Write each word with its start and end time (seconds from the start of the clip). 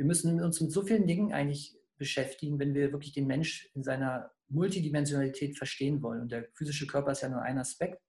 wir 0.00 0.06
müssen 0.06 0.42
uns 0.42 0.58
mit 0.62 0.72
so 0.72 0.80
vielen 0.80 1.06
Dingen 1.06 1.34
eigentlich 1.34 1.76
beschäftigen, 1.98 2.58
wenn 2.58 2.72
wir 2.72 2.90
wirklich 2.90 3.12
den 3.12 3.26
Mensch 3.26 3.68
in 3.74 3.82
seiner 3.82 4.30
Multidimensionalität 4.48 5.58
verstehen 5.58 6.00
wollen. 6.00 6.22
Und 6.22 6.32
der 6.32 6.48
physische 6.54 6.86
Körper 6.86 7.12
ist 7.12 7.20
ja 7.20 7.28
nur 7.28 7.42
ein 7.42 7.58
Aspekt. 7.58 8.00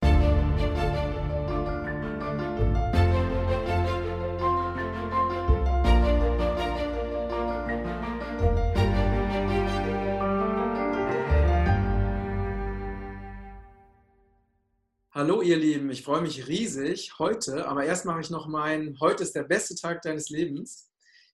Hallo 15.13 15.41
ihr 15.41 15.57
Lieben, 15.57 15.91
ich 15.91 16.03
freue 16.03 16.21
mich 16.21 16.47
riesig 16.47 17.19
heute, 17.19 17.67
aber 17.67 17.83
erst 17.83 18.05
mache 18.05 18.21
ich 18.21 18.29
noch 18.29 18.47
mein, 18.47 18.97
heute 19.01 19.23
ist 19.23 19.35
der 19.35 19.43
beste 19.43 19.75
Tag 19.75 20.01
deines 20.03 20.29
Lebens. 20.29 20.90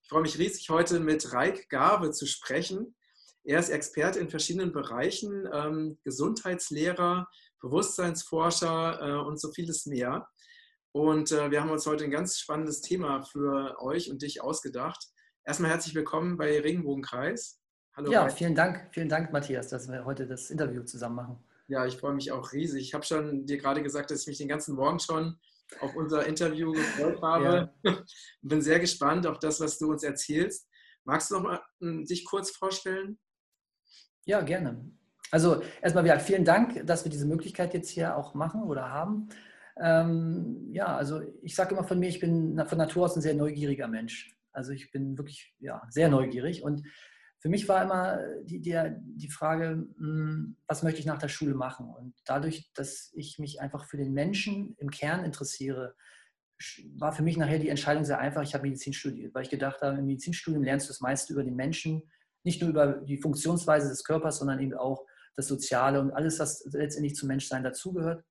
Ich 0.07 0.09
freue 0.09 0.21
mich 0.21 0.37
riesig, 0.37 0.69
heute 0.69 1.01
mit 1.01 1.33
Reik 1.33 1.67
Gabe 1.67 2.11
zu 2.11 2.25
sprechen. 2.25 2.95
Er 3.43 3.59
ist 3.59 3.67
Experte 3.67 4.19
in 4.19 4.29
verschiedenen 4.29 4.71
Bereichen, 4.71 5.45
ähm, 5.51 5.97
Gesundheitslehrer, 6.05 7.27
Bewusstseinsforscher 7.59 9.01
äh, 9.01 9.27
und 9.27 9.37
so 9.37 9.51
vieles 9.51 9.85
mehr. 9.85 10.29
Und 10.93 11.33
äh, 11.33 11.51
wir 11.51 11.59
haben 11.59 11.71
uns 11.71 11.85
heute 11.85 12.05
ein 12.05 12.11
ganz 12.11 12.39
spannendes 12.39 12.79
Thema 12.79 13.21
für 13.23 13.81
euch 13.81 14.09
und 14.09 14.21
dich 14.21 14.41
ausgedacht. 14.41 15.09
Erstmal 15.43 15.71
herzlich 15.71 15.93
willkommen 15.93 16.37
bei 16.37 16.57
Regenbogenkreis. 16.57 17.59
Hallo. 17.93 18.09
Ja, 18.09 18.23
Reik. 18.23 18.31
vielen 18.31 18.55
Dank, 18.55 18.87
vielen 18.93 19.09
Dank, 19.09 19.33
Matthias, 19.33 19.67
dass 19.67 19.89
wir 19.89 20.05
heute 20.05 20.25
das 20.25 20.49
Interview 20.49 20.83
zusammen 20.83 21.15
machen. 21.15 21.43
Ja, 21.67 21.85
ich 21.85 21.97
freue 21.97 22.13
mich 22.13 22.31
auch 22.31 22.53
riesig. 22.53 22.81
Ich 22.81 22.93
habe 22.93 23.03
schon 23.03 23.45
dir 23.45 23.57
gerade 23.57 23.83
gesagt, 23.83 24.09
dass 24.09 24.21
ich 24.21 24.27
mich 24.27 24.37
den 24.37 24.47
ganzen 24.47 24.73
Morgen 24.75 25.01
schon 25.01 25.37
auf 25.79 25.95
unser 25.95 26.25
Interview 26.25 26.71
gefreut 26.71 27.21
habe. 27.21 27.71
Ja. 27.83 28.03
Bin 28.41 28.61
sehr 28.61 28.79
gespannt 28.79 29.27
auf 29.27 29.39
das, 29.39 29.59
was 29.59 29.77
du 29.77 29.91
uns 29.91 30.03
erzählst. 30.03 30.67
Magst 31.03 31.31
du 31.31 31.35
noch 31.35 31.43
mal 31.43 31.61
hm, 31.79 32.05
dich 32.05 32.25
kurz 32.25 32.51
vorstellen? 32.51 33.19
Ja, 34.25 34.41
gerne. 34.41 34.91
Also 35.31 35.61
erstmal 35.81 36.05
ja, 36.05 36.19
vielen 36.19 36.45
Dank, 36.45 36.85
dass 36.85 37.03
wir 37.03 37.11
diese 37.11 37.25
Möglichkeit 37.25 37.73
jetzt 37.73 37.89
hier 37.89 38.15
auch 38.15 38.33
machen 38.33 38.63
oder 38.63 38.89
haben. 38.89 39.29
Ähm, 39.79 40.69
ja, 40.71 40.85
also 40.85 41.21
ich 41.41 41.55
sage 41.55 41.75
immer 41.75 41.83
von 41.83 41.99
mir, 41.99 42.09
ich 42.09 42.19
bin 42.19 42.61
von 42.65 42.77
Natur 42.77 43.05
aus 43.05 43.15
ein 43.15 43.21
sehr 43.21 43.35
neugieriger 43.35 43.87
Mensch. 43.87 44.35
Also 44.51 44.71
ich 44.71 44.91
bin 44.91 45.17
wirklich 45.17 45.53
ja, 45.59 45.81
sehr 45.89 46.09
neugierig 46.09 46.63
und 46.63 46.83
für 47.39 47.49
mich 47.49 47.67
war 47.67 47.83
immer 47.83 48.19
die, 48.43 48.59
die, 48.59 48.79
die 48.99 49.29
Frage, 49.29 49.87
hm, 49.97 50.57
was 50.67 50.83
möchte 50.83 50.99
ich 50.99 51.05
nach 51.05 51.19
der 51.19 51.27
Schule 51.27 51.53
machen? 51.53 51.89
Und 51.89 52.15
dadurch, 52.25 52.71
dass 52.73 53.11
ich 53.13 53.37
mich 53.37 53.61
einfach 53.61 53.85
für 53.85 53.97
den 53.97 54.13
Menschen 54.13 54.75
im 54.77 54.89
Kern 54.89 55.23
interessiere, 55.23 55.95
war 56.95 57.13
für 57.13 57.21
mich 57.21 57.37
nachher 57.37 57.59
die 57.59 57.69
Entscheidung 57.69 58.03
sehr 58.03 58.19
einfach. 58.19 58.41
Ich 58.41 58.55
habe 58.55 58.63
Medizin 58.63 58.93
studiert, 58.93 59.35
weil 59.35 59.43
ich 59.43 59.49
gedacht 59.49 59.81
habe, 59.81 59.99
im 59.99 60.05
Medizinstudium 60.05 60.63
lernst 60.63 60.87
du 60.87 60.91
das 60.91 61.01
meiste 61.01 61.33
über 61.33 61.43
den 61.43 61.55
Menschen, 61.55 62.01
nicht 62.43 62.61
nur 62.61 62.71
über 62.71 62.93
die 62.93 63.17
Funktionsweise 63.17 63.89
des 63.89 64.03
Körpers, 64.03 64.39
sondern 64.39 64.59
eben 64.59 64.73
auch 64.73 65.05
das 65.35 65.47
Soziale 65.47 66.01
und 66.01 66.11
alles, 66.11 66.39
was 66.39 66.65
letztendlich 66.71 67.15
zum 67.15 67.27
Menschsein 67.27 67.63
dazugehört. 67.63 68.23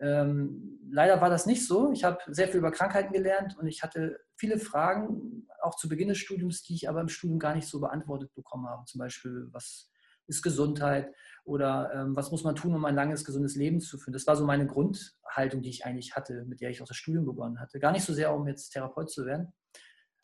Ähm, 0.00 0.78
leider 0.90 1.20
war 1.20 1.30
das 1.30 1.46
nicht 1.46 1.66
so. 1.66 1.90
Ich 1.92 2.04
habe 2.04 2.18
sehr 2.28 2.48
viel 2.48 2.58
über 2.58 2.70
Krankheiten 2.70 3.12
gelernt 3.12 3.56
und 3.58 3.66
ich 3.66 3.82
hatte 3.82 4.20
viele 4.36 4.58
Fragen, 4.58 5.46
auch 5.60 5.76
zu 5.76 5.88
Beginn 5.88 6.08
des 6.08 6.18
Studiums, 6.18 6.62
die 6.62 6.74
ich 6.74 6.88
aber 6.88 7.00
im 7.00 7.08
Studium 7.08 7.38
gar 7.38 7.54
nicht 7.54 7.68
so 7.68 7.80
beantwortet 7.80 8.32
bekommen 8.34 8.68
habe. 8.68 8.84
Zum 8.86 9.00
Beispiel, 9.00 9.48
was 9.50 9.90
ist 10.28 10.42
Gesundheit 10.42 11.12
oder 11.44 11.90
ähm, 11.94 12.14
was 12.14 12.30
muss 12.30 12.44
man 12.44 12.54
tun, 12.54 12.74
um 12.74 12.84
ein 12.84 12.94
langes, 12.94 13.24
gesundes 13.24 13.56
Leben 13.56 13.80
zu 13.80 13.98
führen. 13.98 14.12
Das 14.12 14.26
war 14.26 14.36
so 14.36 14.44
meine 14.44 14.66
Grundhaltung, 14.66 15.62
die 15.62 15.70
ich 15.70 15.86
eigentlich 15.86 16.14
hatte, 16.14 16.44
mit 16.46 16.60
der 16.60 16.70
ich 16.70 16.82
auch 16.82 16.86
das 16.86 16.98
Studium 16.98 17.24
begonnen 17.24 17.58
hatte. 17.60 17.80
Gar 17.80 17.92
nicht 17.92 18.04
so 18.04 18.12
sehr, 18.12 18.32
um 18.34 18.46
jetzt 18.46 18.70
Therapeut 18.70 19.10
zu 19.10 19.24
werden. 19.24 19.52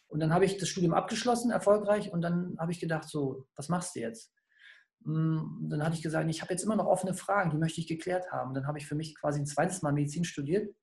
Und 0.06 0.20
dann 0.20 0.33
habe 0.33 0.45
ich 0.45 0.58
das 0.58 0.69
Studium 0.69 0.95
abgeschlossen, 0.95 1.50
erfolgreich, 1.50 2.12
und 2.12 2.20
dann 2.20 2.56
habe 2.58 2.70
ich 2.70 2.78
gedacht, 2.78 3.08
so, 3.08 3.47
was 3.56 3.69
machst 3.69 3.97
du 3.97 4.00
jetzt? 4.00 4.33
Hm, 5.05 5.67
dann 5.69 5.85
hatte 5.85 5.97
ich 5.97 6.03
gesagt, 6.03 6.29
ich 6.29 6.43
habe 6.43 6.53
jetzt 6.53 6.65
immer 6.65 6.77
noch 6.77 6.87
offene 6.87 7.15
Fragen, 7.15 7.51
die 7.51 7.57
möchte 7.57 7.81
ich 7.81 7.87
geklärt 7.87 8.31
haben. 8.33 8.55
Dann 8.55 8.67
habe 8.67 8.79
ich 8.79 8.87
für 8.87 8.95
mich 8.95 9.15
quasi 9.15 9.41
ein 9.41 9.47
zweites 9.47 9.83
Mal 9.83 9.92
Medizin 9.92 10.25
studiert, 10.25 10.75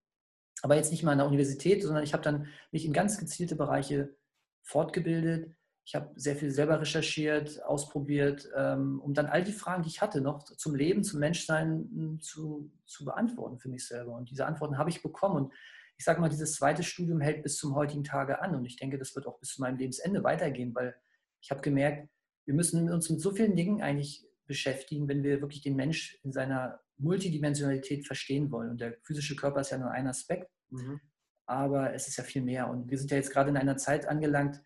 aber 0.62 0.76
jetzt 0.76 0.92
nicht 0.92 1.04
mal 1.04 1.14
an 1.14 1.18
der 1.20 1.28
Universität, 1.28 1.84
sondern 1.84 2.04
ich 2.04 2.14
habe 2.14 2.24
dann 2.24 2.48
mich 2.72 2.86
in 2.86 2.94
ganz 2.94 3.18
gezielte 3.18 3.56
Bereiche 3.56 4.16
fortgebildet. 4.64 5.56
Ich 5.84 5.96
habe 5.96 6.12
sehr 6.16 6.36
viel 6.36 6.52
selber 6.52 6.80
recherchiert, 6.80 7.64
ausprobiert, 7.64 8.48
ähm, 8.56 9.02
um 9.02 9.16
dann 9.16 9.26
all 9.26 9.44
die 9.44 9.52
Fragen, 9.52 9.82
die 9.82 9.90
ich 9.90 10.02
hatte, 10.02 10.22
noch 10.22 10.44
zum 10.44 10.76
Leben, 10.76 11.04
zum 11.04 11.20
Menschsein 11.20 11.90
hm, 11.92 12.20
zu, 12.22 12.72
zu 12.86 13.06
beantworten 13.06 13.58
für 13.58 13.70
mich 13.70 13.88
selber. 13.88 14.14
Und 14.14 14.30
diese 14.30 14.46
Antworten 14.46 14.78
habe 14.78 14.92
ich 14.92 15.02
bekommen. 15.02 15.46
Und 15.46 15.54
ich 15.98 16.06
sage 16.06 16.22
mal, 16.22 16.30
dieses 16.30 16.54
zweite 16.54 16.84
Studium 16.84 17.20
hält 17.20 17.42
bis 17.42 17.58
zum 17.58 17.74
heutigen 17.74 18.04
Tage 18.04 18.42
an. 18.42 18.54
Und 18.54 18.66
ich 18.66 18.76
denke, 18.76 19.00
das 19.00 19.16
wird 19.16 19.26
auch 19.26 19.40
bis 19.40 19.50
zu 19.50 19.62
meinem 19.62 19.78
Lebensende 19.78 20.24
weitergehen, 20.24 20.76
weil 20.76 20.96
ich 21.42 21.50
habe 21.50 21.62
gemerkt, 21.62 22.08
wir 22.46 22.54
müssen 22.54 22.92
uns 22.92 23.10
mit 23.10 23.22
so 23.22 23.32
vielen 23.32 23.56
Dingen 23.56 23.82
eigentlich 23.82 24.26
beschäftigen, 24.48 25.08
wenn 25.08 25.24
wir 25.24 25.42
wirklich 25.42 25.62
den 25.62 25.76
Mensch 25.76 26.20
in 26.24 26.32
seiner 26.32 26.82
Multidimensionalität 26.98 28.06
verstehen 28.06 28.52
wollen. 28.52 28.72
Und 28.72 28.82
der 28.82 28.98
physische 29.04 29.36
Körper 29.36 29.62
ist 29.62 29.72
ja 29.72 29.78
nur 29.78 29.92
ein 29.92 30.08
Aspekt, 30.08 30.52
mhm. 30.70 31.00
aber 31.46 31.94
es 31.94 32.08
ist 32.08 32.18
ja 32.18 32.24
viel 32.24 32.42
mehr. 32.42 32.70
Und 32.70 32.90
wir 32.90 32.98
sind 32.98 33.12
ja 33.12 33.18
jetzt 33.18 33.32
gerade 33.32 33.50
in 33.50 33.58
einer 33.58 33.78
Zeit 33.78 34.08
angelangt, 34.08 34.62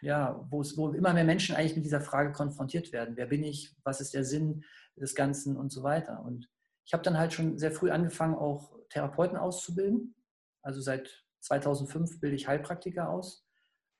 ja, 0.00 0.46
wo, 0.50 0.60
es, 0.60 0.76
wo 0.76 0.92
immer 0.92 1.12
mehr 1.12 1.24
Menschen 1.24 1.56
eigentlich 1.56 1.74
mit 1.74 1.84
dieser 1.84 2.00
Frage 2.00 2.32
konfrontiert 2.32 2.92
werden. 2.92 3.16
Wer 3.16 3.26
bin 3.26 3.42
ich? 3.42 3.74
Was 3.82 4.00
ist 4.00 4.14
der 4.14 4.24
Sinn 4.24 4.64
des 4.94 5.14
Ganzen 5.14 5.56
und 5.56 5.72
so 5.72 5.82
weiter? 5.82 6.22
Und 6.24 6.48
ich 6.84 6.92
habe 6.92 7.02
dann 7.02 7.18
halt 7.18 7.32
schon 7.32 7.58
sehr 7.58 7.72
früh 7.72 7.90
angefangen, 7.90 8.36
auch 8.36 8.78
Therapeuten 8.90 9.36
auszubilden. 9.36 10.14
Also 10.62 10.80
seit 10.80 11.24
2005 11.40 12.20
bilde 12.20 12.36
ich 12.36 12.46
Heilpraktiker 12.46 13.08
aus 13.08 13.45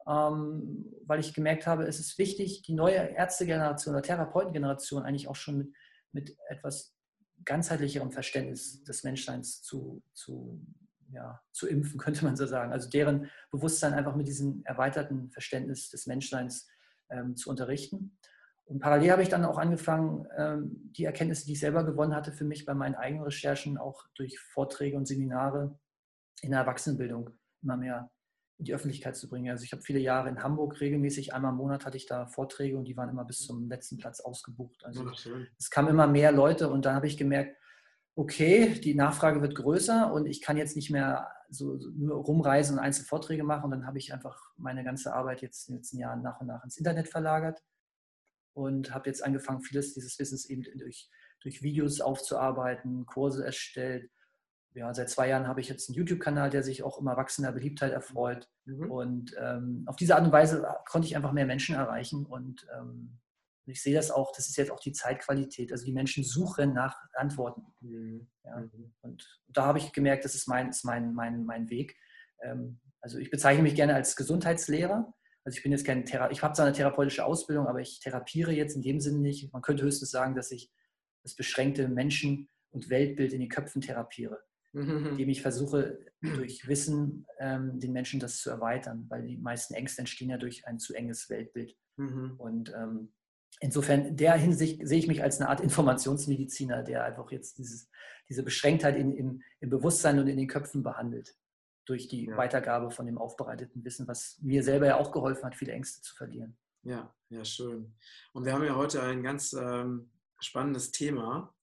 ähm, 0.09 0.93
weil 1.05 1.21
ich 1.21 1.35
gemerkt 1.35 1.67
habe, 1.67 1.85
es 1.85 1.99
ist 1.99 2.19
wichtig, 2.19 2.63
die 2.63 2.75
neue 2.75 2.97
Ärztegeneration 2.97 3.95
oder 3.95 4.03
Therapeutengeneration 4.03 5.03
eigentlich 5.03 5.29
auch 5.29 5.37
schon 5.37 5.59
mit, 5.59 5.73
mit 6.13 6.37
etwas 6.49 6.95
ganzheitlicherem 7.45 8.13
Verständnis 8.13 8.83
des 8.85 9.05
Menschseins 9.05 9.63
zu, 9.63 10.03
zu, 10.15 10.65
ja, 11.11 11.41
zu 11.53 11.67
impfen, 11.69 11.99
könnte 11.99 12.25
man 12.25 12.37
so 12.37 12.47
sagen. 12.47 12.73
Also 12.73 12.89
deren 12.89 13.31
Bewusstsein 13.51 13.95
einfach 13.95 14.15
mit 14.15 14.29
diesem 14.29 14.63
erweiterten 14.65 15.31
Verständnis 15.31 15.91
des 15.91 16.07
Menschseins 16.07 16.69
ähm, 17.11 17.37
zu 17.37 17.51
unterrichten. 17.51 18.17
Und 18.65 18.81
parallel 18.81 19.13
habe 19.13 19.23
ich 19.23 19.29
dann 19.29 19.45
auch 19.45 19.59
angefangen, 19.59 20.27
ähm, 20.37 20.91
die 20.97 21.05
Erkenntnisse, 21.05 21.47
die 21.47 21.53
ich 21.53 21.61
selber 21.61 21.85
gewonnen 21.85 22.15
hatte, 22.15 22.33
für 22.33 22.45
mich 22.45 22.65
bei 22.65 22.75
meinen 22.75 22.97
eigenen 22.97 23.25
Recherchen 23.25 23.79
auch 23.79 24.07
durch 24.15 24.39
Vorträge 24.39 24.97
und 24.97 25.07
Seminare 25.07 25.79
in 26.43 26.51
der 26.51 26.61
Erwachsenenbildung 26.61 27.31
immer 27.63 27.77
mehr 27.77 28.11
in 28.59 28.65
die 28.65 28.75
Öffentlichkeit 28.75 29.17
zu 29.17 29.29
bringen. 29.29 29.51
Also 29.51 29.65
ich 29.65 29.73
habe 29.73 29.83
viele 29.83 29.99
Jahre 29.99 30.29
in 30.29 30.43
Hamburg 30.43 30.81
regelmäßig, 30.81 31.35
einmal 31.35 31.53
im 31.53 31.59
Monat 31.59 31.85
hatte 31.85 31.97
ich 31.97 32.07
da 32.07 32.27
Vorträge 32.27 32.79
und 32.79 32.87
die 32.87 32.97
waren 32.97 33.11
immer 33.11 33.25
bis 33.25 33.41
zum 33.41 33.69
letzten 33.69 33.99
Platz 33.99 34.21
ausgebucht. 34.21 34.85
Also 34.85 35.11
es 35.59 35.71
kamen 35.71 35.89
immer 35.89 36.07
mehr 36.07 36.33
Leute 36.33 36.71
und 36.71 36.85
dann 36.87 36.95
habe 36.95 37.07
ich 37.07 37.17
gemerkt, 37.17 37.57
okay, 38.15 38.73
die 38.81 38.95
Nachfrage 38.95 39.43
wird 39.43 39.55
größer 39.55 40.11
und 40.11 40.27
ich 40.27 40.41
kann 40.41 40.57
jetzt 40.57 40.75
nicht 40.75 40.91
mehr 40.91 41.31
so, 41.51 41.77
nur 41.95 42.17
rumreisen 42.17 42.79
und 42.79 42.83
einzelne 42.83 43.07
Vorträge 43.07 43.45
machen. 43.45 43.65
Und 43.65 43.73
dann 43.73 43.87
habe 43.87 43.99
ich 43.99 44.13
einfach 44.15 44.41
meine 44.57 44.85
ganze 44.85 45.13
Arbeit 45.13 45.43
jetzt 45.43 45.69
in 45.69 45.75
den 45.75 45.81
letzten 45.81 45.99
Jahren 45.99 46.23
nach 46.23 46.41
und 46.41 46.47
nach 46.47 46.65
ins 46.65 46.79
Internet 46.79 47.09
verlagert 47.09 47.63
und 48.55 48.95
habe 48.95 49.11
jetzt 49.11 49.23
angefangen, 49.23 49.61
vieles 49.61 49.93
dieses 49.93 50.19
Wissens 50.19 50.49
eben 50.49 50.63
durch, 50.79 51.11
durch 51.43 51.63
Videos 51.63 52.01
aufzuarbeiten, 52.01 53.05
Kurse 53.05 53.45
erstellt, 53.45 54.11
ja, 54.77 54.93
seit 54.93 55.09
zwei 55.09 55.29
Jahren 55.29 55.49
habe 55.49 55.63
ich 55.63 55.69
jetzt 55.71 55.89
einen 55.89 55.97
YouTube-Kanal, 55.97 56.51
der 56.51 56.63
sich 56.63 56.83
auch 56.83 56.99
immer 56.99 57.17
wachsender 57.17 57.51
Beliebtheit 57.51 57.93
erfreut. 57.93 58.47
Mhm. 58.67 58.91
Und 58.91 59.35
ähm, 59.41 59.85
auf 59.87 59.97
diese 59.97 60.15
Art 60.15 60.25
und 60.25 60.33
Weise 60.33 60.69
konnte 60.87 61.09
ich 61.09 61.17
einfach 61.17 61.33
mehr 61.33 61.47
Menschen 61.47 61.75
erreichen. 61.75 62.27
Und 62.27 62.67
ähm, 62.77 63.19
ich 63.65 63.83
sehe 63.83 63.95
das 63.95 64.11
auch, 64.11 64.33
das 64.37 64.51
ist 64.51 64.57
jetzt 64.57 64.71
auch 64.71 64.81
die 64.81 64.93
Zeitqualität. 64.93 65.73
Also 65.73 65.87
die 65.87 65.95
Menschen 65.95 66.25
suchen 66.25 66.75
nach 66.75 66.95
Antworten. 67.15 67.63
Mhm. 67.81 68.29
Ja. 68.45 68.61
Mhm. 68.61 68.93
Und 69.01 69.41
da 69.49 69.65
habe 69.65 69.79
ich 69.79 69.95
gemerkt, 69.95 70.27
das 70.27 70.35
ist 70.35 70.47
mein, 70.47 70.69
ist 70.69 70.85
mein, 70.85 71.15
mein, 71.15 71.47
mein 71.47 71.71
Weg. 71.71 71.97
Ähm, 72.43 72.79
also 73.01 73.17
ich 73.17 73.31
bezeichne 73.31 73.63
mich 73.63 73.77
gerne 73.77 73.95
als 73.95 74.15
Gesundheitslehrer. 74.15 75.11
Also 75.45 75.57
ich 75.57 75.63
bin 75.63 75.73
jetzt 75.73 75.87
kein 75.87 76.05
Thera 76.05 76.31
ich 76.31 76.43
habe 76.43 76.53
zwar 76.53 76.67
eine 76.67 76.75
therapeutische 76.75 77.25
Ausbildung, 77.25 77.67
aber 77.67 77.81
ich 77.81 78.01
therapiere 78.01 78.53
jetzt 78.53 78.77
in 78.77 78.83
dem 78.83 79.01
Sinne 79.01 79.21
nicht. 79.21 79.51
Man 79.55 79.63
könnte 79.63 79.85
höchstens 79.85 80.11
sagen, 80.11 80.35
dass 80.35 80.51
ich 80.51 80.71
das 81.23 81.35
beschränkte 81.35 81.89
Menschen- 81.89 82.51
und 82.73 82.91
Weltbild 82.91 83.33
in 83.33 83.41
den 83.41 83.49
Köpfen 83.49 83.81
therapiere 83.81 84.43
mhm. 84.77 85.07
indem 85.07 85.29
ich 85.29 85.43
versuche, 85.43 85.99
durch 86.21 86.67
Wissen 86.69 87.27
ähm, 87.39 87.81
den 87.81 87.93
Menschen 87.93 88.21
das 88.21 88.39
zu 88.39 88.51
erweitern, 88.51 89.07
weil 89.09 89.23
die 89.23 89.37
meisten 89.37 89.75
Ängste 89.75 90.01
entstehen 90.01 90.31
ja 90.31 90.39
durch 90.39 90.67
ein 90.67 90.79
zu 90.79 90.95
enges 90.95 91.31
Weltbild. 91.31 91.77
Mhm. 91.97 92.35
Und 92.39 92.73
ähm, 92.75 93.13
insofern, 93.61 94.05
in 94.07 94.17
der 94.17 94.35
Hinsicht 94.35 94.87
sehe 94.87 94.99
ich 94.99 95.09
mich 95.09 95.23
als 95.23 95.41
eine 95.41 95.49
Art 95.49 95.61
Informationsmediziner, 95.61 96.83
der 96.83 97.05
einfach 97.05 97.31
jetzt 97.31 97.59
dieses, 97.59 97.89
diese 98.29 98.43
Beschränktheit 98.43 98.97
in, 98.97 99.13
in, 99.13 99.43
im 99.61 99.71
Bewusstsein 99.71 100.19
und 100.19 100.27
in 100.29 100.37
den 100.37 100.49
Köpfen 100.49 100.83
behandelt 100.83 101.37
durch 101.87 102.09
die 102.09 102.27
ja. 102.27 102.37
Weitergabe 102.37 102.91
von 102.91 103.07
dem 103.07 103.17
aufbereiteten 103.17 103.85
Wissen, 103.85 104.09
was 104.09 104.39
mir 104.43 104.63
selber 104.63 104.87
ja 104.87 104.99
auch 104.99 105.13
geholfen 105.13 105.45
hat, 105.45 105.55
viele 105.55 105.73
Ängste 105.73 106.03
zu 106.03 106.15
verlieren. 106.17 106.59
Ja, 106.83 107.15
ja, 107.31 107.45
schön. 107.45 107.95
Und 108.33 108.45
wir 108.45 108.53
haben 108.53 108.65
ja 108.65 108.77
heute 108.77 109.03
ein 109.03 109.23
ganz 109.23 109.53
ähm, 109.53 110.11
spannendes 110.41 110.91
Thema 110.91 111.56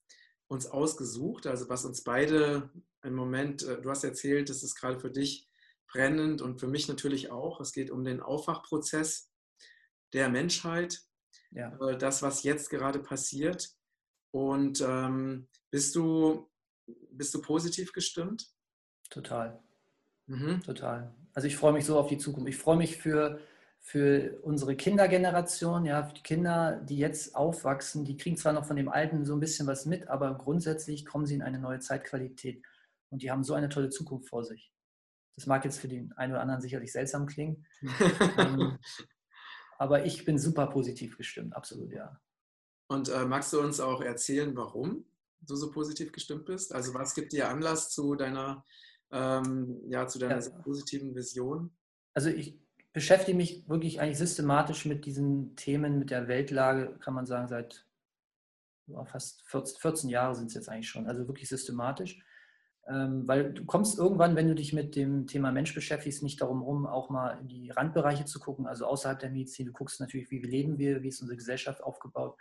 uns 0.53 0.67
ausgesucht, 0.67 1.47
also 1.47 1.67
was 1.69 1.85
uns 1.85 2.03
beide 2.03 2.69
im 3.03 3.15
Moment, 3.15 3.63
äh, 3.63 3.81
du 3.81 3.89
hast 3.89 4.03
erzählt, 4.03 4.49
dass 4.49 4.63
es 4.63 4.75
gerade 4.75 4.99
für 4.99 5.11
dich 5.11 5.47
brennend 5.87 6.41
und 6.41 6.59
für 6.59 6.67
mich 6.67 6.87
natürlich 6.87 7.31
auch. 7.31 7.59
Es 7.59 7.73
geht 7.73 7.91
um 7.91 8.03
den 8.03 8.21
Aufwachprozess 8.21 9.31
der 10.13 10.29
Menschheit, 10.29 11.01
ja. 11.55 11.77
Äh, 11.87 11.97
das, 11.97 12.21
was 12.21 12.43
jetzt 12.43 12.69
gerade 12.69 12.99
passiert. 12.99 13.69
Und 14.31 14.81
ähm, 14.81 15.47
bist, 15.69 15.95
du, 15.95 16.49
bist 17.11 17.33
du 17.33 17.41
positiv 17.41 17.91
gestimmt? 17.93 18.47
Total. 19.09 19.61
Mhm. 20.27 20.61
Total. 20.63 21.13
Also 21.33 21.47
ich 21.47 21.55
freue 21.55 21.73
mich 21.73 21.85
so 21.85 21.99
auf 21.99 22.07
die 22.07 22.17
Zukunft. 22.17 22.49
Ich 22.49 22.57
freue 22.57 22.77
mich 22.77 22.97
für, 22.97 23.39
für 23.85 24.39
unsere 24.43 24.77
Kindergeneration, 24.77 25.85
ja, 25.85 26.05
für 26.05 26.13
die 26.13 26.23
Kinder, 26.23 26.79
die 26.81 26.97
jetzt 26.97 27.35
aufwachsen, 27.35 28.05
die 28.05 28.15
kriegen 28.15 28.37
zwar 28.37 28.53
noch 28.53 28.65
von 28.65 28.77
dem 28.77 28.87
Alten 28.87 29.25
so 29.25 29.33
ein 29.33 29.41
bisschen 29.41 29.67
was 29.67 29.85
mit, 29.85 30.07
aber 30.07 30.35
grundsätzlich 30.35 31.05
kommen 31.05 31.25
sie 31.25 31.35
in 31.35 31.41
eine 31.41 31.59
neue 31.59 31.79
Zeitqualität 31.79 32.63
und 33.09 33.21
die 33.21 33.29
haben 33.29 33.43
so 33.43 33.53
eine 33.53 33.67
tolle 33.67 33.89
Zukunft 33.89 34.29
vor 34.29 34.45
sich. 34.45 34.71
Das 35.35 35.47
mag 35.47 35.65
jetzt 35.65 35.79
für 35.79 35.89
den 35.89 36.13
einen 36.13 36.31
oder 36.31 36.41
anderen 36.41 36.61
sicherlich 36.61 36.93
seltsam 36.93 37.25
klingen, 37.25 37.65
ähm, 38.37 38.79
aber 39.77 40.05
ich 40.05 40.23
bin 40.23 40.39
super 40.39 40.67
positiv 40.67 41.17
gestimmt, 41.17 41.53
absolut, 41.53 41.91
ja. 41.91 42.21
Und 42.87 43.09
äh, 43.09 43.25
magst 43.25 43.51
du 43.51 43.59
uns 43.59 43.81
auch 43.81 44.01
erzählen, 44.01 44.55
warum 44.55 45.05
du 45.41 45.57
so 45.57 45.71
positiv 45.71 46.13
gestimmt 46.13 46.45
bist? 46.45 46.73
Also 46.73 46.93
was 46.93 47.13
gibt 47.15 47.33
dir 47.33 47.49
Anlass 47.49 47.89
zu 47.89 48.15
deiner, 48.15 48.63
ähm, 49.11 49.81
ja, 49.89 50.07
zu 50.07 50.19
deiner 50.19 50.41
ja. 50.41 50.49
positiven 50.61 51.13
Vision? 51.13 51.75
Also 52.13 52.29
ich 52.29 52.62
beschäftige 52.93 53.35
mich 53.35 53.67
wirklich 53.67 53.99
eigentlich 53.99 54.19
systematisch 54.19 54.85
mit 54.85 55.05
diesen 55.05 55.55
Themen, 55.55 55.99
mit 55.99 56.11
der 56.11 56.27
Weltlage, 56.27 56.95
kann 56.99 57.15
man 57.15 57.25
sagen, 57.25 57.47
seit 57.47 57.85
fast 59.05 59.43
14, 59.49 59.79
14 59.79 60.09
Jahren 60.09 60.35
sind 60.35 60.47
es 60.47 60.53
jetzt 60.53 60.69
eigentlich 60.69 60.89
schon, 60.89 61.07
also 61.07 61.27
wirklich 61.27 61.49
systematisch. 61.49 62.23
Ähm, 62.85 63.25
weil 63.27 63.53
du 63.53 63.65
kommst 63.65 63.97
irgendwann, 63.97 64.35
wenn 64.35 64.49
du 64.49 64.55
dich 64.55 64.73
mit 64.73 64.97
dem 64.97 65.25
Thema 65.25 65.53
Mensch 65.53 65.73
beschäftigst, 65.73 66.21
nicht 66.21 66.41
darum 66.41 66.61
rum, 66.61 66.85
auch 66.85 67.09
mal 67.09 67.39
in 67.39 67.47
die 67.47 67.69
Randbereiche 67.69 68.25
zu 68.25 68.39
gucken, 68.39 68.67
also 68.67 68.85
außerhalb 68.85 69.19
der 69.19 69.29
Medizin. 69.29 69.67
Du 69.67 69.71
guckst 69.71 70.01
natürlich, 70.01 70.29
wie 70.31 70.39
leben 70.39 70.77
wir, 70.77 71.01
wie 71.01 71.07
ist 71.07 71.21
unsere 71.21 71.37
Gesellschaft 71.37 71.81
aufgebaut, 71.81 72.37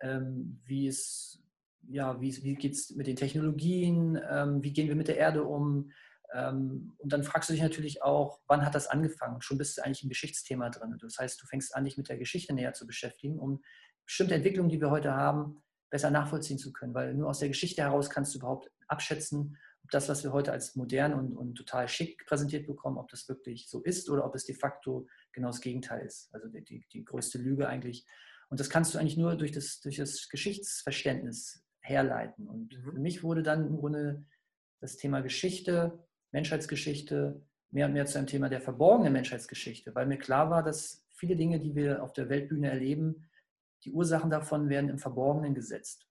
ähm, 0.00 0.60
wie, 0.64 0.88
ist, 0.88 1.40
ja, 1.88 2.20
wie, 2.20 2.36
wie 2.42 2.54
geht 2.56 2.72
es 2.72 2.96
mit 2.96 3.06
den 3.06 3.14
Technologien, 3.14 4.20
ähm, 4.28 4.62
wie 4.62 4.72
gehen 4.72 4.88
wir 4.88 4.96
mit 4.96 5.08
der 5.08 5.18
Erde 5.18 5.44
um. 5.44 5.92
Und 6.34 6.96
dann 7.02 7.22
fragst 7.22 7.48
du 7.48 7.52
dich 7.52 7.62
natürlich 7.62 8.02
auch, 8.02 8.40
wann 8.46 8.64
hat 8.64 8.74
das 8.74 8.88
angefangen? 8.88 9.40
Schon 9.40 9.58
bist 9.58 9.78
du 9.78 9.84
eigentlich 9.84 10.02
im 10.02 10.08
Geschichtsthema 10.08 10.70
drin. 10.70 10.96
Das 11.00 11.18
heißt, 11.18 11.40
du 11.40 11.46
fängst 11.46 11.74
an, 11.74 11.84
dich 11.84 11.96
mit 11.96 12.08
der 12.08 12.18
Geschichte 12.18 12.52
näher 12.52 12.72
zu 12.72 12.86
beschäftigen, 12.86 13.38
um 13.38 13.62
bestimmte 14.04 14.34
Entwicklungen, 14.34 14.68
die 14.68 14.80
wir 14.80 14.90
heute 14.90 15.14
haben, 15.14 15.62
besser 15.90 16.10
nachvollziehen 16.10 16.58
zu 16.58 16.72
können. 16.72 16.94
Weil 16.94 17.14
nur 17.14 17.28
aus 17.28 17.38
der 17.38 17.48
Geschichte 17.48 17.82
heraus 17.82 18.10
kannst 18.10 18.34
du 18.34 18.38
überhaupt 18.38 18.70
abschätzen, 18.88 19.56
ob 19.84 19.90
das, 19.90 20.08
was 20.08 20.24
wir 20.24 20.32
heute 20.32 20.52
als 20.52 20.74
modern 20.74 21.14
und, 21.14 21.36
und 21.36 21.54
total 21.54 21.88
schick 21.88 22.26
präsentiert 22.26 22.66
bekommen, 22.66 22.98
ob 22.98 23.08
das 23.08 23.28
wirklich 23.28 23.68
so 23.68 23.82
ist 23.82 24.10
oder 24.10 24.24
ob 24.24 24.34
es 24.34 24.44
de 24.44 24.54
facto 24.54 25.06
genau 25.32 25.48
das 25.48 25.60
Gegenteil 25.60 26.04
ist. 26.04 26.28
Also 26.34 26.48
die, 26.48 26.64
die, 26.64 26.86
die 26.92 27.04
größte 27.04 27.38
Lüge 27.38 27.68
eigentlich. 27.68 28.04
Und 28.48 28.58
das 28.58 28.68
kannst 28.68 28.94
du 28.94 28.98
eigentlich 28.98 29.16
nur 29.16 29.36
durch 29.36 29.52
das, 29.52 29.80
durch 29.80 29.96
das 29.96 30.28
Geschichtsverständnis 30.28 31.64
herleiten. 31.80 32.48
Und 32.48 32.76
mhm. 32.76 32.90
für 32.92 32.98
mich 32.98 33.22
wurde 33.22 33.42
dann 33.42 33.66
im 33.66 33.76
Grunde 33.76 34.24
das 34.80 34.96
Thema 34.96 35.20
Geschichte, 35.20 36.05
Menschheitsgeschichte, 36.36 37.42
mehr 37.70 37.86
und 37.86 37.92
mehr 37.92 38.06
zu 38.06 38.18
einem 38.18 38.26
Thema 38.26 38.48
der 38.48 38.60
verborgenen 38.60 39.12
Menschheitsgeschichte, 39.12 39.94
weil 39.94 40.06
mir 40.06 40.18
klar 40.18 40.50
war, 40.50 40.62
dass 40.62 41.04
viele 41.12 41.36
Dinge, 41.36 41.58
die 41.58 41.74
wir 41.74 42.02
auf 42.02 42.12
der 42.12 42.28
Weltbühne 42.28 42.70
erleben, 42.70 43.28
die 43.84 43.92
Ursachen 43.92 44.30
davon 44.30 44.68
werden 44.68 44.90
im 44.90 44.98
Verborgenen 44.98 45.54
gesetzt 45.54 46.06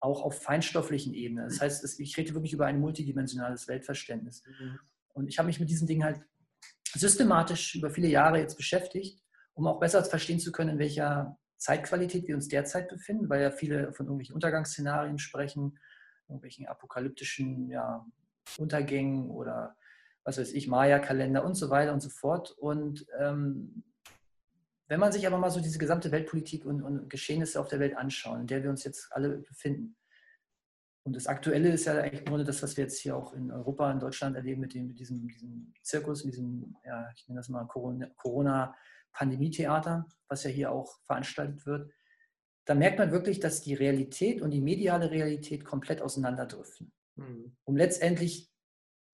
auch 0.00 0.22
auf 0.22 0.42
feinstofflichen 0.42 1.14
Ebene. 1.14 1.44
Das 1.44 1.60
heißt, 1.60 2.00
ich 2.00 2.16
rede 2.16 2.34
wirklich 2.34 2.52
über 2.52 2.66
ein 2.66 2.80
multidimensionales 2.80 3.66
Weltverständnis. 3.68 4.42
Mhm. 4.46 4.78
Und 5.14 5.28
ich 5.28 5.38
habe 5.38 5.46
mich 5.46 5.60
mit 5.60 5.70
diesen 5.70 5.86
Dingen 5.86 6.04
halt 6.04 6.20
systematisch 6.94 7.74
über 7.74 7.90
viele 7.90 8.08
Jahre 8.08 8.38
jetzt 8.38 8.56
beschäftigt, 8.56 9.22
um 9.54 9.66
auch 9.66 9.80
besser 9.80 10.04
verstehen 10.04 10.38
zu 10.38 10.52
können, 10.52 10.70
in 10.70 10.78
welcher 10.78 11.38
Zeitqualität 11.56 12.28
wir 12.28 12.34
uns 12.34 12.48
derzeit 12.48 12.88
befinden, 12.88 13.28
weil 13.28 13.42
ja 13.42 13.50
viele 13.50 13.92
von 13.92 14.06
irgendwelchen 14.06 14.34
Untergangsszenarien 14.34 15.18
sprechen, 15.18 15.78
irgendwelchen 16.28 16.66
apokalyptischen 16.66 17.70
ja, 17.70 18.04
Untergängen 18.58 19.30
oder 19.30 19.76
was 20.24 20.38
weiß 20.38 20.52
ich, 20.52 20.66
Maya-Kalender 20.66 21.44
und 21.44 21.54
so 21.54 21.70
weiter 21.70 21.92
und 21.92 22.00
so 22.00 22.08
fort. 22.08 22.50
Und 22.50 23.06
ähm, 23.18 23.84
wenn 24.88 25.00
man 25.00 25.12
sich 25.12 25.26
aber 25.26 25.38
mal 25.38 25.50
so 25.50 25.60
diese 25.60 25.78
gesamte 25.78 26.12
Weltpolitik 26.12 26.64
und, 26.64 26.82
und, 26.82 27.10
Geschehnisse 27.10 27.60
auf 27.60 27.68
der 27.68 27.80
Welt 27.80 27.96
anschaut, 27.96 28.40
in 28.40 28.46
der 28.46 28.62
wir 28.62 28.70
uns 28.70 28.84
jetzt 28.84 29.12
alle 29.12 29.38
befinden, 29.38 29.96
und 31.06 31.14
das 31.14 31.28
Aktuelle 31.28 31.70
ist 31.70 31.84
ja 31.84 31.98
eigentlich 31.98 32.24
Grunde 32.24 32.44
das, 32.44 32.64
was 32.64 32.76
wir 32.76 32.82
jetzt 32.82 32.98
hier 32.98 33.16
auch 33.16 33.32
in 33.32 33.52
Europa, 33.52 33.88
in 33.92 34.00
Deutschland 34.00 34.34
erleben 34.34 34.62
mit, 34.62 34.74
dem, 34.74 34.88
mit 34.88 34.98
diesem, 34.98 35.28
diesem 35.28 35.72
Zirkus, 35.80 36.24
mit 36.24 36.34
diesem, 36.34 36.74
ja, 36.84 37.08
ich 37.14 37.28
nenne 37.28 37.38
das 37.38 37.48
mal 37.48 37.64
Corona-Pandemie-Theater, 37.64 40.08
was 40.26 40.42
ja 40.42 40.50
hier 40.50 40.72
auch 40.72 40.98
veranstaltet 41.04 41.64
wird. 41.64 41.92
Da 42.64 42.74
merkt 42.74 42.98
man 42.98 43.12
wirklich, 43.12 43.38
dass 43.38 43.62
die 43.62 43.74
Realität 43.74 44.42
und 44.42 44.50
die 44.50 44.60
mediale 44.60 45.12
Realität 45.12 45.64
komplett 45.64 46.02
auseinanderdriften, 46.02 46.90
mhm. 47.16 47.56
um 47.64 47.76
letztendlich 47.76 48.50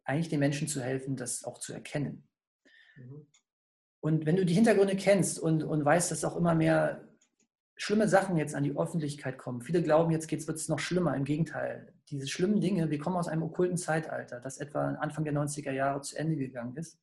eigentlich 0.04 0.28
den 0.28 0.40
Menschen 0.40 0.68
zu 0.68 0.82
helfen, 0.82 1.16
das 1.16 1.44
auch 1.44 1.58
zu 1.58 1.72
erkennen. 1.72 2.28
Mhm. 2.96 3.26
Und 4.00 4.26
wenn 4.26 4.36
du 4.36 4.44
die 4.44 4.54
Hintergründe 4.54 4.96
kennst 4.96 5.38
und, 5.38 5.62
und 5.62 5.84
weißt, 5.84 6.10
dass 6.10 6.24
auch 6.24 6.36
immer 6.36 6.54
mehr 6.54 7.08
schlimme 7.76 8.08
Sachen 8.08 8.36
jetzt 8.36 8.54
an 8.54 8.64
die 8.64 8.76
Öffentlichkeit 8.76 9.38
kommen, 9.38 9.62
viele 9.62 9.82
glauben, 9.82 10.10
jetzt 10.10 10.30
wird 10.30 10.58
es 10.58 10.68
noch 10.68 10.80
schlimmer. 10.80 11.16
Im 11.16 11.24
Gegenteil, 11.24 11.94
diese 12.10 12.26
schlimmen 12.26 12.60
Dinge, 12.60 12.90
wir 12.90 12.98
kommen 12.98 13.16
aus 13.16 13.28
einem 13.28 13.44
okkulten 13.44 13.76
Zeitalter, 13.76 14.40
das 14.40 14.58
etwa 14.58 14.94
Anfang 14.94 15.24
der 15.24 15.32
90er 15.32 15.70
Jahre 15.70 16.00
zu 16.02 16.16
Ende 16.16 16.36
gegangen 16.36 16.76
ist. 16.76 16.98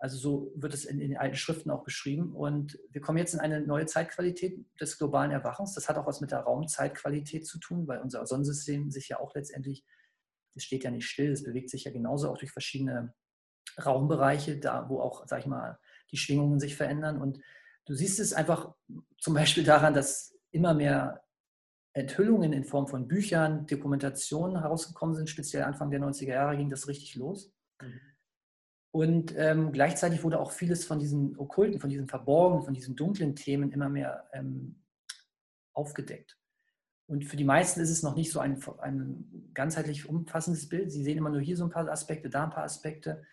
Also 0.00 0.16
so 0.16 0.52
wird 0.56 0.72
es 0.72 0.86
in, 0.86 0.98
in 0.98 1.10
den 1.10 1.18
alten 1.18 1.36
Schriften 1.36 1.70
auch 1.70 1.84
beschrieben. 1.84 2.34
Und 2.34 2.78
wir 2.90 3.02
kommen 3.02 3.18
jetzt 3.18 3.34
in 3.34 3.40
eine 3.40 3.60
neue 3.60 3.84
Zeitqualität 3.84 4.64
des 4.80 4.96
globalen 4.96 5.30
Erwachens. 5.30 5.74
Das 5.74 5.90
hat 5.90 5.98
auch 5.98 6.06
was 6.06 6.22
mit 6.22 6.30
der 6.30 6.40
Raumzeitqualität 6.40 7.46
zu 7.46 7.58
tun, 7.58 7.86
weil 7.86 8.00
unser 8.00 8.26
Sonnensystem 8.26 8.90
sich 8.90 9.10
ja 9.10 9.20
auch 9.20 9.34
letztendlich, 9.34 9.84
es 10.54 10.64
steht 10.64 10.84
ja 10.84 10.90
nicht 10.90 11.06
still, 11.06 11.30
es 11.30 11.42
bewegt 11.42 11.68
sich 11.68 11.84
ja 11.84 11.92
genauso 11.92 12.30
auch 12.30 12.38
durch 12.38 12.50
verschiedene 12.50 13.12
Raumbereiche, 13.84 14.58
da 14.58 14.88
wo 14.88 15.00
auch, 15.00 15.26
sag 15.26 15.40
ich 15.40 15.46
mal, 15.46 15.78
die 16.10 16.16
Schwingungen 16.16 16.58
sich 16.60 16.76
verändern. 16.76 17.20
Und 17.20 17.38
du 17.84 17.92
siehst 17.92 18.20
es 18.20 18.32
einfach 18.32 18.74
zum 19.18 19.34
Beispiel 19.34 19.64
daran, 19.64 19.92
dass 19.92 20.34
immer 20.50 20.72
mehr 20.72 21.22
Enthüllungen 21.92 22.54
in 22.54 22.64
Form 22.64 22.88
von 22.88 23.06
Büchern, 23.06 23.66
Dokumentationen 23.66 24.62
herausgekommen 24.62 25.14
sind. 25.14 25.28
Speziell 25.28 25.64
Anfang 25.64 25.90
der 25.90 26.00
90er 26.00 26.28
Jahre 26.28 26.56
ging 26.56 26.70
das 26.70 26.88
richtig 26.88 27.16
los. 27.16 27.52
Mhm. 27.82 28.00
Und 28.92 29.34
ähm, 29.36 29.72
gleichzeitig 29.72 30.24
wurde 30.24 30.40
auch 30.40 30.50
vieles 30.50 30.84
von 30.84 30.98
diesen 30.98 31.38
okkulten, 31.38 31.80
von 31.80 31.90
diesen 31.90 32.08
verborgenen, 32.08 32.64
von 32.64 32.74
diesen 32.74 32.96
dunklen 32.96 33.36
Themen 33.36 33.70
immer 33.70 33.88
mehr 33.88 34.28
ähm, 34.32 34.82
aufgedeckt. 35.72 36.36
Und 37.06 37.24
für 37.24 37.36
die 37.36 37.44
meisten 37.44 37.80
ist 37.80 37.90
es 37.90 38.02
noch 38.02 38.14
nicht 38.14 38.30
so 38.30 38.40
ein, 38.40 38.62
ein 38.78 39.50
ganzheitlich 39.52 40.08
umfassendes 40.08 40.68
Bild. 40.68 40.92
Sie 40.92 41.02
sehen 41.02 41.18
immer 41.18 41.30
nur 41.30 41.40
hier 41.40 41.56
so 41.56 41.64
ein 41.64 41.70
paar 41.70 41.88
Aspekte, 41.88 42.30
da 42.30 42.44
ein 42.44 42.50
paar 42.50 42.64
Aspekte. 42.64 43.24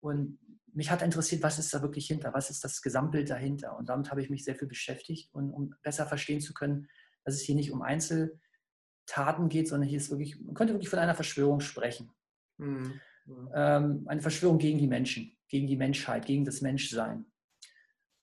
Und 0.00 0.38
mich 0.72 0.90
hat 0.90 1.02
interessiert, 1.02 1.42
was 1.42 1.58
ist 1.58 1.72
da 1.72 1.82
wirklich 1.82 2.06
hinter, 2.06 2.34
was 2.34 2.50
ist 2.50 2.62
das 2.62 2.82
Gesamtbild 2.82 3.30
dahinter. 3.30 3.76
Und 3.76 3.88
damit 3.88 4.10
habe 4.10 4.22
ich 4.22 4.30
mich 4.30 4.44
sehr 4.44 4.54
viel 4.54 4.68
beschäftigt, 4.68 5.34
und, 5.34 5.50
um 5.52 5.74
besser 5.82 6.06
verstehen 6.06 6.40
zu 6.40 6.54
können, 6.54 6.88
dass 7.24 7.34
es 7.34 7.40
hier 7.40 7.54
nicht 7.54 7.72
um 7.72 7.82
Einzeltaten 7.82 9.48
geht, 9.48 9.68
sondern 9.68 9.88
hier 9.88 9.98
ist 9.98 10.10
wirklich, 10.10 10.38
man 10.40 10.54
könnte 10.54 10.74
wirklich 10.74 10.90
von 10.90 10.98
einer 10.98 11.14
Verschwörung 11.14 11.60
sprechen. 11.60 12.12
Mhm. 12.58 13.00
Ähm, 13.54 14.04
eine 14.06 14.22
Verschwörung 14.22 14.58
gegen 14.58 14.78
die 14.78 14.86
Menschen, 14.86 15.36
gegen 15.48 15.66
die 15.66 15.76
Menschheit, 15.76 16.26
gegen 16.26 16.44
das 16.44 16.60
Menschsein. 16.60 17.26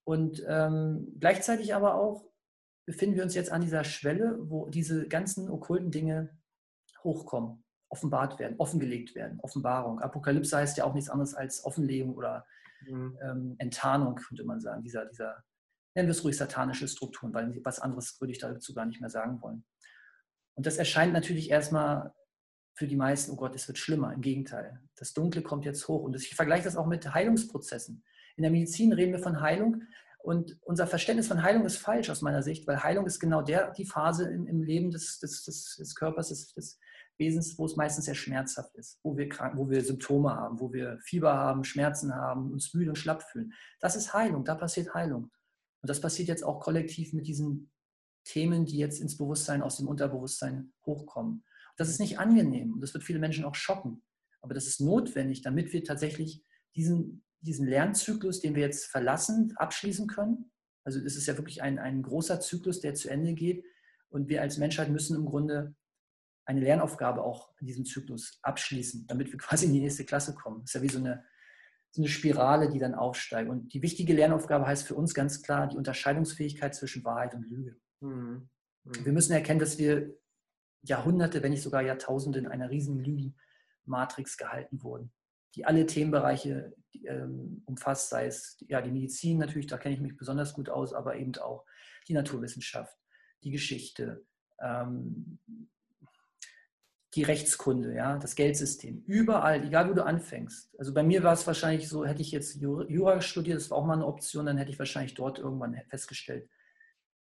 Und 0.05 0.43
ähm, 0.47 1.15
gleichzeitig 1.19 1.73
aber 1.75 1.95
auch 1.95 2.25
befinden 2.85 3.15
wir 3.15 3.23
uns 3.23 3.35
jetzt 3.35 3.51
an 3.51 3.61
dieser 3.61 3.83
Schwelle, 3.83 4.37
wo 4.39 4.69
diese 4.69 5.07
ganzen 5.07 5.49
okkulten 5.49 5.91
Dinge 5.91 6.37
hochkommen 7.03 7.63
offenbart 7.93 8.39
werden, 8.39 8.55
offengelegt 8.57 9.13
werden. 9.13 9.39
Offenbarung. 9.41 9.99
Apokalypse 9.99 10.57
heißt 10.57 10.77
ja 10.77 10.83
auch 10.83 10.95
nichts 10.95 11.11
anderes 11.11 11.35
als 11.35 11.63
Offenlegung 11.63 12.15
oder 12.15 12.43
mhm. 12.87 13.17
ähm, 13.21 13.55
Enttarnung, 13.59 14.15
könnte 14.15 14.43
man 14.43 14.59
sagen. 14.59 14.81
Dieser, 14.81 15.05
dieser, 15.05 15.43
nennen 15.93 16.07
wir 16.07 16.13
es 16.13 16.23
ruhig 16.23 16.35
satanische 16.35 16.87
Strukturen, 16.87 17.35
weil 17.35 17.61
was 17.63 17.79
anderes 17.79 18.19
würde 18.19 18.31
ich 18.31 18.39
dazu 18.39 18.73
gar 18.73 18.87
nicht 18.87 18.99
mehr 18.99 19.11
sagen 19.11 19.39
wollen. 19.43 19.63
Und 20.55 20.65
das 20.65 20.77
erscheint 20.77 21.13
natürlich 21.13 21.51
erstmal 21.51 22.13
für 22.73 22.87
die 22.87 22.95
meisten, 22.95 23.31
oh 23.31 23.35
Gott, 23.35 23.55
es 23.55 23.67
wird 23.67 23.77
schlimmer. 23.77 24.13
Im 24.13 24.21
Gegenteil. 24.21 24.79
Das 24.95 25.13
Dunkle 25.13 25.41
kommt 25.41 25.65
jetzt 25.65 25.87
hoch. 25.87 26.03
Und 26.03 26.15
ich 26.15 26.35
vergleiche 26.35 26.63
das 26.63 26.75
auch 26.75 26.87
mit 26.87 27.13
Heilungsprozessen. 27.13 28.03
In 28.35 28.41
der 28.41 28.51
Medizin 28.51 28.93
reden 28.93 29.13
wir 29.13 29.19
von 29.19 29.41
Heilung. 29.41 29.83
Und 30.19 30.57
unser 30.61 30.87
Verständnis 30.87 31.27
von 31.27 31.43
Heilung 31.43 31.65
ist 31.65 31.77
falsch 31.77 32.09
aus 32.09 32.21
meiner 32.21 32.41
Sicht, 32.41 32.65
weil 32.65 32.81
Heilung 32.81 33.05
ist 33.05 33.19
genau 33.19 33.41
der, 33.41 33.71
die 33.71 33.85
Phase 33.85 34.29
im, 34.29 34.47
im 34.47 34.63
Leben 34.63 34.89
des, 34.89 35.19
des, 35.19 35.43
des, 35.43 35.75
des 35.77 35.95
Körpers, 35.95 36.29
des, 36.29 36.53
des, 36.53 36.79
Wesens, 37.17 37.57
wo 37.57 37.65
es 37.65 37.75
meistens 37.75 38.05
sehr 38.05 38.15
schmerzhaft 38.15 38.75
ist, 38.75 38.99
wo 39.03 39.15
wir, 39.15 39.29
krank, 39.29 39.55
wo 39.55 39.69
wir 39.69 39.83
Symptome 39.83 40.33
haben, 40.35 40.59
wo 40.59 40.73
wir 40.73 40.97
Fieber 41.03 41.33
haben, 41.33 41.63
Schmerzen 41.63 42.15
haben, 42.15 42.51
uns 42.51 42.73
müde 42.73 42.89
und 42.89 42.95
schlapp 42.95 43.23
fühlen. 43.23 43.53
Das 43.79 43.95
ist 43.95 44.13
Heilung, 44.13 44.43
da 44.43 44.55
passiert 44.55 44.93
Heilung. 44.93 45.29
Und 45.81 45.89
das 45.89 46.01
passiert 46.01 46.27
jetzt 46.27 46.43
auch 46.43 46.59
kollektiv 46.59 47.13
mit 47.13 47.27
diesen 47.27 47.71
Themen, 48.23 48.65
die 48.65 48.77
jetzt 48.77 48.99
ins 48.99 49.17
Bewusstsein, 49.17 49.61
aus 49.61 49.77
dem 49.77 49.87
Unterbewusstsein 49.87 50.73
hochkommen. 50.85 51.43
Das 51.77 51.89
ist 51.89 51.99
nicht 51.99 52.19
angenehm 52.19 52.73
und 52.73 52.81
das 52.81 52.93
wird 52.93 53.03
viele 53.03 53.19
Menschen 53.19 53.45
auch 53.45 53.55
schocken. 53.55 54.03
Aber 54.41 54.53
das 54.53 54.67
ist 54.67 54.81
notwendig, 54.81 55.41
damit 55.41 55.73
wir 55.73 55.83
tatsächlich 55.83 56.43
diesen, 56.75 57.23
diesen 57.41 57.67
Lernzyklus, 57.67 58.41
den 58.41 58.55
wir 58.55 58.61
jetzt 58.61 58.85
verlassen, 58.85 59.53
abschließen 59.55 60.07
können. 60.07 60.51
Also 60.83 60.99
es 60.99 61.15
ist 61.15 61.27
ja 61.27 61.37
wirklich 61.37 61.61
ein, 61.61 61.79
ein 61.79 62.03
großer 62.03 62.39
Zyklus, 62.39 62.81
der 62.81 62.93
zu 62.93 63.09
Ende 63.09 63.33
geht. 63.33 63.63
Und 64.09 64.29
wir 64.29 64.41
als 64.41 64.57
Menschheit 64.57 64.89
müssen 64.89 65.15
im 65.15 65.25
Grunde 65.25 65.75
eine 66.45 66.59
Lernaufgabe 66.59 67.23
auch 67.23 67.53
in 67.59 67.67
diesem 67.67 67.85
Zyklus 67.85 68.39
abschließen, 68.41 69.07
damit 69.07 69.31
wir 69.31 69.39
quasi 69.39 69.65
in 69.65 69.73
die 69.73 69.79
nächste 69.79 70.05
Klasse 70.05 70.35
kommen. 70.35 70.61
Das 70.61 70.71
ist 70.71 70.75
ja 70.75 70.81
wie 70.81 70.89
so 70.89 70.99
eine, 70.99 71.23
so 71.91 72.01
eine 72.01 72.09
Spirale, 72.09 72.69
die 72.69 72.79
dann 72.79 72.95
aufsteigt. 72.95 73.49
Und 73.49 73.73
die 73.73 73.81
wichtige 73.81 74.13
Lernaufgabe 74.13 74.67
heißt 74.67 74.85
für 74.85 74.95
uns 74.95 75.13
ganz 75.13 75.41
klar 75.41 75.67
die 75.67 75.77
Unterscheidungsfähigkeit 75.77 76.75
zwischen 76.75 77.03
Wahrheit 77.03 77.33
und 77.33 77.47
Lüge. 77.49 77.77
Mhm. 78.01 78.49
Wir 78.83 79.13
müssen 79.13 79.31
erkennen, 79.31 79.61
dass 79.61 79.77
wir 79.77 80.13
Jahrhunderte, 80.83 81.41
wenn 81.41 81.51
nicht 81.51 81.63
sogar 81.63 81.81
Jahrtausende 81.81 82.39
in 82.39 82.47
einer 82.47 82.69
riesigen 82.69 82.99
Lügenmatrix 82.99 84.37
gehalten 84.37 84.83
wurden, 84.83 85.11
die 85.55 85.65
alle 85.65 85.85
Themenbereiche 85.85 86.73
ähm, 87.05 87.63
umfasst, 87.65 88.09
sei 88.09 88.27
es 88.27 88.57
ja, 88.67 88.81
die 88.81 88.91
Medizin 88.91 89.37
natürlich, 89.37 89.67
da 89.67 89.77
kenne 89.77 89.95
ich 89.95 90.01
mich 90.01 90.17
besonders 90.17 90.53
gut 90.53 90.69
aus, 90.69 90.93
aber 90.93 91.15
eben 91.15 91.35
auch 91.37 91.65
die 92.07 92.13
Naturwissenschaft, 92.13 92.97
die 93.43 93.51
Geschichte, 93.51 94.25
ähm, 94.59 95.39
die 97.15 97.23
Rechtskunde, 97.23 97.93
ja, 97.93 98.17
das 98.17 98.35
Geldsystem, 98.35 99.03
überall, 99.05 99.63
egal 99.63 99.89
wo 99.89 99.93
du 99.93 100.03
anfängst. 100.03 100.73
Also 100.79 100.93
bei 100.93 101.03
mir 101.03 101.23
war 101.23 101.33
es 101.33 101.45
wahrscheinlich 101.45 101.87
so, 101.87 102.05
hätte 102.05 102.21
ich 102.21 102.31
jetzt 102.31 102.59
Jura 102.59 103.21
studiert, 103.21 103.57
das 103.57 103.69
war 103.69 103.77
auch 103.77 103.85
mal 103.85 103.93
eine 103.93 104.07
Option, 104.07 104.47
dann 104.47 104.57
hätte 104.57 104.71
ich 104.71 104.79
wahrscheinlich 104.79 105.13
dort 105.13 105.37
irgendwann 105.37 105.79
festgestellt, 105.89 106.49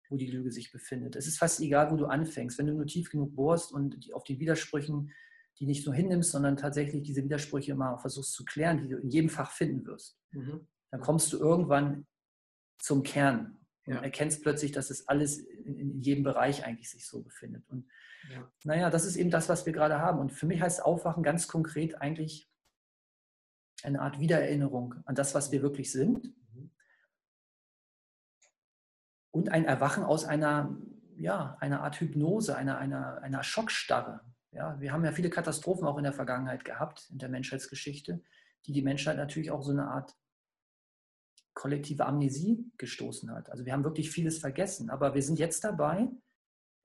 wo 0.10 0.18
die 0.18 0.30
Lüge 0.30 0.52
sich 0.52 0.72
befindet. 0.72 1.16
Es 1.16 1.28
ist 1.28 1.38
fast 1.38 1.60
egal, 1.62 1.92
wo 1.92 1.96
du 1.96 2.06
anfängst. 2.08 2.58
Wenn 2.58 2.68
du 2.68 2.74
nur 2.74 2.88
tief 2.88 3.10
genug 3.10 3.36
bohrst 3.36 3.72
und 3.72 4.14
auf 4.14 4.24
die 4.24 4.40
Widersprüchen, 4.40 5.12
die 5.60 5.66
nicht 5.66 5.86
nur 5.86 5.94
hinnimmst, 5.94 6.32
sondern 6.32 6.58
tatsächlich 6.58 7.04
diese 7.04 7.24
Widersprüche 7.24 7.76
mal 7.76 7.98
versuchst 7.98 8.34
zu 8.34 8.44
klären, 8.46 8.80
die 8.82 8.90
du 8.90 8.98
in 8.98 9.10
jedem 9.10 9.30
Fach 9.30 9.52
finden 9.52 9.86
wirst, 9.86 10.20
mhm. 10.32 10.68
dann 10.92 11.02
kommst 11.02 11.32
du 11.32 11.38
irgendwann 11.38 12.08
zum 12.80 13.04
Kern 13.04 13.60
und 13.86 13.96
ja. 13.96 14.02
erkennst 14.02 14.42
plötzlich, 14.42 14.72
dass 14.72 14.90
es 14.90 15.08
alles 15.08 15.40
in, 15.40 15.78
in, 15.78 16.00
jedem 16.00 16.24
Bereich 16.24 16.66
eigentlich 16.66 16.90
sich 16.90 17.08
so 17.08 17.22
befindet. 17.22 17.68
Und 17.70 17.88
ja. 18.32 18.52
naja, 18.64 18.90
das 18.90 19.06
ist 19.06 19.16
eben 19.16 19.32
das, 19.32 19.50
was 19.50 19.66
wir 19.66 19.74
gerade 19.74 20.00
haben. 20.00 20.20
Und 20.20 20.32
für 20.32 20.46
mich 20.46 20.62
heißt 20.62 20.84
Aufwachen 20.84 21.24
ganz 21.24 21.48
konkret 21.48 22.02
eigentlich 22.02 22.50
eine 23.84 24.02
Art 24.02 24.20
Wiedererinnerung 24.20 24.96
an 25.06 25.16
das, 25.16 25.36
was 25.36 25.52
wir 25.52 25.62
wirklich 25.62 25.92
sind. 25.92 26.34
Und 29.32 29.50
ein 29.50 29.66
Erwachen 29.66 30.04
aus 30.04 30.26
einer, 30.26 30.76
ja, 31.16 31.58
einer 31.60 31.82
Art 31.82 32.00
Hypnose, 32.00 32.56
einer, 32.56 32.78
einer, 32.78 33.22
einer 33.22 33.44
Schockstarre. 33.44 34.22
Ja, 34.52 34.80
wir 34.80 34.92
haben 34.92 35.06
ja 35.06 35.12
viele 35.12 35.30
Katastrophen 35.30 35.88
auch 35.88 35.98
in 35.98 36.04
der 36.04 36.14
Vergangenheit 36.14 36.66
gehabt, 36.66 37.08
in 37.12 37.20
der 37.20 37.30
Menschheitsgeschichte, 37.30 38.24
die 38.66 38.72
die 38.72 38.82
Menschheit 38.82 39.18
natürlich 39.18 39.52
auch 39.52 39.62
so 39.62 39.72
eine 39.72 39.88
Art 39.88 40.16
kollektive 41.54 42.06
Amnesie 42.06 42.72
gestoßen 42.78 43.32
hat. 43.32 43.52
Also 43.52 43.66
wir 43.66 43.74
haben 43.74 43.84
wirklich 43.84 44.10
vieles 44.10 44.40
vergessen, 44.40 44.90
aber 44.90 45.14
wir 45.14 45.22
sind 45.22 45.40
jetzt 45.40 45.64
dabei, 45.64 46.10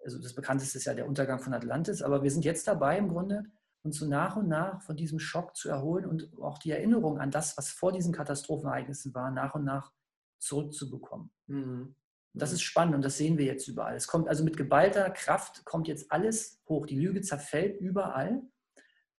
also 0.04 0.20
das 0.20 0.34
bekannteste 0.34 0.78
ist 0.78 0.84
ja 0.84 0.94
der 0.94 1.06
Untergang 1.06 1.38
von 1.38 1.54
Atlantis, 1.54 2.02
aber 2.02 2.22
wir 2.22 2.30
sind 2.30 2.44
jetzt 2.44 2.66
dabei 2.66 2.98
im 2.98 3.08
Grunde, 3.08 3.44
uns 3.82 3.98
so 3.98 4.06
nach 4.06 4.36
und 4.36 4.48
nach 4.48 4.82
von 4.82 4.96
diesem 4.96 5.18
Schock 5.18 5.54
zu 5.56 5.68
erholen 5.68 6.06
und 6.06 6.30
auch 6.40 6.58
die 6.58 6.70
Erinnerung 6.70 7.18
an 7.18 7.30
das, 7.30 7.56
was 7.56 7.68
vor 7.70 7.92
diesen 7.92 8.12
Katastrophenereignissen 8.12 9.14
war, 9.14 9.30
nach 9.30 9.54
und 9.54 9.64
nach 9.64 9.92
zurückzubekommen. 10.38 11.30
Mhm. 11.46 11.94
Das 12.34 12.52
ist 12.52 12.62
spannend 12.62 12.96
und 12.96 13.04
das 13.04 13.16
sehen 13.16 13.38
wir 13.38 13.44
jetzt 13.44 13.68
überall. 13.68 13.94
Es 13.94 14.08
kommt 14.08 14.28
also 14.28 14.44
mit 14.44 14.56
geballter 14.56 15.08
Kraft 15.10 15.64
kommt 15.64 15.86
jetzt 15.86 16.10
alles 16.10 16.60
hoch. 16.68 16.86
Die 16.86 16.98
Lüge 16.98 17.20
zerfällt 17.20 17.80
überall 17.80 18.42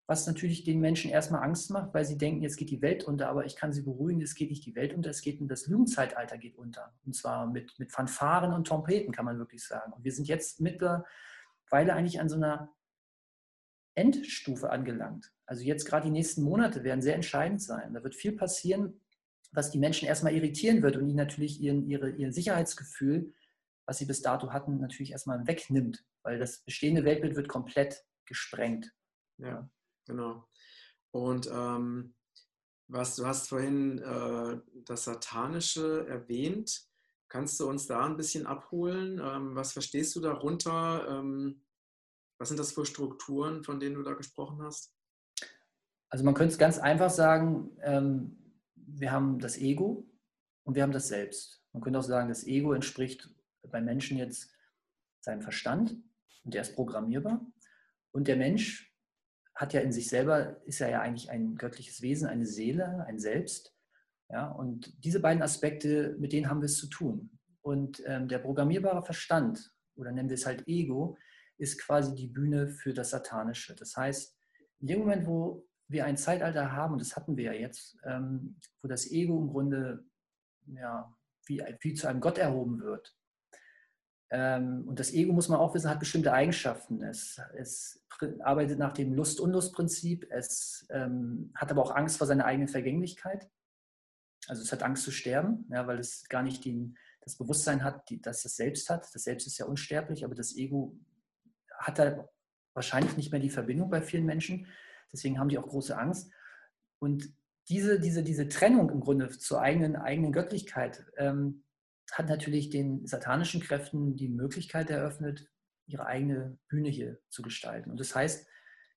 was 0.06 0.26
natürlich 0.26 0.64
den 0.64 0.80
Menschen 0.80 1.10
erstmal 1.10 1.42
Angst 1.42 1.70
macht, 1.70 1.94
weil 1.94 2.04
sie 2.04 2.18
denken, 2.18 2.42
jetzt 2.42 2.56
geht 2.56 2.70
die 2.70 2.82
Welt 2.82 3.04
unter, 3.04 3.28
aber 3.28 3.46
ich 3.46 3.56
kann 3.56 3.72
sie 3.72 3.82
beruhigen, 3.82 4.20
es 4.20 4.34
geht 4.34 4.50
nicht 4.50 4.66
die 4.66 4.74
Welt 4.74 4.92
unter, 4.92 5.10
es 5.10 5.22
geht 5.22 5.38
das 5.50 5.66
Lügenzeitalter 5.66 6.36
geht 6.36 6.56
unter. 6.56 6.94
Und 7.06 7.14
zwar 7.14 7.46
mit, 7.46 7.78
mit 7.78 7.90
Fanfaren 7.90 8.52
und 8.52 8.66
Trompeten, 8.66 9.12
kann 9.12 9.24
man 9.24 9.38
wirklich 9.38 9.64
sagen. 9.64 9.92
Und 9.92 10.04
wir 10.04 10.12
sind 10.12 10.28
jetzt 10.28 10.60
mittlerweile 10.60 11.04
eigentlich 11.70 12.20
an 12.20 12.28
so 12.28 12.36
einer 12.36 12.74
Endstufe 13.94 14.68
angelangt. 14.70 15.32
Also 15.46 15.62
jetzt 15.62 15.86
gerade 15.86 16.06
die 16.06 16.12
nächsten 16.12 16.42
Monate 16.42 16.84
werden 16.84 17.00
sehr 17.00 17.14
entscheidend 17.14 17.62
sein. 17.62 17.94
Da 17.94 18.02
wird 18.02 18.14
viel 18.14 18.32
passieren, 18.32 19.00
was 19.54 19.70
die 19.70 19.78
Menschen 19.78 20.06
erstmal 20.06 20.34
irritieren 20.34 20.82
wird 20.82 20.96
und 20.96 21.06
ihnen 21.06 21.16
natürlich 21.16 21.60
ihren, 21.60 21.88
ihre, 21.88 22.10
ihr 22.10 22.32
Sicherheitsgefühl, 22.32 23.32
was 23.86 23.98
sie 23.98 24.06
bis 24.06 24.22
dato 24.22 24.52
hatten, 24.52 24.80
natürlich 24.80 25.12
erstmal 25.12 25.46
wegnimmt, 25.46 26.04
weil 26.22 26.38
das 26.38 26.62
bestehende 26.62 27.04
Weltbild 27.04 27.36
wird 27.36 27.48
komplett 27.48 28.04
gesprengt. 28.26 28.92
Ja. 29.38 29.68
Genau. 30.06 30.46
Und 31.12 31.48
ähm, 31.52 32.14
was 32.88 33.16
du 33.16 33.26
hast 33.26 33.48
vorhin 33.48 33.98
äh, 33.98 34.60
das 34.84 35.04
Satanische 35.04 36.06
erwähnt. 36.08 36.86
Kannst 37.28 37.58
du 37.58 37.68
uns 37.68 37.86
da 37.86 38.04
ein 38.04 38.16
bisschen 38.16 38.46
abholen? 38.46 39.20
Ähm, 39.22 39.56
was 39.56 39.72
verstehst 39.72 40.14
du 40.14 40.20
darunter? 40.20 41.06
Ähm, 41.08 41.62
was 42.38 42.48
sind 42.48 42.58
das 42.58 42.72
für 42.72 42.84
Strukturen, 42.84 43.64
von 43.64 43.80
denen 43.80 43.94
du 43.94 44.02
da 44.02 44.12
gesprochen 44.12 44.62
hast? 44.62 44.92
Also 46.10 46.24
man 46.24 46.34
könnte 46.34 46.52
es 46.52 46.58
ganz 46.58 46.78
einfach 46.78 47.10
sagen, 47.10 47.76
ähm, 47.82 48.43
wir 48.98 49.12
haben 49.12 49.38
das 49.38 49.58
Ego 49.58 50.06
und 50.64 50.74
wir 50.74 50.82
haben 50.82 50.92
das 50.92 51.08
Selbst. 51.08 51.62
Man 51.72 51.82
könnte 51.82 51.98
auch 51.98 52.04
sagen, 52.04 52.28
das 52.28 52.46
Ego 52.46 52.72
entspricht 52.72 53.30
beim 53.62 53.84
Menschen 53.84 54.16
jetzt 54.16 54.52
seinem 55.20 55.42
Verstand 55.42 55.96
und 56.44 56.54
der 56.54 56.62
ist 56.62 56.74
programmierbar. 56.74 57.44
Und 58.12 58.28
der 58.28 58.36
Mensch 58.36 58.94
hat 59.54 59.72
ja 59.72 59.80
in 59.80 59.92
sich 59.92 60.08
selber, 60.08 60.64
ist 60.66 60.80
er 60.80 60.90
ja 60.90 61.00
eigentlich 61.00 61.30
ein 61.30 61.56
göttliches 61.56 62.02
Wesen, 62.02 62.28
eine 62.28 62.46
Seele, 62.46 63.04
ein 63.06 63.18
Selbst. 63.18 63.74
Ja, 64.30 64.50
und 64.50 64.92
diese 65.04 65.20
beiden 65.20 65.42
Aspekte, 65.42 66.16
mit 66.18 66.32
denen 66.32 66.48
haben 66.48 66.60
wir 66.60 66.66
es 66.66 66.78
zu 66.78 66.88
tun. 66.88 67.38
Und 67.62 68.02
ähm, 68.06 68.28
der 68.28 68.38
programmierbare 68.38 69.02
Verstand, 69.02 69.72
oder 69.96 70.12
nennen 70.12 70.28
wir 70.28 70.34
es 70.34 70.46
halt 70.46 70.66
Ego, 70.66 71.16
ist 71.56 71.80
quasi 71.80 72.14
die 72.14 72.26
Bühne 72.26 72.68
für 72.68 72.92
das 72.92 73.10
Satanische. 73.10 73.74
Das 73.74 73.96
heißt, 73.96 74.36
in 74.80 74.86
dem 74.86 75.00
Moment, 75.00 75.26
wo 75.26 75.66
wir 75.94 76.04
ein 76.04 76.18
Zeitalter 76.18 76.72
haben, 76.72 76.92
und 76.92 77.00
das 77.00 77.16
hatten 77.16 77.38
wir 77.38 77.44
ja 77.44 77.52
jetzt, 77.52 77.96
ähm, 78.04 78.56
wo 78.82 78.88
das 78.88 79.10
Ego 79.10 79.40
im 79.40 79.48
Grunde 79.48 80.04
ja, 80.66 81.10
wie, 81.46 81.62
wie 81.80 81.94
zu 81.94 82.06
einem 82.06 82.20
Gott 82.20 82.36
erhoben 82.36 82.80
wird, 82.82 83.16
ähm, 84.34 84.88
und 84.88 84.98
das 84.98 85.12
Ego, 85.12 85.32
muss 85.32 85.48
man 85.48 85.60
auch 85.60 85.74
wissen, 85.74 85.88
hat 85.88 86.00
bestimmte 86.00 86.32
Eigenschaften. 86.32 87.02
Es, 87.02 87.40
es 87.54 88.04
arbeitet 88.40 88.80
nach 88.80 88.92
dem 88.92 89.14
Lust-Unlust-Prinzip. 89.14 90.26
Es 90.28 90.86
ähm, 90.90 91.52
hat 91.54 91.70
aber 91.70 91.82
auch 91.82 91.94
Angst 91.94 92.18
vor 92.18 92.26
seiner 92.26 92.44
eigenen 92.44 92.66
Vergänglichkeit. 92.66 93.48
Also 94.48 94.62
es 94.62 94.72
hat 94.72 94.82
Angst 94.82 95.04
zu 95.04 95.12
sterben, 95.12 95.66
ja, 95.70 95.86
weil 95.86 96.00
es 96.00 96.28
gar 96.28 96.42
nicht 96.42 96.64
den, 96.64 96.96
das 97.20 97.36
Bewusstsein 97.36 97.84
hat, 97.84 98.10
die, 98.10 98.20
dass 98.20 98.44
es 98.44 98.56
selbst 98.56 98.90
hat. 98.90 99.08
Das 99.14 99.22
Selbst 99.22 99.46
ist 99.46 99.58
ja 99.58 99.66
unsterblich, 99.66 100.24
aber 100.24 100.34
das 100.34 100.56
Ego 100.56 100.98
hat 101.78 102.00
da 102.00 102.28
wahrscheinlich 102.74 103.16
nicht 103.16 103.30
mehr 103.30 103.40
die 103.40 103.50
Verbindung 103.50 103.88
bei 103.88 104.02
vielen 104.02 104.26
Menschen. 104.26 104.66
Deswegen 105.14 105.38
haben 105.38 105.48
die 105.48 105.58
auch 105.58 105.68
große 105.68 105.96
Angst. 105.96 106.30
Und 106.98 107.34
diese, 107.68 107.98
diese, 107.98 108.22
diese 108.22 108.48
Trennung 108.48 108.90
im 108.90 109.00
Grunde 109.00 109.28
zur 109.30 109.62
eigenen, 109.62 109.96
eigenen 109.96 110.32
Göttlichkeit, 110.32 111.06
ähm, 111.16 111.64
hat 112.12 112.28
natürlich 112.28 112.68
den 112.68 113.06
satanischen 113.06 113.62
Kräften 113.62 114.16
die 114.16 114.28
Möglichkeit 114.28 114.90
eröffnet, 114.90 115.48
ihre 115.86 116.06
eigene 116.06 116.58
Bühne 116.68 116.90
hier 116.90 117.18
zu 117.28 117.42
gestalten. 117.42 117.90
Und 117.90 118.00
das 118.00 118.14
heißt, 118.14 118.46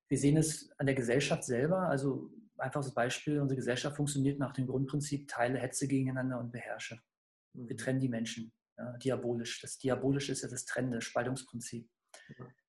wir 0.09 0.17
sehen 0.17 0.37
es 0.37 0.71
an 0.77 0.85
der 0.85 0.95
Gesellschaft 0.95 1.43
selber. 1.43 1.89
Also 1.89 2.31
einfaches 2.57 2.93
Beispiel, 2.93 3.39
unsere 3.39 3.57
Gesellschaft 3.57 3.95
funktioniert 3.95 4.39
nach 4.39 4.53
dem 4.53 4.67
Grundprinzip, 4.67 5.27
teile 5.27 5.59
Hetze 5.59 5.87
gegeneinander 5.87 6.39
und 6.39 6.51
beherrsche. 6.51 6.99
Wir 7.53 7.73
mhm. 7.73 7.77
trennen 7.77 7.99
die 7.99 8.09
Menschen, 8.09 8.53
ja, 8.77 8.97
diabolisch. 8.97 9.61
Das 9.61 9.77
Diabolische 9.77 10.31
ist 10.31 10.43
ja 10.43 10.49
das 10.49 10.65
trennende 10.65 11.01
Spaltungsprinzip. 11.01 11.89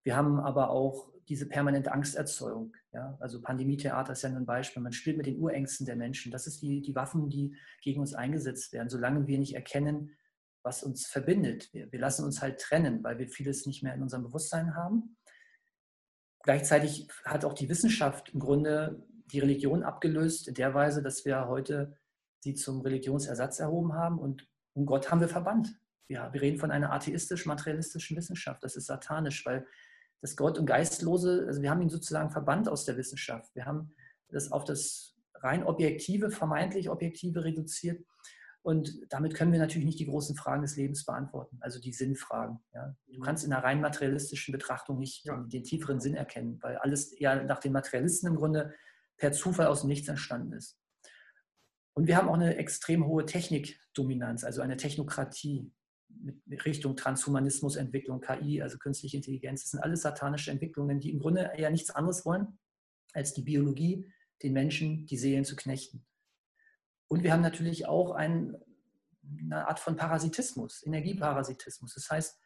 Wir 0.03 0.17
haben 0.17 0.41
aber 0.41 0.71
auch 0.71 1.11
diese 1.29 1.47
permanente 1.47 1.93
Angsterzeugung. 1.93 2.75
Ja? 2.93 3.17
Also 3.21 3.43
Pandemietheater 3.43 4.12
ist 4.12 4.23
ja 4.23 4.31
ein 4.31 4.47
Beispiel. 4.47 4.83
Man 4.83 4.93
spielt 4.93 5.17
mit 5.17 5.27
den 5.27 5.38
Urängsten 5.38 5.85
der 5.85 5.97
Menschen. 5.97 6.33
Das 6.33 6.47
ist 6.47 6.62
die, 6.62 6.81
die 6.81 6.95
Waffen, 6.95 7.29
die 7.29 7.55
gegen 7.83 8.00
uns 8.00 8.15
eingesetzt 8.15 8.73
werden. 8.73 8.88
Solange 8.88 9.27
wir 9.27 9.38
nicht 9.38 9.55
erkennen, 9.55 10.17
was 10.62 10.83
uns 10.83 11.07
verbindet. 11.07 11.73
Wir, 11.73 11.91
wir 11.93 12.00
lassen 12.00 12.25
uns 12.25 12.43
halt 12.43 12.61
trennen, 12.61 13.03
weil 13.05 13.19
wir 13.19 13.29
vieles 13.29 13.67
nicht 13.67 13.83
mehr 13.83 13.95
in 13.95 14.03
unserem 14.03 14.25
Bewusstsein 14.25 14.75
haben. 14.75 15.17
Gleichzeitig 16.43 17.09
hat 17.25 17.45
auch 17.45 17.55
die 17.55 17.69
Wissenschaft 17.69 18.31
im 18.31 18.41
Grunde 18.41 19.07
die 19.33 19.41
Religion 19.41 19.83
abgelöst 19.83 20.49
in 20.49 20.55
der 20.55 20.75
Weise, 20.75 21.03
dass 21.03 21.25
wir 21.25 21.49
heute 21.49 21.97
sie 22.41 22.55
zum 22.55 22.81
Religionsersatz 22.81 23.61
erhoben 23.61 23.95
haben 23.95 24.19
und 24.19 24.47
um 24.75 24.87
Gott 24.87 25.11
haben 25.11 25.21
wir 25.21 25.29
verbannt. 25.29 25.79
Ja, 26.09 26.33
wir 26.33 26.41
reden 26.41 26.59
von 26.59 26.71
einer 26.71 26.93
atheistisch-materialistischen 26.93 28.17
Wissenschaft. 28.17 28.62
Das 28.65 28.77
ist 28.77 28.87
satanisch, 28.87 29.45
weil 29.45 29.67
das 30.21 30.37
Gott 30.37 30.59
und 30.59 30.67
Geistlose, 30.67 31.45
also 31.47 31.62
wir 31.62 31.71
haben 31.71 31.83
ihn 31.83 31.91
sozusagen 31.91 32.31
verbannt 32.31 32.69
aus 32.69 32.85
der 32.85 32.97
Wissenschaft. 32.97 33.55
Wir 33.55 33.67
haben 33.67 33.95
das 34.31 34.50
auf 34.50 34.65
das 34.65 35.17
rein 35.35 35.65
objektive, 35.65 36.31
vermeintlich 36.31 36.91
objektive 36.91 37.45
reduziert. 37.45 38.05
Und 38.62 39.00
damit 39.11 39.35
können 39.35 39.53
wir 39.53 39.61
natürlich 39.61 39.87
nicht 39.87 40.00
die 40.00 40.07
großen 40.07 40.37
Fragen 40.37 40.62
des 40.62 40.77
Lebens 40.77 41.05
beantworten, 41.05 41.59
also 41.61 41.81
die 41.81 41.93
Sinnfragen. 41.93 42.59
Ja. 42.75 42.95
Du 43.07 43.21
kannst 43.21 43.45
in 43.45 43.53
einer 43.53 43.62
rein 43.62 43.81
materialistischen 43.81 44.53
Betrachtung 44.53 44.99
nicht 44.99 45.25
ja. 45.25 45.37
den, 45.37 45.49
den, 45.49 45.62
tieferen 45.62 46.00
Sinn 46.00 46.15
erkennen, 46.15 46.59
weil 46.61 46.77
alles 46.79 47.19
ja 47.19 47.43
nach 47.45 47.61
den 47.61 47.73
Materialisten 47.73 48.29
im 48.29 48.37
Grunde 48.37 48.75
per 49.17 49.33
Zufall 49.33 49.69
aus 49.69 49.83
dem 49.83 49.88
Nichts 49.88 50.09
entstanden 50.09 50.53
ist. 50.53 50.79
Und 51.95 52.09
wir 52.09 52.17
haben 52.17 52.29
auch 52.29 52.35
eine 52.35 52.57
extrem 52.57 53.07
hohe 53.07 53.25
Technikdominanz, 53.27 54.45
also 54.45 54.61
eine 54.61 54.77
Technokratie 54.77 55.73
mit 56.45 56.65
Richtung 56.65 56.97
Transhumanismus, 56.97 57.77
Entwicklung, 57.77 58.21
KI, 58.21 58.63
also 58.63 58.79
künstliche 58.79 59.17
Intelligenz. 59.17 59.63
Das 59.63 59.71
sind 59.71 59.81
alles 59.81 60.03
satanische 60.03 60.51
Entwicklungen, 60.51 61.01
die 61.01 61.11
im 61.11 61.19
Grunde 61.19 61.53
ja 61.57 61.71
nichts 61.71 61.91
anderes 61.91 62.25
wollen, 62.25 62.59
als 63.13 63.35
die 63.35 63.43
Biologie, 63.43 64.11
den 64.43 64.53
Menschen, 64.53 65.07
die 65.07 65.17
Seelen 65.17 65.45
zu 65.45 65.57
knechten. 65.57 66.05
Und 67.09 67.23
wir 67.23 67.33
haben 67.33 67.43
natürlich 67.43 67.87
auch 67.87 68.13
ein, 68.13 68.57
eine 69.41 69.67
Art 69.67 69.81
von 69.81 69.97
Parasitismus, 69.97 70.85
Energieparasitismus. 70.85 71.95
Das 71.95 72.11
heißt, 72.11 72.39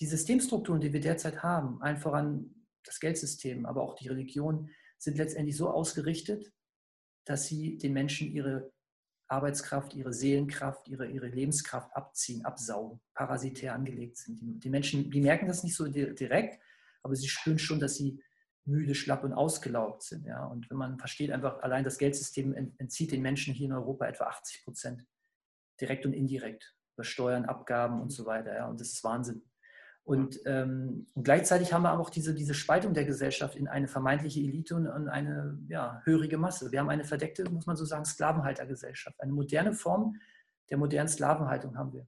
die 0.00 0.06
Systemstrukturen, 0.06 0.80
die 0.80 0.92
wir 0.92 1.00
derzeit 1.00 1.42
haben, 1.42 1.80
allen 1.82 1.98
voran 1.98 2.66
das 2.84 3.00
Geldsystem, 3.00 3.64
aber 3.64 3.82
auch 3.82 3.94
die 3.94 4.08
Religion, 4.08 4.70
sind 4.98 5.16
letztendlich 5.18 5.56
so 5.56 5.70
ausgerichtet, 5.70 6.52
dass 7.24 7.46
sie 7.46 7.78
den 7.78 7.92
Menschen 7.92 8.30
ihre 8.30 8.72
Arbeitskraft, 9.28 9.94
ihre 9.94 10.12
Seelenkraft, 10.12 10.88
ihre, 10.88 11.06
ihre 11.06 11.26
Lebenskraft 11.26 11.94
abziehen, 11.94 12.44
absaugen, 12.44 13.00
parasitär 13.14 13.74
angelegt 13.74 14.18
sind. 14.18 14.40
Die, 14.40 14.58
die 14.58 14.70
Menschen, 14.70 15.10
die 15.10 15.20
merken 15.20 15.46
das 15.46 15.64
nicht 15.64 15.76
so 15.76 15.86
direkt, 15.86 16.60
aber 17.02 17.16
sie 17.16 17.28
spüren 17.28 17.58
schon, 17.58 17.80
dass 17.80 17.96
sie 17.96 18.22
müde, 18.66 18.94
schlapp 18.94 19.24
und 19.24 19.32
ausgelaugt 19.32 20.02
sind. 20.02 20.26
Ja? 20.26 20.44
Und 20.46 20.68
wenn 20.70 20.76
man 20.76 20.98
versteht, 20.98 21.30
einfach 21.30 21.62
allein 21.62 21.84
das 21.84 21.98
Geldsystem 21.98 22.54
entzieht 22.78 23.12
den 23.12 23.22
Menschen 23.22 23.54
hier 23.54 23.66
in 23.66 23.72
Europa 23.72 24.06
etwa 24.06 24.24
80 24.24 24.64
Prozent, 24.64 25.06
direkt 25.80 26.06
und 26.06 26.12
indirekt, 26.12 26.74
über 26.96 27.04
Steuern, 27.04 27.44
Abgaben 27.44 28.00
und 28.00 28.10
so 28.10 28.26
weiter. 28.26 28.54
Ja? 28.54 28.68
Und 28.68 28.80
das 28.80 28.88
ist 28.88 29.04
Wahnsinn. 29.04 29.42
Und, 30.04 30.38
ähm, 30.44 31.06
und, 31.14 31.24
gleichzeitig 31.24 31.72
haben 31.72 31.82
wir 31.82 31.90
aber 31.90 32.02
auch 32.02 32.10
diese, 32.10 32.34
diese 32.34 32.52
Spaltung 32.52 32.92
der 32.92 33.06
Gesellschaft 33.06 33.56
in 33.56 33.68
eine 33.68 33.88
vermeintliche 33.88 34.40
Elite 34.40 34.76
und 34.76 34.86
eine 34.86 35.58
ja, 35.68 36.02
hörige 36.04 36.36
Masse. 36.36 36.70
Wir 36.70 36.80
haben 36.80 36.90
eine 36.90 37.04
verdeckte, 37.04 37.48
muss 37.50 37.66
man 37.66 37.76
so 37.76 37.86
sagen, 37.86 38.04
Sklavenhaltergesellschaft. 38.04 39.18
Eine 39.20 39.32
moderne 39.32 39.72
Form 39.72 40.20
der 40.70 40.76
modernen 40.76 41.08
Sklavenhaltung 41.08 41.76
haben 41.78 41.94
wir. 41.94 42.06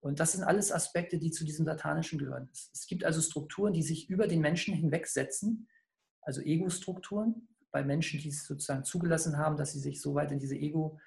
Und 0.00 0.20
das 0.20 0.32
sind 0.32 0.44
alles 0.44 0.70
Aspekte, 0.70 1.18
die 1.18 1.30
zu 1.30 1.44
diesem 1.44 1.64
Satanischen 1.64 2.18
gehören. 2.18 2.48
Es, 2.52 2.70
es 2.72 2.86
gibt 2.86 3.04
also 3.04 3.20
Strukturen, 3.20 3.72
die 3.72 3.82
sich 3.82 4.08
über 4.08 4.28
den 4.28 4.40
Menschen 4.40 4.74
hinwegsetzen, 4.74 5.68
also 6.20 6.40
Ego-Strukturen 6.40 7.48
bei 7.72 7.82
Menschen, 7.82 8.20
die 8.20 8.28
es 8.28 8.46
sozusagen 8.46 8.84
zugelassen 8.84 9.38
haben, 9.38 9.56
dass 9.56 9.72
sie 9.72 9.80
sich 9.80 10.00
so 10.00 10.14
weit 10.14 10.30
in 10.30 10.38
diese 10.38 10.54
Ego, 10.54 11.00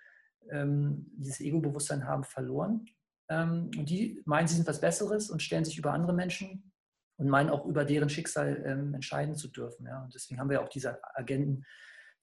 ähm, 0.49 1.09
dieses 1.15 1.39
Ego-Bewusstsein 1.39 2.05
haben, 2.05 2.25
verloren. 2.25 2.85
Ähm, 3.29 3.71
und 3.77 3.89
die 3.89 4.21
meinen, 4.25 4.47
sie 4.47 4.55
sind 4.55 4.67
was 4.67 4.81
Besseres 4.81 5.29
und 5.29 5.41
stellen 5.41 5.65
sich 5.65 5.77
über 5.77 5.93
andere 5.93 6.13
Menschen 6.13 6.71
und 7.17 7.29
meinen 7.29 7.49
auch 7.49 7.65
über 7.65 7.83
deren 7.83 8.09
Schicksal 8.09 8.63
ähm, 8.65 8.93
entscheiden 8.93 9.35
zu 9.35 9.47
dürfen. 9.49 9.85
Ja. 9.85 10.03
Und 10.03 10.13
deswegen 10.13 10.39
haben 10.39 10.49
wir 10.49 10.61
auch 10.61 10.69
diese 10.69 10.99
Agenten, 11.15 11.65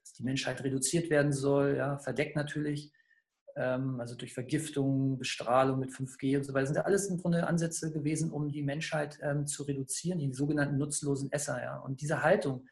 dass 0.00 0.12
die 0.12 0.23
Menschheit 0.23 0.62
reduziert 0.62 1.11
werden 1.11 1.32
soll, 1.32 1.76
ja, 1.76 1.99
verdeckt 1.99 2.37
natürlich, 2.37 2.92
ähm, 3.56 4.00
also 4.00 4.14
durch 4.14 4.34
Vergiftung, 4.34 5.18
Bestrahlung 5.18 5.80
mit 5.80 5.90
5G 5.90 6.37
und 6.37 6.44
so 6.44 6.52
weiter. 6.52 6.62
Das 6.62 6.68
sind 6.70 6.76
ja 6.76 6.84
alles 6.84 7.06
im 7.06 7.18
Grunde 7.18 7.46
Ansätze 7.46 7.92
gewesen, 7.92 8.30
um 8.30 8.49
die 8.49 8.62
Menschheit 8.62 9.18
ähm, 9.23 9.46
zu 9.46 9.64
reduzieren, 9.64 10.18
die 10.18 10.32
sogenannten 10.32 10.78
nutzlosen 10.78 11.30
Esser. 11.32 11.62
Ja. 11.62 11.78
Und 11.78 12.00
diese 12.00 12.23
Haltung, 12.23 12.68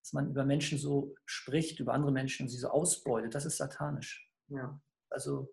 dass 0.00 0.12
man 0.12 0.30
über 0.30 0.44
Menschen 0.44 0.78
so 0.78 1.14
spricht, 1.26 1.80
über 1.80 1.92
andere 1.92 2.12
Menschen 2.12 2.44
und 2.44 2.48
sie 2.48 2.58
so 2.58 2.68
ausbeutet, 2.68 3.34
das 3.34 3.44
ist 3.44 3.56
satanisch. 3.56 4.30
Ja. 4.48 4.80
Also 5.10 5.52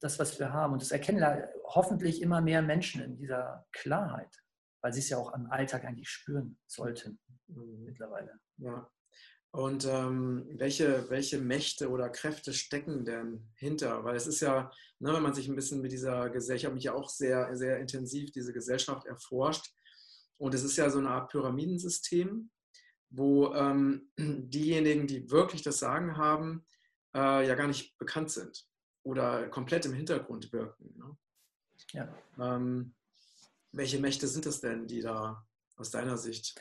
das, 0.00 0.18
was 0.18 0.38
wir 0.38 0.52
haben. 0.52 0.72
Und 0.72 0.82
das 0.82 0.90
erkennen 0.90 1.42
hoffentlich 1.64 2.22
immer 2.22 2.40
mehr 2.40 2.62
Menschen 2.62 3.02
in 3.02 3.16
dieser 3.16 3.66
Klarheit, 3.72 4.42
weil 4.82 4.92
sie 4.92 5.00
es 5.00 5.08
ja 5.08 5.18
auch 5.18 5.32
am 5.32 5.46
Alltag 5.50 5.84
eigentlich 5.84 6.08
spüren 6.08 6.58
sollten 6.66 7.18
mhm. 7.48 7.84
mittlerweile. 7.84 8.38
Ja. 8.58 8.90
Und 9.52 9.86
ähm, 9.86 10.46
welche, 10.58 11.08
welche 11.08 11.38
Mächte 11.38 11.88
oder 11.88 12.10
Kräfte 12.10 12.52
stecken 12.52 13.04
denn 13.06 13.48
hinter? 13.54 14.04
Weil 14.04 14.16
es 14.16 14.26
ist 14.26 14.40
ja, 14.40 14.70
ne, 14.98 15.14
wenn 15.14 15.22
man 15.22 15.32
sich 15.32 15.48
ein 15.48 15.56
bisschen 15.56 15.80
mit 15.80 15.92
dieser 15.92 16.28
Gesellschaft, 16.28 16.60
ich 16.60 16.64
habe 16.66 16.74
mich 16.74 16.84
ja 16.84 16.94
auch 16.94 17.08
sehr, 17.08 17.56
sehr 17.56 17.78
intensiv 17.78 18.30
diese 18.32 18.52
Gesellschaft 18.52 19.06
erforscht. 19.06 19.72
Und 20.36 20.52
es 20.52 20.62
ist 20.62 20.76
ja 20.76 20.90
so 20.90 20.98
eine 20.98 21.08
Art 21.08 21.30
Pyramidensystem, 21.30 22.50
wo 23.08 23.54
ähm, 23.54 24.10
diejenigen, 24.18 25.06
die 25.06 25.30
wirklich 25.30 25.62
das 25.62 25.78
Sagen 25.78 26.18
haben, 26.18 26.66
äh, 27.14 27.46
ja 27.46 27.54
gar 27.54 27.68
nicht 27.68 27.96
bekannt 27.96 28.30
sind 28.30 28.66
oder 29.06 29.48
komplett 29.48 29.86
im 29.86 29.94
Hintergrund 29.94 30.52
wirken. 30.52 30.92
Ne? 30.98 31.16
Ja. 31.92 32.08
Ähm, 32.38 32.92
welche 33.70 34.00
Mächte 34.00 34.26
sind 34.26 34.46
es 34.46 34.60
denn, 34.60 34.88
die 34.88 35.00
da 35.00 35.46
aus 35.76 35.90
deiner 35.92 36.16
Sicht? 36.16 36.60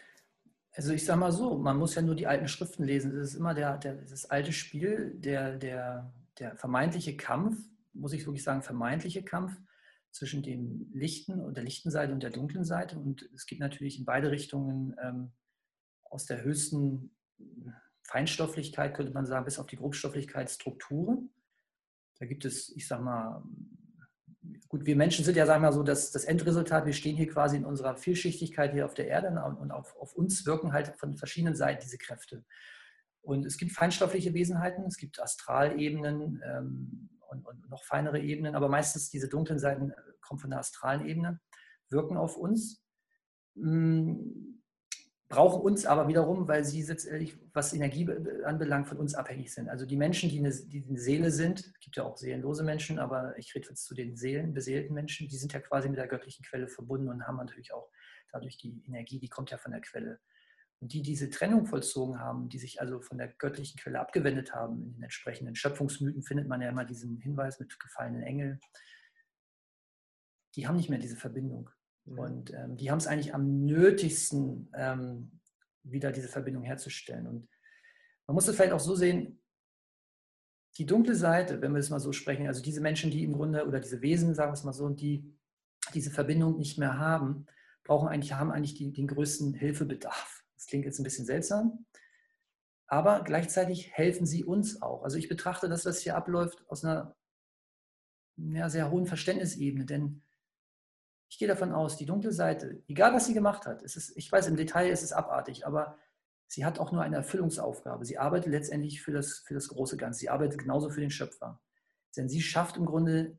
Also 0.74 0.94
ich 0.94 1.06
sage 1.06 1.20
mal 1.20 1.32
so, 1.32 1.58
man 1.58 1.78
muss 1.78 1.96
ja 1.96 2.04
nur 2.04 2.16
die 2.16 2.28
alten 2.28 2.48
Schriften 2.48 2.84
lesen. 2.84 3.18
Es 3.18 3.32
ist 3.32 3.36
immer 3.36 3.56
der, 3.56 3.78
der, 3.78 3.96
das 3.96 4.30
alte 4.30 4.54
Spiel, 4.54 5.16
der, 5.16 5.58
der, 5.58 6.14
der 6.38 6.56
vermeintliche 6.56 7.18
Kampf, 7.18 7.58
muss 7.94 8.14
ich 8.14 8.26
wirklich 8.28 8.44
sagen, 8.44 8.62
vermeintliche 8.62 9.24
Kampf 9.24 9.58
zwischen 10.12 10.44
dem 10.44 10.92
lichten 10.94 11.42
und 11.42 11.58
der 11.58 11.64
lichten 11.64 11.90
Seite 11.90 12.14
und 12.14 12.22
der 12.22 12.30
dunklen 12.30 12.64
Seite. 12.64 13.00
Und 13.00 13.28
es 13.34 13.48
geht 13.48 13.60
natürlich 13.60 13.98
in 13.98 14.06
beide 14.06 14.30
Richtungen 14.30 14.96
ähm, 15.02 15.32
aus 16.04 16.26
der 16.26 16.44
höchsten 16.44 17.10
Feinstofflichkeit, 18.04 18.94
könnte 18.94 19.14
man 19.14 19.26
sagen, 19.26 19.46
bis 19.46 19.58
auf 19.58 19.66
die 19.66 19.78
Grobstofflichkeit 19.78 20.52
Strukturen. 20.52 21.32
Da 22.20 22.26
gibt 22.26 22.46
es, 22.46 22.76
ich 22.76 22.88
sag 22.88 23.02
mal, 23.02 23.44
gut, 24.70 24.86
wir 24.86 24.96
Menschen 24.96 25.26
sind 25.26 25.36
ja, 25.38 25.46
sagen 25.46 25.62
wir 25.62 25.70
mal 25.70 25.74
so, 25.74 25.84
das, 25.84 26.12
das 26.12 26.26
Endresultat, 26.26 26.86
wir 26.86 26.94
stehen 26.94 27.16
hier 27.16 27.28
quasi 27.28 27.58
in 27.58 27.66
unserer 27.66 27.96
Vielschichtigkeit 27.98 28.74
hier 28.74 28.86
auf 28.86 28.94
der 28.94 29.08
Erde 29.08 29.28
und 29.60 29.72
auf, 29.72 29.96
auf 29.98 30.14
uns 30.14 30.46
wirken 30.46 30.74
halt 30.74 30.96
von 30.98 31.16
verschiedenen 31.16 31.56
Seiten 31.56 31.82
diese 31.84 31.98
Kräfte. 31.98 32.44
Und 33.22 33.46
es 33.46 33.58
gibt 33.58 33.72
feinstoffliche 33.72 34.34
Wesenheiten, 34.34 34.86
es 34.86 34.98
gibt 34.98 35.20
Astralebenen 35.20 36.42
ähm, 36.46 37.10
und, 37.30 37.46
und, 37.46 37.70
noch 37.70 37.84
feinere 37.84 38.20
Ebenen, 38.20 38.56
aber 38.56 38.70
meistens 38.70 39.10
diese 39.10 39.28
dunklen 39.28 39.58
Seiten 39.58 39.90
äh, 39.90 39.96
kommen 40.22 40.40
von 40.40 40.52
der 40.52 40.60
astralen 40.60 41.08
Ebene, 41.08 41.40
wirken 41.90 42.18
auf 42.18 42.38
uns. 42.38 42.84
Hm, 43.56 44.64
brauchen 45.28 45.62
uns 45.62 45.86
aber 45.86 46.08
wiederum, 46.08 46.48
weil 46.48 46.64
sie 46.64 46.84
letztendlich, 46.84 47.38
was 47.54 47.74
Energie 47.74 48.08
anbelangt, 48.44 48.88
von 48.88 48.98
uns 48.98 49.16
abhängig 49.16 49.54
sind. 49.54 49.70
Also 49.70 49.86
die 49.86 49.98
Menschen, 49.98 50.30
die 50.30 50.40
eine, 50.40 50.52
die 50.52 50.86
eine 50.88 51.00
Seele 51.00 51.32
sind, 51.32 51.74
gibt 51.80 51.98
ja 51.98 52.04
auch 52.04 52.18
seelenlose 52.18 52.64
Menschen, 52.64 53.00
aber 53.00 53.38
ich 53.38 53.54
rede 53.56 53.70
jetzt 53.70 53.86
zu 53.86 53.96
den 53.96 54.16
Seelen, 54.16 54.54
beseelten 54.54 54.94
Menschen, 54.94 55.28
die 55.28 55.38
sind 55.38 55.54
ja 55.54 55.60
quasi 55.60 55.90
mit 55.90 55.98
der 55.98 56.08
göttlichen 56.08 56.46
Quelle 56.46 56.68
verbunden 56.68 57.10
und 57.10 57.26
haben 57.26 57.38
natürlich 57.38 57.74
auch 57.74 57.90
dadurch 58.32 58.58
die 58.58 58.84
Energie, 58.86 59.20
die 59.20 59.30
kommt 59.30 59.50
ja 59.50 59.58
von 59.58 59.72
der 59.72 59.82
Quelle. 59.82 60.20
Und 60.80 60.94
die 60.94 61.02
diese 61.02 61.30
Trennung 61.30 61.66
vollzogen 61.66 62.20
haben, 62.20 62.50
die 62.50 62.60
sich 62.60 62.82
also 62.82 63.02
von 63.02 63.18
der 63.18 63.30
göttlichen 63.30 63.80
Quelle 63.80 64.00
abgewendet 64.00 64.54
haben, 64.54 64.84
in 64.84 64.94
den 64.94 65.04
entsprechenden 65.04 65.56
Schöpfungsmythen 65.56 66.22
findet 66.22 66.48
man 66.48 66.62
ja 66.62 66.70
immer 66.70 66.86
diesen 66.86 67.18
Hinweis 67.18 67.60
mit 67.60 67.80
gefallenen 67.80 68.22
Engeln, 68.22 68.60
die 70.56 70.68
haben 70.68 70.76
nicht 70.76 70.90
mehr 70.90 71.00
diese 71.00 71.18
Verbindung. 71.18 71.70
Mhm. 72.06 72.20
Und 72.20 72.54
ähm, 72.54 72.78
die 72.78 72.92
haben 72.92 72.98
es 72.98 73.08
eigentlich 73.08 73.34
am 73.34 73.66
nötigsten, 73.66 74.70
ähm, 74.74 75.40
wieder 75.84 76.12
diese 76.12 76.28
Verbindung 76.28 76.64
herzustellen. 76.64 77.28
Und 77.28 77.48
man 78.28 78.36
muss 78.36 78.48
es 78.48 78.56
vielleicht 78.56 78.74
auch 78.74 78.80
so 78.80 78.96
sehen, 78.96 79.42
die 80.78 80.86
dunkle 80.86 81.16
Seite, 81.16 81.62
wenn 81.62 81.74
wir 81.74 81.80
es 81.80 81.90
mal 81.90 82.00
so 82.00 82.12
sprechen, 82.12 82.48
also 82.48 82.62
diese 82.62 82.82
Menschen, 82.82 83.12
die 83.12 83.24
im 83.24 83.34
Grunde, 83.34 83.66
oder 83.66 83.80
diese 83.80 84.02
Wesen, 84.02 84.36
sagen 84.36 84.50
wir 84.52 84.56
es 84.56 84.64
mal 84.64 84.74
so, 84.74 84.90
die 84.90 85.34
diese 85.94 86.12
Verbindung 86.12 86.58
nicht 86.58 86.78
mehr 86.78 86.98
haben, 86.98 87.46
brauchen 87.84 88.08
eigentlich, 88.08 88.34
haben 88.34 88.52
eigentlich 88.52 88.74
die, 88.74 88.92
den 88.92 89.08
größten 89.08 89.54
Hilfebedarf. 89.54 90.44
Das 90.56 90.66
klingt 90.66 90.86
jetzt 90.86 91.00
ein 91.00 91.04
bisschen 91.04 91.26
seltsam, 91.26 91.86
aber 92.88 93.24
gleichzeitig 93.24 93.92
helfen 93.94 94.26
sie 94.26 94.44
uns 94.44 94.82
auch. 94.82 95.04
Also 95.04 95.18
ich 95.18 95.30
betrachte 95.30 95.70
das, 95.70 95.86
was 95.86 96.00
hier 96.00 96.16
abläuft, 96.16 96.66
aus 96.68 96.84
einer 96.84 97.16
ja, 98.38 98.70
sehr 98.70 98.92
hohen 98.92 99.06
Verständnisebene, 99.06 99.86
denn 99.86 100.24
ich 101.30 101.40
gehe 101.40 101.48
davon 101.48 101.72
aus, 101.72 101.98
die 101.98 102.06
dunkle 102.06 102.32
Seite, 102.32 102.82
egal 102.88 103.14
was 103.14 103.26
sie 103.26 103.34
gemacht 103.34 103.66
hat, 103.66 103.84
es 103.84 103.96
ist, 103.96 104.16
ich 104.16 104.32
weiß, 104.32 104.48
im 104.48 104.56
Detail 104.56 104.90
ist 104.90 105.04
es 105.04 105.12
abartig, 105.12 105.66
aber 105.66 105.98
sie 106.48 106.66
hat 106.66 106.80
auch 106.80 106.92
nur 106.92 107.02
eine 107.02 107.18
Erfüllungsaufgabe. 107.18 108.06
Sie 108.06 108.18
arbeitet 108.18 108.52
letztendlich 108.52 109.02
für 109.02 109.12
das, 109.12 109.40
für 109.40 109.54
das 109.54 109.68
große 109.68 109.98
Ganze. 109.98 110.20
Sie 110.20 110.30
arbeitet 110.30 110.60
genauso 110.60 110.90
für 110.90 111.02
den 111.02 111.10
Schöpfer. 111.10 111.60
Denn 112.16 112.30
sie 112.30 112.42
schafft 112.42 112.78
im 112.78 112.86
Grunde 112.86 113.38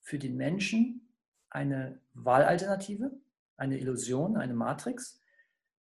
für 0.00 0.18
den 0.18 0.36
Menschen 0.36 1.08
eine 1.50 2.00
Wahlalternative, 2.14 3.10
eine 3.56 3.78
Illusion, 3.78 4.36
eine 4.36 4.54
Matrix, 4.54 5.20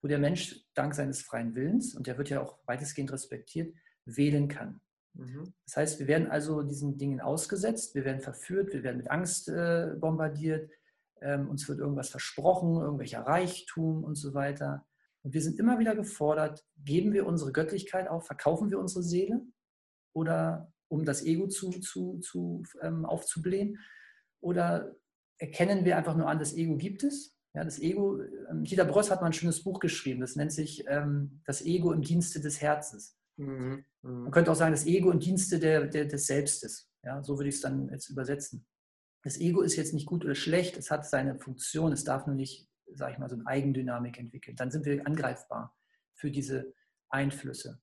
wo 0.01 0.09
der 0.09 0.19
Mensch 0.19 0.65
dank 0.75 0.95
seines 0.95 1.23
freien 1.23 1.55
Willens, 1.55 1.95
und 1.95 2.07
der 2.07 2.19
wird 2.19 2.29
ja 2.31 2.41
auch 2.41 2.59
weitestgehend 2.67 3.13
respektiert, 3.13 3.75
wählen 4.05 4.49
kann. 4.49 4.81
Mhm. 5.15 5.53
Das 5.65 5.77
heißt, 5.77 6.01
wir 6.01 6.07
werden 6.07 6.29
also 6.29 6.63
diesen 6.63 6.99
Dingen 6.99 7.21
ausgesetzt, 7.21 7.95
wir 7.95 8.05
werden 8.05 8.21
verführt, 8.21 8.73
wir 8.73 8.83
werden 8.83 8.97
mit 8.97 9.11
Angst 9.11 9.49
äh, 9.49 9.95
bombardiert, 9.99 10.71
ähm, 11.23 11.49
uns 11.49 11.69
wird 11.69 11.79
irgendwas 11.79 12.11
versprochen, 12.11 12.81
irgendwelcher 12.81 13.23
Reichtum 13.23 14.05
und 14.05 14.15
so 14.15 14.35
weiter. 14.35 14.87
Und 15.23 15.35
wir 15.35 15.43
sind 15.43 15.59
immer 15.59 15.79
wieder 15.79 15.95
gefordert, 15.95 16.65
geben 16.77 17.13
wir 17.13 17.27
unsere 17.27 17.53
Göttlichkeit 17.53 18.09
auf, 18.09 18.27
verkaufen 18.27 18.71
wir 18.71 18.79
unsere 18.79 19.03
Seele 19.03 19.41
oder 20.15 20.73
um 20.89 21.05
das 21.05 21.25
Ego 21.25 21.47
zu, 21.47 21.71
zu, 21.71 22.19
zu, 22.19 22.65
ähm, 22.83 23.05
aufzublähen 23.05 23.79
oder 24.43 24.95
erkennen 25.39 25.85
wir 25.85 25.97
einfach 25.97 26.17
nur 26.17 26.29
an, 26.29 26.39
das 26.39 26.55
Ego 26.55 26.77
gibt 26.77 27.05
es. 27.05 27.37
Ja, 27.55 27.65
das 27.65 27.79
Ego, 27.81 28.21
ähm, 28.51 28.65
Dieter 28.65 28.85
Bröss 28.85 29.11
hat 29.11 29.21
mal 29.21 29.27
ein 29.27 29.33
schönes 29.33 29.63
Buch 29.63 29.79
geschrieben, 29.79 30.21
das 30.21 30.37
nennt 30.37 30.53
sich 30.53 30.85
ähm, 30.89 31.43
Das 31.45 31.63
Ego 31.63 31.93
im 31.93 32.03
Dienste 32.03 32.41
des 32.41 32.61
Herzens. 32.61 33.17
Mhm. 33.37 33.85
Mhm. 34.03 34.23
Man 34.23 34.31
könnte 34.31 34.51
auch 34.51 34.57
sagen, 34.57 34.73
das 34.73 34.87
Ego 34.87 35.11
im 35.11 35.21
Dienste 35.21 35.59
der, 35.59 35.87
der, 35.87 36.07
des 36.07 36.27
Selbstes. 36.27 36.91
Ja, 37.05 37.23
so 37.23 37.37
würde 37.37 37.49
ich 37.49 37.57
es 37.57 37.61
dann 37.61 37.89
jetzt 37.91 38.09
übersetzen. 38.09 38.67
Das 39.23 39.39
Ego 39.39 39.63
ist 39.63 39.77
jetzt 39.77 39.95
nicht 39.95 40.07
gut 40.07 40.25
oder 40.25 40.35
schlecht, 40.35 40.77
es 40.77 40.91
hat 40.91 41.07
seine 41.07 41.39
Funktion, 41.39 41.93
es 41.93 42.05
darf 42.05 42.27
nur 42.27 42.35
nicht, 42.35 42.69
sage 42.93 43.13
ich 43.13 43.19
mal, 43.19 43.29
so 43.29 43.37
eine 43.37 43.47
Eigendynamik 43.47 44.19
entwickeln. 44.19 44.57
Dann 44.57 44.71
sind 44.71 44.85
wir 44.85 45.07
angreifbar 45.07 45.77
für 46.15 46.31
diese 46.31 46.75
Einflüsse. 47.09 47.81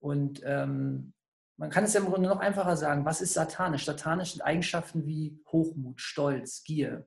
Und 0.00 0.42
ähm, 0.44 1.14
man 1.56 1.70
kann 1.70 1.84
es 1.84 1.92
ja 1.92 2.00
im 2.00 2.06
Grunde 2.06 2.28
noch 2.28 2.40
einfacher 2.40 2.76
sagen, 2.76 3.04
was 3.04 3.20
ist 3.20 3.34
satanisch? 3.34 3.84
Satanisch 3.84 4.32
sind 4.32 4.42
Eigenschaften 4.42 5.06
wie 5.06 5.42
Hochmut, 5.52 6.00
Stolz, 6.00 6.64
Gier, 6.64 7.06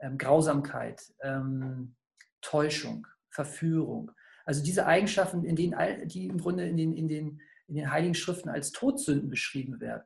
ähm, 0.00 0.18
Grausamkeit, 0.18 1.02
ähm, 1.22 1.96
Täuschung, 2.40 3.06
Verführung. 3.30 4.12
Also 4.44 4.62
diese 4.62 4.86
Eigenschaften, 4.86 5.44
in 5.44 5.56
denen, 5.56 6.08
die 6.08 6.26
im 6.26 6.38
Grunde 6.38 6.66
in 6.68 6.76
den, 6.76 6.96
in, 6.96 7.08
den, 7.08 7.40
in 7.66 7.74
den 7.74 7.90
Heiligen 7.90 8.14
Schriften 8.14 8.48
als 8.48 8.72
Todsünden 8.72 9.28
beschrieben 9.28 9.80
werden. 9.80 10.04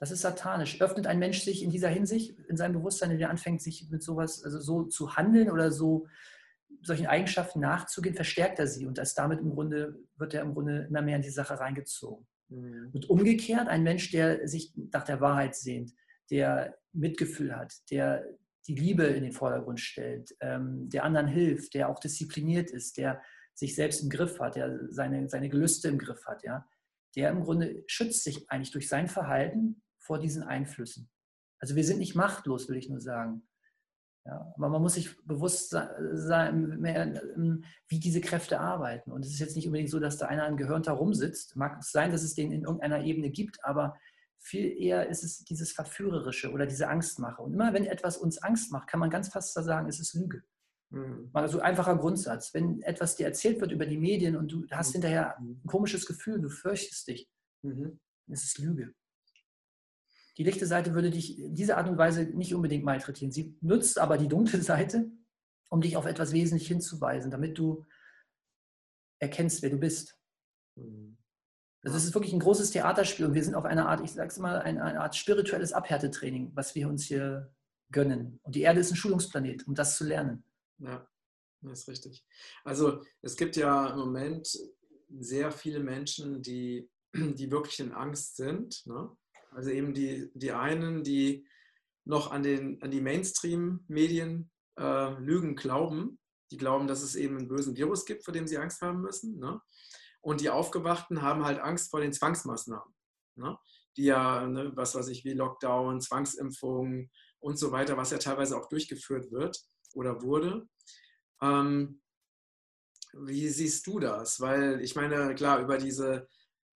Das 0.00 0.10
ist 0.10 0.22
satanisch. 0.22 0.80
Öffnet 0.80 1.06
ein 1.06 1.18
Mensch 1.18 1.42
sich 1.42 1.62
in 1.62 1.70
dieser 1.70 1.90
Hinsicht, 1.90 2.38
in 2.48 2.56
seinem 2.56 2.72
Bewusstsein, 2.72 3.10
wenn 3.10 3.20
er 3.20 3.28
anfängt, 3.28 3.60
sich 3.60 3.90
mit 3.90 4.02
sowas, 4.02 4.42
also 4.42 4.58
so 4.58 4.84
zu 4.84 5.14
handeln 5.14 5.50
oder 5.50 5.70
so 5.70 6.06
solchen 6.82 7.06
Eigenschaften 7.06 7.60
nachzugehen, 7.60 8.14
verstärkt 8.14 8.58
er 8.58 8.66
sie 8.66 8.86
und 8.86 8.96
das 8.96 9.14
damit 9.14 9.40
im 9.40 9.50
Grunde 9.50 9.98
wird 10.16 10.32
er 10.32 10.40
im 10.40 10.54
Grunde 10.54 10.86
immer 10.88 11.02
mehr 11.02 11.16
in 11.16 11.22
die 11.22 11.28
Sache 11.28 11.60
reingezogen. 11.60 12.26
Mhm. 12.48 12.88
Und 12.92 13.10
umgekehrt 13.10 13.68
ein 13.68 13.82
Mensch, 13.82 14.10
der 14.10 14.48
sich 14.48 14.72
nach 14.74 15.04
der 15.04 15.20
Wahrheit 15.20 15.54
sehnt, 15.54 15.92
der 16.30 16.78
Mitgefühl 16.92 17.54
hat, 17.54 17.74
der 17.90 18.24
die 18.66 18.76
Liebe 18.76 19.04
in 19.04 19.22
den 19.22 19.32
Vordergrund 19.32 19.80
stellt, 19.80 20.34
ähm, 20.40 20.88
der 20.88 21.04
anderen 21.04 21.26
hilft, 21.26 21.74
der 21.74 21.90
auch 21.90 21.98
diszipliniert 21.98 22.70
ist, 22.70 22.96
der 22.96 23.20
sich 23.52 23.74
selbst 23.74 24.02
im 24.02 24.08
Griff 24.08 24.40
hat, 24.40 24.56
der 24.56 24.78
seine, 24.88 25.28
seine 25.28 25.50
Gelüste 25.50 25.88
im 25.88 25.98
Griff 25.98 26.24
hat, 26.24 26.42
ja, 26.42 26.66
der 27.16 27.30
im 27.30 27.42
Grunde 27.42 27.82
schützt 27.86 28.24
sich 28.24 28.50
eigentlich 28.50 28.70
durch 28.70 28.88
sein 28.88 29.08
Verhalten 29.08 29.82
vor 30.10 30.18
diesen 30.18 30.42
Einflüssen. 30.42 31.08
Also 31.60 31.76
wir 31.76 31.84
sind 31.84 32.00
nicht 32.00 32.16
machtlos, 32.16 32.68
will 32.68 32.76
ich 32.76 32.88
nur 32.88 33.00
sagen. 33.00 33.46
Ja, 34.26 34.52
aber 34.56 34.68
man 34.68 34.82
muss 34.82 34.94
sich 34.94 35.16
bewusst 35.24 35.70
sein, 35.70 36.84
ähm, 36.84 37.64
wie 37.86 38.00
diese 38.00 38.20
Kräfte 38.20 38.58
arbeiten. 38.58 39.12
Und 39.12 39.24
es 39.24 39.30
ist 39.30 39.38
jetzt 39.38 39.54
nicht 39.54 39.66
unbedingt 39.66 39.88
so, 39.88 40.00
dass 40.00 40.18
da 40.18 40.26
einer 40.26 40.48
im 40.48 40.56
Gehirn 40.56 40.82
herumsitzt. 40.82 41.54
Mag 41.54 41.78
es 41.78 41.92
sein, 41.92 42.10
dass 42.10 42.24
es 42.24 42.34
den 42.34 42.50
in 42.50 42.64
irgendeiner 42.64 43.04
Ebene 43.04 43.30
gibt, 43.30 43.64
aber 43.64 43.96
viel 44.40 44.66
eher 44.82 45.08
ist 45.08 45.22
es 45.22 45.44
dieses 45.44 45.70
Verführerische 45.70 46.50
oder 46.50 46.66
diese 46.66 46.88
Angstmache. 46.88 47.40
Und 47.40 47.54
immer 47.54 47.72
wenn 47.72 47.86
etwas 47.86 48.16
uns 48.16 48.38
Angst 48.38 48.72
macht, 48.72 48.88
kann 48.88 48.98
man 48.98 49.10
ganz 49.10 49.28
fast 49.28 49.54
sagen, 49.54 49.88
es 49.88 50.00
ist 50.00 50.14
Lüge. 50.14 50.42
Mhm. 50.90 51.30
Also 51.34 51.60
einfacher 51.60 51.96
Grundsatz. 51.96 52.52
Wenn 52.52 52.82
etwas 52.82 53.14
dir 53.14 53.26
erzählt 53.26 53.60
wird 53.60 53.70
über 53.70 53.86
die 53.86 53.98
Medien 53.98 54.34
und 54.34 54.50
du 54.50 54.66
hast 54.72 54.88
mhm. 54.88 54.92
hinterher 54.94 55.38
ein 55.38 55.62
komisches 55.68 56.04
Gefühl, 56.04 56.40
du 56.40 56.48
fürchtest 56.48 57.06
dich, 57.06 57.30
mhm. 57.62 58.00
es 58.26 58.42
ist 58.42 58.58
Lüge. 58.58 58.92
Die 60.40 60.44
lichte 60.44 60.64
Seite 60.64 60.94
würde 60.94 61.10
dich 61.10 61.36
diese 61.38 61.76
Art 61.76 61.86
und 61.86 61.98
Weise 61.98 62.24
nicht 62.24 62.54
unbedingt 62.54 62.82
malträtieren. 62.82 63.30
Sie 63.30 63.58
nutzt 63.60 63.98
aber 63.98 64.16
die 64.16 64.26
dunkle 64.26 64.62
Seite, 64.62 65.12
um 65.68 65.82
dich 65.82 65.98
auf 65.98 66.06
etwas 66.06 66.32
wesentlich 66.32 66.66
hinzuweisen, 66.66 67.30
damit 67.30 67.58
du 67.58 67.84
erkennst, 69.18 69.60
wer 69.60 69.68
du 69.68 69.76
bist. 69.76 70.18
Mhm. 70.76 71.18
Also 71.84 71.98
es 71.98 72.04
ist 72.04 72.14
wirklich 72.14 72.32
ein 72.32 72.40
großes 72.40 72.70
Theaterspiel 72.70 73.26
und 73.26 73.34
wir 73.34 73.44
sind 73.44 73.54
auf 73.54 73.66
einer 73.66 73.90
Art, 73.90 74.00
ich 74.00 74.12
sage 74.12 74.28
es 74.28 74.38
mal, 74.38 74.62
eine, 74.62 74.82
eine 74.82 75.02
Art 75.02 75.14
spirituelles 75.14 75.74
Abhärtetraining, 75.74 76.52
was 76.54 76.74
wir 76.74 76.88
uns 76.88 77.04
hier 77.04 77.52
gönnen. 77.92 78.40
Und 78.42 78.54
die 78.54 78.62
Erde 78.62 78.80
ist 78.80 78.90
ein 78.90 78.96
Schulungsplanet, 78.96 79.66
um 79.66 79.74
das 79.74 79.98
zu 79.98 80.04
lernen. 80.04 80.42
Ja, 80.78 81.06
das 81.60 81.80
ist 81.80 81.88
richtig. 81.88 82.24
Also 82.64 83.04
es 83.20 83.36
gibt 83.36 83.56
ja 83.56 83.90
im 83.90 83.98
Moment 83.98 84.58
sehr 85.10 85.52
viele 85.52 85.80
Menschen, 85.80 86.40
die, 86.40 86.88
die 87.14 87.50
wirklich 87.50 87.78
in 87.80 87.92
Angst 87.92 88.36
sind. 88.36 88.86
Ne? 88.86 89.14
Also 89.50 89.70
eben 89.70 89.94
die, 89.94 90.30
die 90.34 90.52
einen, 90.52 91.02
die 91.02 91.46
noch 92.04 92.30
an, 92.30 92.42
den, 92.42 92.80
an 92.82 92.90
die 92.90 93.00
Mainstream-Medien 93.00 94.50
äh, 94.78 95.10
Lügen 95.20 95.56
glauben. 95.56 96.18
Die 96.50 96.56
glauben, 96.56 96.88
dass 96.88 97.02
es 97.02 97.14
eben 97.14 97.36
einen 97.36 97.48
bösen 97.48 97.76
Virus 97.76 98.04
gibt, 98.04 98.24
vor 98.24 98.32
dem 98.32 98.46
sie 98.46 98.58
Angst 98.58 98.80
haben 98.80 99.00
müssen. 99.00 99.38
Ne? 99.38 99.60
Und 100.20 100.40
die 100.40 100.50
Aufgewachten 100.50 101.22
haben 101.22 101.44
halt 101.44 101.60
Angst 101.60 101.90
vor 101.90 102.00
den 102.00 102.12
Zwangsmaßnahmen. 102.12 102.94
Ne? 103.36 103.56
Die 103.96 104.04
ja, 104.04 104.46
ne, 104.46 104.72
was 104.74 104.94
weiß 104.94 105.08
ich, 105.08 105.24
wie 105.24 105.32
Lockdown, 105.32 106.00
Zwangsimpfungen 106.00 107.10
und 107.38 107.58
so 107.58 107.72
weiter, 107.72 107.96
was 107.96 108.10
ja 108.10 108.18
teilweise 108.18 108.56
auch 108.56 108.68
durchgeführt 108.68 109.30
wird 109.30 109.60
oder 109.94 110.22
wurde. 110.22 110.68
Ähm, 111.40 112.00
wie 113.12 113.48
siehst 113.48 113.86
du 113.86 113.98
das? 113.98 114.40
Weil 114.40 114.80
ich 114.80 114.94
meine, 114.94 115.34
klar, 115.34 115.60
über 115.60 115.78
diese 115.78 116.28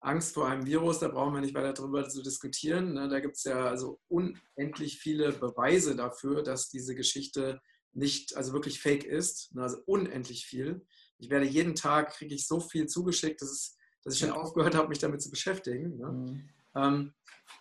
Angst 0.04 0.34
vor 0.34 0.48
einem 0.48 0.66
Virus, 0.66 0.98
da 0.98 1.08
brauchen 1.08 1.34
wir 1.34 1.40
nicht 1.40 1.54
weiter 1.54 1.72
darüber 1.72 2.08
zu 2.08 2.22
diskutieren. 2.22 2.92
Ne? 2.92 3.08
Da 3.08 3.20
gibt 3.20 3.36
es 3.36 3.44
ja 3.44 3.66
also 3.66 4.00
unendlich 4.08 4.98
viele 4.98 5.32
Beweise 5.32 5.96
dafür, 5.96 6.42
dass 6.42 6.68
diese 6.68 6.94
Geschichte 6.94 7.60
nicht, 7.92 8.36
also 8.36 8.52
wirklich 8.52 8.80
fake 8.80 9.04
ist. 9.04 9.54
Ne? 9.54 9.62
Also 9.62 9.78
unendlich 9.86 10.46
viel. 10.46 10.84
Ich 11.18 11.30
werde 11.30 11.46
jeden 11.46 11.74
Tag, 11.74 12.12
kriege 12.12 12.34
ich 12.34 12.46
so 12.46 12.60
viel 12.60 12.86
zugeschickt, 12.86 13.40
dass, 13.40 13.50
es, 13.50 13.76
dass 14.02 14.14
ich 14.14 14.20
schon 14.20 14.30
aufgehört 14.30 14.74
habe, 14.74 14.88
mich 14.88 14.98
damit 14.98 15.22
zu 15.22 15.30
beschäftigen. 15.30 15.96
Ne? 15.96 16.12
Mhm. 16.12 16.48
Ähm, 16.76 17.14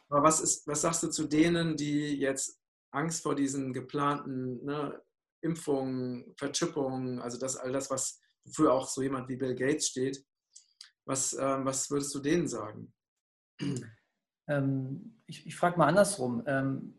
aber 0.10 0.24
was, 0.24 0.42
ist, 0.42 0.68
was 0.68 0.82
sagst 0.82 1.04
du 1.04 1.10
zu 1.10 1.26
denen, 1.26 1.78
die 1.78 2.18
jetzt 2.18 2.60
Angst 2.92 3.24
vor 3.24 3.36
diesen 3.36 3.74
geplanten 3.74 4.64
ne, 4.66 5.02
Impfungen, 5.42 6.34
Verchippungen, 6.38 7.20
also 7.20 7.38
das 7.38 7.56
all 7.58 7.72
das, 7.72 7.90
was 7.90 8.20
für 8.52 8.74
auch 8.74 8.88
so 8.88 9.02
jemand 9.02 9.30
wie 9.30 9.38
Bill 9.38 9.56
Gates 9.56 9.88
steht, 9.88 10.24
was, 11.06 11.34
ähm, 11.34 11.66
was 11.66 11.90
würdest 11.92 12.14
du 12.16 12.20
denen 12.20 12.48
sagen? 12.48 12.94
Ähm, 14.48 15.22
ich, 15.26 15.48
ich 15.48 15.56
frage 15.56 15.78
mal 15.78 15.88
andersrum. 15.88 16.44
Ähm, 16.48 16.96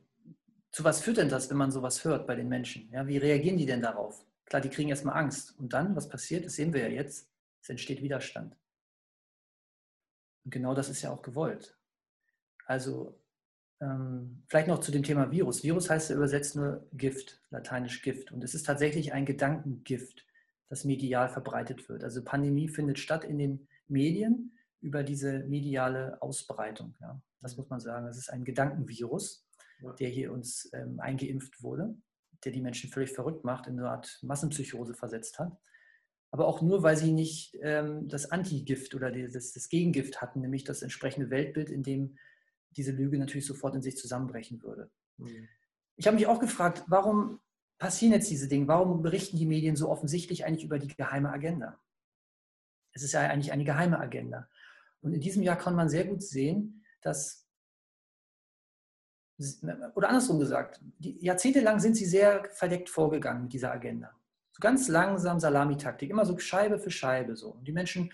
zu 0.73 0.83
was 0.83 1.03
führt 1.03 1.19
denn 1.19 1.29
das, 1.29 1.51
wenn 1.51 1.57
man 1.57 1.71
sowas 1.71 2.05
hört 2.05 2.27
bei 2.27 2.35
den 2.35 2.49
Menschen? 2.49 2.91
Ja, 2.91 3.07
wie 3.07 3.19
reagieren 3.19 3.59
die 3.59 3.67
denn 3.67 3.83
darauf? 3.83 4.25
Klar, 4.47 4.61
die 4.61 4.71
kriegen 4.71 4.89
erstmal 4.89 5.17
Angst. 5.17 5.59
Und 5.59 5.73
dann, 5.73 5.95
was 5.95 6.09
passiert, 6.09 6.45
das 6.45 6.55
sehen 6.55 6.73
wir 6.73 6.81
ja 6.83 6.89
jetzt, 6.89 7.31
es 7.61 7.69
entsteht 7.69 8.03
Widerstand. 8.03 8.57
Und 10.45 10.51
genau 10.51 10.75
das 10.75 10.89
ist 10.89 11.03
ja 11.03 11.11
auch 11.11 11.23
gewollt. 11.23 11.77
Also 12.67 13.19
ähm, 13.81 14.43
vielleicht 14.49 14.69
noch 14.69 14.81
zu 14.81 14.91
dem 14.91 15.03
Thema 15.03 15.31
Virus. 15.31 15.63
Virus 15.63 15.91
heißt 15.91 16.11
ja 16.11 16.17
übersetzt 16.17 16.57
nur 16.57 16.87
Gift, 16.93 17.41
lateinisch 17.51 18.03
Gift. 18.03 18.33
Und 18.33 18.43
es 18.43 18.55
ist 18.55 18.65
tatsächlich 18.65 19.13
ein 19.13 19.27
Gedankengift, 19.27 20.27
das 20.69 20.85
medial 20.85 21.29
verbreitet 21.29 21.89
wird. 21.89 22.05
Also 22.05 22.23
Pandemie 22.25 22.69
findet 22.69 22.99
statt 22.99 23.25
in 23.25 23.39
den 23.39 23.69
Medien 23.89 24.57
über 24.81 25.03
diese 25.03 25.45
mediale 25.45 26.21
Ausbreitung. 26.21 26.95
Ja. 27.01 27.21
Das 27.41 27.57
muss 27.57 27.69
man 27.69 27.81
sagen. 27.81 28.07
Es 28.07 28.19
ist 28.19 28.31
ein 28.31 28.45
Gedankenvirus, 28.45 29.47
der 29.99 30.09
hier 30.09 30.33
uns 30.33 30.71
ähm, 30.73 30.99
eingeimpft 31.01 31.63
wurde, 31.63 31.97
der 32.45 32.53
die 32.53 32.61
Menschen 32.61 32.91
völlig 32.91 33.13
verrückt 33.13 33.45
macht, 33.45 33.67
in 33.67 33.79
eine 33.79 33.91
Art 33.91 34.19
Massenpsychose 34.23 34.95
versetzt 34.95 35.39
hat. 35.39 35.57
Aber 36.31 36.47
auch 36.49 36.63
nur, 36.63 36.83
weil 36.83 36.97
sie 36.97 37.13
nicht 37.13 37.57
ähm, 37.61 38.09
das 38.09 38.31
Antigift 38.31 38.95
oder 38.95 39.13
das, 39.13 39.53
das 39.53 39.69
Gegengift 39.69 40.21
hatten, 40.21 40.41
nämlich 40.41 40.65
das 40.65 40.83
entsprechende 40.83 41.31
Weltbild, 41.31 41.71
in 41.71 41.83
dem 41.83 42.17
diese 42.71 42.93
Lüge 42.93 43.19
natürlich 43.19 43.47
sofort 43.47 43.75
in 43.75 43.83
sich 43.83 43.97
zusammenbrechen 43.97 44.63
würde. 44.63 44.91
Mhm. 45.19 45.49
Ich 45.97 46.07
habe 46.07 46.17
mich 46.17 46.27
auch 46.27 46.41
gefragt, 46.41 46.83
warum 46.89 47.41
passieren 47.79 48.15
jetzt 48.15 48.31
diese 48.31 48.49
Dinge? 48.49 48.67
Warum 48.67 49.03
berichten 49.03 49.37
die 49.37 49.47
Medien 49.47 49.77
so 49.77 49.89
offensichtlich 49.89 50.45
eigentlich 50.45 50.65
über 50.65 50.79
die 50.79 50.89
geheime 50.89 51.31
Agenda? 51.31 51.79
Es 52.95 53.03
ist 53.03 53.13
ja 53.13 53.21
eigentlich 53.21 53.53
eine 53.53 53.65
geheime 53.65 53.99
Agenda. 53.99 54.49
Und 55.03 55.13
in 55.13 55.21
diesem 55.21 55.43
Jahr 55.43 55.59
kann 55.59 55.75
man 55.75 55.91
sehr 55.91 56.07
gut 56.07 56.23
sehen, 56.23 56.83
dass, 57.03 57.47
oder 59.95 60.09
andersrum 60.09 60.39
gesagt, 60.39 60.81
jahrzehntelang 60.99 61.79
sind 61.79 61.97
sie 61.97 62.07
sehr 62.07 62.45
verdeckt 62.53 62.89
vorgegangen 62.89 63.43
mit 63.43 63.53
dieser 63.53 63.73
Agenda. 63.73 64.11
So 64.53 64.61
ganz 64.61 64.89
langsam 64.89 65.41
Salamitaktik, 65.41 66.09
immer 66.09 66.25
so 66.25 66.39
Scheibe 66.39 66.79
für 66.79 66.91
Scheibe 66.91 67.37
so. 67.37 67.51
Und 67.51 67.67
die 67.67 67.73
Menschen, 67.73 68.13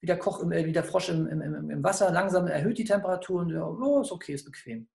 wie 0.00 0.06
der, 0.06 0.18
Koch, 0.18 0.42
äh, 0.50 0.66
wie 0.66 0.72
der 0.72 0.84
Frosch 0.84 1.08
im, 1.08 1.26
im, 1.26 1.70
im 1.70 1.82
Wasser, 1.82 2.12
langsam 2.12 2.46
erhöht 2.46 2.78
die 2.78 2.84
Temperatur 2.84 3.40
und 3.40 3.56
oh, 3.56 4.02
ist 4.02 4.12
okay, 4.12 4.34
ist 4.34 4.44
bequem. 4.44 4.88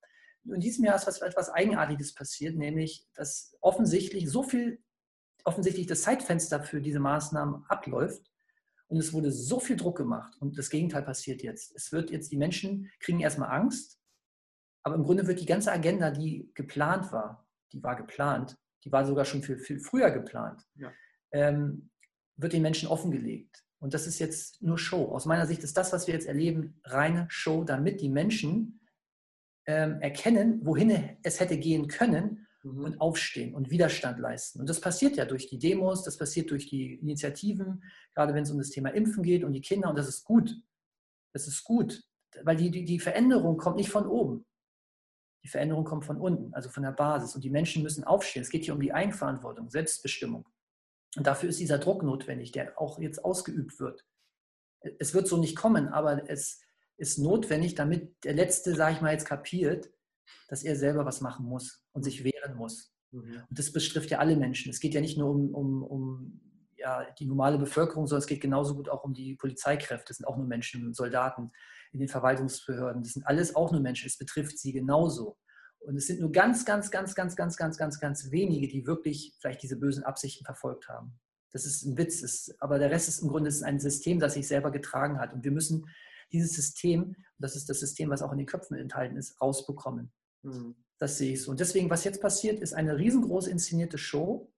in 0.46 0.60
diesem 0.62 0.86
Jahr 0.86 0.96
ist 0.96 1.08
was, 1.08 1.22
etwas 1.22 1.50
Eigenartiges 1.50 2.14
passiert, 2.14 2.56
nämlich, 2.56 3.08
dass 3.16 3.58
offensichtlich 3.62 4.30
so 4.30 4.44
viel, 4.44 4.80
offensichtlich 5.44 5.88
das 5.88 6.04
Zeitfenster 6.04 6.62
für 6.62 6.80
diese 6.80 7.00
Maßnahmen 7.00 7.66
abläuft, 7.68 8.32
und 8.88 8.98
es 8.98 9.14
wurde 9.14 9.32
so 9.32 9.60
viel 9.60 9.76
Druck 9.76 9.98
gemacht. 9.98 10.36
Und 10.40 10.58
das 10.58 10.70
Gegenteil 10.70 11.04
passiert 11.04 11.42
jetzt. 11.42 11.76
Es 11.76 11.92
wird 11.92 12.12
jetzt, 12.12 12.32
die 12.32 12.38
Menschen 12.38 12.92
kriegen 13.00 13.20
erstmal 13.20 13.50
Angst, 13.50 14.00
aber 14.84 14.96
im 14.96 15.04
Grunde 15.04 15.26
wird 15.28 15.42
die 15.42 15.46
ganze 15.46 15.72
Agenda, 15.72 16.12
die 16.12 16.52
geplant 16.54 17.12
war, 17.12 17.48
die 17.74 17.82
war 17.82 17.96
geplant, 17.96 18.58
die 18.84 18.92
war 18.92 19.06
sogar 19.06 19.26
schon 19.26 19.42
viel, 19.42 19.58
viel 19.58 19.80
früher 19.80 20.12
geplant, 20.12 20.62
ja. 20.76 20.92
ähm, 21.32 21.90
wird 22.38 22.54
den 22.54 22.62
Menschen 22.62 22.88
offengelegt. 22.88 23.64
Und 23.80 23.94
das 23.94 24.08
ist 24.08 24.20
jetzt 24.20 24.62
nur 24.62 24.78
Show. 24.78 25.10
Aus 25.10 25.26
meiner 25.26 25.48
Sicht 25.48 25.64
ist 25.64 25.76
das, 25.78 25.92
was 25.92 26.08
wir 26.08 26.14
jetzt 26.14 26.28
erleben, 26.28 26.80
reine 26.86 27.26
Show, 27.30 27.64
damit 27.64 28.02
die 28.02 28.10
Menschen 28.10 28.80
ähm, 29.66 30.00
erkennen, 30.02 30.66
wohin 30.66 31.18
es 31.24 31.40
hätte 31.40 31.58
gehen 31.58 31.88
können 31.88 32.45
mhm. 32.66 32.84
und 32.84 33.02
aufstehen 33.02 33.54
und 33.54 33.70
Widerstand 33.70 34.20
leisten. 34.20 34.60
Und 34.60 34.70
das 34.70 34.82
passiert 34.82 35.16
ja 35.16 35.26
durch 35.26 35.48
die 35.48 35.60
Demos, 35.60 36.04
das 36.04 36.18
passiert 36.18 36.52
durch 36.52 36.68
die 36.68 36.96
Initiativen, 36.96 37.84
gerade 38.14 38.34
wenn 38.34 38.44
es 38.44 38.52
um 38.52 38.58
das 38.58 38.70
Thema 38.70 38.90
Impfen 38.90 39.24
geht 39.24 39.44
und 39.44 39.54
die 39.54 39.62
Kinder, 39.62 39.90
und 39.90 39.98
das 39.98 40.08
ist 40.08 40.24
gut. 40.24 40.56
Das 41.34 41.48
ist 41.48 41.64
gut, 41.64 42.04
weil 42.44 42.56
die, 42.56 42.72
die, 42.72 42.86
die 42.86 43.00
Veränderung 43.00 43.58
kommt 43.58 43.78
nicht 43.78 43.90
von 43.90 44.08
oben. 44.08 44.46
Die 45.44 45.50
Veränderung 45.50 45.84
kommt 45.84 46.06
von 46.06 46.20
unten, 46.20 46.54
also 46.54 46.70
von 46.70 46.84
der 46.84 46.92
Basis. 46.92 47.36
Und 47.36 47.44
die 47.44 47.50
Menschen 47.50 47.84
müssen 47.84 48.04
aufstehen. 48.04 48.42
Es 48.42 48.50
geht 48.50 48.64
hier 48.64 48.74
um 48.74 48.80
die 48.80 48.94
Eigenverantwortung, 48.94 49.70
Selbstbestimmung. 49.70 50.48
Und 51.18 51.28
dafür 51.28 51.50
ist 51.50 51.60
dieser 51.60 51.78
Druck 51.78 52.04
notwendig, 52.04 52.52
der 52.52 52.80
auch 52.80 53.00
jetzt 53.00 53.24
ausgeübt 53.24 53.80
wird. 53.80 54.06
Es 54.98 55.14
wird 55.14 55.28
so 55.28 55.38
nicht 55.38 55.56
kommen, 55.56 55.90
aber 55.90 56.30
es 56.30 56.62
ist 56.98 57.20
notwendig, 57.20 57.76
damit 57.76 58.24
der 58.24 58.34
Letzte, 58.34 58.76
sage 58.76 58.96
ich 58.96 59.02
mal, 59.02 59.12
jetzt 59.12 59.26
kapiert, 59.26 59.92
dass 60.48 60.64
er 60.64 60.76
selber 60.76 61.06
was 61.06 61.22
machen 61.22 61.46
muss 61.46 61.84
und 61.92 62.04
sich 62.04 62.24
wehren 62.24 62.56
muss. 62.56 62.94
Mhm. 63.12 63.44
Und 63.50 63.60
das 63.60 63.72
betrifft 63.72 64.10
ja 64.10 64.20
alle 64.20 64.36
Menschen. 64.36 64.70
Es 64.70 64.80
geht 64.80 64.94
ja 64.94 65.02
nicht 65.02 65.18
nur 65.18 65.30
um, 65.30 65.54
um, 65.54 65.84
um 65.84 66.42
ja, 66.78 67.06
die 67.18 67.26
normale 67.26 67.58
Bevölkerung, 67.58 68.06
sondern 68.06 68.22
es 68.22 68.28
geht 68.28 68.42
genauso 68.42 68.76
gut 68.76 68.90
auch 68.90 69.04
um 69.04 69.14
die 69.14 69.36
Polizeikräfte. 69.36 70.10
Das 70.10 70.18
sind 70.18 70.26
auch 70.26 70.38
nur 70.38 70.46
Menschen, 70.46 70.94
Soldaten 70.94 71.52
in 71.92 72.00
den 72.00 72.10
Verwaltungsbehörden. 72.10 73.02
Das 73.02 73.14
sind 73.14 73.26
alles 73.26 73.56
auch 73.56 73.72
nur 73.72 73.82
Menschen. 73.82 74.08
Es 74.08 74.18
betrifft 74.18 74.60
sie 74.60 74.74
genauso. 74.74 75.38
Und 75.80 75.98
es 75.98 76.08
sind 76.08 76.20
nur 76.20 76.32
ganz, 76.32 76.66
ganz, 76.66 76.92
ganz, 76.92 77.16
ganz, 77.16 77.36
ganz, 77.36 77.58
ganz, 77.58 77.78
ganz, 77.78 78.00
ganz 78.00 78.32
wenige, 78.32 78.68
die 78.68 78.86
wirklich 78.86 79.36
vielleicht 79.40 79.64
diese 79.64 79.78
bösen 79.78 80.04
Absichten 80.04 80.44
verfolgt 80.44 80.90
haben. 80.90 81.20
Das 81.52 81.66
ist 81.66 81.86
ein 81.86 81.98
Witz. 81.98 82.22
Ist, 82.22 82.56
aber 82.60 82.80
der 82.80 82.92
Rest 82.92 83.08
ist 83.08 83.22
im 83.22 83.30
Grunde 83.30 83.50
ist 83.50 83.64
ein 83.64 83.80
System, 83.80 84.20
das 84.20 84.34
sich 84.34 84.48
selber 84.48 84.72
getragen 84.72 85.20
hat. 85.20 85.34
Und 85.34 85.44
wir 85.44 85.52
müssen 85.52 85.86
dieses 86.32 86.54
System, 86.54 87.16
das 87.38 87.56
ist 87.56 87.70
das 87.70 87.80
System, 87.80 88.10
was 88.10 88.22
auch 88.22 88.32
in 88.32 88.38
den 88.38 88.48
Köpfen 88.48 88.78
enthalten 88.78 89.18
ist, 89.18 89.40
rausbekommen. 89.42 90.12
Mhm. 90.44 90.76
Das 90.98 91.18
sehe 91.18 91.34
ich 91.34 91.44
so. 91.44 91.52
Und 91.52 91.60
deswegen, 91.60 91.90
was 91.90 92.04
jetzt 92.04 92.22
passiert, 92.22 92.60
ist 92.60 92.74
eine 92.74 92.98
riesengroß 92.98 93.48
inszenierte 93.48 93.98
Show, 93.98 94.52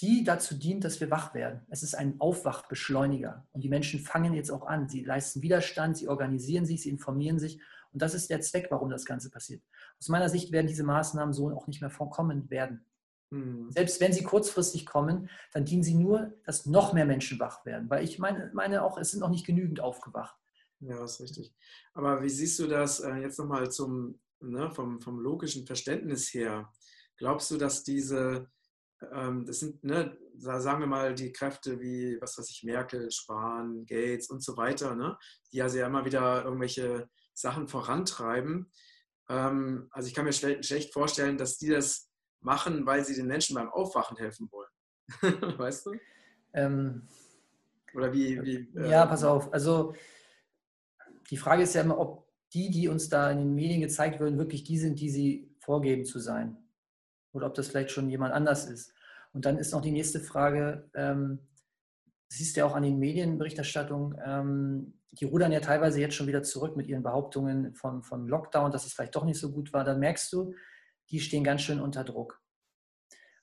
die 0.00 0.24
dazu 0.24 0.54
dient, 0.54 0.84
dass 0.84 1.00
wir 1.00 1.10
wach 1.10 1.34
werden. 1.34 1.66
Es 1.68 1.82
ist 1.82 1.94
ein 1.94 2.20
Aufwachbeschleuniger. 2.20 3.46
Und 3.52 3.64
die 3.64 3.68
Menschen 3.68 4.00
fangen 4.00 4.34
jetzt 4.34 4.50
auch 4.50 4.66
an. 4.66 4.88
Sie 4.88 5.04
leisten 5.04 5.42
Widerstand, 5.42 5.96
sie 5.96 6.08
organisieren 6.08 6.64
sich, 6.64 6.82
sie 6.82 6.90
informieren 6.90 7.38
sich. 7.38 7.60
Und 7.92 8.00
das 8.02 8.14
ist 8.14 8.30
der 8.30 8.40
Zweck, 8.40 8.68
warum 8.70 8.88
das 8.88 9.04
Ganze 9.04 9.30
passiert. 9.30 9.62
Aus 9.98 10.08
meiner 10.08 10.28
Sicht 10.28 10.52
werden 10.52 10.68
diese 10.68 10.84
Maßnahmen 10.84 11.34
so 11.34 11.50
auch 11.50 11.66
nicht 11.66 11.80
mehr 11.80 11.90
vorkommen 11.90 12.48
werden. 12.50 12.86
Mhm. 13.30 13.70
Selbst 13.70 14.00
wenn 14.00 14.12
sie 14.12 14.24
kurzfristig 14.24 14.86
kommen, 14.86 15.30
dann 15.52 15.64
dienen 15.64 15.82
sie 15.82 15.94
nur, 15.94 16.32
dass 16.44 16.66
noch 16.66 16.92
mehr 16.92 17.06
Menschen 17.06 17.38
wach 17.38 17.64
werden. 17.64 17.88
Weil 17.88 18.04
ich 18.04 18.18
meine, 18.18 18.50
meine 18.52 18.82
auch, 18.82 18.98
es 18.98 19.12
sind 19.12 19.20
noch 19.20 19.30
nicht 19.30 19.46
genügend 19.46 19.80
aufgewacht. 19.80 20.36
Ja, 20.80 20.98
das 20.98 21.14
ist 21.14 21.20
richtig. 21.20 21.54
Aber 21.94 22.22
wie 22.22 22.30
siehst 22.30 22.58
du 22.58 22.66
das 22.66 23.00
äh, 23.00 23.16
jetzt 23.16 23.38
nochmal 23.38 23.70
zum, 23.70 24.20
ne, 24.40 24.70
vom, 24.70 25.00
vom 25.00 25.20
logischen 25.20 25.66
Verständnis 25.66 26.32
her? 26.34 26.72
Glaubst 27.16 27.50
du, 27.50 27.58
dass 27.58 27.84
diese, 27.84 28.50
ähm, 29.12 29.44
das 29.44 29.60
sind, 29.60 29.84
ne, 29.84 30.16
sagen 30.36 30.80
wir 30.80 30.86
mal, 30.86 31.14
die 31.14 31.32
Kräfte 31.32 31.80
wie, 31.80 32.18
was 32.20 32.38
weiß 32.38 32.48
ich, 32.50 32.62
Merkel, 32.64 33.10
Spahn, 33.10 33.84
Gates 33.84 34.30
und 34.30 34.42
so 34.42 34.56
weiter, 34.56 34.94
ne, 34.94 35.18
die 35.52 35.58
ja 35.58 35.68
sehr 35.68 35.86
immer 35.86 36.04
wieder 36.04 36.44
irgendwelche 36.44 37.08
Sachen 37.34 37.68
vorantreiben. 37.68 38.72
Ähm, 39.28 39.88
also 39.90 40.08
ich 40.08 40.14
kann 40.14 40.24
mir 40.24 40.32
schlecht 40.32 40.92
vorstellen, 40.92 41.36
dass 41.36 41.58
die 41.58 41.68
das 41.68 42.09
machen, 42.40 42.86
weil 42.86 43.04
sie 43.04 43.14
den 43.14 43.26
Menschen 43.26 43.54
beim 43.54 43.70
Aufwachen 43.70 44.16
helfen 44.16 44.50
wollen. 44.50 44.70
weißt 45.58 45.86
du? 45.86 45.92
Ähm, 46.52 47.08
Oder 47.94 48.12
wie, 48.12 48.42
wie 48.42 48.78
äh, 48.78 48.90
Ja, 48.90 49.06
pass 49.06 49.24
auf. 49.24 49.52
Also 49.52 49.94
die 51.30 51.36
Frage 51.36 51.62
ist 51.62 51.74
ja 51.74 51.82
immer, 51.82 51.98
ob 51.98 52.28
die, 52.52 52.70
die 52.70 52.88
uns 52.88 53.08
da 53.08 53.30
in 53.30 53.38
den 53.38 53.54
Medien 53.54 53.80
gezeigt 53.80 54.20
werden, 54.20 54.38
wirklich 54.38 54.64
die 54.64 54.78
sind, 54.78 55.00
die 55.00 55.10
sie 55.10 55.54
vorgeben 55.60 56.04
zu 56.04 56.18
sein. 56.18 56.56
Oder 57.32 57.46
ob 57.46 57.54
das 57.54 57.68
vielleicht 57.68 57.90
schon 57.90 58.10
jemand 58.10 58.34
anders 58.34 58.68
ist. 58.68 58.92
Und 59.32 59.44
dann 59.44 59.58
ist 59.58 59.72
noch 59.72 59.82
die 59.82 59.92
nächste 59.92 60.18
Frage, 60.20 60.90
ähm, 60.94 61.38
siehst 62.28 62.56
du 62.56 62.60
ja 62.60 62.66
auch 62.66 62.74
an 62.74 62.82
den 62.82 62.98
Medienberichterstattungen, 62.98 64.18
ähm, 64.24 64.94
die 65.12 65.24
rudern 65.24 65.52
ja 65.52 65.60
teilweise 65.60 66.00
jetzt 66.00 66.14
schon 66.14 66.28
wieder 66.28 66.42
zurück 66.42 66.76
mit 66.76 66.86
ihren 66.86 67.02
Behauptungen 67.02 67.74
von, 67.74 68.02
von 68.02 68.28
Lockdown, 68.28 68.70
dass 68.70 68.86
es 68.86 68.92
vielleicht 68.92 69.16
doch 69.16 69.24
nicht 69.24 69.40
so 69.40 69.50
gut 69.50 69.72
war. 69.72 69.84
Dann 69.84 69.98
merkst 69.98 70.32
du, 70.32 70.54
die 71.10 71.20
stehen 71.20 71.44
ganz 71.44 71.62
schön 71.62 71.80
unter 71.80 72.04
Druck. 72.04 72.40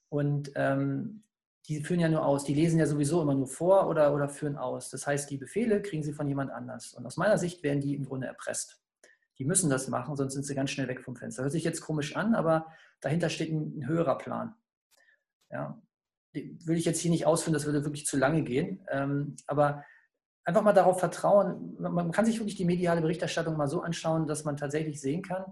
Und 0.10 0.52
ähm, 0.56 1.24
die 1.68 1.84
führen 1.84 2.00
ja 2.00 2.08
nur 2.08 2.26
aus, 2.26 2.46
die 2.46 2.54
lesen 2.54 2.80
ja 2.80 2.86
sowieso 2.86 3.22
immer 3.22 3.36
nur 3.36 3.48
vor 3.48 3.90
oder, 3.90 4.14
oder 4.14 4.30
führen 4.30 4.58
aus. 4.58 4.90
Das 4.90 5.06
heißt, 5.06 5.30
die 5.30 5.38
Befehle 5.38 5.82
kriegen 5.82 6.04
sie 6.04 6.14
von 6.14 6.28
jemand 6.28 6.52
anders. 6.52 6.94
Und 6.94 7.06
aus 7.06 7.18
meiner 7.18 7.38
Sicht 7.38 7.62
werden 7.62 7.82
die 7.82 7.96
im 7.96 8.06
Grunde 8.06 8.28
erpresst. 8.28 8.82
Die 9.38 9.46
müssen 9.46 9.70
das 9.70 9.88
machen, 9.90 10.16
sonst 10.16 10.34
sind 10.34 10.46
sie 10.46 10.56
ganz 10.56 10.72
schnell 10.72 10.88
weg 10.88 11.02
vom 11.02 11.16
Fenster. 11.16 11.44
Hört 11.44 11.52
sich 11.52 11.66
jetzt 11.66 11.82
komisch 11.82 12.16
an, 12.16 12.36
aber 12.36 12.68
dahinter 13.02 13.30
steht 13.30 13.52
ein, 13.52 13.80
ein 13.80 13.88
höherer 13.88 14.18
Plan. 14.18 14.56
Ja, 15.52 15.82
will 16.34 16.78
ich 16.78 16.86
jetzt 16.86 17.00
hier 17.00 17.12
nicht 17.12 17.26
ausführen, 17.26 17.54
das 17.54 17.66
würde 17.66 17.84
wirklich 17.84 18.06
zu 18.06 18.18
lange 18.18 18.44
gehen. 18.44 18.86
Ähm, 18.90 19.36
aber 19.46 19.84
einfach 20.44 20.62
mal 20.62 20.74
darauf 20.74 21.00
vertrauen, 21.00 21.76
man 21.80 22.12
kann 22.12 22.26
sich 22.26 22.40
wirklich 22.40 22.56
die 22.56 22.66
mediale 22.66 23.02
Berichterstattung 23.02 23.58
mal 23.58 23.68
so 23.68 23.82
anschauen, 23.82 24.28
dass 24.28 24.46
man 24.46 24.56
tatsächlich 24.56 25.02
sehen 25.02 25.22
kann, 25.22 25.44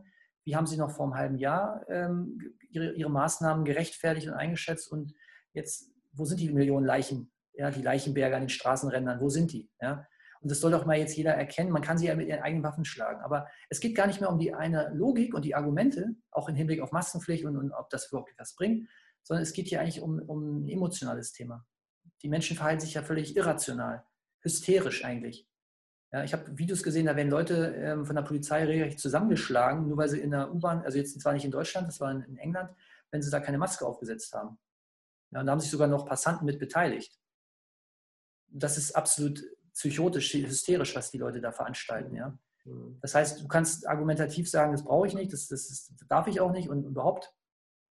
wie 0.46 0.56
haben 0.56 0.68
sie 0.68 0.78
noch 0.78 0.92
vor 0.92 1.06
einem 1.06 1.16
halben 1.16 1.38
Jahr 1.38 1.86
ähm, 1.90 2.40
ihre, 2.70 2.94
ihre 2.94 3.10
Maßnahmen 3.10 3.66
gerechtfertigt 3.66 4.28
und 4.28 4.34
eingeschätzt 4.34 4.92
und 4.92 5.14
jetzt 5.54 5.92
wo 6.16 6.26
sind 6.26 6.40
die 6.40 6.52
Millionen 6.52 6.86
Leichen, 6.86 7.32
ja, 7.54 7.72
die 7.72 7.82
Leichenberge 7.82 8.36
an 8.36 8.44
den 8.44 8.50
Straßenrändern, 8.50 9.20
wo 9.20 9.30
sind 9.30 9.52
die? 9.52 9.70
Ja? 9.82 10.08
Und 10.42 10.52
das 10.52 10.60
soll 10.60 10.72
doch 10.72 10.86
mal 10.86 10.98
jetzt 10.98 11.18
jeder 11.18 11.34
erkennen. 11.34 11.72
Man 11.72 11.82
kann 11.82 11.98
sie 11.98 12.08
ja 12.08 12.16
mit 12.16 12.28
ihren 12.28 12.42
eigenen 12.42 12.64
Waffen 12.64 12.86
schlagen. 12.86 13.22
Aber 13.22 13.48
es 13.70 13.80
geht 13.80 13.96
gar 13.96 14.08
nicht 14.08 14.22
mehr 14.22 14.30
um 14.30 14.38
die 14.38 14.54
eine 14.54 14.92
Logik 14.94 15.34
und 15.34 15.44
die 15.44 15.56
Argumente, 15.56 16.16
auch 16.32 16.48
im 16.48 16.56
Hinblick 16.56 16.82
auf 16.82 16.92
Maskenpflicht 16.92 17.46
und, 17.46 17.58
und 17.58 17.72
ob 17.72 17.90
das 17.90 18.10
überhaupt 18.10 18.30
etwas 18.32 18.56
bringt, 18.56 18.88
sondern 19.24 19.44
es 19.44 19.54
geht 19.54 19.68
hier 19.68 19.82
eigentlich 19.82 20.02
um, 20.02 20.20
um 20.20 20.64
ein 20.64 20.70
emotionales 20.70 21.34
Thema. 21.34 21.66
Die 22.22 22.30
Menschen 22.30 22.56
verhalten 22.56 22.82
sich 22.82 22.94
ja 22.94 23.02
völlig 23.02 23.36
irrational, 23.36 24.04
hysterisch 24.42 25.04
eigentlich. 25.04 25.48
Ja, 26.12 26.24
ich 26.24 26.34
habe 26.34 26.58
Videos 26.58 26.84
gesehen, 26.84 27.08
da 27.08 27.16
werden 27.16 27.30
Leute 27.30 27.76
ähm, 27.76 28.06
von 28.06 28.16
der 28.16 28.24
Polizei 28.24 28.64
regelrecht 28.64 29.00
zusammengeschlagen, 29.00 29.88
nur 29.88 29.98
weil 29.98 30.10
sie 30.10 30.20
in 30.20 30.32
der 30.32 30.54
U-Bahn, 30.54 30.82
also 30.82 30.98
jetzt 30.98 31.20
zwar 31.20 31.34
nicht 31.34 31.46
in 31.46 31.52
Deutschland, 31.52 31.88
das 31.88 32.00
war 32.00 32.12
in, 32.12 32.22
in 32.22 32.38
England, 32.38 32.72
wenn 33.12 33.22
sie 33.22 33.32
da 33.32 33.40
keine 33.40 33.58
Maske 33.58 33.86
aufgesetzt 33.86 34.34
haben. 34.34 34.58
Ja, 35.32 35.42
und 35.42 35.48
da 35.48 35.52
haben 35.52 35.60
sich 35.60 35.72
sogar 35.72 35.88
noch 35.88 36.06
Passanten 36.06 36.46
mit 36.46 36.60
beteiligt. 36.60 37.20
Das 38.48 38.78
ist 38.78 38.96
absolut 38.96 39.44
psychotisch, 39.74 40.34
hysterisch, 40.34 40.96
was 40.96 41.12
die 41.12 41.18
Leute 41.18 41.42
da 41.42 41.52
veranstalten. 41.52 42.16
Ja? 42.16 42.38
Mhm. 42.64 42.98
Das 43.02 43.16
heißt, 43.16 43.42
du 43.42 43.48
kannst 43.48 43.88
argumentativ 43.88 44.50
sagen, 44.50 44.72
das 44.72 44.84
brauche 44.84 45.08
ich 45.08 45.14
nicht, 45.14 45.34
das, 45.34 45.48
das, 45.48 45.68
das 45.68 46.08
darf 46.08 46.28
ich 46.28 46.40
auch 46.40 46.52
nicht 46.52 46.70
und 46.70 46.86
überhaupt 46.86 47.34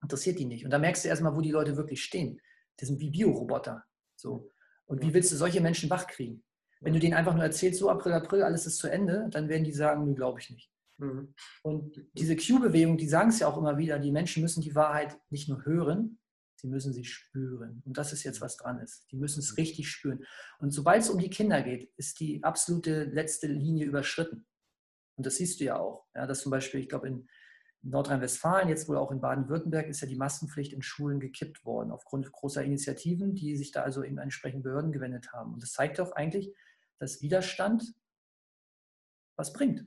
interessiert 0.02 0.38
die 0.38 0.44
nicht. 0.44 0.64
Und 0.64 0.70
da 0.70 0.78
merkst 0.78 1.04
du 1.04 1.08
erstmal, 1.08 1.34
wo 1.34 1.40
die 1.40 1.50
Leute 1.50 1.76
wirklich 1.76 2.02
stehen. 2.02 2.40
Die 2.80 2.84
sind 2.84 3.00
wie 3.00 3.10
Bioroboter. 3.10 3.84
So. 4.16 4.50
Und 4.86 5.02
wie 5.02 5.14
willst 5.14 5.32
du 5.32 5.36
solche 5.36 5.60
Menschen 5.60 5.90
wachkriegen? 5.90 6.44
Wenn 6.84 6.92
du 6.92 7.00
denen 7.00 7.14
einfach 7.14 7.34
nur 7.34 7.42
erzählst, 7.42 7.80
so 7.80 7.90
April, 7.90 8.12
April, 8.12 8.42
alles 8.42 8.66
ist 8.66 8.78
zu 8.78 8.88
Ende, 8.88 9.28
dann 9.30 9.48
werden 9.48 9.64
die 9.64 9.72
sagen, 9.72 10.04
nö, 10.04 10.14
glaube 10.14 10.40
ich 10.40 10.50
nicht. 10.50 10.70
Mhm. 10.98 11.34
Und 11.62 12.00
diese 12.12 12.36
Q-Bewegung, 12.36 12.96
die 12.96 13.08
sagen 13.08 13.30
es 13.30 13.40
ja 13.40 13.48
auch 13.48 13.58
immer 13.58 13.78
wieder, 13.78 13.98
die 13.98 14.12
Menschen 14.12 14.42
müssen 14.42 14.60
die 14.60 14.74
Wahrheit 14.74 15.18
nicht 15.30 15.48
nur 15.48 15.64
hören, 15.64 16.18
Sie 16.64 16.70
müssen 16.70 16.94
sie 16.94 17.04
spüren. 17.04 17.82
Und 17.84 17.98
das 17.98 18.14
ist 18.14 18.22
jetzt, 18.22 18.40
was 18.40 18.56
dran 18.56 18.78
ist. 18.78 19.04
Die 19.12 19.18
müssen 19.18 19.40
es 19.40 19.50
mhm. 19.50 19.56
richtig 19.56 19.90
spüren. 19.90 20.24
Und 20.58 20.70
sobald 20.70 21.02
es 21.02 21.10
um 21.10 21.18
die 21.18 21.28
Kinder 21.28 21.60
geht, 21.62 21.92
ist 21.98 22.20
die 22.20 22.42
absolute 22.42 23.04
letzte 23.04 23.48
Linie 23.48 23.84
überschritten. 23.84 24.46
Und 25.16 25.26
das 25.26 25.36
siehst 25.36 25.60
du 25.60 25.64
ja 25.64 25.78
auch. 25.78 26.06
Ja, 26.14 26.26
dass 26.26 26.40
zum 26.40 26.50
Beispiel, 26.50 26.80
ich 26.80 26.88
glaube, 26.88 27.08
in 27.08 27.28
Nordrhein-Westfalen, 27.82 28.70
jetzt 28.70 28.88
wohl 28.88 28.96
auch 28.96 29.12
in 29.12 29.20
Baden-Württemberg, 29.20 29.88
ist 29.88 30.00
ja 30.00 30.08
die 30.08 30.16
Maskenpflicht 30.16 30.72
in 30.72 30.80
Schulen 30.80 31.20
gekippt 31.20 31.66
worden, 31.66 31.90
aufgrund 31.90 32.32
großer 32.32 32.64
Initiativen, 32.64 33.34
die 33.34 33.58
sich 33.58 33.70
da 33.70 33.82
also 33.82 34.00
in 34.00 34.16
entsprechenden 34.16 34.62
Behörden 34.62 34.90
gewendet 34.90 35.34
haben. 35.34 35.52
Und 35.52 35.62
das 35.62 35.72
zeigt 35.72 35.98
doch 35.98 36.12
eigentlich, 36.12 36.54
dass 36.98 37.22
Widerstand 37.22 37.94
was 39.36 39.52
bringt. 39.52 39.86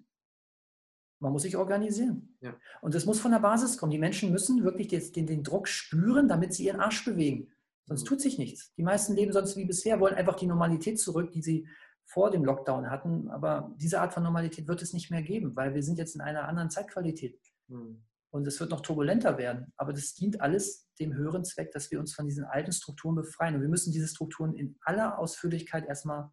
Man 1.19 1.31
muss 1.31 1.41
sich 1.41 1.57
organisieren. 1.57 2.37
Ja. 2.41 2.55
Und 2.81 2.93
das 2.93 3.05
muss 3.05 3.19
von 3.19 3.31
der 3.31 3.39
Basis 3.39 3.77
kommen. 3.77 3.91
Die 3.91 3.97
Menschen 3.97 4.31
müssen 4.31 4.63
wirklich 4.63 5.11
den, 5.11 5.25
den, 5.25 5.43
Druck 5.43 5.67
spüren, 5.67 6.27
damit 6.27 6.53
sie 6.53 6.65
ihren 6.65 6.79
Arsch 6.79 7.03
bewegen. 7.05 7.51
Sonst 7.85 8.03
mhm. 8.03 8.07
tut 8.07 8.21
sich 8.21 8.37
nichts. 8.37 8.73
Die 8.75 8.83
meisten 8.83 9.15
leben 9.15 9.33
sonst 9.33 9.55
wie 9.57 9.65
bisher, 9.65 9.99
wollen 9.99 10.13
einfach 10.13 10.35
die 10.35 10.45
Normalität 10.45 10.99
zurück, 10.99 11.31
die 11.31 11.41
sie 11.41 11.67
vor 12.05 12.29
dem 12.29 12.45
Lockdown 12.45 12.91
hatten. 12.91 13.29
Aber 13.29 13.73
diese 13.77 13.99
Art 13.99 14.13
von 14.13 14.23
Normalität 14.23 14.67
wird 14.67 14.81
es 14.81 14.93
nicht 14.93 15.09
mehr 15.09 15.23
geben, 15.23 15.55
weil 15.55 15.73
wir 15.73 15.81
sind 15.81 15.97
jetzt 15.97 16.15
in 16.15 16.21
einer 16.21 16.47
anderen 16.47 16.69
Zeitqualität. 16.69 17.39
Mhm. 17.67 18.03
Und 18.29 18.45
es 18.45 18.59
wird 18.59 18.69
noch 18.69 18.81
turbulenter 18.81 19.37
werden. 19.37 19.73
Aber 19.77 19.93
das 19.93 20.13
dient 20.13 20.41
alles 20.41 20.87
dem 20.99 21.15
höheren 21.15 21.43
Zweck, 21.43 21.71
dass 21.71 21.89
wir 21.89 21.99
uns 21.99 22.13
von 22.13 22.25
diesen 22.25 22.43
alten 22.43 22.71
Strukturen 22.71 23.15
befreien. 23.15 23.55
Und 23.55 23.61
wir 23.61 23.69
müssen 23.69 23.91
diese 23.91 24.07
Strukturen 24.07 24.53
in 24.53 24.77
aller 24.81 25.17
Ausführlichkeit 25.17 25.87
erstmal 25.87 26.29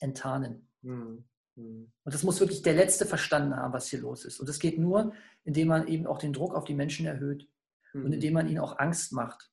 enttarnen. 0.00 0.68
Mhm. 0.82 1.24
Und 1.56 2.14
das 2.14 2.22
muss 2.22 2.40
wirklich 2.40 2.62
der 2.62 2.74
Letzte 2.74 3.06
verstanden 3.06 3.56
haben, 3.56 3.72
was 3.72 3.88
hier 3.88 4.00
los 4.00 4.24
ist. 4.24 4.40
Und 4.40 4.48
das 4.48 4.58
geht 4.58 4.78
nur, 4.78 5.12
indem 5.44 5.68
man 5.68 5.86
eben 5.88 6.06
auch 6.06 6.18
den 6.18 6.32
Druck 6.32 6.54
auf 6.54 6.64
die 6.64 6.74
Menschen 6.74 7.06
erhöht 7.06 7.48
mhm. 7.92 8.06
und 8.06 8.12
indem 8.12 8.34
man 8.34 8.48
ihnen 8.48 8.60
auch 8.60 8.78
Angst 8.78 9.12
macht. 9.12 9.50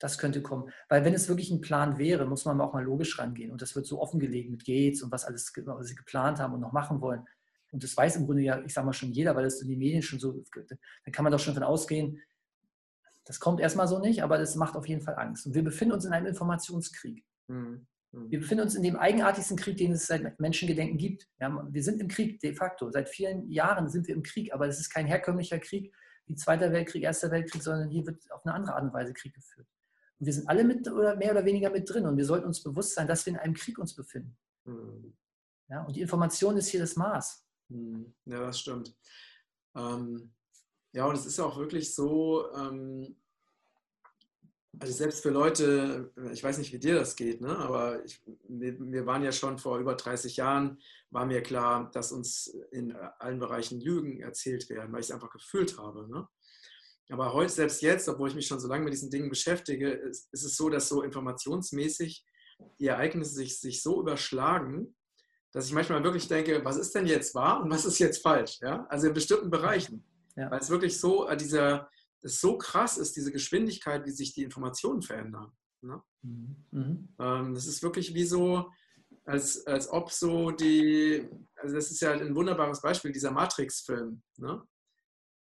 Das 0.00 0.18
könnte 0.18 0.42
kommen. 0.42 0.70
Weil 0.88 1.04
wenn 1.04 1.14
es 1.14 1.28
wirklich 1.28 1.50
ein 1.50 1.60
Plan 1.60 1.98
wäre, 1.98 2.26
muss 2.26 2.44
man 2.44 2.60
auch 2.60 2.72
mal 2.72 2.84
logisch 2.84 3.18
rangehen. 3.18 3.50
Und 3.50 3.62
das 3.62 3.74
wird 3.74 3.86
so 3.86 4.00
offengelegt 4.00 4.50
mit 4.50 4.64
Gates 4.64 5.02
und 5.02 5.10
was 5.10 5.24
alles 5.24 5.52
was 5.56 5.86
sie 5.88 5.96
geplant 5.96 6.38
haben 6.38 6.54
und 6.54 6.60
noch 6.60 6.72
machen 6.72 7.00
wollen. 7.00 7.24
Und 7.70 7.82
das 7.82 7.96
weiß 7.96 8.16
im 8.16 8.26
Grunde 8.26 8.42
ja, 8.42 8.62
ich 8.64 8.72
sage 8.72 8.86
mal 8.86 8.92
schon 8.92 9.12
jeder, 9.12 9.34
weil 9.36 9.44
das 9.44 9.60
in 9.60 9.68
den 9.68 9.78
Medien 9.78 10.02
schon 10.02 10.18
so, 10.18 10.32
dann 10.32 11.12
kann 11.12 11.22
man 11.22 11.32
doch 11.32 11.40
schon 11.40 11.54
davon 11.54 11.68
ausgehen, 11.68 12.20
das 13.24 13.40
kommt 13.40 13.60
erstmal 13.60 13.86
so 13.86 13.98
nicht, 13.98 14.22
aber 14.22 14.38
das 14.38 14.56
macht 14.56 14.74
auf 14.74 14.88
jeden 14.88 15.02
Fall 15.02 15.16
Angst. 15.16 15.44
Und 15.44 15.54
wir 15.54 15.62
befinden 15.62 15.92
uns 15.92 16.06
in 16.06 16.12
einem 16.14 16.26
Informationskrieg. 16.26 17.26
Mhm. 17.48 17.86
Mhm. 18.12 18.30
Wir 18.30 18.40
befinden 18.40 18.64
uns 18.64 18.74
in 18.74 18.82
dem 18.82 18.96
eigenartigsten 18.96 19.56
Krieg, 19.56 19.76
den 19.76 19.92
es 19.92 20.06
seit 20.06 20.38
Menschengedenken 20.40 20.98
gibt. 20.98 21.28
wir 21.38 21.82
sind 21.82 22.00
im 22.00 22.08
Krieg 22.08 22.40
de 22.40 22.54
facto. 22.54 22.90
Seit 22.90 23.08
vielen 23.08 23.50
Jahren 23.50 23.88
sind 23.88 24.06
wir 24.06 24.14
im 24.14 24.22
Krieg, 24.22 24.52
aber 24.52 24.66
es 24.66 24.78
ist 24.78 24.90
kein 24.90 25.06
herkömmlicher 25.06 25.58
Krieg 25.58 25.92
wie 26.26 26.34
Zweiter 26.34 26.72
Weltkrieg, 26.72 27.02
Erster 27.02 27.30
Weltkrieg, 27.30 27.62
sondern 27.62 27.88
hier 27.88 28.06
wird 28.06 28.30
auf 28.30 28.44
eine 28.44 28.54
andere 28.54 28.74
Art 28.74 28.84
und 28.84 28.92
Weise 28.92 29.14
Krieg 29.14 29.34
geführt. 29.34 29.66
Und 30.18 30.26
wir 30.26 30.32
sind 30.32 30.48
alle 30.48 30.64
mit 30.64 30.86
oder 30.88 31.16
mehr 31.16 31.32
oder 31.32 31.44
weniger 31.44 31.70
mit 31.70 31.88
drin 31.88 32.06
und 32.06 32.16
wir 32.16 32.24
sollten 32.24 32.46
uns 32.46 32.62
bewusst 32.62 32.94
sein, 32.94 33.06
dass 33.06 33.24
wir 33.24 33.32
in 33.32 33.38
einem 33.38 33.54
Krieg 33.54 33.78
uns 33.78 33.94
befinden. 33.94 34.36
Mhm. 34.64 35.16
Ja, 35.68 35.84
und 35.84 35.96
die 35.96 36.00
Information 36.00 36.56
ist 36.56 36.68
hier 36.68 36.80
das 36.80 36.96
Maß. 36.96 37.44
Mhm. 37.68 38.14
Ja, 38.26 38.40
das 38.40 38.60
stimmt. 38.60 38.94
Ähm, 39.74 40.32
ja, 40.92 41.06
und 41.06 41.14
es 41.14 41.26
ist 41.26 41.40
auch 41.40 41.58
wirklich 41.58 41.94
so, 41.94 42.52
ähm, 42.54 43.16
also 44.80 44.92
selbst 44.92 45.22
für 45.22 45.30
Leute, 45.30 46.12
ich 46.32 46.42
weiß 46.42 46.58
nicht, 46.58 46.72
wie 46.72 46.78
dir 46.78 46.94
das 46.94 47.16
geht, 47.16 47.40
ne? 47.40 47.56
aber 47.56 48.04
ich, 48.04 48.20
wir, 48.48 49.06
waren 49.06 49.24
ja 49.24 49.32
schon 49.32 49.58
vor 49.58 49.78
über 49.78 49.94
30 49.94 50.36
Jahren, 50.36 50.78
war 51.10 51.26
mir 51.26 51.42
klar, 51.42 51.90
dass 51.92 52.12
uns 52.12 52.54
in 52.70 52.94
allen 53.18 53.38
Bereichen 53.38 53.80
Lügen 53.80 54.20
erzählt 54.20 54.68
werden, 54.68 54.92
weil 54.92 55.00
ich 55.00 55.06
es 55.06 55.12
einfach 55.12 55.30
gefühlt 55.30 55.78
habe. 55.78 56.08
Ne? 56.08 56.28
Aber 57.10 57.32
heute, 57.32 57.52
selbst 57.52 57.82
jetzt, 57.82 58.08
obwohl 58.08 58.28
ich 58.28 58.34
mich 58.34 58.46
schon 58.46 58.60
so 58.60 58.68
lange 58.68 58.84
mit 58.84 58.92
diesen 58.92 59.10
Dingen 59.10 59.30
beschäftige, 59.30 59.90
ist, 59.90 60.28
ist 60.32 60.44
es 60.44 60.56
so, 60.56 60.68
dass 60.68 60.88
so 60.88 61.02
informationsmäßig 61.02 62.24
die 62.78 62.86
Ereignisse 62.86 63.34
sich, 63.34 63.58
sich 63.58 63.82
so 63.82 64.00
überschlagen, 64.00 64.94
dass 65.52 65.66
ich 65.66 65.72
manchmal 65.72 66.04
wirklich 66.04 66.28
denke, 66.28 66.62
was 66.64 66.76
ist 66.76 66.94
denn 66.94 67.06
jetzt 67.06 67.34
wahr 67.34 67.62
und 67.62 67.70
was 67.70 67.86
ist 67.86 67.98
jetzt 67.98 68.22
falsch? 68.22 68.58
Ja? 68.60 68.86
Also 68.90 69.08
in 69.08 69.14
bestimmten 69.14 69.50
Bereichen. 69.50 70.04
Ja. 70.36 70.50
Weil 70.50 70.60
es 70.60 70.70
wirklich 70.70 71.00
so, 71.00 71.26
äh, 71.26 71.36
dieser, 71.36 71.88
es 72.22 72.40
so 72.40 72.58
krass 72.58 72.98
ist, 72.98 73.16
diese 73.16 73.32
Geschwindigkeit, 73.32 74.04
wie 74.06 74.10
sich 74.10 74.32
die 74.34 74.42
Informationen 74.42 75.02
verändern. 75.02 75.52
Ne? 75.82 76.02
Mhm. 76.22 76.56
mhm. 76.70 77.08
Ähm, 77.18 77.54
das 77.54 77.66
ist 77.66 77.82
wirklich 77.82 78.14
wie 78.14 78.24
so, 78.24 78.70
als, 79.24 79.66
als 79.66 79.88
ob 79.90 80.10
so 80.10 80.50
die, 80.50 81.28
also 81.56 81.74
das 81.74 81.90
ist 81.90 82.00
ja 82.00 82.12
ein 82.12 82.34
wunderbares 82.34 82.80
Beispiel, 82.80 83.12
dieser 83.12 83.30
Matrix-Film. 83.30 84.22
Ne? 84.36 84.62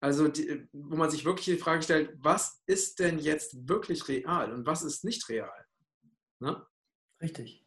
Also, 0.03 0.29
die, 0.29 0.67
wo 0.73 0.97
man 0.97 1.11
sich 1.11 1.25
wirklich 1.25 1.45
die 1.45 1.63
Frage 1.63 1.83
stellt, 1.83 2.15
was 2.19 2.63
ist 2.67 2.99
denn 3.01 3.19
jetzt 3.19 3.69
wirklich 3.69 4.09
real 4.09 4.53
und 4.53 4.65
was 4.65 4.83
ist 4.83 5.05
nicht 5.05 5.29
real? 5.29 5.67
Ne? 6.41 6.67
Richtig. 7.21 7.67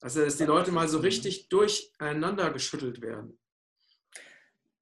Also, 0.00 0.24
dass 0.24 0.36
die 0.36 0.44
Leute 0.44 0.72
mal 0.72 0.88
so 0.88 0.98
richtig 0.98 1.48
durcheinander 1.48 2.52
geschüttelt 2.52 3.00
werden. 3.00 3.37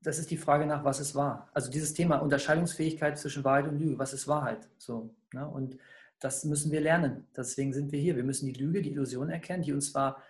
Das 0.06 0.20
ist 0.20 0.30
die 0.30 0.36
Frage 0.36 0.66
nach, 0.66 0.84
was 0.84 1.00
ist 1.00 1.16
wahr. 1.16 1.50
Also 1.52 1.68
dieses 1.68 1.92
Thema 1.92 2.18
Unterscheidungsfähigkeit 2.18 3.18
zwischen 3.18 3.42
Wahrheit 3.42 3.66
und 3.66 3.80
Lüge, 3.80 3.98
was 3.98 4.12
ist 4.12 4.28
Wahrheit? 4.28 4.68
So, 4.78 5.12
ne? 5.32 5.48
Und 5.48 5.78
das 6.20 6.44
müssen 6.44 6.70
wir 6.70 6.80
lernen. 6.80 7.26
Deswegen 7.36 7.72
sind 7.72 7.90
wir 7.90 7.98
hier. 7.98 8.14
Wir 8.14 8.22
müssen 8.22 8.46
die 8.46 8.52
Lüge, 8.52 8.82
die 8.82 8.92
Illusion 8.92 9.30
erkennen, 9.30 9.64
die 9.64 9.72
uns 9.72 9.90
zwar 9.90 10.22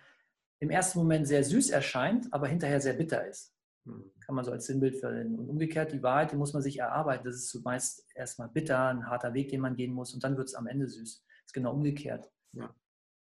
im 0.57 0.71
ersten 0.71 0.97
Moment 0.97 1.27
sehr 1.27 1.43
süß 1.43 1.69
erscheint, 1.69 2.33
aber 2.33 2.47
hinterher 2.47 2.81
sehr 2.81 2.93
bitter 2.93 3.27
ist. 3.27 3.53
Hm. 3.85 4.11
Kann 4.25 4.33
man 4.33 4.43
so 4.43 4.51
als 4.51 4.65
Sinnbild 4.65 4.97
verwenden. 4.97 5.37
Und 5.37 5.47
umgekehrt, 5.47 5.91
die 5.91 6.01
Wahrheit, 6.01 6.31
die 6.31 6.37
muss 6.37 6.53
man 6.53 6.63
sich 6.63 6.79
erarbeiten. 6.79 7.25
Das 7.25 7.35
ist 7.35 7.49
zumeist 7.49 8.03
erstmal 8.15 8.49
bitter, 8.49 8.87
ein 8.87 9.07
harter 9.07 9.35
Weg, 9.35 9.49
den 9.49 9.61
man 9.61 9.75
gehen 9.75 9.93
muss 9.93 10.11
und 10.11 10.23
dann 10.23 10.37
wird 10.37 10.47
es 10.47 10.55
am 10.55 10.65
Ende 10.65 10.87
süß. 10.87 11.23
Das 11.23 11.45
ist 11.45 11.53
genau 11.53 11.73
umgekehrt. 11.73 12.31
Ja. 12.53 12.73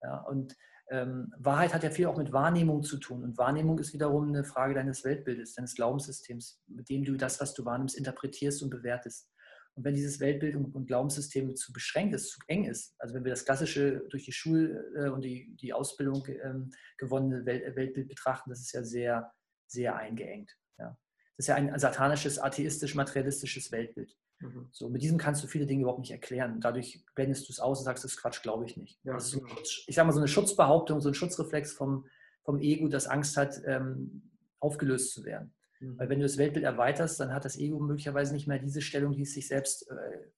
Ja 0.01 0.21
und 0.21 0.55
ähm, 0.89 1.33
Wahrheit 1.37 1.73
hat 1.73 1.83
ja 1.83 1.89
viel 1.89 2.05
auch 2.05 2.17
mit 2.17 2.31
Wahrnehmung 2.31 2.81
zu 2.81 2.97
tun. 2.97 3.23
Und 3.23 3.37
Wahrnehmung 3.37 3.77
ist 3.79 3.93
wiederum 3.93 4.29
eine 4.29 4.43
Frage 4.45 4.73
deines 4.73 5.03
Weltbildes, 5.03 5.53
deines 5.53 5.75
Glaubenssystems, 5.75 6.61
mit 6.67 6.89
dem 6.89 7.03
du 7.03 7.17
das, 7.17 7.41
was 7.41 7.53
du 7.53 7.65
wahrnimmst, 7.65 7.97
interpretierst 7.97 8.63
und 8.63 8.69
bewertest. 8.69 9.29
Und 9.75 9.83
wenn 9.83 9.93
dieses 9.93 10.19
Weltbild 10.19 10.55
und 10.55 10.87
Glaubenssystem 10.87 11.55
zu 11.55 11.71
beschränkt 11.71 12.15
ist, 12.15 12.31
zu 12.31 12.39
eng 12.47 12.65
ist, 12.65 12.95
also 12.97 13.13
wenn 13.13 13.23
wir 13.23 13.29
das 13.29 13.45
klassische 13.45 14.01
durch 14.09 14.25
die 14.25 14.31
Schule 14.31 14.83
äh, 14.95 15.09
und 15.09 15.23
die, 15.23 15.55
die 15.61 15.73
Ausbildung 15.73 16.25
ähm, 16.41 16.71
gewonnene 16.97 17.45
Weltbild 17.45 18.07
betrachten, 18.07 18.49
das 18.49 18.61
ist 18.61 18.71
ja 18.71 18.83
sehr, 18.83 19.31
sehr 19.67 19.95
eingeengt. 19.95 20.51
Ja. 20.79 20.97
Das 21.35 21.43
ist 21.43 21.47
ja 21.47 21.55
ein 21.55 21.77
satanisches, 21.77 22.39
atheistisch-materialistisches 22.39 23.71
Weltbild. 23.71 24.17
Mhm. 24.39 24.67
So, 24.71 24.89
mit 24.89 25.01
diesem 25.01 25.17
kannst 25.17 25.43
du 25.43 25.47
viele 25.47 25.65
Dinge 25.65 25.81
überhaupt 25.81 25.99
nicht 25.99 26.11
erklären. 26.11 26.61
Dadurch 26.61 27.03
blendest 27.15 27.47
du 27.47 27.53
es 27.53 27.59
aus 27.59 27.79
und 27.79 27.85
sagst, 27.85 28.03
das 28.03 28.11
ist 28.11 28.21
Quatsch, 28.21 28.41
glaube 28.41 28.65
ich 28.65 28.77
nicht. 28.77 28.99
Ja, 29.03 29.19
so, 29.19 29.39
genau. 29.39 29.55
ich 29.61 29.95
sage 29.95 30.05
mal, 30.05 30.13
so 30.13 30.19
eine 30.19 30.27
Schutzbehauptung, 30.27 31.01
so 31.01 31.09
ein 31.09 31.15
Schutzreflex 31.15 31.73
vom, 31.73 32.05
vom 32.43 32.59
Ego, 32.59 32.87
das 32.87 33.07
Angst 33.07 33.35
hat, 33.37 33.59
ähm, 33.65 34.31
aufgelöst 34.59 35.13
zu 35.13 35.23
werden. 35.23 35.53
Mhm. 35.79 35.99
Weil 35.99 36.09
wenn 36.09 36.19
du 36.19 36.25
das 36.25 36.37
Weltbild 36.37 36.65
erweiterst, 36.65 37.19
dann 37.19 37.33
hat 37.33 37.45
das 37.45 37.57
Ego 37.57 37.79
möglicherweise 37.79 38.33
nicht 38.33 38.47
mehr 38.47 38.59
diese 38.59 38.81
Stellung, 38.81 39.13
die 39.13 39.23
es 39.23 39.33
sich 39.33 39.47
selbst 39.47 39.89
äh, 39.89 39.95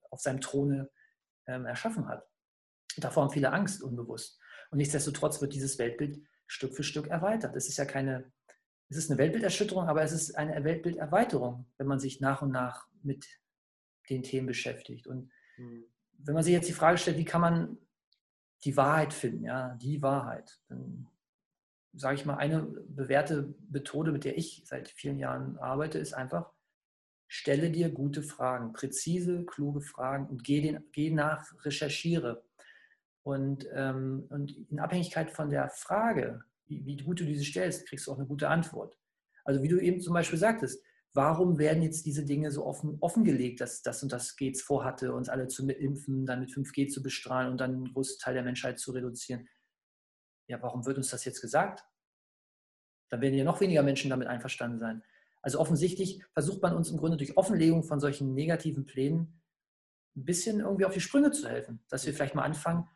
auf 0.09 0.21
seinem 0.21 0.41
Throne 0.41 0.89
ähm, 1.47 1.65
erschaffen 1.65 2.07
hat. 2.07 2.25
Davor 2.97 3.23
haben 3.23 3.31
viele 3.31 3.51
Angst, 3.51 3.83
unbewusst. 3.83 4.39
Und 4.71 4.77
nichtsdestotrotz 4.77 5.41
wird 5.41 5.53
dieses 5.53 5.77
Weltbild 5.79 6.21
Stück 6.47 6.75
für 6.75 6.83
Stück 6.83 7.07
erweitert. 7.07 7.55
Es 7.55 7.69
ist 7.69 7.77
ja 7.77 7.85
keine, 7.85 8.31
es 8.89 8.97
ist 8.97 9.09
eine 9.09 9.19
Weltbilderschütterung, 9.19 9.87
aber 9.87 10.01
es 10.01 10.11
ist 10.11 10.35
eine 10.35 10.63
Weltbilderweiterung, 10.63 11.67
wenn 11.77 11.87
man 11.87 11.99
sich 11.99 12.21
nach 12.21 12.41
und 12.41 12.51
nach 12.51 12.87
mit 13.03 13.25
den 14.09 14.23
Themen 14.23 14.47
beschäftigt. 14.47 15.07
Und 15.07 15.29
mhm. 15.57 15.85
wenn 16.17 16.33
man 16.33 16.43
sich 16.43 16.53
jetzt 16.53 16.69
die 16.69 16.73
Frage 16.73 16.97
stellt, 16.97 17.17
wie 17.17 17.25
kann 17.25 17.41
man 17.41 17.77
die 18.63 18.75
Wahrheit 18.75 19.13
finden, 19.13 19.45
ja, 19.45 19.75
die 19.75 20.01
Wahrheit, 20.01 20.59
dann 20.67 21.07
sage 21.93 22.15
ich 22.15 22.25
mal, 22.25 22.35
eine 22.35 22.61
bewährte 22.61 23.53
Methode, 23.69 24.11
mit 24.11 24.23
der 24.23 24.37
ich 24.37 24.63
seit 24.65 24.89
vielen 24.89 25.17
Jahren 25.17 25.57
arbeite, 25.57 25.97
ist 25.97 26.13
einfach, 26.13 26.51
stelle 27.27 27.71
dir 27.71 27.89
gute 27.89 28.21
Fragen, 28.21 28.73
präzise, 28.73 29.45
kluge 29.45 29.81
Fragen 29.81 30.27
und 30.27 30.43
geh, 30.43 30.61
den, 30.61 30.83
geh 30.91 31.09
nach, 31.09 31.45
recherchiere. 31.63 32.43
Und, 33.23 33.67
ähm, 33.73 34.25
und 34.29 34.51
in 34.69 34.79
Abhängigkeit 34.79 35.31
von 35.31 35.49
der 35.49 35.69
Frage, 35.69 36.43
wie, 36.67 36.85
wie 36.85 36.97
gut 36.97 37.19
du 37.19 37.25
diese 37.25 37.43
stellst, 37.43 37.87
kriegst 37.87 38.07
du 38.07 38.11
auch 38.11 38.17
eine 38.17 38.27
gute 38.27 38.49
Antwort. 38.49 38.97
Also 39.43 39.61
wie 39.63 39.67
du 39.67 39.79
eben 39.79 40.01
zum 40.01 40.13
Beispiel 40.13 40.39
sagtest, 40.39 40.83
warum 41.13 41.57
werden 41.57 41.83
jetzt 41.83 42.05
diese 42.05 42.25
Dinge 42.25 42.51
so 42.51 42.65
offen, 42.65 42.97
offengelegt, 43.01 43.61
dass 43.61 43.81
das 43.81 44.03
und 44.03 44.11
das 44.11 44.35
Gates 44.35 44.61
vorhatte, 44.61 45.13
uns 45.13 45.29
alle 45.29 45.47
zu 45.47 45.67
impfen, 45.67 46.25
dann 46.25 46.41
mit 46.41 46.51
5G 46.51 46.87
zu 46.87 47.01
bestrahlen 47.01 47.51
und 47.51 47.59
dann 47.59 47.73
einen 47.73 47.93
großen 47.93 48.19
Teil 48.19 48.35
der 48.35 48.43
Menschheit 48.43 48.79
zu 48.79 48.91
reduzieren? 48.91 49.47
Ja, 50.47 50.61
warum 50.61 50.85
wird 50.85 50.97
uns 50.97 51.09
das 51.09 51.25
jetzt 51.25 51.41
gesagt? 51.41 51.83
Dann 53.09 53.21
werden 53.21 53.35
ja 53.35 53.43
noch 53.43 53.61
weniger 53.61 53.83
Menschen 53.83 54.09
damit 54.09 54.27
einverstanden 54.27 54.79
sein. 54.79 55.03
Also 55.41 55.59
offensichtlich 55.59 56.23
versucht 56.33 56.61
man 56.61 56.75
uns 56.75 56.91
im 56.91 56.97
Grunde 56.97 57.17
durch 57.17 57.37
Offenlegung 57.37 57.83
von 57.83 57.99
solchen 57.99 58.33
negativen 58.33 58.85
Plänen 58.85 59.41
ein 60.15 60.25
bisschen 60.25 60.59
irgendwie 60.59 60.85
auf 60.85 60.93
die 60.93 61.01
Sprünge 61.01 61.31
zu 61.31 61.47
helfen, 61.47 61.83
dass 61.89 62.05
wir 62.05 62.13
vielleicht 62.13 62.35
mal 62.35 62.43
anfangen, 62.43 62.87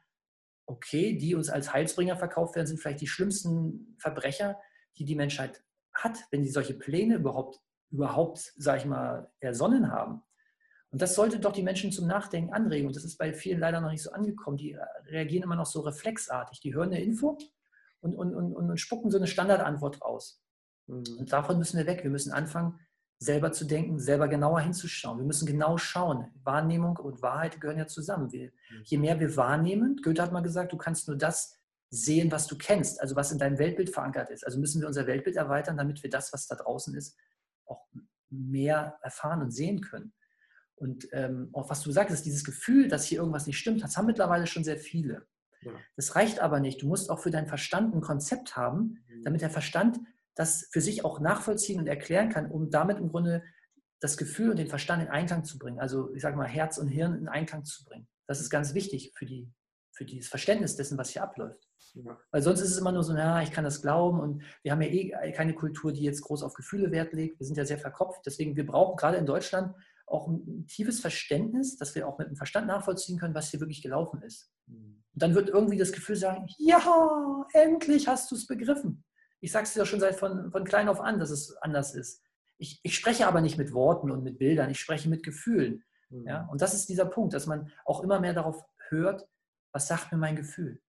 okay, 0.66 1.18
die 1.18 1.36
uns 1.36 1.50
als 1.50 1.74
Heilsbringer 1.74 2.18
verkauft 2.18 2.56
werden, 2.56 2.68
sind 2.68 2.80
vielleicht 2.80 3.02
die 3.02 3.08
schlimmsten 3.08 3.96
Verbrecher, 3.98 4.60
die 4.98 5.06
die 5.06 5.16
Menschheit 5.16 5.64
hat, 5.94 6.18
wenn 6.32 6.44
sie 6.44 6.52
solche 6.52 6.74
Pläne 6.74 7.16
überhaupt 7.16 7.63
überhaupt, 7.94 8.54
sage 8.58 8.80
ich 8.80 8.86
mal, 8.86 9.32
ersonnen 9.40 9.92
haben. 9.92 10.22
Und 10.92 11.02
das 11.02 11.16
sollte 11.16 11.40
doch 11.40 11.54
die 11.54 11.64
Menschen 11.64 11.92
zum 11.92 12.08
Nachdenken 12.08 12.54
anregen. 12.54 12.88
Und 12.88 12.96
das 12.96 13.04
ist 13.04 13.18
bei 13.18 13.34
vielen 13.34 13.60
leider 13.60 13.82
noch 13.82 13.90
nicht 13.90 14.04
so 14.04 14.12
angekommen. 14.12 14.58
Die 14.58 14.78
reagieren 15.08 15.44
immer 15.44 15.56
noch 15.56 15.66
so 15.66 15.82
reflexartig. 15.82 16.60
Die 16.60 16.74
hören 16.74 16.90
eine 16.90 17.02
Info 17.02 17.38
und, 18.02 18.16
und, 18.16 18.36
und, 18.36 18.54
und 18.56 18.78
spucken 18.78 19.10
so 19.10 19.18
eine 19.18 19.28
Standardantwort 19.28 20.02
raus. 20.02 20.44
Mhm. 20.88 21.04
Und 21.20 21.32
davon 21.32 21.58
müssen 21.58 21.78
wir 21.78 21.88
weg. 21.88 22.04
Wir 22.04 22.12
müssen 22.12 22.32
anfangen, 22.32 22.80
selber 23.18 23.52
zu 23.52 23.66
denken, 23.66 24.00
selber 24.00 24.28
genauer 24.28 24.60
hinzuschauen. 24.60 25.18
Wir 25.18 25.26
müssen 25.26 25.46
genau 25.46 25.78
schauen. 25.78 26.28
Wahrnehmung 26.44 26.98
und 26.98 27.22
Wahrheit 27.22 27.62
gehören 27.62 27.80
ja 27.80 27.88
zusammen. 27.88 28.32
Wir, 28.32 28.48
mhm. 28.48 28.82
je 28.84 28.98
mehr 28.98 29.20
wir 29.20 29.36
wahrnehmen, 29.38 30.00
Goethe 30.04 30.22
hat 30.22 30.32
mal 30.32 30.42
gesagt, 30.42 30.74
du 30.74 30.78
kannst 30.78 31.08
nur 31.08 31.18
das 31.18 31.58
sehen, 31.90 32.32
was 32.32 32.48
du 32.48 32.58
kennst, 32.58 33.00
also 33.02 33.16
was 33.16 33.32
in 33.32 33.38
deinem 33.38 33.60
Weltbild 33.60 33.92
verankert 33.92 34.30
ist. 34.32 34.46
Also 34.46 34.60
müssen 34.60 34.82
wir 34.82 34.88
unser 34.88 35.08
Weltbild 35.08 35.38
erweitern, 35.38 35.78
damit 35.78 36.02
wir 36.02 36.10
das, 36.10 36.34
was 36.34 36.48
da 36.48 36.56
draußen 36.56 36.96
ist, 36.96 37.16
auch 37.66 37.86
mehr 38.30 38.98
erfahren 39.02 39.42
und 39.42 39.52
sehen 39.52 39.82
können. 39.82 40.14
Und 40.76 41.08
ähm, 41.12 41.50
auch 41.54 41.70
was 41.70 41.82
du 41.82 41.92
sagst, 41.92 42.26
dieses 42.26 42.44
Gefühl, 42.44 42.88
dass 42.88 43.06
hier 43.06 43.20
irgendwas 43.20 43.48
nicht 43.48 43.58
stimmt, 43.58 43.84
das 43.84 43.96
haben 43.96 44.06
mittlerweile 44.06 44.48
schon 44.48 44.64
sehr 44.64 44.78
viele. 44.78 45.28
Ja. 45.62 45.72
Das 45.96 46.16
reicht 46.16 46.40
aber 46.40 46.60
nicht. 46.60 46.82
Du 46.82 46.88
musst 46.88 47.10
auch 47.10 47.20
für 47.20 47.32
deinen 47.32 47.48
Verstand 47.48 47.96
ein 47.96 48.02
Konzept 48.02 48.58
haben, 48.58 49.04
mhm. 49.08 49.24
damit 49.24 49.42
der 49.42 49.50
Verstand 49.50 50.00
das 50.36 50.68
für 50.72 50.82
sich 50.82 51.06
auch 51.06 51.20
nachvollziehen 51.20 51.80
und 51.80 51.88
erklären 51.88 52.30
kann, 52.30 52.50
um 52.50 52.70
damit 52.70 52.98
im 52.98 53.10
Grunde 53.10 53.44
das 54.00 54.18
Gefühl 54.18 54.50
und 54.50 54.58
den 54.58 54.68
Verstand 54.68 55.04
in 55.04 55.10
Einklang 55.10 55.46
zu 55.46 55.58
bringen. 55.58 55.80
Also 55.80 56.14
ich 56.14 56.22
sage 56.22 56.36
mal, 56.36 56.48
Herz 56.48 56.78
und 56.78 56.88
Hirn 56.88 57.18
in 57.18 57.28
Einklang 57.30 57.64
zu 57.64 57.86
bringen. 57.86 58.08
Das 58.28 58.42
ist 58.42 58.50
ganz 58.50 58.74
wichtig 58.74 59.14
für, 59.16 59.26
die, 59.26 59.50
für 59.94 60.06
dieses 60.06 60.28
Verständnis 60.28 60.76
dessen, 60.76 60.98
was 60.98 61.12
hier 61.12 61.24
abläuft. 61.24 61.70
Ja. 61.94 62.18
Weil 62.32 62.42
sonst 62.42 62.62
ist 62.62 62.72
es 62.72 62.78
immer 62.78 62.92
nur 62.92 63.04
so, 63.04 63.16
ja, 63.16 63.42
ich 63.42 63.52
kann 63.52 63.64
das 63.64 63.82
glauben 63.82 64.20
und 64.20 64.44
wir 64.64 64.72
haben 64.72 64.82
ja 64.82 64.90
eh 64.90 65.32
keine 65.32 65.54
Kultur, 65.54 65.92
die 65.92 66.04
jetzt 66.04 66.22
groß 66.22 66.44
auf 66.44 66.54
Gefühle 66.54 66.92
Wert 66.92 67.14
legt. 67.14 67.40
Wir 67.40 67.46
sind 67.46 67.58
ja 67.58 67.66
sehr 67.66 67.78
verkopft. 67.78 68.26
Deswegen, 68.26 68.56
wir 68.56 68.66
brauchen 68.66 68.96
gerade 68.96 69.18
in 69.18 69.26
Deutschland 69.26 69.76
auch 70.08 70.28
ein 70.28 70.68
tiefes 70.68 71.00
Verständnis, 71.00 71.78
dass 71.78 71.96
wir 71.96 72.08
auch 72.08 72.18
mit 72.18 72.30
dem 72.30 72.36
Verstand 72.36 72.68
nachvollziehen 72.68 73.18
können, 73.18 73.36
was 73.36 73.50
hier 73.50 73.60
wirklich 73.60 73.82
gelaufen 73.82 74.22
ist. 74.22 74.52
Mhm. 74.68 75.04
Und 75.14 75.22
dann 75.22 75.36
wird 75.36 75.50
irgendwie 75.50 75.78
das 75.78 75.92
Gefühl 75.92 76.16
sagen, 76.16 76.48
ja, 76.58 77.46
endlich 77.54 78.08
hast 78.08 78.32
du 78.32 78.36
es 78.36 78.48
begriffen. 78.48 79.04
Ich 79.40 79.52
sage 79.52 79.66
es 79.66 79.74
dir 79.74 79.86
schon 79.86 80.00
seit 80.00 80.16
von, 80.16 80.52
von 80.52 80.64
klein 80.64 80.90
auf 80.90 81.02
an, 81.02 81.20
dass 81.20 81.30
es 81.30 81.56
anders 81.58 81.96
ist. 81.96 82.22
Ich, 82.58 82.80
ich, 82.84 82.96
spreche 82.96 83.28
aber 83.28 83.42
nicht 83.42 83.58
mit 83.58 83.74
Worten 83.74 84.12
und 84.12 84.24
mit 84.24 84.38
Bildern, 84.38 84.70
ich 84.70 84.80
spreche 84.80 85.10
mit 85.10 85.24
Gefühlen. 85.24 85.84
Mhm. 86.10 86.28
Ja? 86.28 86.48
Und 86.52 86.62
das 86.62 86.74
ist 86.74 86.90
dieser 86.90 87.06
Punkt, 87.06 87.34
dass 87.34 87.48
man 87.48 87.72
auch 87.86 88.04
immer 88.04 88.20
mehr 88.20 88.34
darauf 88.34 88.64
hört, 88.90 89.28
was 89.72 89.88
sagt 89.88 90.12
mir 90.12 90.18
mein 90.18 90.36
Gefühl? 90.36 90.82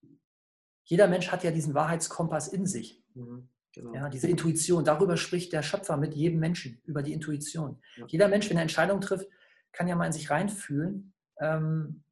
Jeder 0.85 1.09
Mensch 1.09 1.33
hat 1.33 1.45
ja 1.45 1.51
diesen 1.51 1.75
Wahrheitskompass 1.75 2.49
in 2.49 2.67
sich. 2.67 3.03
Mhm, 3.15 3.49
genau. 3.73 3.95
Ja, 3.95 4.09
diese 4.09 4.29
Intuition, 4.29 4.85
darüber 4.85 5.17
spricht 5.17 5.53
der 5.53 5.63
Schöpfer 5.63 5.97
mit 5.97 6.15
jedem 6.15 6.39
Menschen, 6.41 6.81
über 6.85 7.03
die 7.03 7.13
Intuition. 7.13 7.81
Ja. 7.97 8.07
Jeder 8.09 8.29
Mensch, 8.29 8.49
wenn 8.51 8.57
er 8.57 8.63
Entscheidungen 8.63 9.01
trifft, 9.01 9.29
kann 9.73 9.89
ja 9.89 9.97
mal 9.97 10.07
in 10.07 10.13
sich 10.13 10.31
reinfühlen, 10.31 11.15
ähm, 11.41 12.05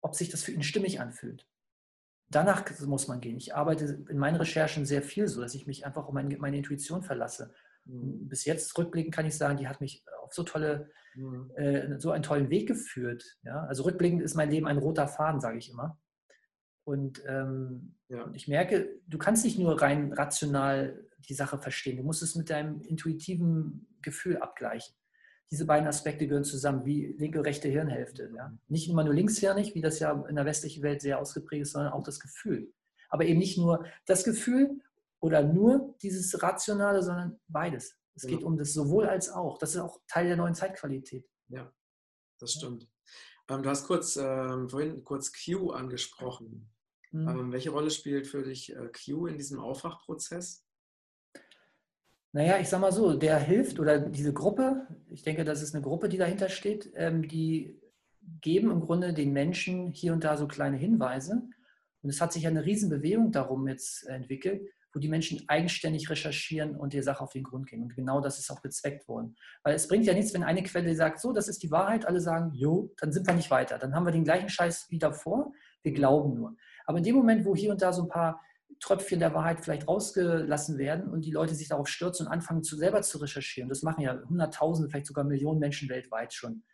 ob 0.00 0.14
sich 0.14 0.30
das 0.30 0.42
für 0.42 0.52
ihn 0.52 0.62
stimmig 0.62 1.00
anfühlt. 1.00 1.46
Danach 2.28 2.64
muss 2.80 3.06
man 3.06 3.20
gehen. 3.20 3.36
Ich 3.36 3.54
arbeite 3.54 4.04
in 4.08 4.18
meinen 4.18 4.36
Recherchen 4.36 4.84
sehr 4.84 5.02
viel 5.02 5.28
so, 5.28 5.40
dass 5.40 5.54
ich 5.54 5.66
mich 5.66 5.86
einfach 5.86 6.06
auf 6.06 6.12
meine, 6.12 6.36
meine 6.38 6.56
Intuition 6.56 7.02
verlasse. 7.02 7.54
Mhm. 7.84 8.28
Bis 8.28 8.44
jetzt 8.44 8.76
rückblickend 8.76 9.14
kann 9.14 9.26
ich 9.26 9.36
sagen, 9.36 9.58
die 9.58 9.68
hat 9.68 9.80
mich 9.80 10.04
auf 10.22 10.34
so 10.34 10.42
tolle, 10.42 10.90
mhm. 11.14 11.52
äh, 11.54 12.00
so 12.00 12.10
einen 12.10 12.24
tollen 12.24 12.50
Weg 12.50 12.66
geführt. 12.66 13.38
Ja? 13.42 13.64
Also 13.64 13.84
rückblickend 13.84 14.22
ist 14.22 14.34
mein 14.34 14.50
Leben 14.50 14.66
ein 14.66 14.78
roter 14.78 15.06
Faden, 15.06 15.40
sage 15.40 15.58
ich 15.58 15.70
immer. 15.70 15.98
Und, 16.86 17.20
ähm, 17.26 17.96
ja. 18.08 18.22
und 18.22 18.36
ich 18.36 18.46
merke, 18.46 19.00
du 19.08 19.18
kannst 19.18 19.44
nicht 19.44 19.58
nur 19.58 19.82
rein 19.82 20.12
rational 20.12 21.04
die 21.28 21.34
Sache 21.34 21.58
verstehen, 21.58 21.96
du 21.96 22.04
musst 22.04 22.22
es 22.22 22.36
mit 22.36 22.48
deinem 22.48 22.80
intuitiven 22.82 23.88
Gefühl 24.02 24.36
abgleichen. 24.36 24.94
Diese 25.50 25.66
beiden 25.66 25.88
Aspekte 25.88 26.28
gehören 26.28 26.44
zusammen, 26.44 26.86
wie 26.86 27.06
linke, 27.18 27.44
rechte 27.44 27.68
Hirnhälfte. 27.68 28.30
Ja? 28.36 28.56
Nicht 28.68 28.88
immer 28.88 29.02
nur 29.02 29.14
linkshirnig, 29.14 29.74
wie 29.74 29.80
das 29.80 29.98
ja 29.98 30.12
in 30.28 30.36
der 30.36 30.44
westlichen 30.44 30.84
Welt 30.84 31.02
sehr 31.02 31.18
ausgeprägt 31.18 31.62
ist, 31.62 31.72
sondern 31.72 31.92
auch 31.92 32.04
das 32.04 32.20
Gefühl. 32.20 32.72
Aber 33.08 33.24
eben 33.24 33.40
nicht 33.40 33.58
nur 33.58 33.84
das 34.06 34.22
Gefühl 34.22 34.80
oder 35.18 35.42
nur 35.42 35.96
dieses 36.02 36.40
Rationale, 36.40 37.02
sondern 37.02 37.40
beides. 37.48 37.96
Es 38.14 38.22
genau. 38.22 38.36
geht 38.36 38.46
um 38.46 38.56
das 38.56 38.72
sowohl 38.72 39.06
als 39.06 39.28
auch. 39.28 39.58
Das 39.58 39.74
ist 39.74 39.80
auch 39.80 40.00
Teil 40.06 40.28
der 40.28 40.36
neuen 40.36 40.54
Zeitqualität. 40.54 41.28
Ja, 41.48 41.72
das 42.38 42.52
stimmt. 42.52 42.88
Ähm, 43.48 43.62
du 43.64 43.68
hast 43.68 43.86
kurz 43.86 44.16
ähm, 44.16 44.68
vorhin 44.68 45.02
kurz 45.02 45.32
Q 45.32 45.70
angesprochen. 45.70 46.70
Mhm. 47.12 47.28
Ähm, 47.28 47.52
welche 47.52 47.70
Rolle 47.70 47.90
spielt 47.90 48.26
für 48.26 48.42
dich 48.42 48.74
äh, 48.74 48.88
Q 48.92 49.26
in 49.26 49.36
diesem 49.36 49.60
Aufwachprozess? 49.60 50.64
Naja, 52.32 52.58
ich 52.60 52.68
sag 52.68 52.80
mal 52.80 52.92
so, 52.92 53.14
der 53.14 53.38
hilft 53.38 53.80
oder 53.80 53.98
diese 53.98 54.34
Gruppe, 54.34 54.86
ich 55.08 55.22
denke, 55.22 55.44
das 55.44 55.62
ist 55.62 55.74
eine 55.74 55.82
Gruppe, 55.82 56.08
die 56.08 56.18
dahinter 56.18 56.50
steht, 56.50 56.92
ähm, 56.94 57.26
die 57.26 57.80
geben 58.40 58.70
im 58.70 58.80
Grunde 58.80 59.14
den 59.14 59.32
Menschen 59.32 59.88
hier 59.88 60.12
und 60.12 60.24
da 60.24 60.36
so 60.36 60.46
kleine 60.46 60.76
Hinweise. 60.76 61.48
Und 62.02 62.10
es 62.10 62.20
hat 62.20 62.32
sich 62.32 62.46
eine 62.46 62.64
Riesenbewegung 62.64 63.32
darum 63.32 63.66
jetzt 63.68 64.06
entwickelt, 64.06 64.68
wo 64.92 65.00
die 65.00 65.08
Menschen 65.08 65.48
eigenständig 65.48 66.08
recherchieren 66.08 66.76
und 66.76 66.92
der 66.92 67.02
Sache 67.02 67.22
auf 67.22 67.32
den 67.32 67.42
Grund 67.42 67.66
gehen. 67.66 67.82
Und 67.82 67.94
genau 67.94 68.20
das 68.20 68.38
ist 68.38 68.50
auch 68.50 68.62
gezweckt 68.62 69.08
worden. 69.08 69.36
Weil 69.62 69.74
es 69.74 69.88
bringt 69.88 70.06
ja 70.06 70.14
nichts, 70.14 70.32
wenn 70.32 70.42
eine 70.42 70.62
Quelle 70.62 70.94
sagt, 70.94 71.20
so, 71.20 71.32
das 71.32 71.48
ist 71.48 71.62
die 71.62 71.70
Wahrheit, 71.70 72.06
alle 72.06 72.20
sagen, 72.20 72.52
jo, 72.54 72.92
dann 72.98 73.12
sind 73.12 73.26
wir 73.26 73.34
nicht 73.34 73.50
weiter. 73.50 73.78
Dann 73.78 73.94
haben 73.94 74.06
wir 74.06 74.12
den 74.12 74.24
gleichen 74.24 74.48
Scheiß 74.48 74.86
wie 74.90 74.98
davor, 74.98 75.52
wir 75.82 75.92
glauben 75.92 76.34
nur. 76.34 76.56
Aber 76.86 76.98
in 76.98 77.04
dem 77.04 77.16
Moment, 77.16 77.44
wo 77.44 77.54
hier 77.54 77.70
und 77.70 77.82
da 77.82 77.92
so 77.92 78.02
ein 78.02 78.08
paar 78.08 78.40
Tröpfchen 78.80 79.20
der 79.20 79.34
Wahrheit 79.34 79.60
vielleicht 79.60 79.88
rausgelassen 79.88 80.78
werden 80.78 81.08
und 81.08 81.24
die 81.24 81.30
Leute 81.30 81.54
sich 81.54 81.68
darauf 81.68 81.88
stürzen 81.88 82.26
und 82.26 82.32
anfangen, 82.32 82.62
zu 82.62 82.76
selber 82.76 83.02
zu 83.02 83.18
recherchieren, 83.18 83.68
das 83.68 83.82
machen 83.82 84.02
ja 84.02 84.20
Hunderttausende, 84.28 84.90
vielleicht 84.90 85.06
sogar 85.06 85.24
Millionen 85.24 85.60
Menschen 85.60 85.88
weltweit 85.88 86.32
schon, 86.32 86.64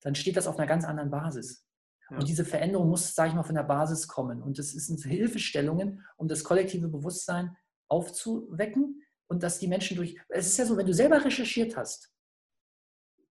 dann 0.00 0.14
steht 0.14 0.36
das 0.36 0.46
auf 0.46 0.58
einer 0.58 0.68
ganz 0.68 0.84
anderen 0.84 1.10
Basis. 1.10 1.64
Ja. 2.10 2.18
Und 2.18 2.28
diese 2.28 2.44
Veränderung 2.44 2.88
muss, 2.88 3.14
sage 3.14 3.30
ich 3.30 3.34
mal, 3.34 3.42
von 3.42 3.54
der 3.54 3.64
Basis 3.64 4.08
kommen. 4.08 4.42
Und 4.42 4.58
das 4.58 4.70
sind 4.70 5.02
Hilfestellungen, 5.02 6.04
um 6.16 6.28
das 6.28 6.44
kollektive 6.44 6.88
Bewusstsein 6.88 7.56
aufzuwecken 7.88 9.02
und 9.28 9.42
dass 9.42 9.58
die 9.58 9.68
Menschen 9.68 9.96
durch. 9.96 10.16
Es 10.28 10.46
ist 10.46 10.58
ja 10.58 10.64
so, 10.64 10.76
wenn 10.76 10.86
du 10.86 10.94
selber 10.94 11.24
recherchiert 11.24 11.76
hast, 11.76 12.12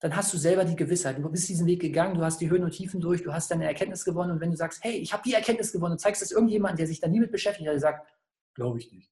dann 0.03 0.17
hast 0.17 0.33
du 0.33 0.37
selber 0.37 0.65
die 0.65 0.75
Gewissheit. 0.75 1.17
Du 1.17 1.29
bist 1.29 1.47
diesen 1.47 1.65
Weg 1.65 1.81
gegangen, 1.81 2.15
du 2.15 2.21
hast 2.21 2.41
die 2.41 2.49
Höhen 2.49 2.65
und 2.65 2.71
Tiefen 2.71 2.99
durch, 2.99 3.23
du 3.23 3.31
hast 3.31 3.49
deine 3.49 3.65
Erkenntnis 3.65 4.03
gewonnen. 4.03 4.31
Und 4.31 4.41
wenn 4.41 4.51
du 4.51 4.57
sagst, 4.57 4.83
hey, 4.83 4.97
ich 4.97 5.13
habe 5.13 5.23
die 5.23 5.33
Erkenntnis 5.33 5.71
gewonnen 5.71 5.93
und 5.93 5.99
zeigst 5.99 6.21
das 6.21 6.31
irgendjemandem, 6.31 6.75
der 6.75 6.87
sich 6.87 6.99
da 6.99 7.07
nie 7.07 7.21
mit 7.21 7.31
beschäftigt, 7.31 7.65
der 7.65 7.79
sagt, 7.79 8.05
glaube 8.53 8.79
ich 8.79 8.91
nicht. 8.91 9.09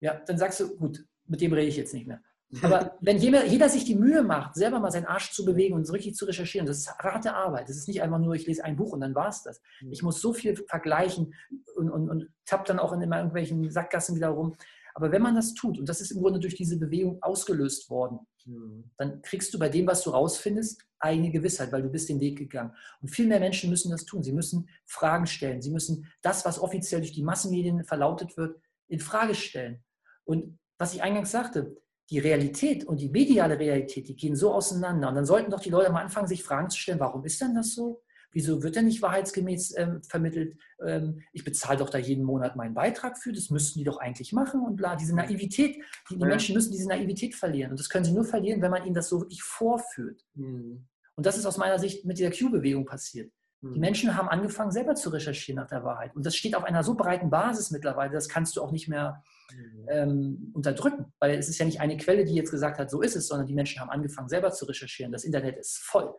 Ja, 0.00 0.14
dann 0.14 0.38
sagst 0.38 0.60
du, 0.60 0.74
gut, 0.78 1.04
mit 1.26 1.42
dem 1.42 1.52
rede 1.52 1.66
ich 1.66 1.76
jetzt 1.76 1.92
nicht 1.92 2.06
mehr. 2.06 2.22
Aber 2.62 2.96
wenn 3.02 3.18
jeder, 3.18 3.44
jeder, 3.44 3.68
sich 3.68 3.84
die 3.84 3.96
Mühe 3.96 4.22
macht, 4.22 4.54
selber 4.54 4.80
mal 4.80 4.90
seinen 4.90 5.04
Arsch 5.04 5.32
zu 5.32 5.44
bewegen 5.44 5.74
und 5.74 5.84
so 5.84 5.92
richtig 5.92 6.14
zu 6.14 6.24
recherchieren, 6.24 6.66
das 6.66 6.78
ist 6.78 6.98
harte 6.98 7.34
Arbeit. 7.34 7.68
Das 7.68 7.76
ist 7.76 7.86
nicht 7.86 8.00
einfach 8.00 8.20
nur, 8.20 8.34
ich 8.34 8.46
lese 8.46 8.64
ein 8.64 8.76
Buch 8.76 8.94
und 8.94 9.02
dann 9.02 9.14
war 9.14 9.28
es 9.28 9.42
das. 9.42 9.60
Mhm. 9.82 9.92
Ich 9.92 10.02
muss 10.02 10.22
so 10.22 10.32
viel 10.32 10.56
vergleichen 10.56 11.34
und, 11.76 11.90
und, 11.90 12.08
und 12.08 12.30
tapp 12.46 12.64
dann 12.64 12.78
auch 12.78 12.94
in 12.94 13.02
immer 13.02 13.18
irgendwelchen 13.18 13.70
Sackgassen 13.70 14.16
wieder 14.16 14.28
rum. 14.28 14.56
Aber 14.94 15.10
wenn 15.10 15.22
man 15.22 15.34
das 15.34 15.54
tut, 15.54 15.78
und 15.78 15.88
das 15.88 16.00
ist 16.00 16.12
im 16.12 16.22
Grunde 16.22 16.38
durch 16.38 16.54
diese 16.54 16.78
Bewegung 16.78 17.20
ausgelöst 17.20 17.90
worden, 17.90 18.20
mhm. 18.44 18.90
dann 18.96 19.20
kriegst 19.22 19.52
du 19.52 19.58
bei 19.58 19.68
dem, 19.68 19.86
was 19.86 20.02
du 20.04 20.10
rausfindest, 20.10 20.82
eine 21.00 21.30
Gewissheit, 21.30 21.72
weil 21.72 21.82
du 21.82 21.90
bist 21.90 22.08
den 22.08 22.20
Weg 22.20 22.38
gegangen. 22.38 22.72
Und 23.02 23.08
viel 23.08 23.26
mehr 23.26 23.40
Menschen 23.40 23.70
müssen 23.70 23.90
das 23.90 24.04
tun. 24.04 24.22
Sie 24.22 24.32
müssen 24.32 24.68
Fragen 24.86 25.26
stellen. 25.26 25.60
Sie 25.60 25.70
müssen 25.70 26.06
das, 26.22 26.44
was 26.44 26.60
offiziell 26.60 27.00
durch 27.00 27.12
die 27.12 27.24
Massenmedien 27.24 27.84
verlautet 27.84 28.36
wird, 28.36 28.58
in 28.88 29.00
Frage 29.00 29.34
stellen. 29.34 29.82
Und 30.24 30.58
was 30.78 30.94
ich 30.94 31.02
eingangs 31.02 31.30
sagte, 31.30 31.76
die 32.10 32.18
Realität 32.18 32.84
und 32.84 33.00
die 33.00 33.08
mediale 33.08 33.58
Realität, 33.58 34.08
die 34.08 34.16
gehen 34.16 34.36
so 34.36 34.52
auseinander. 34.52 35.08
Und 35.08 35.14
dann 35.16 35.26
sollten 35.26 35.50
doch 35.50 35.60
die 35.60 35.70
Leute 35.70 35.90
mal 35.90 36.02
anfangen, 36.02 36.28
sich 36.28 36.44
Fragen 36.44 36.70
zu 36.70 36.78
stellen, 36.78 37.00
warum 37.00 37.24
ist 37.24 37.40
denn 37.40 37.54
das 37.54 37.74
so? 37.74 38.03
Wieso 38.34 38.62
wird 38.64 38.74
denn 38.74 38.86
nicht 38.86 39.00
wahrheitsgemäß 39.00 39.76
ähm, 39.78 40.02
vermittelt? 40.02 40.58
Ähm, 40.84 41.22
ich 41.32 41.44
bezahle 41.44 41.78
doch 41.78 41.88
da 41.88 41.98
jeden 41.98 42.24
Monat 42.24 42.56
meinen 42.56 42.74
Beitrag 42.74 43.16
für, 43.16 43.32
das 43.32 43.48
müssten 43.48 43.78
die 43.78 43.84
doch 43.84 43.98
eigentlich 43.98 44.32
machen 44.32 44.60
und 44.60 44.76
bla. 44.76 44.96
Diese 44.96 45.14
Naivität, 45.14 45.76
die, 46.10 46.16
die 46.16 46.20
ja. 46.20 46.26
Menschen 46.26 46.54
müssen 46.54 46.72
diese 46.72 46.88
Naivität 46.88 47.36
verlieren. 47.36 47.70
Und 47.70 47.80
das 47.80 47.88
können 47.88 48.04
sie 48.04 48.12
nur 48.12 48.24
verlieren, 48.24 48.60
wenn 48.60 48.72
man 48.72 48.84
ihnen 48.84 48.94
das 48.94 49.08
so 49.08 49.20
wirklich 49.20 49.42
vorführt. 49.42 50.24
Mhm. 50.34 50.86
Und 51.14 51.26
das 51.26 51.38
ist 51.38 51.46
aus 51.46 51.58
meiner 51.58 51.78
Sicht 51.78 52.04
mit 52.04 52.18
dieser 52.18 52.32
Q-Bewegung 52.32 52.84
passiert. 52.84 53.30
Die 53.62 53.68
mhm. 53.68 53.78
Menschen 53.78 54.16
haben 54.16 54.28
angefangen, 54.28 54.72
selber 54.72 54.94
zu 54.94 55.10
recherchieren 55.10 55.60
nach 55.60 55.68
der 55.68 55.84
Wahrheit. 55.84 56.14
Und 56.14 56.26
das 56.26 56.36
steht 56.36 56.54
auf 56.54 56.64
einer 56.64 56.82
so 56.82 56.94
breiten 56.94 57.30
Basis 57.30 57.70
mittlerweile, 57.70 58.12
das 58.12 58.28
kannst 58.28 58.56
du 58.56 58.62
auch 58.62 58.72
nicht 58.72 58.88
mehr 58.88 59.22
mhm. 59.52 59.86
ähm, 59.88 60.50
unterdrücken. 60.54 61.06
Weil 61.18 61.38
es 61.38 61.48
ist 61.48 61.58
ja 61.58 61.64
nicht 61.64 61.80
eine 61.80 61.96
Quelle, 61.96 62.24
die 62.24 62.34
jetzt 62.34 62.50
gesagt 62.50 62.78
hat, 62.78 62.90
so 62.90 63.00
ist 63.00 63.16
es, 63.16 63.28
sondern 63.28 63.46
die 63.46 63.54
Menschen 63.54 63.80
haben 63.80 63.90
angefangen, 63.90 64.28
selber 64.28 64.50
zu 64.50 64.64
recherchieren. 64.66 65.12
Das 65.12 65.24
Internet 65.24 65.56
ist 65.56 65.78
voll. 65.78 66.12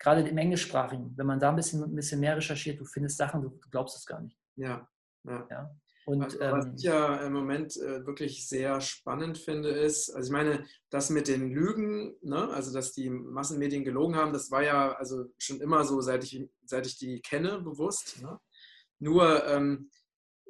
Gerade 0.00 0.22
im 0.22 0.38
Englischsprachigen, 0.38 1.12
wenn 1.16 1.26
man 1.26 1.38
da 1.38 1.50
ein 1.50 1.56
bisschen, 1.56 1.84
ein 1.84 1.94
bisschen 1.94 2.20
mehr 2.20 2.36
recherchiert, 2.36 2.80
du 2.80 2.86
findest 2.86 3.18
Sachen, 3.18 3.42
du, 3.42 3.60
glaubst 3.70 3.96
es 3.96 4.06
gar 4.06 4.20
nicht. 4.20 4.36
Ja, 4.56 4.88
ja. 5.24 5.46
ja. 5.50 5.70
Und, 6.06 6.22
also, 6.22 6.40
was 6.40 6.66
ähm, 6.66 6.74
ich 6.76 6.82
ja 6.82 7.16
im 7.18 7.34
Moment 7.34 7.76
äh, 7.76 8.04
wirklich 8.06 8.48
sehr 8.48 8.80
spannend 8.80 9.36
finde, 9.36 9.68
ist, 9.68 10.10
also 10.10 10.28
ich 10.28 10.32
meine, 10.32 10.64
das 10.88 11.10
mit 11.10 11.28
den 11.28 11.52
Lügen, 11.52 12.16
ne, 12.22 12.48
also 12.48 12.72
dass 12.72 12.92
die 12.92 13.10
Massenmedien 13.10 13.84
gelogen 13.84 14.16
haben, 14.16 14.32
das 14.32 14.50
war 14.50 14.62
ja 14.62 14.92
also 14.92 15.26
schon 15.38 15.60
immer 15.60 15.84
so, 15.84 16.00
seit 16.00 16.24
ich, 16.24 16.48
seit 16.64 16.86
ich 16.86 16.96
die 16.98 17.20
kenne, 17.20 17.60
bewusst. 17.60 18.22
Ne? 18.22 18.40
Nur, 18.98 19.46
ähm, 19.46 19.90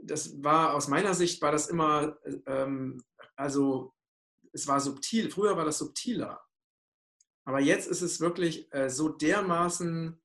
das 0.03 0.42
war 0.42 0.74
aus 0.74 0.88
meiner 0.88 1.14
Sicht, 1.14 1.42
war 1.42 1.53
das 1.53 1.68
immer, 1.68 2.16
ähm, 2.46 3.03
also 3.36 3.92
es 4.53 4.66
war 4.66 4.80
subtil, 4.80 5.30
früher 5.30 5.57
war 5.57 5.64
das 5.64 5.78
subtiler. 5.78 6.40
Aber 7.45 7.61
jetzt 7.61 7.88
ist 7.88 8.03
es 8.03 8.20
wirklich 8.20 8.72
äh, 8.72 8.91
so 8.91 9.09
dermaßen, 9.09 10.20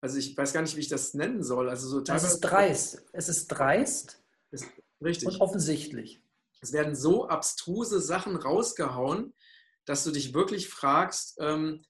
also 0.00 0.18
ich 0.18 0.36
weiß 0.36 0.52
gar 0.52 0.62
nicht, 0.62 0.76
wie 0.76 0.80
ich 0.80 0.88
das 0.88 1.14
nennen 1.14 1.42
soll. 1.42 1.68
Also 1.68 1.88
so 1.88 2.02
es 2.02 2.24
ist 2.24 2.40
dreist. 2.40 3.04
Es 3.12 3.28
ist 3.28 3.48
dreist 3.48 4.22
ist 4.52 4.66
richtig. 5.02 5.28
Und 5.28 5.40
offensichtlich. 5.40 6.22
Es 6.60 6.72
werden 6.72 6.94
so 6.94 7.26
abstruse 7.26 8.00
Sachen 8.00 8.36
rausgehauen, 8.36 9.34
dass 9.84 10.04
du 10.04 10.12
dich 10.12 10.32
wirklich 10.32 10.68
fragst, 10.68 11.36
ähm, 11.40 11.84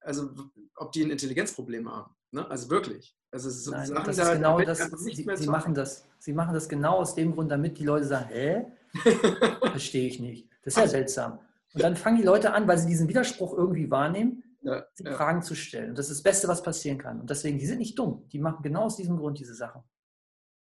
also 0.00 0.34
ob 0.74 0.92
die 0.92 1.04
ein 1.04 1.10
Intelligenzproblem 1.10 1.88
haben. 1.90 2.14
Ne? 2.32 2.48
Also 2.50 2.68
wirklich. 2.70 3.16
Also 3.30 3.50
so 3.50 3.70
Nein, 3.70 3.86
Sachen, 3.86 4.04
das 4.06 4.18
ist 4.18 4.24
da, 4.24 4.34
genau 4.34 4.60
das. 4.60 4.78
Sie, 4.78 5.14
sie 5.14 5.46
machen 5.46 5.74
das. 5.74 6.06
Sie 6.18 6.32
machen 6.32 6.54
das 6.54 6.68
genau 6.68 6.96
aus 6.96 7.14
dem 7.14 7.32
Grund, 7.32 7.50
damit 7.50 7.78
die 7.78 7.84
Leute 7.84 8.06
sagen, 8.06 8.28
hä? 8.30 8.66
Verstehe 9.60 10.08
ich 10.08 10.18
nicht. 10.18 10.48
Das 10.62 10.74
ist 10.74 10.80
ja 10.80 10.88
seltsam. 10.88 11.38
Und 11.78 11.84
dann 11.84 11.96
fangen 11.96 12.16
die 12.16 12.24
Leute 12.24 12.52
an, 12.52 12.66
weil 12.66 12.76
sie 12.76 12.88
diesen 12.88 13.08
Widerspruch 13.08 13.56
irgendwie 13.56 13.88
wahrnehmen, 13.90 14.42
ja, 14.62 14.84
ja. 14.98 15.12
Fragen 15.14 15.42
zu 15.42 15.54
stellen. 15.54 15.90
Und 15.90 15.98
das 15.98 16.10
ist 16.10 16.18
das 16.18 16.22
Beste, 16.24 16.48
was 16.48 16.62
passieren 16.62 16.98
kann. 16.98 17.20
Und 17.20 17.30
deswegen, 17.30 17.58
die 17.58 17.66
sind 17.66 17.78
nicht 17.78 17.96
dumm. 17.96 18.28
Die 18.32 18.40
machen 18.40 18.62
genau 18.62 18.82
aus 18.82 18.96
diesem 18.96 19.16
Grund 19.16 19.38
diese 19.38 19.54
Sachen. 19.54 19.82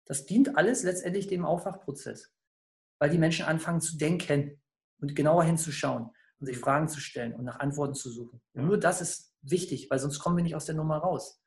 Das 0.06 0.26
dient 0.26 0.58
alles 0.58 0.82
letztendlich 0.82 1.28
dem 1.28 1.46
Aufwachprozess, 1.46 2.34
weil 3.00 3.12
die 3.12 3.20
Menschen 3.20 3.46
anfangen 3.46 3.80
zu 3.80 3.96
denken 3.96 4.60
und 5.00 5.16
genauer 5.16 5.44
hinzuschauen 5.44 6.10
und 6.40 6.48
sich 6.48 6.58
Fragen 6.58 6.88
zu 6.88 7.00
stellen 7.00 7.36
und 7.36 7.46
nach 7.46 7.60
Antworten 7.60 7.94
zu 7.94 8.10
suchen. 8.10 8.42
Und 8.54 8.66
nur 8.66 8.80
das 8.80 9.00
ist 9.00 9.36
wichtig, 9.44 9.92
weil 9.92 10.00
sonst 10.00 10.18
kommen 10.18 10.36
wir 10.36 10.44
nicht 10.44 10.56
aus 10.56 10.66
der 10.66 10.76
Nummer 10.76 10.98
raus. 10.98 11.40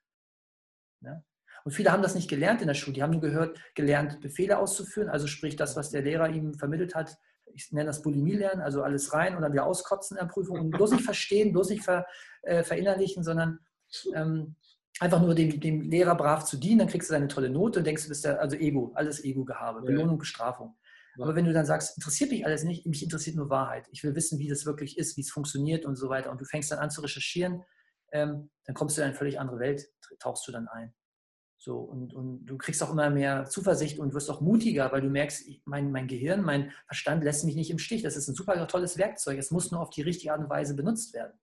Ja? 1.00 1.24
Und 1.64 1.72
viele 1.72 1.90
haben 1.90 2.02
das 2.02 2.14
nicht 2.14 2.30
gelernt 2.30 2.60
in 2.60 2.68
der 2.68 2.74
Schule. 2.74 2.94
Die 2.94 3.02
haben 3.02 3.10
nur 3.10 3.20
gehört, 3.20 3.58
gelernt, 3.74 4.20
Befehle 4.20 4.58
auszuführen, 4.58 5.08
also 5.08 5.26
sprich 5.26 5.56
das, 5.56 5.74
was 5.74 5.90
der 5.90 6.02
Lehrer 6.02 6.28
ihm 6.28 6.54
vermittelt 6.54 6.94
hat. 6.94 7.18
Ich 7.57 7.72
nenne 7.72 7.86
das 7.86 8.02
Bulimie 8.02 8.36
lernen, 8.36 8.61
also 8.61 8.82
alles 8.82 9.12
rein 9.12 9.34
und 9.34 9.42
dann 9.42 9.52
wieder 9.52 9.66
auskotzen 9.66 10.16
in 10.16 10.24
der 10.24 10.32
Prüfung 10.32 10.61
und 10.61 10.70
bloß 10.70 10.92
nicht 10.92 11.04
verstehen, 11.04 11.52
bloß 11.52 11.70
nicht 11.70 11.84
ver, 11.84 12.07
äh, 12.42 12.62
verinnerlichen, 12.62 13.24
sondern 13.24 13.61
ähm, 14.14 14.57
einfach 15.00 15.20
nur 15.20 15.34
dem, 15.34 15.61
dem 15.61 15.80
Lehrer 15.80 16.14
brav 16.14 16.44
zu 16.44 16.57
dienen, 16.57 16.80
dann 16.80 16.88
kriegst 16.88 17.11
du 17.11 17.14
eine 17.14 17.28
tolle 17.28 17.50
Note 17.50 17.80
und 17.80 17.86
denkst, 17.86 18.04
du 18.04 18.09
bist 18.09 18.24
ja, 18.24 18.36
also 18.36 18.57
Ego, 18.57 18.92
alles 18.94 19.24
Ego-Gehabe, 19.24 19.80
ja. 19.80 19.84
Belohnung, 19.84 20.18
Bestrafung. 20.18 20.76
Ja. 21.16 21.24
Aber 21.24 21.34
wenn 21.34 21.44
du 21.44 21.52
dann 21.52 21.66
sagst, 21.66 21.96
interessiert 21.96 22.30
mich 22.30 22.44
alles 22.44 22.64
nicht, 22.64 22.86
mich 22.86 23.02
interessiert 23.02 23.36
nur 23.36 23.50
Wahrheit. 23.50 23.86
Ich 23.90 24.04
will 24.04 24.14
wissen, 24.14 24.38
wie 24.38 24.48
das 24.48 24.66
wirklich 24.66 24.98
ist, 24.98 25.16
wie 25.16 25.22
es 25.22 25.30
funktioniert 25.30 25.84
und 25.84 25.96
so 25.96 26.09
weiter. 26.09 26.30
Und 26.30 26.40
du 26.40 26.44
fängst 26.44 26.70
dann 26.70 26.78
an 26.78 26.90
zu 26.90 27.00
recherchieren, 27.00 27.62
ähm, 28.12 28.50
dann 28.64 28.74
kommst 28.74 28.96
du 28.96 29.02
in 29.02 29.09
eine 29.09 29.16
völlig 29.16 29.40
andere 29.40 29.59
Welt, 29.59 29.86
tauchst 30.18 30.46
du 30.46 30.52
dann 30.52 30.68
ein. 30.68 30.94
So, 31.66 31.78
und, 31.80 32.14
und 32.14 32.46
du 32.46 32.58
kriegst 32.58 32.80
auch 32.80 32.92
immer 32.92 33.10
mehr 33.10 33.46
Zuversicht 33.46 33.98
und 33.98 34.14
wirst 34.14 34.30
auch 34.30 34.40
mutiger, 34.40 34.92
weil 34.92 35.00
du 35.00 35.10
merkst, 35.10 35.48
mein, 35.64 35.90
mein 35.90 36.06
Gehirn, 36.06 36.42
mein 36.42 36.70
Verstand 36.86 37.24
lässt 37.24 37.44
mich 37.44 37.56
nicht 37.56 37.72
im 37.72 37.80
Stich. 37.80 38.04
Das 38.04 38.16
ist 38.16 38.28
ein 38.28 38.36
super 38.36 38.68
tolles 38.68 38.98
Werkzeug. 38.98 39.36
Es 39.36 39.50
muss 39.50 39.72
nur 39.72 39.80
auf 39.80 39.90
die 39.90 40.02
richtige 40.02 40.32
Art 40.32 40.40
und 40.40 40.48
Weise 40.48 40.76
benutzt 40.76 41.12
werden. 41.12 41.36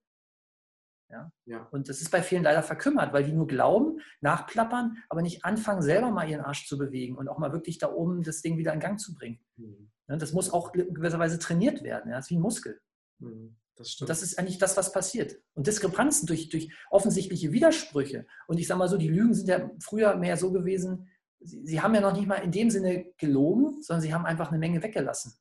Ja? 1.10 1.30
ja? 1.44 1.68
Und 1.72 1.90
das 1.90 2.00
ist 2.00 2.10
bei 2.10 2.22
vielen 2.22 2.42
leider 2.42 2.62
verkümmert, 2.62 3.12
weil 3.12 3.24
die 3.24 3.34
nur 3.34 3.46
glauben, 3.46 4.00
nachplappern, 4.22 4.96
aber 5.10 5.20
nicht 5.20 5.44
anfangen, 5.44 5.82
selber 5.82 6.10
mal 6.10 6.26
ihren 6.26 6.40
Arsch 6.40 6.66
zu 6.68 6.78
bewegen 6.78 7.18
und 7.18 7.28
auch 7.28 7.36
mal 7.36 7.52
wirklich 7.52 7.76
da 7.76 7.92
oben 7.92 8.22
das 8.22 8.40
Ding 8.40 8.56
wieder 8.56 8.72
in 8.72 8.80
Gang 8.80 8.98
zu 8.98 9.12
bringen. 9.12 9.44
Mhm. 9.56 9.90
Das 10.06 10.32
muss 10.32 10.50
auch 10.50 10.72
in 10.72 10.94
gewisser 10.94 11.18
Weise 11.18 11.38
trainiert 11.38 11.82
werden. 11.82 12.08
Ja? 12.08 12.16
Das 12.16 12.24
ist 12.24 12.30
wie 12.30 12.36
ein 12.36 12.40
Muskel. 12.40 12.80
Mhm. 13.18 13.58
Das, 13.76 13.96
das, 13.96 14.22
ist 14.22 14.38
eigentlich 14.38 14.58
das, 14.58 14.76
was 14.76 14.92
passiert. 14.92 15.36
Und 15.54 15.66
Diskrepanzen 15.66 16.26
durch, 16.26 16.48
durch 16.48 16.72
offensichtliche 16.90 17.50
Widersprüche. 17.50 18.26
Und 18.46 18.58
ich 18.58 18.68
sage 18.68 18.78
mal 18.78 18.88
so, 18.88 18.96
die 18.96 19.08
Lügen 19.08 19.34
sind 19.34 19.48
ja 19.48 19.70
früher 19.80 20.16
mehr 20.16 20.36
so 20.36 20.52
gewesen, 20.52 21.08
sie, 21.40 21.66
sie, 21.66 21.80
haben 21.80 21.94
ja 21.94 22.00
noch 22.00 22.12
nicht 22.12 22.28
mal 22.28 22.36
in 22.36 22.52
dem 22.52 22.70
Sinne 22.70 23.06
gelogen, 23.18 23.82
sondern 23.82 24.02
sie 24.02 24.14
haben 24.14 24.26
einfach 24.26 24.50
eine 24.50 24.58
Menge 24.58 24.82
weggelassen. 24.82 25.34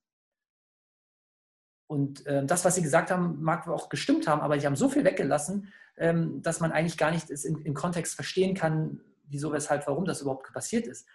Und 1.86 2.26
äh, 2.26 2.44
das, 2.46 2.66
was 2.66 2.76
sie 2.76 2.82
gesagt 2.82 3.12
haben, 3.12 3.42
mag 3.44 3.68
auch 3.68 3.90
gestimmt 3.90 4.28
haben, 4.28 4.42
aber 4.42 4.60
sie 4.60 4.66
haben 4.66 4.76
so 4.76 4.90
viel 4.90 5.04
weggelassen, 5.04 5.72
ähm, 5.98 6.42
dass 6.42 6.60
man 6.60 6.72
eigentlich 6.72 6.98
gar 6.98 7.12
nicht 7.12 7.30
im, 7.30 7.62
im 7.64 7.74
Kontext 7.76 8.16
verstehen 8.16 8.56
kann, 8.56 9.02
wieso, 9.26 9.52
weshalb, 9.52 9.86
warum 9.86 10.06
das 10.06 10.22
überhaupt 10.22 10.52
passiert 10.54 10.88
ist. 10.88 11.08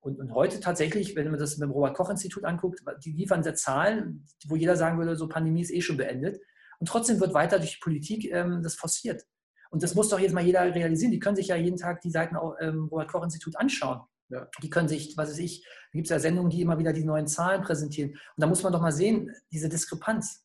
Und, 0.00 0.18
und, 0.18 0.34
heute 0.34 0.60
tatsächlich, 0.60 1.14
wenn 1.16 1.30
man 1.30 1.38
das 1.38 1.56
mit 1.56 1.68
dem 1.68 1.72
Robert-Koch-Institut 1.72 2.44
anguckt, 2.44 2.82
die 3.04 3.12
liefern 3.12 3.42
sehr 3.42 3.54
Zahlen, 3.54 4.26
wo 4.46 4.56
jeder 4.56 4.76
sagen 4.76 4.98
würde, 4.98 5.16
so 5.16 5.28
Pandemie 5.28 5.62
ist 5.62 5.72
eh 5.72 5.80
schon 5.80 5.96
beendet. 5.96 6.40
Und 6.84 6.88
trotzdem 6.88 7.18
wird 7.18 7.32
weiter 7.32 7.56
durch 7.58 7.76
die 7.76 7.80
Politik 7.80 8.30
ähm, 8.30 8.60
das 8.62 8.74
forciert. 8.74 9.24
Und 9.70 9.82
das 9.82 9.94
muss 9.94 10.10
doch 10.10 10.18
jetzt 10.18 10.34
mal 10.34 10.44
jeder 10.44 10.60
realisieren. 10.74 11.12
Die 11.12 11.18
können 11.18 11.34
sich 11.34 11.46
ja 11.46 11.56
jeden 11.56 11.78
Tag 11.78 12.02
die 12.02 12.10
Seiten 12.10 12.36
auch 12.36 12.56
ähm, 12.60 12.88
Robert-Koch-Institut 12.90 13.56
anschauen. 13.56 14.02
Ja. 14.28 14.46
Die 14.62 14.68
können 14.68 14.86
sich, 14.86 15.16
was 15.16 15.30
weiß 15.30 15.38
ich, 15.38 15.64
da 15.64 15.96
gibt 15.96 16.08
es 16.08 16.10
ja 16.10 16.18
Sendungen, 16.18 16.50
die 16.50 16.60
immer 16.60 16.78
wieder 16.78 16.92
die 16.92 17.06
neuen 17.06 17.26
Zahlen 17.26 17.62
präsentieren. 17.62 18.10
Und 18.10 18.20
da 18.36 18.46
muss 18.46 18.62
man 18.62 18.70
doch 18.70 18.82
mal 18.82 18.92
sehen, 18.92 19.34
diese 19.50 19.70
Diskrepanz. 19.70 20.44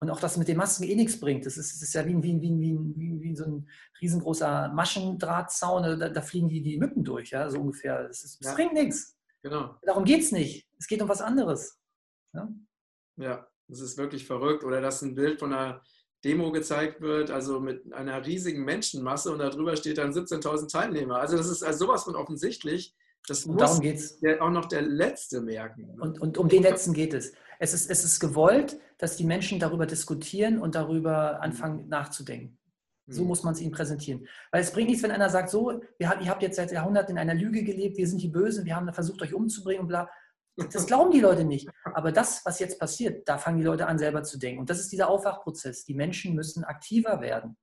Und 0.00 0.10
auch 0.10 0.20
das 0.20 0.36
mit 0.36 0.46
den 0.46 0.58
Masken 0.58 0.84
eh 0.84 0.94
nichts 0.94 1.18
bringt. 1.18 1.46
Das 1.46 1.56
ist, 1.56 1.72
das 1.72 1.80
ist 1.80 1.94
ja 1.94 2.04
wie, 2.04 2.22
wie, 2.22 2.38
wie, 2.42 3.22
wie, 3.22 3.34
so 3.34 3.44
ein 3.44 3.70
riesengroßer 4.02 4.74
Maschendrahtzaun. 4.74 5.98
Da, 5.98 6.10
da, 6.10 6.20
fliegen 6.20 6.50
die, 6.50 6.60
die 6.60 6.76
Mücken 6.76 7.02
durch, 7.02 7.30
ja, 7.30 7.48
so 7.48 7.60
ungefähr. 7.60 8.08
Das, 8.08 8.24
ist, 8.24 8.40
das 8.40 8.50
ja. 8.50 8.54
bringt 8.54 8.74
nichts. 8.74 9.16
Genau. 9.42 9.74
Darum 9.80 10.04
geht 10.04 10.20
es 10.20 10.32
nicht. 10.32 10.68
Es 10.78 10.86
geht 10.86 11.00
um 11.00 11.08
was 11.08 11.22
anderes. 11.22 11.80
Ja? 12.34 12.46
ja, 13.16 13.49
das 13.70 13.80
ist 13.80 13.96
wirklich 13.98 14.26
verrückt. 14.26 14.64
Oder 14.64 14.80
dass 14.80 15.02
ein 15.02 15.14
Bild 15.14 15.38
von 15.38 15.52
einer 15.52 15.82
Demo 16.24 16.52
gezeigt 16.52 17.00
wird, 17.00 17.30
also 17.30 17.60
mit 17.60 17.92
einer 17.92 18.24
riesigen 18.24 18.64
Menschenmasse 18.64 19.32
und 19.32 19.38
darüber 19.38 19.76
steht 19.76 19.98
dann 19.98 20.12
17.000 20.12 20.70
Teilnehmer. 20.70 21.16
Also 21.16 21.36
das 21.36 21.48
ist 21.48 21.62
also 21.62 21.86
sowas 21.86 22.04
von 22.04 22.14
offensichtlich. 22.14 22.94
Das 23.26 23.44
und 23.44 23.60
muss 23.60 23.80
der, 24.20 24.42
auch 24.42 24.50
noch 24.50 24.66
der 24.66 24.82
Letzte 24.82 25.40
merken. 25.40 25.98
Und, 26.00 26.20
und 26.20 26.38
um 26.38 26.48
den 26.48 26.62
Letzten 26.62 26.92
geht 26.92 27.14
es. 27.14 27.32
Es 27.58 27.74
ist, 27.74 27.90
es 27.90 28.04
ist 28.04 28.20
gewollt, 28.20 28.78
dass 28.98 29.16
die 29.16 29.24
Menschen 29.24 29.58
darüber 29.58 29.86
diskutieren 29.86 30.58
und 30.58 30.74
darüber 30.74 31.40
anfangen 31.40 31.88
nachzudenken. 31.88 32.58
So 33.06 33.22
mhm. 33.22 33.28
muss 33.28 33.42
man 33.42 33.54
es 33.54 33.60
ihnen 33.60 33.72
präsentieren. 33.72 34.26
Weil 34.50 34.62
es 34.62 34.72
bringt 34.72 34.88
nichts, 34.88 35.02
wenn 35.02 35.10
einer 35.10 35.28
sagt, 35.28 35.50
so, 35.50 35.82
ihr 35.98 36.08
habt 36.08 36.42
jetzt 36.42 36.56
seit 36.56 36.72
Jahrhunderten 36.72 37.12
in 37.12 37.18
einer 37.18 37.34
Lüge 37.34 37.62
gelebt, 37.62 37.96
wir 37.98 38.08
sind 38.08 38.22
die 38.22 38.28
Bösen, 38.28 38.64
wir 38.64 38.76
haben 38.76 38.92
versucht, 38.92 39.20
euch 39.22 39.34
umzubringen 39.34 39.82
und 39.82 39.88
bla. 39.88 40.08
Das 40.72 40.86
glauben 40.86 41.10
die 41.10 41.20
Leute 41.20 41.44
nicht. 41.44 41.68
Aber 41.84 42.12
das, 42.12 42.44
was 42.44 42.58
jetzt 42.58 42.78
passiert, 42.78 43.28
da 43.28 43.38
fangen 43.38 43.58
die 43.58 43.64
Leute 43.64 43.86
an, 43.86 43.98
selber 43.98 44.22
zu 44.22 44.38
denken. 44.38 44.60
Und 44.60 44.70
das 44.70 44.80
ist 44.80 44.92
dieser 44.92 45.08
Aufwachprozess. 45.08 45.84
Die 45.84 45.94
Menschen 45.94 46.34
müssen 46.34 46.64
aktiver 46.64 47.20
werden. 47.20 47.56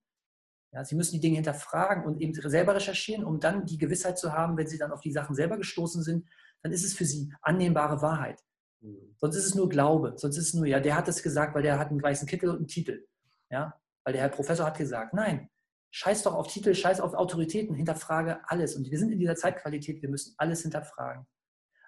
Ja, 0.73 0.83
sie 0.83 0.95
müssen 0.95 1.13
die 1.13 1.19
Dinge 1.19 1.35
hinterfragen 1.35 2.05
und 2.05 2.21
eben 2.21 2.33
selber 2.33 2.75
recherchieren, 2.75 3.23
um 3.23 3.39
dann 3.39 3.65
die 3.65 3.77
Gewissheit 3.77 4.17
zu 4.17 4.33
haben, 4.33 4.57
wenn 4.57 4.67
sie 4.67 4.77
dann 4.77 4.91
auf 4.91 5.01
die 5.01 5.11
Sachen 5.11 5.35
selber 5.35 5.57
gestoßen 5.57 6.03
sind, 6.03 6.27
dann 6.61 6.71
ist 6.71 6.83
es 6.83 6.93
für 6.93 7.05
sie 7.05 7.33
annehmbare 7.41 8.01
Wahrheit. 8.01 8.43
Mhm. 8.81 9.15
Sonst 9.17 9.37
ist 9.37 9.45
es 9.45 9.55
nur 9.55 9.69
Glaube. 9.69 10.13
Sonst 10.17 10.37
ist 10.37 10.49
es 10.49 10.53
nur, 10.53 10.65
ja, 10.65 10.79
der 10.79 10.95
hat 10.95 11.07
es 11.07 11.23
gesagt, 11.23 11.55
weil 11.55 11.63
der 11.63 11.79
hat 11.79 11.89
einen 11.89 12.03
weißen 12.03 12.27
Kittel 12.27 12.49
und 12.49 12.57
einen 12.57 12.67
Titel. 12.67 13.07
Ja, 13.49 13.79
weil 14.03 14.13
der 14.13 14.21
Herr 14.23 14.29
Professor 14.29 14.65
hat 14.65 14.77
gesagt, 14.77 15.13
nein, 15.13 15.49
scheiß 15.91 16.23
doch 16.23 16.35
auf 16.35 16.47
Titel, 16.47 16.73
scheiß 16.73 16.99
auf 16.99 17.13
Autoritäten, 17.13 17.75
hinterfrage 17.75 18.41
alles. 18.49 18.75
Und 18.75 18.91
wir 18.91 18.99
sind 18.99 19.11
in 19.11 19.19
dieser 19.19 19.35
Zeitqualität, 19.35 20.01
wir 20.01 20.09
müssen 20.09 20.33
alles 20.37 20.61
hinterfragen. 20.61 21.25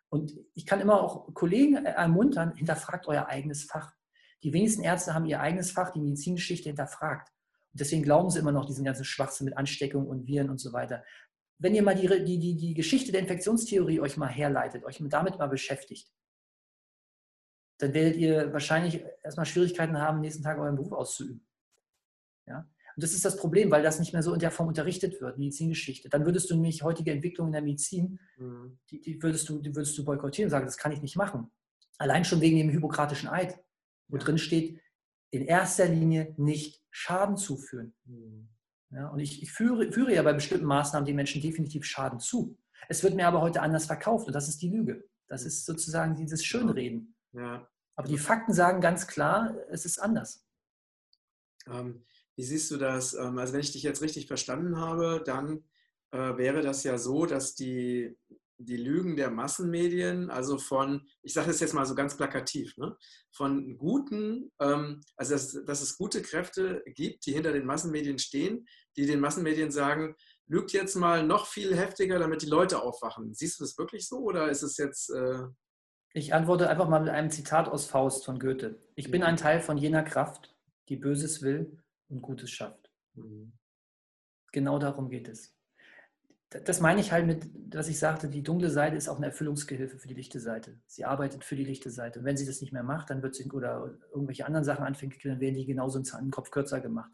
Und 0.10 0.34
ich 0.56 0.66
kann 0.66 0.82
immer 0.82 1.02
auch 1.02 1.34
Kollegen 1.34 1.86
ermuntern, 1.86 2.56
hinterfragt 2.56 3.08
euer 3.08 3.28
eigenes 3.28 3.64
Fach. 3.64 3.94
Die 4.44 4.54
wenigsten 4.54 4.84
Ärzte 4.84 5.14
haben 5.14 5.26
ihr 5.26 5.40
eigenes 5.40 5.72
Fach, 5.72 5.92
die 5.92 6.00
Medizingeschichte 6.00 6.70
hinterfragt. 6.70 7.30
Und 7.74 7.80
deswegen 7.80 8.04
glauben 8.04 8.30
sie 8.30 8.40
immer 8.40 8.52
noch 8.52 8.66
diesen 8.66 8.86
ganzen 8.86 9.06
Schwachsinn 9.06 9.46
mit 9.46 9.58
Ansteckung 9.58 10.08
und 10.08 10.26
Viren 10.26 10.50
und 10.50 10.60
so 10.60 10.74
weiter. 10.74 11.04
Wenn 11.60 11.76
ihr 11.76 11.84
mal 11.84 11.94
die, 11.94 12.08
die, 12.08 12.40
die, 12.40 12.56
die 12.56 12.74
Geschichte 12.74 13.12
der 13.12 13.22
Infektionstheorie 13.22 14.00
euch 14.00 14.18
mal 14.18 14.30
herleitet, 14.30 14.84
euch 14.86 15.04
damit 15.10 15.38
mal 15.38 15.48
beschäftigt, 15.48 16.12
dann 17.78 17.94
werdet 17.94 18.18
ihr 18.18 18.52
wahrscheinlich 18.52 19.04
erstmal 19.24 19.46
Schwierigkeiten 19.46 20.00
haben, 20.00 20.22
nächsten 20.22 20.44
Tag 20.44 20.58
euren 20.58 20.76
Beruf 20.76 20.94
auszuüben. 20.94 21.46
Ja? 22.48 22.68
Und 23.00 23.04
das 23.04 23.14
ist 23.14 23.24
das 23.24 23.38
Problem, 23.38 23.72
weil 23.72 23.82
das 23.82 23.98
nicht 23.98 24.12
mehr 24.12 24.22
so 24.22 24.34
in 24.34 24.42
der 24.42 24.52
Form 24.52 24.68
unterrichtet 24.68 25.22
wird, 25.22 25.38
Medizingeschichte. 25.38 26.10
Dann 26.10 26.26
würdest 26.26 26.50
du 26.50 26.56
nämlich 26.56 26.84
heutige 26.84 27.14
Entwicklung 27.14 27.48
in 27.48 27.54
der 27.54 27.62
Medizin, 27.62 28.20
mhm. 28.36 28.78
die, 28.90 29.00
die, 29.00 29.24
würdest 29.24 29.48
du, 29.48 29.62
die 29.62 29.74
würdest 29.74 29.98
du 29.98 30.04
boykottieren 30.04 30.48
und 30.48 30.52
sagen, 30.52 30.66
das 30.66 30.76
kann 30.76 30.92
ich 30.92 31.02
nicht 31.02 31.16
machen. 31.16 31.50
Allein 31.98 32.26
schon 32.26 32.42
wegen 32.42 32.58
dem 32.58 32.68
Hippokratischen 32.68 33.30
Eid, 33.30 33.58
wo 34.10 34.18
ja. 34.18 34.22
drin 34.22 34.38
steht, 34.38 34.82
in 35.32 35.46
erster 35.46 35.88
Linie 35.88 36.34
nicht 36.36 36.84
Schaden 36.92 37.38
zuführen. 37.38 37.94
Mhm. 38.04 38.50
Ja, 38.90 39.08
und 39.08 39.20
ich, 39.20 39.42
ich 39.44 39.50
führe, 39.50 39.94
führe 39.94 40.14
ja 40.14 40.22
bei 40.22 40.34
bestimmten 40.34 40.66
Maßnahmen 40.66 41.06
den 41.06 41.16
Menschen 41.16 41.42
definitiv 41.42 41.86
Schaden 41.86 42.20
zu. 42.20 42.58
Es 42.90 43.02
wird 43.02 43.16
mir 43.16 43.28
aber 43.28 43.40
heute 43.40 43.62
anders 43.62 43.86
verkauft 43.86 44.28
und 44.28 44.34
das 44.34 44.50
ist 44.50 44.62
die 44.62 44.72
Lüge. 44.72 45.08
Das 45.30 45.46
ist 45.46 45.66
sozusagen 45.66 46.18
dieses 46.18 46.44
Schönreden. 46.44 47.16
Ja. 47.32 47.66
Aber 47.96 48.10
die 48.10 48.18
Fakten 48.18 48.52
sagen 48.52 48.82
ganz 48.82 49.08
klar, 49.08 49.56
es 49.70 49.86
ist 49.86 50.00
anders. 50.00 50.46
Ähm, 51.66 52.04
wie 52.40 52.44
siehst 52.44 52.72
du 52.72 52.78
das? 52.78 53.14
Ähm, 53.16 53.38
also 53.38 53.52
wenn 53.52 53.60
ich 53.60 53.74
dich 53.74 53.84
jetzt 53.84 54.02
richtig 54.02 54.28
verstanden 54.28 54.78
habe, 54.78 55.22
dann 55.26 55.66
äh, 56.12 56.38
wäre 56.38 56.62
das 56.62 56.86
ja 56.86 56.98
so, 56.98 57.26
dass 57.26 57.54
die, 57.54 58.18
die 58.58 58.78
Lügen 58.78 59.18
der 59.18 59.30
Massenmedien, 59.30 60.30
also 60.30 60.58
von, 60.58 61.06
ich 61.22 61.34
sage 61.34 61.48
das 61.48 61.60
jetzt 61.60 61.74
mal 61.74 61.86
so 61.86 61.96
ganz 61.96 62.16
plakativ, 62.16 62.78
ne, 62.78 62.96
von 63.30 63.78
guten, 63.78 64.54
ähm, 64.62 65.02
also 65.18 65.34
dass, 65.34 65.66
dass 65.66 65.82
es 65.82 65.98
gute 65.98 66.22
Kräfte 66.22 66.82
gibt, 66.86 67.26
die 67.26 67.34
hinter 67.34 67.52
den 67.52 67.66
Massenmedien 67.66 68.20
stehen, 68.20 68.66
die 68.96 69.06
den 69.06 69.20
Massenmedien 69.20 69.70
sagen, 69.70 70.16
lügt 70.48 70.72
jetzt 70.72 70.96
mal 70.96 71.28
noch 71.28 71.46
viel 71.46 71.76
heftiger, 71.76 72.20
damit 72.20 72.42
die 72.42 72.50
Leute 72.50 72.82
aufwachen. 72.82 73.34
Siehst 73.34 73.60
du 73.60 73.66
das 73.66 73.78
wirklich 73.78 74.08
so 74.08 74.20
oder 74.20 74.50
ist 74.50 74.64
es 74.64 74.78
jetzt... 74.78 75.10
Äh 75.10 75.42
ich 76.14 76.34
antworte 76.34 76.70
einfach 76.70 76.88
mal 76.88 77.02
mit 77.02 77.10
einem 77.10 77.32
Zitat 77.32 77.68
aus 77.68 77.86
Faust 77.86 78.24
von 78.24 78.40
Goethe. 78.40 78.82
Ich 78.96 79.12
bin 79.12 79.24
ein 79.24 79.36
Teil 79.36 79.60
von 79.60 79.78
jener 79.78 80.04
Kraft, 80.04 80.56
die 80.88 80.96
Böses 80.96 81.42
will 81.42 81.78
und 82.10 82.22
Gutes 82.22 82.52
schafft. 82.52 82.92
Mhm. 83.14 83.54
Genau 84.52 84.80
darum 84.80 85.10
geht 85.10 85.28
es. 85.28 85.56
Das 86.50 86.82
meine 86.82 87.00
ich 87.00 87.12
halt 87.12 87.28
mit, 87.28 87.48
was 87.76 87.90
ich 87.90 88.00
sagte, 88.00 88.28
die 88.28 88.42
dunkle 88.42 88.72
Seite 88.72 88.96
ist 88.96 89.08
auch 89.08 89.18
eine 89.18 89.28
Erfüllungsgehilfe 89.28 90.00
für 90.00 90.08
die 90.08 90.16
lichte 90.16 90.40
Seite. 90.40 90.80
Sie 90.88 91.06
arbeitet 91.06 91.44
für 91.46 91.56
die 91.56 91.64
lichte 91.64 91.92
Seite. 91.92 92.20
Und 92.20 92.26
wenn 92.26 92.38
sie 92.38 92.48
das 92.48 92.60
nicht 92.60 92.74
mehr 92.74 92.82
macht, 92.82 93.12
dann 93.12 93.22
wird 93.22 93.36
sie 93.36 93.50
oder 93.52 93.96
irgendwelche 94.12 94.48
anderen 94.48 94.66
Sachen 94.66 94.84
anfängt, 94.84 95.24
dann 95.24 95.40
werden 95.40 95.56
die 95.56 95.68
genauso 95.68 96.02
einen 96.18 96.32
Kopf 96.32 96.50
kürzer 96.50 96.82
gemacht. 96.82 97.12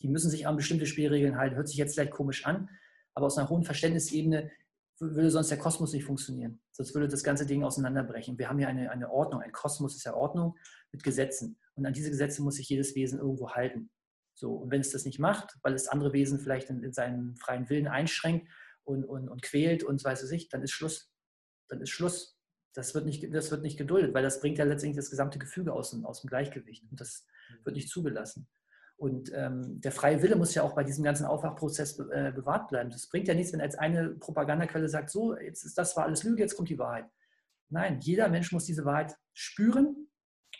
Die 0.00 0.08
müssen 0.08 0.30
sich 0.30 0.48
an 0.48 0.56
bestimmte 0.56 0.86
Spielregeln 0.86 1.36
halten. 1.36 1.54
Hört 1.54 1.68
sich 1.68 1.76
jetzt 1.76 1.94
vielleicht 1.94 2.10
komisch 2.10 2.44
an, 2.44 2.68
aber 3.14 3.26
aus 3.26 3.38
einer 3.38 3.48
hohen 3.48 3.62
Verständnisebene 3.62 4.50
würde 4.98 5.30
sonst 5.30 5.50
der 5.50 5.58
Kosmos 5.58 5.92
nicht 5.92 6.04
funktionieren. 6.04 6.60
Sonst 6.72 6.92
würde 6.94 7.06
das 7.06 7.22
ganze 7.22 7.46
Ding 7.46 7.62
auseinanderbrechen. 7.62 8.36
Wir 8.38 8.48
haben 8.48 8.58
ja 8.58 8.68
eine, 8.68 8.90
eine 8.90 9.10
Ordnung. 9.10 9.42
Ein 9.42 9.52
Kosmos 9.52 9.94
ist 9.96 10.04
ja 10.04 10.14
Ordnung 10.14 10.56
mit 10.90 11.04
Gesetzen. 11.04 11.56
Und 11.74 11.86
an 11.86 11.92
diese 11.92 12.10
Gesetze 12.10 12.42
muss 12.42 12.56
sich 12.56 12.68
jedes 12.68 12.94
Wesen 12.94 13.18
irgendwo 13.18 13.50
halten. 13.50 13.90
So, 14.34 14.54
und 14.54 14.70
wenn 14.70 14.80
es 14.80 14.90
das 14.90 15.04
nicht 15.04 15.18
macht, 15.18 15.58
weil 15.62 15.74
es 15.74 15.88
andere 15.88 16.12
Wesen 16.12 16.40
vielleicht 16.40 16.70
in, 16.70 16.82
in 16.82 16.92
seinen 16.92 17.36
freien 17.36 17.68
Willen 17.68 17.86
einschränkt 17.86 18.48
und, 18.84 19.04
und, 19.04 19.28
und 19.28 19.42
quält 19.42 19.84
und 19.84 20.02
weiß 20.02 20.22
es 20.22 20.30
nicht, 20.30 20.52
dann 20.52 20.62
ist 20.62 20.72
Schluss. 20.72 21.12
Dann 21.68 21.80
ist 21.80 21.90
Schluss. 21.90 22.38
Das 22.74 22.94
wird, 22.94 23.04
nicht, 23.04 23.34
das 23.34 23.50
wird 23.50 23.62
nicht 23.62 23.76
geduldet, 23.76 24.14
weil 24.14 24.22
das 24.22 24.40
bringt 24.40 24.56
ja 24.56 24.64
letztendlich 24.64 24.96
das 24.96 25.10
gesamte 25.10 25.38
Gefüge 25.38 25.74
aus, 25.74 25.94
aus 26.04 26.22
dem 26.22 26.28
Gleichgewicht. 26.28 26.84
Und 26.90 27.00
das 27.00 27.26
wird 27.64 27.76
nicht 27.76 27.90
zugelassen. 27.90 28.48
Und 28.96 29.32
ähm, 29.34 29.80
der 29.80 29.92
freie 29.92 30.22
Wille 30.22 30.36
muss 30.36 30.54
ja 30.54 30.62
auch 30.62 30.74
bei 30.74 30.84
diesem 30.84 31.04
ganzen 31.04 31.26
Aufwachprozess 31.26 31.96
be 31.96 32.08
äh, 32.12 32.32
bewahrt 32.32 32.68
bleiben. 32.68 32.88
Das 32.88 33.08
bringt 33.08 33.28
ja 33.28 33.34
nichts, 33.34 33.52
wenn 33.52 33.60
als 33.60 33.74
eine 33.74 34.10
Propagandaquelle 34.10 34.88
sagt, 34.88 35.10
so, 35.10 35.36
jetzt 35.36 35.64
ist 35.64 35.76
das 35.76 35.96
war 35.96 36.04
alles 36.04 36.22
Lüge, 36.22 36.40
jetzt 36.40 36.56
kommt 36.56 36.68
die 36.68 36.78
Wahrheit. 36.78 37.06
Nein, 37.68 38.00
jeder 38.00 38.28
Mensch 38.28 38.52
muss 38.52 38.64
diese 38.64 38.84
Wahrheit 38.84 39.16
spüren 39.32 40.08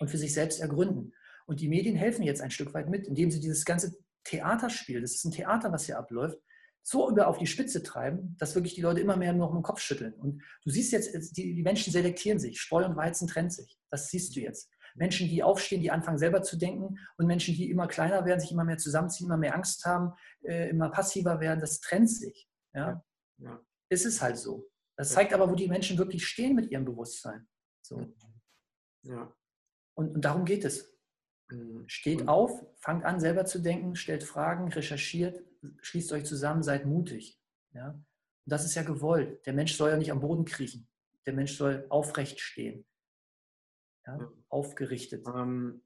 und 0.01 0.11
für 0.11 0.18
sich 0.18 0.35
selbst 0.35 0.61
ergründen. 0.61 1.14
Und 1.53 1.61
die 1.61 1.68
Medien 1.68 1.96
helfen 1.96 2.22
jetzt 2.22 2.40
ein 2.40 2.50
Stück 2.50 2.72
weit 2.72 2.88
mit, 2.88 3.07
indem 3.07 3.30
sie 3.30 3.38
dieses 3.38 3.66
ganze 3.66 3.94
Theaterspiel, 4.24 5.03
das 5.03 5.16
ist 5.16 5.26
ein 5.26 5.32
Theater, 5.32 5.70
was 5.70 5.84
hier 5.84 5.98
abläuft, 5.98 6.38
so 6.82 7.11
über 7.11 7.28
auf 7.28 7.36
die 7.36 7.46
Spitze 7.46 7.82
treiben, 7.82 8.34
dass 8.38 8.55
wirklich 8.55 8.74
die 8.74 8.80
Leute 8.80 9.00
immer 9.00 9.18
mehr 9.18 9.34
noch 9.34 9.55
im 9.55 9.61
Kopf 9.61 9.78
schütteln. 9.80 10.14
Und 10.14 10.42
du 10.64 10.70
siehst 10.70 10.92
jetzt, 10.92 11.36
die, 11.36 11.55
die 11.55 11.62
Menschen 11.62 11.92
selektieren 11.92 12.38
sich, 12.38 12.59
Spreu 12.59 12.86
und 12.86 12.96
Weizen 12.96 13.28
trennt 13.28 13.53
sich. 13.53 13.78
Das 13.90 14.09
siehst 14.09 14.34
du 14.34 14.40
jetzt. 14.40 14.70
Menschen, 14.94 15.28
die 15.28 15.42
aufstehen, 15.42 15.82
die 15.82 15.90
anfangen 15.90 16.16
selber 16.16 16.40
zu 16.40 16.57
denken 16.57 16.98
und 17.18 17.26
Menschen, 17.26 17.55
die 17.55 17.68
immer 17.68 17.86
kleiner 17.86 18.24
werden, 18.24 18.40
sich 18.40 18.50
immer 18.50 18.64
mehr 18.64 18.78
zusammenziehen, 18.78 19.26
immer 19.26 19.36
mehr 19.36 19.55
Angst 19.55 19.84
haben, 19.84 20.14
äh, 20.40 20.70
immer 20.70 20.88
passiver 20.88 21.38
werden, 21.38 21.61
das 21.61 21.80
trennt 21.80 22.09
sich. 22.09 22.48
Ja? 22.72 23.05
ja. 23.36 23.61
ist 23.90 24.07
es 24.07 24.22
halt 24.22 24.38
so. 24.38 24.70
Das 24.96 25.11
zeigt 25.12 25.34
aber, 25.34 25.50
wo 25.50 25.55
die 25.55 25.68
Menschen 25.68 25.98
wirklich 25.98 26.26
stehen 26.26 26.55
mit 26.55 26.70
ihrem 26.70 26.86
Bewusstsein. 26.86 27.46
So. 27.82 28.11
Ja. 29.03 29.36
Und, 29.92 30.14
und 30.14 30.24
darum 30.24 30.46
geht 30.46 30.64
es. 30.64 30.91
Mhm. 31.53 31.84
Steht 31.86 32.28
auf, 32.28 32.64
fangt 32.76 33.05
an, 33.05 33.20
selber 33.20 33.44
zu 33.44 33.59
denken, 33.59 33.96
stellt 33.96 34.24
Fragen, 34.24 34.72
recherchiert, 34.72 35.42
schließt 35.80 36.12
euch 36.12 36.24
zusammen, 36.24 36.62
seid 36.62 36.86
mutig. 36.86 37.38
Ja? 37.72 37.90
Und 37.90 38.05
das 38.46 38.64
ist 38.64 38.74
ja 38.74 38.82
gewollt. 38.82 39.44
Der 39.46 39.53
Mensch 39.53 39.76
soll 39.76 39.90
ja 39.90 39.96
nicht 39.96 40.11
am 40.12 40.20
Boden 40.20 40.44
kriechen. 40.44 40.88
Der 41.26 41.34
Mensch 41.34 41.57
soll 41.57 41.86
aufrecht 41.88 42.40
stehen. 42.40 42.84
Ja? 44.07 44.18
Ja. 44.18 44.32
Aufgerichtet. 44.48 45.26
Ähm, 45.28 45.82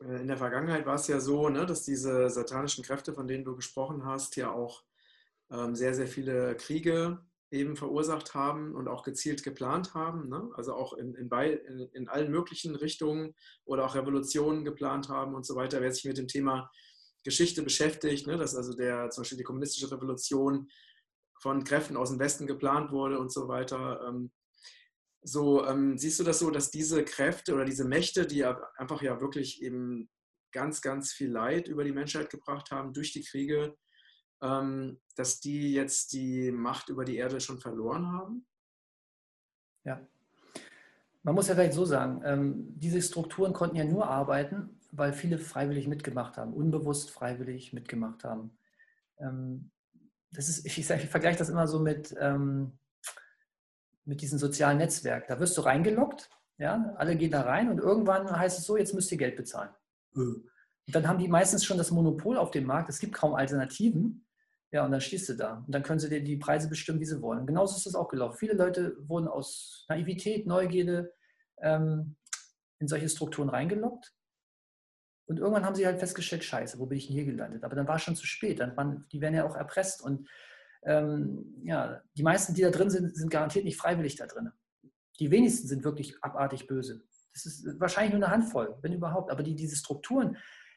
äh, 0.00 0.20
in 0.20 0.28
der 0.28 0.36
Vergangenheit 0.36 0.86
war 0.86 0.96
es 0.96 1.08
ja 1.08 1.20
so, 1.20 1.48
ne, 1.48 1.66
dass 1.66 1.82
diese 1.82 2.30
satanischen 2.30 2.84
Kräfte, 2.84 3.12
von 3.12 3.26
denen 3.26 3.44
du 3.44 3.56
gesprochen 3.56 4.04
hast, 4.04 4.36
ja 4.36 4.50
auch 4.52 4.84
ähm, 5.50 5.74
sehr, 5.74 5.94
sehr 5.94 6.06
viele 6.06 6.56
Kriege 6.56 7.24
eben 7.50 7.76
verursacht 7.76 8.34
haben 8.34 8.74
und 8.74 8.88
auch 8.88 9.02
gezielt 9.02 9.42
geplant 9.42 9.94
haben, 9.94 10.28
ne? 10.28 10.50
also 10.54 10.74
auch 10.74 10.94
in, 10.94 11.14
in, 11.14 11.30
in, 11.30 11.88
in, 11.92 12.08
allen 12.08 12.30
möglichen 12.30 12.74
Richtungen 12.74 13.34
oder 13.64 13.84
auch 13.84 13.94
Revolutionen 13.94 14.64
geplant 14.64 15.08
haben 15.08 15.34
und 15.34 15.46
so 15.46 15.54
weiter. 15.54 15.80
Wer 15.80 15.92
sich 15.92 16.04
mit 16.04 16.18
dem 16.18 16.26
Thema 16.26 16.70
Geschichte 17.24 17.62
beschäftigt, 17.62 18.26
ne? 18.26 18.36
dass 18.36 18.56
also 18.56 18.74
der, 18.74 19.10
zum 19.10 19.22
Beispiel 19.22 19.38
die 19.38 19.44
kommunistische 19.44 19.90
Revolution 19.90 20.68
von 21.40 21.62
Kräften 21.64 21.96
aus 21.96 22.10
dem 22.10 22.18
Westen 22.18 22.46
geplant 22.46 22.90
wurde 22.90 23.18
und 23.18 23.32
so 23.32 23.46
weiter. 23.46 24.00
Ähm, 24.08 24.32
so 25.22 25.64
ähm, 25.66 25.98
siehst 25.98 26.18
du 26.18 26.24
das 26.24 26.38
so, 26.38 26.50
dass 26.50 26.70
diese 26.70 27.04
Kräfte 27.04 27.54
oder 27.54 27.64
diese 27.64 27.84
Mächte, 27.84 28.26
die 28.26 28.38
ja 28.38 28.60
einfach 28.76 29.02
ja 29.02 29.20
wirklich 29.20 29.62
eben 29.62 30.08
ganz, 30.52 30.80
ganz 30.80 31.12
viel 31.12 31.30
Leid 31.30 31.68
über 31.68 31.84
die 31.84 31.92
Menschheit 31.92 32.30
gebracht 32.30 32.70
haben 32.70 32.92
durch 32.92 33.12
die 33.12 33.24
Kriege, 33.24 33.76
dass 34.38 35.40
die 35.40 35.72
jetzt 35.72 36.12
die 36.12 36.50
Macht 36.50 36.88
über 36.88 37.04
die 37.04 37.16
Erde 37.16 37.40
schon 37.40 37.58
verloren 37.58 38.12
haben? 38.12 38.46
Ja. 39.84 40.06
Man 41.22 41.34
muss 41.34 41.48
ja 41.48 41.54
vielleicht 41.54 41.72
so 41.72 41.84
sagen, 41.84 42.22
ähm, 42.24 42.78
diese 42.78 43.00
Strukturen 43.02 43.52
konnten 43.52 43.76
ja 43.76 43.84
nur 43.84 44.08
arbeiten, 44.08 44.78
weil 44.92 45.12
viele 45.12 45.38
freiwillig 45.38 45.88
mitgemacht 45.88 46.36
haben, 46.36 46.52
unbewusst 46.52 47.10
freiwillig 47.10 47.72
mitgemacht 47.72 48.24
haben. 48.24 48.56
Ähm, 49.18 49.70
das 50.30 50.48
ist, 50.48 50.66
ich, 50.66 50.78
ich, 50.78 50.88
ich 50.88 51.08
vergleiche 51.08 51.38
das 51.38 51.48
immer 51.48 51.66
so 51.66 51.80
mit, 51.80 52.14
ähm, 52.20 52.78
mit 54.04 54.20
diesem 54.20 54.38
sozialen 54.38 54.78
Netzwerk. 54.78 55.26
Da 55.26 55.40
wirst 55.40 55.56
du 55.56 55.62
reingeloggt, 55.62 56.30
ja, 56.58 56.94
alle 56.96 57.16
gehen 57.16 57.32
da 57.32 57.42
rein 57.42 57.70
und 57.70 57.78
irgendwann 57.78 58.30
heißt 58.30 58.58
es 58.58 58.64
so, 58.64 58.76
jetzt 58.76 58.94
müsst 58.94 59.10
ihr 59.12 59.18
Geld 59.18 59.36
bezahlen. 59.36 59.70
Und 60.14 60.94
dann 60.94 61.06
haben 61.08 61.18
die 61.18 61.28
meistens 61.28 61.64
schon 61.64 61.78
das 61.78 61.90
Monopol 61.90 62.36
auf 62.36 62.50
dem 62.50 62.64
Markt, 62.64 62.88
es 62.88 63.00
gibt 63.00 63.14
kaum 63.14 63.34
Alternativen. 63.34 64.25
Ja, 64.72 64.84
und 64.84 64.90
dann 64.90 65.00
stehst 65.00 65.28
du 65.28 65.34
da. 65.34 65.62
Und 65.66 65.74
dann 65.74 65.82
können 65.82 66.00
sie 66.00 66.08
dir 66.08 66.22
die 66.22 66.36
Preise 66.36 66.68
bestimmen, 66.68 67.00
wie 67.00 67.04
sie 67.04 67.22
wollen. 67.22 67.46
Genauso 67.46 67.76
ist 67.76 67.86
das 67.86 67.94
auch 67.94 68.08
gelaufen. 68.08 68.36
Viele 68.38 68.54
Leute 68.54 68.96
wurden 69.08 69.28
aus 69.28 69.86
Naivität, 69.88 70.46
Neugierde 70.46 71.12
ähm, 71.62 72.16
in 72.78 72.88
solche 72.88 73.08
Strukturen 73.08 73.48
reingeloggt. 73.48 74.12
Und 75.26 75.38
irgendwann 75.38 75.64
haben 75.64 75.74
sie 75.74 75.86
halt 75.86 75.98
festgestellt, 75.98 76.44
scheiße, 76.44 76.78
wo 76.78 76.86
bin 76.86 76.98
ich 76.98 77.06
denn 77.06 77.16
hier 77.16 77.24
gelandet? 77.24 77.64
Aber 77.64 77.74
dann 77.74 77.88
war 77.88 77.96
es 77.96 78.02
schon 78.02 78.16
zu 78.16 78.26
spät. 78.26 78.60
Dann 78.60 78.76
waren, 78.76 79.06
die 79.12 79.20
werden 79.20 79.34
ja 79.34 79.44
auch 79.44 79.56
erpresst. 79.56 80.02
Und 80.02 80.28
ähm, 80.84 81.62
ja, 81.64 82.00
die 82.16 82.22
meisten, 82.22 82.54
die 82.54 82.62
da 82.62 82.70
drin 82.70 82.90
sind, 82.90 83.16
sind 83.16 83.30
garantiert 83.30 83.64
nicht 83.64 83.76
freiwillig 83.76 84.16
da 84.16 84.26
drin. 84.26 84.50
Die 85.18 85.30
wenigsten 85.30 85.66
sind 85.66 85.84
wirklich 85.84 86.22
abartig 86.22 86.66
böse. 86.66 87.02
Das 87.32 87.46
ist 87.46 87.80
wahrscheinlich 87.80 88.14
nur 88.14 88.22
eine 88.22 88.32
Handvoll, 88.32 88.78
wenn 88.82 88.92
überhaupt. 88.92 89.30
Aber 89.30 89.42
die, 89.42 89.54
diese 89.54 89.76
Strukturen, 89.76 90.36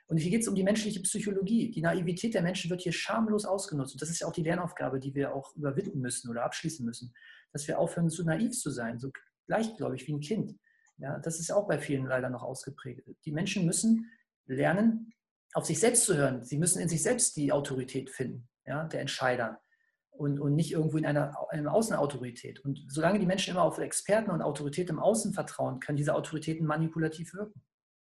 und 0.10 0.18
hier 0.18 0.32
geht 0.32 0.42
es 0.42 0.48
um 0.48 0.56
die 0.56 0.64
menschliche 0.64 1.00
Psychologie. 1.02 1.70
Die 1.70 1.82
Naivität 1.82 2.34
der 2.34 2.42
Menschen 2.42 2.72
wird 2.72 2.82
hier 2.82 2.92
schamlos 2.92 3.46
ausgenutzt. 3.46 3.94
Und 3.94 4.02
das 4.02 4.10
ist 4.10 4.22
ja 4.22 4.28
auch 4.28 4.34
die 4.34 4.42
Lernaufgabe, 4.42 5.00
die 5.00 5.14
wir 5.14 5.36
auch 5.36 5.56
überwinden 5.56 6.00
müssen 6.00 6.32
oder 6.32 6.44
abschließen 6.46 6.84
müssen. 6.84 7.14
Dass 7.54 7.68
wir 7.68 7.78
aufhören, 7.78 8.10
so 8.10 8.24
naiv 8.24 8.58
zu 8.58 8.72
sein, 8.72 8.98
so 8.98 9.12
leichtgläubig 9.46 10.08
wie 10.08 10.14
ein 10.14 10.20
Kind. 10.20 10.58
Ja, 10.98 11.20
das 11.20 11.40
ist 11.40 11.50
ja 11.50 11.56
auch 11.56 11.68
bei 11.68 11.78
vielen 11.78 12.08
leider 12.08 12.32
noch 12.32 12.42
ausgeprägt. 12.42 13.08
Die 13.24 13.32
Menschen 13.32 13.68
müssen 13.68 14.10
lernen, 14.48 15.14
auf 15.54 15.66
sich 15.66 15.80
selbst 15.80 16.06
zu 16.06 16.18
hören. 16.18 16.44
Sie 16.44 16.58
müssen 16.58 16.82
in 16.82 16.90
sich 16.90 17.04
selbst 17.04 17.38
die 17.38 17.52
Autorität 17.52 18.10
finden, 18.10 18.50
ja, 18.66 18.86
der 18.86 19.02
Entscheider. 19.02 19.62
Und, 20.10 20.40
und 20.40 20.56
nicht 20.56 20.72
irgendwo 20.72 20.98
in 20.98 21.06
einer, 21.06 21.38
einer 21.52 21.72
Außenautorität. 21.72 22.60
Und 22.62 22.84
solange 22.90 23.20
die 23.20 23.28
Menschen 23.28 23.52
immer 23.52 23.64
auf 23.64 23.78
Experten 23.78 24.32
und 24.32 24.42
Autorität 24.42 24.90
im 24.90 25.00
Außen 25.00 25.34
vertrauen, 25.34 25.80
können 25.80 25.98
diese 25.98 26.16
Autoritäten 26.16 26.66
manipulativ 26.66 27.34
wirken. 27.36 27.62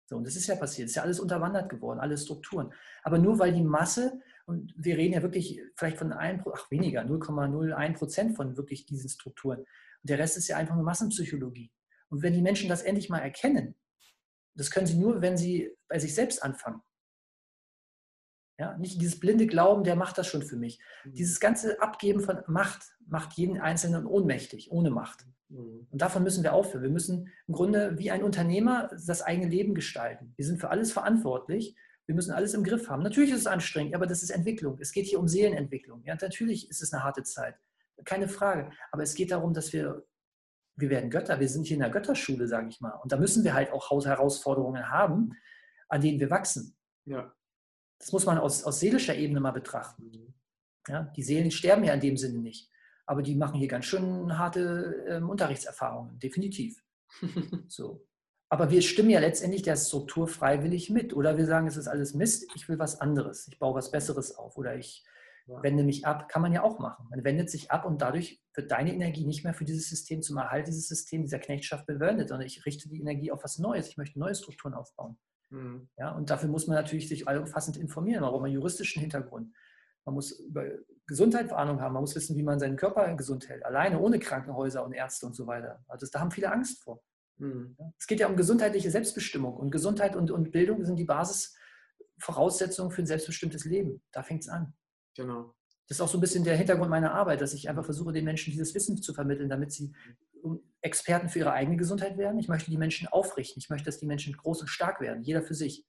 So, 0.08 0.16
und 0.16 0.24
das 0.24 0.36
ist 0.36 0.46
ja 0.46 0.54
passiert, 0.54 0.86
es 0.86 0.92
ist 0.92 0.96
ja 0.96 1.02
alles 1.02 1.18
unterwandert 1.18 1.68
geworden, 1.68 1.98
alle 1.98 2.16
Strukturen. 2.16 2.72
Aber 3.02 3.18
nur 3.18 3.38
weil 3.40 3.52
die 3.52 3.62
Masse, 3.62 4.20
und 4.46 4.72
wir 4.76 4.96
reden 4.96 5.14
ja 5.14 5.22
wirklich 5.22 5.60
vielleicht 5.74 5.98
von 5.98 6.12
ein, 6.12 6.44
ach 6.54 6.70
weniger, 6.70 7.02
0,01 7.02 7.94
Prozent 7.94 8.36
von 8.36 8.56
wirklich 8.56 8.86
diesen 8.86 9.10
Strukturen. 9.10 9.58
Und 9.58 9.66
der 10.02 10.18
Rest 10.18 10.36
ist 10.36 10.46
ja 10.46 10.56
einfach 10.56 10.76
nur 10.76 10.84
Massenpsychologie. 10.84 11.72
Und 12.08 12.22
wenn 12.22 12.34
die 12.34 12.42
Menschen 12.42 12.68
das 12.68 12.82
endlich 12.82 13.08
mal 13.08 13.18
erkennen, 13.18 13.74
das 14.54 14.70
können 14.70 14.86
sie 14.86 14.96
nur, 14.96 15.20
wenn 15.20 15.36
sie 15.36 15.76
bei 15.88 15.98
sich 15.98 16.14
selbst 16.14 16.42
anfangen. 16.42 16.80
Ja, 18.58 18.76
nicht 18.78 19.00
dieses 19.00 19.20
blinde 19.20 19.46
Glauben, 19.46 19.84
der 19.84 19.96
macht 19.96 20.16
das 20.16 20.26
schon 20.26 20.42
für 20.42 20.56
mich. 20.56 20.80
Mhm. 21.04 21.12
Dieses 21.12 21.40
ganze 21.40 21.80
Abgeben 21.82 22.20
von 22.20 22.38
Macht 22.46 22.82
macht 23.06 23.34
jeden 23.34 23.60
Einzelnen 23.60 24.06
ohnmächtig, 24.06 24.72
ohne 24.72 24.90
Macht. 24.90 25.26
Mhm. 25.48 25.86
Und 25.90 26.02
davon 26.02 26.22
müssen 26.22 26.42
wir 26.42 26.54
aufhören. 26.54 26.82
Wir 26.82 26.90
müssen 26.90 27.30
im 27.46 27.54
Grunde 27.54 27.98
wie 27.98 28.10
ein 28.10 28.22
Unternehmer 28.22 28.90
das 29.06 29.22
eigene 29.22 29.48
Leben 29.48 29.74
gestalten. 29.74 30.32
Wir 30.36 30.46
sind 30.46 30.58
für 30.58 30.70
alles 30.70 30.92
verantwortlich. 30.92 31.76
Wir 32.06 32.14
müssen 32.14 32.32
alles 32.32 32.54
im 32.54 32.64
Griff 32.64 32.88
haben. 32.88 33.02
Natürlich 33.02 33.30
ist 33.30 33.40
es 33.40 33.46
anstrengend, 33.46 33.94
aber 33.94 34.06
das 34.06 34.22
ist 34.22 34.30
Entwicklung. 34.30 34.78
Es 34.80 34.92
geht 34.92 35.06
hier 35.06 35.18
um 35.18 35.28
Seelenentwicklung. 35.28 36.02
Ja, 36.04 36.16
natürlich 36.18 36.70
ist 36.70 36.82
es 36.82 36.92
eine 36.92 37.02
harte 37.02 37.24
Zeit. 37.24 37.56
Keine 38.04 38.28
Frage. 38.28 38.70
Aber 38.90 39.02
es 39.02 39.14
geht 39.14 39.32
darum, 39.32 39.52
dass 39.52 39.72
wir, 39.72 40.06
wir 40.76 40.88
werden 40.88 41.10
Götter. 41.10 41.40
Wir 41.40 41.48
sind 41.48 41.66
hier 41.66 41.74
in 41.74 41.82
der 41.82 41.90
Götterschule, 41.90 42.46
sage 42.46 42.68
ich 42.68 42.80
mal. 42.80 42.92
Und 43.02 43.12
da 43.12 43.18
müssen 43.18 43.44
wir 43.44 43.54
halt 43.54 43.72
auch 43.72 43.90
Herausforderungen 43.90 44.90
haben, 44.90 45.32
an 45.88 46.00
denen 46.00 46.20
wir 46.20 46.30
wachsen. 46.30 46.76
Ja. 47.04 47.35
Das 47.98 48.12
muss 48.12 48.26
man 48.26 48.38
aus, 48.38 48.64
aus 48.64 48.80
seelischer 48.80 49.14
Ebene 49.14 49.40
mal 49.40 49.52
betrachten. 49.52 50.04
Mhm. 50.04 50.34
Ja, 50.88 51.02
die 51.16 51.22
Seelen 51.22 51.50
sterben 51.50 51.84
ja 51.84 51.94
in 51.94 52.00
dem 52.00 52.16
Sinne 52.16 52.38
nicht 52.38 52.70
aber 53.06 53.22
die 53.22 53.36
machen 53.36 53.58
hier 53.58 53.68
ganz 53.68 53.84
schön 53.84 54.36
harte 54.36 55.04
ähm, 55.08 55.30
Unterrichtserfahrungen, 55.30 56.18
definitiv. 56.18 56.82
so. 57.68 58.04
Aber 58.48 58.70
wir 58.70 58.82
stimmen 58.82 59.10
ja 59.10 59.20
letztendlich 59.20 59.62
der 59.62 59.76
Struktur 59.76 60.28
freiwillig 60.28 60.90
mit. 60.90 61.14
Oder 61.14 61.36
wir 61.36 61.46
sagen, 61.46 61.66
es 61.66 61.76
ist 61.76 61.88
alles 61.88 62.14
Mist, 62.14 62.48
ich 62.54 62.68
will 62.68 62.78
was 62.78 63.00
anderes, 63.00 63.48
ich 63.48 63.58
baue 63.58 63.74
was 63.74 63.90
Besseres 63.90 64.36
auf 64.36 64.56
oder 64.56 64.76
ich 64.76 65.04
ja. 65.46 65.62
wende 65.62 65.82
mich 65.82 66.06
ab. 66.06 66.28
Kann 66.28 66.42
man 66.42 66.52
ja 66.52 66.62
auch 66.62 66.78
machen. 66.78 67.06
Man 67.10 67.24
wendet 67.24 67.50
sich 67.50 67.70
ab 67.70 67.84
und 67.84 68.02
dadurch 68.02 68.42
wird 68.54 68.70
deine 68.70 68.92
Energie 68.92 69.24
nicht 69.24 69.44
mehr 69.44 69.54
für 69.54 69.64
dieses 69.64 69.88
System, 69.88 70.22
zum 70.22 70.36
Erhalt 70.36 70.66
dieses 70.68 70.88
Systems, 70.88 71.26
dieser 71.26 71.38
Knechtschaft 71.38 71.86
bewendet, 71.86 72.28
sondern 72.28 72.46
ich 72.46 72.66
richte 72.66 72.88
die 72.88 73.00
Energie 73.00 73.32
auf 73.32 73.42
was 73.42 73.58
Neues. 73.58 73.88
Ich 73.88 73.96
möchte 73.96 74.18
neue 74.18 74.34
Strukturen 74.34 74.74
aufbauen. 74.74 75.16
Mhm. 75.50 75.88
Ja, 75.96 76.12
und 76.12 76.30
dafür 76.30 76.48
muss 76.48 76.66
man 76.66 76.76
natürlich 76.76 77.08
sich 77.08 77.28
allumfassend 77.28 77.76
informieren. 77.76 78.22
Man 78.22 78.30
braucht 78.30 78.44
einen 78.44 78.54
juristischen 78.54 79.00
Hintergrund. 79.00 79.54
Man 80.04 80.14
muss 80.14 80.38
über 80.38 80.64
Gesundheit 81.06 81.52
Ahnung 81.52 81.80
haben. 81.80 81.94
Man 81.94 82.02
muss 82.02 82.14
wissen, 82.14 82.36
wie 82.36 82.42
man 82.42 82.58
seinen 82.58 82.76
Körper 82.76 83.12
gesund 83.14 83.48
hält. 83.48 83.64
Alleine, 83.64 84.00
ohne 84.00 84.18
Krankenhäuser 84.18 84.84
und 84.84 84.92
Ärzte 84.92 85.26
und 85.26 85.34
so 85.34 85.46
weiter. 85.46 85.84
Also 85.88 86.06
da 86.10 86.20
haben 86.20 86.30
viele 86.30 86.52
Angst 86.52 86.82
vor. 86.82 87.02
Mhm. 87.38 87.76
Es 87.98 88.06
geht 88.06 88.20
ja 88.20 88.28
um 88.28 88.36
gesundheitliche 88.36 88.90
Selbstbestimmung. 88.90 89.56
Und 89.56 89.70
Gesundheit 89.70 90.16
und, 90.16 90.30
und 90.30 90.52
Bildung 90.52 90.84
sind 90.84 90.96
die 90.96 91.04
Basisvoraussetzungen 91.04 92.90
für 92.90 93.02
ein 93.02 93.06
selbstbestimmtes 93.06 93.64
Leben. 93.64 94.02
Da 94.12 94.22
fängt 94.22 94.42
es 94.42 94.48
an. 94.48 94.74
Genau. 95.16 95.54
Das 95.88 95.98
ist 95.98 96.00
auch 96.00 96.08
so 96.08 96.18
ein 96.18 96.20
bisschen 96.20 96.42
der 96.42 96.56
Hintergrund 96.56 96.90
meiner 96.90 97.14
Arbeit, 97.14 97.40
dass 97.40 97.54
ich 97.54 97.68
einfach 97.68 97.84
versuche, 97.84 98.12
den 98.12 98.24
Menschen 98.24 98.50
dieses 98.50 98.74
Wissen 98.74 99.00
zu 99.00 99.14
vermitteln, 99.14 99.48
damit 99.48 99.70
sie 99.70 99.94
Experten 100.86 101.28
für 101.28 101.40
ihre 101.40 101.52
eigene 101.52 101.76
Gesundheit 101.76 102.16
werden. 102.16 102.38
Ich 102.38 102.48
möchte 102.48 102.70
die 102.70 102.78
Menschen 102.78 103.08
aufrichten. 103.08 103.60
Ich 103.60 103.68
möchte, 103.68 103.86
dass 103.86 103.98
die 103.98 104.06
Menschen 104.06 104.36
groß 104.36 104.62
und 104.62 104.68
stark 104.68 105.00
werden, 105.00 105.22
jeder 105.22 105.42
für 105.42 105.54
sich. 105.54 105.84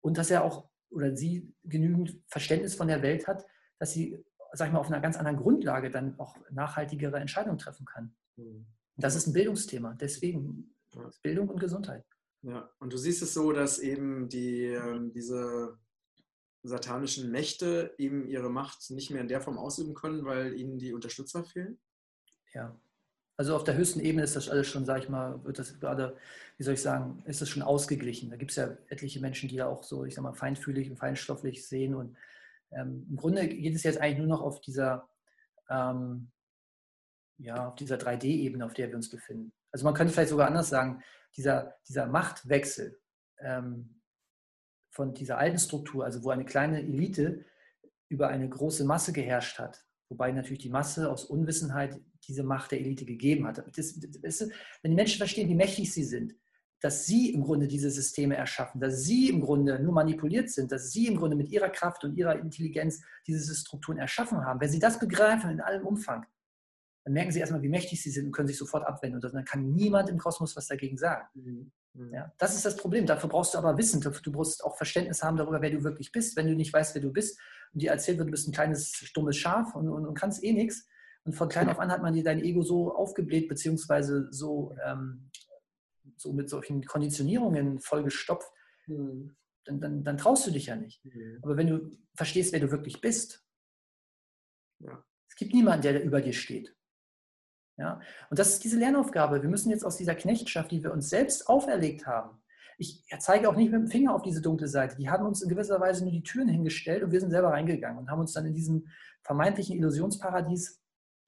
Und 0.00 0.16
dass 0.16 0.30
er 0.30 0.44
auch 0.44 0.70
oder 0.90 1.14
sie 1.14 1.52
genügend 1.64 2.22
Verständnis 2.26 2.74
von 2.74 2.88
der 2.88 3.02
Welt 3.02 3.26
hat, 3.26 3.44
dass 3.78 3.92
sie, 3.92 4.24
sag 4.52 4.68
ich 4.68 4.72
mal, 4.72 4.78
auf 4.78 4.86
einer 4.86 5.00
ganz 5.00 5.16
anderen 5.16 5.36
Grundlage 5.36 5.90
dann 5.90 6.18
auch 6.18 6.36
nachhaltigere 6.50 7.18
Entscheidungen 7.18 7.58
treffen 7.58 7.84
kann. 7.84 8.16
Mhm. 8.36 8.66
Das 8.96 9.14
ist 9.14 9.26
ein 9.26 9.34
Bildungsthema. 9.34 9.94
Deswegen 9.94 10.74
ja. 10.94 11.10
Bildung 11.22 11.48
und 11.48 11.60
Gesundheit. 11.60 12.04
Ja, 12.42 12.70
und 12.78 12.92
du 12.92 12.96
siehst 12.96 13.22
es 13.22 13.34
so, 13.34 13.52
dass 13.52 13.78
eben 13.78 14.28
die, 14.28 14.64
ähm, 14.64 15.12
diese 15.12 15.78
satanischen 16.62 17.30
Mächte 17.30 17.94
eben 17.98 18.26
ihre 18.26 18.50
Macht 18.50 18.90
nicht 18.90 19.10
mehr 19.10 19.20
in 19.20 19.28
der 19.28 19.40
Form 19.40 19.58
ausüben 19.58 19.94
können, 19.94 20.24
weil 20.24 20.54
ihnen 20.54 20.78
die 20.78 20.92
Unterstützer 20.92 21.44
fehlen? 21.44 21.78
Ja, 22.54 22.80
also 23.38 23.54
auf 23.54 23.62
der 23.62 23.76
höchsten 23.76 24.00
Ebene 24.00 24.24
ist 24.24 24.34
das 24.34 24.48
alles 24.48 24.66
schon, 24.66 24.84
sag 24.84 24.98
ich 24.98 25.08
mal, 25.08 25.42
wird 25.44 25.60
das 25.60 25.78
gerade, 25.78 26.16
wie 26.56 26.64
soll 26.64 26.74
ich 26.74 26.82
sagen, 26.82 27.22
ist 27.24 27.40
das 27.40 27.48
schon 27.48 27.62
ausgeglichen. 27.62 28.30
Da 28.30 28.36
gibt 28.36 28.50
es 28.50 28.56
ja 28.56 28.76
etliche 28.88 29.20
Menschen, 29.20 29.48
die 29.48 29.54
ja 29.54 29.68
auch 29.68 29.84
so, 29.84 30.04
ich 30.04 30.16
sag 30.16 30.22
mal, 30.22 30.32
feinfühlig 30.32 30.90
und 30.90 30.96
feinstofflich 30.96 31.64
sehen. 31.64 31.94
Und 31.94 32.16
ähm, 32.72 33.06
im 33.08 33.16
Grunde 33.16 33.46
geht 33.46 33.76
es 33.76 33.84
jetzt 33.84 34.00
eigentlich 34.00 34.18
nur 34.18 34.26
noch 34.26 34.42
auf 34.42 34.60
dieser, 34.60 35.08
ähm, 35.70 36.32
ja, 37.38 37.68
auf 37.68 37.76
dieser 37.76 37.94
3D-Ebene, 37.94 38.66
auf 38.66 38.74
der 38.74 38.88
wir 38.88 38.96
uns 38.96 39.08
befinden. 39.08 39.52
Also 39.70 39.84
man 39.84 39.94
könnte 39.94 40.12
vielleicht 40.12 40.30
sogar 40.30 40.48
anders 40.48 40.68
sagen, 40.68 41.04
dieser, 41.36 41.76
dieser 41.86 42.06
Machtwechsel 42.06 42.98
ähm, 43.38 44.00
von 44.90 45.14
dieser 45.14 45.38
alten 45.38 45.60
Struktur, 45.60 46.04
also 46.04 46.24
wo 46.24 46.30
eine 46.30 46.44
kleine 46.44 46.80
Elite 46.80 47.44
über 48.08 48.26
eine 48.26 48.48
große 48.48 48.84
Masse 48.84 49.12
geherrscht 49.12 49.60
hat, 49.60 49.84
Wobei 50.08 50.32
natürlich 50.32 50.62
die 50.62 50.70
Masse 50.70 51.10
aus 51.10 51.24
Unwissenheit 51.24 52.00
diese 52.26 52.42
Macht 52.42 52.72
der 52.72 52.80
Elite 52.80 53.04
gegeben 53.04 53.46
hat. 53.46 53.58
Das, 53.76 53.98
das, 54.22 54.40
wenn 54.82 54.90
die 54.90 54.96
Menschen 54.96 55.18
verstehen, 55.18 55.48
wie 55.48 55.54
mächtig 55.54 55.92
sie 55.92 56.04
sind, 56.04 56.34
dass 56.80 57.06
sie 57.06 57.32
im 57.32 57.42
Grunde 57.42 57.66
diese 57.66 57.90
Systeme 57.90 58.36
erschaffen, 58.36 58.80
dass 58.80 59.02
sie 59.02 59.28
im 59.28 59.40
Grunde 59.40 59.80
nur 59.80 59.92
manipuliert 59.92 60.50
sind, 60.50 60.70
dass 60.70 60.92
sie 60.92 61.06
im 61.06 61.16
Grunde 61.16 61.36
mit 61.36 61.50
ihrer 61.50 61.68
Kraft 61.68 62.04
und 62.04 62.16
ihrer 62.16 62.38
Intelligenz 62.38 63.02
diese 63.26 63.54
Strukturen 63.54 63.98
erschaffen 63.98 64.44
haben. 64.44 64.60
Wenn 64.60 64.70
sie 64.70 64.78
das 64.78 64.98
begreifen 64.98 65.50
in 65.50 65.60
allem 65.60 65.84
Umfang, 65.84 66.24
dann 67.04 67.14
merken 67.14 67.32
sie 67.32 67.40
erstmal, 67.40 67.62
wie 67.62 67.68
mächtig 67.68 68.02
sie 68.02 68.10
sind 68.10 68.26
und 68.26 68.32
können 68.32 68.48
sich 68.48 68.58
sofort 68.58 68.86
abwenden. 68.86 69.16
Und 69.22 69.34
dann 69.34 69.44
kann 69.44 69.72
niemand 69.72 70.08
im 70.08 70.18
Kosmos 70.18 70.54
was 70.56 70.66
dagegen 70.66 70.98
sagen. 70.98 71.72
Ja, 72.12 72.32
das 72.38 72.54
ist 72.54 72.64
das 72.64 72.76
Problem. 72.76 73.06
Dafür 73.06 73.28
brauchst 73.28 73.54
du 73.54 73.58
aber 73.58 73.76
Wissen. 73.76 74.00
Du 74.00 74.32
brauchst 74.32 74.64
auch 74.64 74.76
Verständnis 74.76 75.22
haben 75.22 75.36
darüber, 75.36 75.60
wer 75.60 75.70
du 75.70 75.82
wirklich 75.84 76.12
bist. 76.12 76.36
Wenn 76.36 76.46
du 76.46 76.54
nicht 76.54 76.72
weißt, 76.72 76.94
wer 76.94 77.02
du 77.02 77.12
bist 77.12 77.38
und 77.72 77.82
dir 77.82 77.90
erzählt 77.90 78.18
wird, 78.18 78.28
du 78.28 78.32
bist 78.32 78.48
ein 78.48 78.52
kleines, 78.52 78.92
stummes 78.92 79.36
Schaf 79.36 79.74
und, 79.74 79.88
und, 79.88 80.06
und 80.06 80.14
kannst 80.14 80.42
eh 80.44 80.52
nichts. 80.52 80.86
Und 81.24 81.34
von 81.34 81.48
klein 81.48 81.68
auf 81.68 81.78
an 81.78 81.90
hat 81.90 82.02
man 82.02 82.14
dir 82.14 82.24
dein 82.24 82.42
Ego 82.42 82.62
so 82.62 82.94
aufgebläht, 82.94 83.48
beziehungsweise 83.48 84.28
so 84.30 84.74
ähm, 84.86 85.30
so 86.18 86.32
mit 86.32 86.48
solchen 86.48 86.84
Konditionierungen 86.84 87.80
vollgestopft, 87.80 88.50
mhm. 88.86 89.36
dann, 89.64 89.80
dann, 89.80 90.04
dann, 90.04 90.18
traust 90.18 90.46
du 90.46 90.50
dich 90.50 90.66
ja 90.66 90.76
nicht. 90.76 91.04
Mhm. 91.04 91.38
Aber 91.42 91.56
wenn 91.56 91.68
du 91.68 91.96
verstehst, 92.14 92.52
wer 92.52 92.60
du 92.60 92.70
wirklich 92.70 93.00
bist, 93.00 93.44
ja. 94.80 95.04
es 95.28 95.36
gibt 95.36 95.54
niemanden, 95.54 95.82
der 95.82 96.02
über 96.02 96.20
dir 96.20 96.32
steht. 96.32 96.74
Ja? 97.78 98.00
Und 98.28 98.38
das 98.38 98.50
ist 98.50 98.64
diese 98.64 98.78
Lernaufgabe. 98.78 99.42
Wir 99.42 99.48
müssen 99.48 99.70
jetzt 99.70 99.84
aus 99.84 99.96
dieser 99.96 100.14
Knechtschaft, 100.14 100.70
die 100.70 100.82
wir 100.82 100.92
uns 100.92 101.08
selbst 101.08 101.48
auferlegt 101.48 102.06
haben, 102.06 102.38
ich 102.80 103.04
zeige 103.18 103.48
auch 103.48 103.56
nicht 103.56 103.72
mit 103.72 103.80
dem 103.80 103.88
Finger 103.88 104.14
auf 104.14 104.22
diese 104.22 104.40
dunkle 104.40 104.68
Seite. 104.68 104.94
Die 104.96 105.10
haben 105.10 105.26
uns 105.26 105.42
in 105.42 105.48
gewisser 105.48 105.80
Weise 105.80 106.04
nur 106.04 106.12
die 106.12 106.22
Türen 106.22 106.48
hingestellt 106.48 107.02
und 107.02 107.10
wir 107.10 107.20
sind 107.20 107.30
selber 107.30 107.50
reingegangen 107.50 107.98
und 107.98 108.08
haben 108.08 108.20
uns 108.20 108.32
dann 108.32 108.46
in 108.46 108.54
diesem 108.54 108.86
vermeintlichen 109.24 109.76
Illusionsparadies 109.76 110.80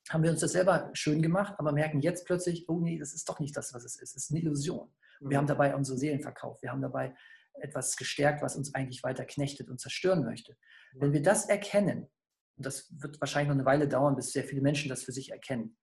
haben 0.09 0.23
wir 0.23 0.31
uns 0.31 0.41
das 0.41 0.53
selber 0.53 0.91
schön 0.93 1.23
gemacht, 1.23 1.55
aber 1.59 1.73
merken 1.73 2.01
jetzt 2.01 2.25
plötzlich, 2.25 2.69
oh 2.69 2.81
nee, 2.81 2.99
das 2.99 3.13
ist 3.13 3.29
doch 3.29 3.39
nicht 3.39 3.57
das, 3.57 3.75
was 3.75 3.85
es 3.85 3.97
ist. 3.97 4.17
Es 4.17 4.25
ist 4.25 4.31
eine 4.31 4.41
Illusion. 4.41 4.89
Wir 5.21 5.37
haben 5.37 5.45
mhm. 5.45 5.49
dabei 5.49 5.75
unsere 5.75 5.99
Seelen 5.99 6.21
verkauft. 6.21 6.63
Wir 6.63 6.73
haben 6.73 6.81
dabei 6.81 7.15
etwas 7.55 7.97
gestärkt, 7.97 8.43
was 8.43 8.57
uns 8.57 8.75
eigentlich 8.75 9.03
weiter 9.03 9.25
knechtet 9.25 9.69
und 9.69 9.81
zerstören 9.81 10.25
möchte. 10.25 10.57
Wenn 10.95 11.13
wir 11.13 11.23
das 11.23 11.49
erkennen, 11.49 12.09
und 12.57 12.67
das 12.67 12.91
wird 13.01 13.21
wahrscheinlich 13.21 13.49
noch 13.49 13.57
eine 13.57 13.67
Weile 13.67 13.87
dauern, 13.87 14.17
bis 14.17 14.33
sehr 14.33 14.45
viele 14.45 14.63
Menschen 14.63 14.89
das 14.89 15.03
für 15.03 15.13
sich 15.13 15.31
erkennen, 15.31 15.77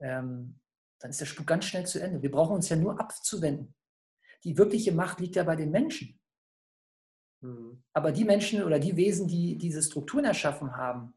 ähm, 0.00 0.60
dann 0.98 1.10
ist 1.10 1.20
der 1.20 1.26
Spuk 1.26 1.46
ganz 1.46 1.66
schnell 1.66 1.86
zu 1.86 2.00
Ende. 2.00 2.22
Wir 2.22 2.30
brauchen 2.30 2.54
uns 2.54 2.68
ja 2.68 2.76
nur 2.76 2.98
abzuwenden. 3.00 3.74
Die 4.44 4.56
wirkliche 4.56 4.92
Macht 4.92 5.20
liegt 5.20 5.36
ja 5.36 5.44
bei 5.44 5.56
den 5.56 5.70
Menschen. 5.70 6.18
Mhm. 7.40 7.82
Aber 7.92 8.12
die 8.12 8.24
Menschen 8.24 8.62
oder 8.62 8.78
die 8.78 8.96
Wesen, 8.96 9.28
die 9.28 9.58
diese 9.58 9.82
Strukturen 9.82 10.24
erschaffen 10.24 10.76
haben 10.76 11.14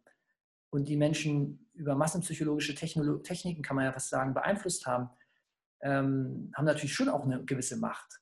und 0.70 0.88
die 0.88 0.98
Menschen 0.98 1.70
über 1.74 1.96
massenpsychologische 1.96 2.76
Technolo 2.76 3.18
Techniken, 3.20 3.62
kann 3.62 3.76
man 3.76 3.86
ja 3.86 3.94
fast 3.94 4.10
sagen, 4.10 4.34
beeinflusst 4.34 4.86
haben, 4.86 5.10
ähm, 5.82 6.52
haben 6.56 6.66
natürlich 6.66 6.94
schon 6.94 7.10
auch 7.10 7.24
eine 7.24 7.44
gewisse 7.46 7.78
Macht. 7.78 8.22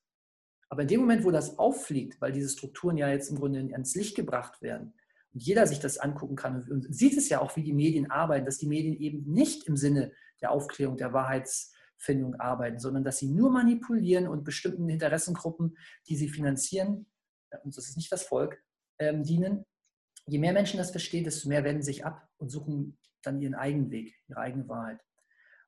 Aber 0.69 0.83
in 0.83 0.87
dem 0.87 0.99
Moment, 0.99 1.23
wo 1.23 1.31
das 1.31 1.57
auffliegt, 1.57 2.21
weil 2.21 2.33
diese 2.33 2.49
Strukturen 2.49 2.97
ja 2.97 3.09
jetzt 3.09 3.29
im 3.29 3.37
Grunde 3.37 3.59
ans 3.59 3.95
Licht 3.95 4.15
gebracht 4.15 4.61
werden 4.61 4.93
und 5.33 5.43
jeder 5.43 5.67
sich 5.67 5.79
das 5.79 5.97
angucken 5.97 6.35
kann 6.35 6.67
und 6.69 6.93
sieht 6.93 7.17
es 7.17 7.29
ja 7.29 7.41
auch, 7.41 7.55
wie 7.55 7.63
die 7.63 7.73
Medien 7.73 8.09
arbeiten, 8.09 8.45
dass 8.45 8.57
die 8.57 8.67
Medien 8.67 8.95
eben 8.95 9.31
nicht 9.31 9.67
im 9.67 9.77
Sinne 9.77 10.11
der 10.41 10.51
Aufklärung, 10.51 10.97
der 10.97 11.13
Wahrheitsfindung 11.13 12.35
arbeiten, 12.35 12.79
sondern 12.79 13.03
dass 13.03 13.17
sie 13.17 13.27
nur 13.27 13.51
manipulieren 13.51 14.27
und 14.27 14.43
bestimmten 14.43 14.89
Interessengruppen, 14.89 15.77
die 16.07 16.15
sie 16.15 16.29
finanzieren, 16.29 17.07
und 17.63 17.77
das 17.77 17.87
ist 17.87 17.97
nicht 17.97 18.11
das 18.11 18.23
Volk, 18.23 18.61
ähm, 18.99 19.23
dienen. 19.23 19.65
Je 20.25 20.39
mehr 20.39 20.53
Menschen 20.53 20.77
das 20.77 20.91
verstehen, 20.91 21.23
desto 21.23 21.47
mehr 21.47 21.63
wenden 21.63 21.81
sich 21.81 22.05
ab 22.05 22.27
und 22.37 22.49
suchen 22.49 22.97
dann 23.23 23.41
ihren 23.41 23.55
eigenen 23.55 23.91
Weg, 23.91 24.15
ihre 24.27 24.39
eigene 24.39 24.67
Wahrheit. 24.67 24.99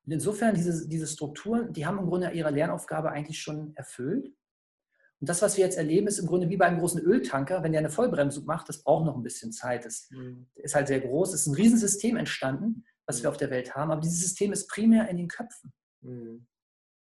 Und 0.04 0.12
insofern, 0.12 0.54
diese, 0.54 0.88
diese 0.88 1.06
Strukturen, 1.06 1.72
die 1.72 1.86
haben 1.86 1.98
im 1.98 2.06
Grunde 2.06 2.30
ihre 2.30 2.50
Lernaufgabe 2.50 3.10
eigentlich 3.10 3.40
schon 3.40 3.74
erfüllt. 3.76 4.32
Und 5.20 5.28
das, 5.28 5.42
was 5.42 5.56
wir 5.56 5.64
jetzt 5.64 5.76
erleben, 5.76 6.06
ist 6.06 6.18
im 6.18 6.26
Grunde 6.26 6.48
wie 6.48 6.56
bei 6.56 6.66
einem 6.66 6.78
großen 6.78 7.00
Öltanker, 7.00 7.62
wenn 7.62 7.72
der 7.72 7.80
eine 7.80 7.90
Vollbremsung 7.90 8.46
macht, 8.46 8.68
das 8.68 8.82
braucht 8.82 9.04
noch 9.04 9.16
ein 9.16 9.22
bisschen 9.22 9.52
Zeit. 9.52 9.84
Das 9.84 10.08
mhm. 10.10 10.46
ist 10.54 10.74
halt 10.74 10.88
sehr 10.88 11.00
groß. 11.00 11.34
Es 11.34 11.42
ist 11.42 11.46
ein 11.46 11.54
Riesensystem 11.54 12.16
entstanden, 12.16 12.84
was 13.06 13.18
mhm. 13.18 13.22
wir 13.24 13.30
auf 13.30 13.36
der 13.36 13.50
Welt 13.50 13.74
haben, 13.74 13.90
aber 13.90 14.00
dieses 14.00 14.20
System 14.20 14.52
ist 14.52 14.68
primär 14.68 15.08
in 15.08 15.18
den 15.18 15.28
Köpfen. 15.28 15.72
Mhm. 16.00 16.46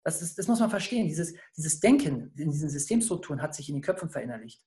Das, 0.03 0.23
ist, 0.23 0.39
das 0.39 0.49
muss 0.49 0.61
man 0.61 0.71
verstehen. 0.71 1.07
Dieses, 1.07 1.35
dieses 1.57 1.81
Denken 1.81 2.33
in 2.37 2.51
diesen 2.51 2.71
Systemstrukturen 2.71 3.43
hat 3.43 3.55
sich 3.55 3.69
in 3.69 3.75
den 3.75 3.83
Köpfen 3.83 4.09
verinnerlicht. 4.09 4.63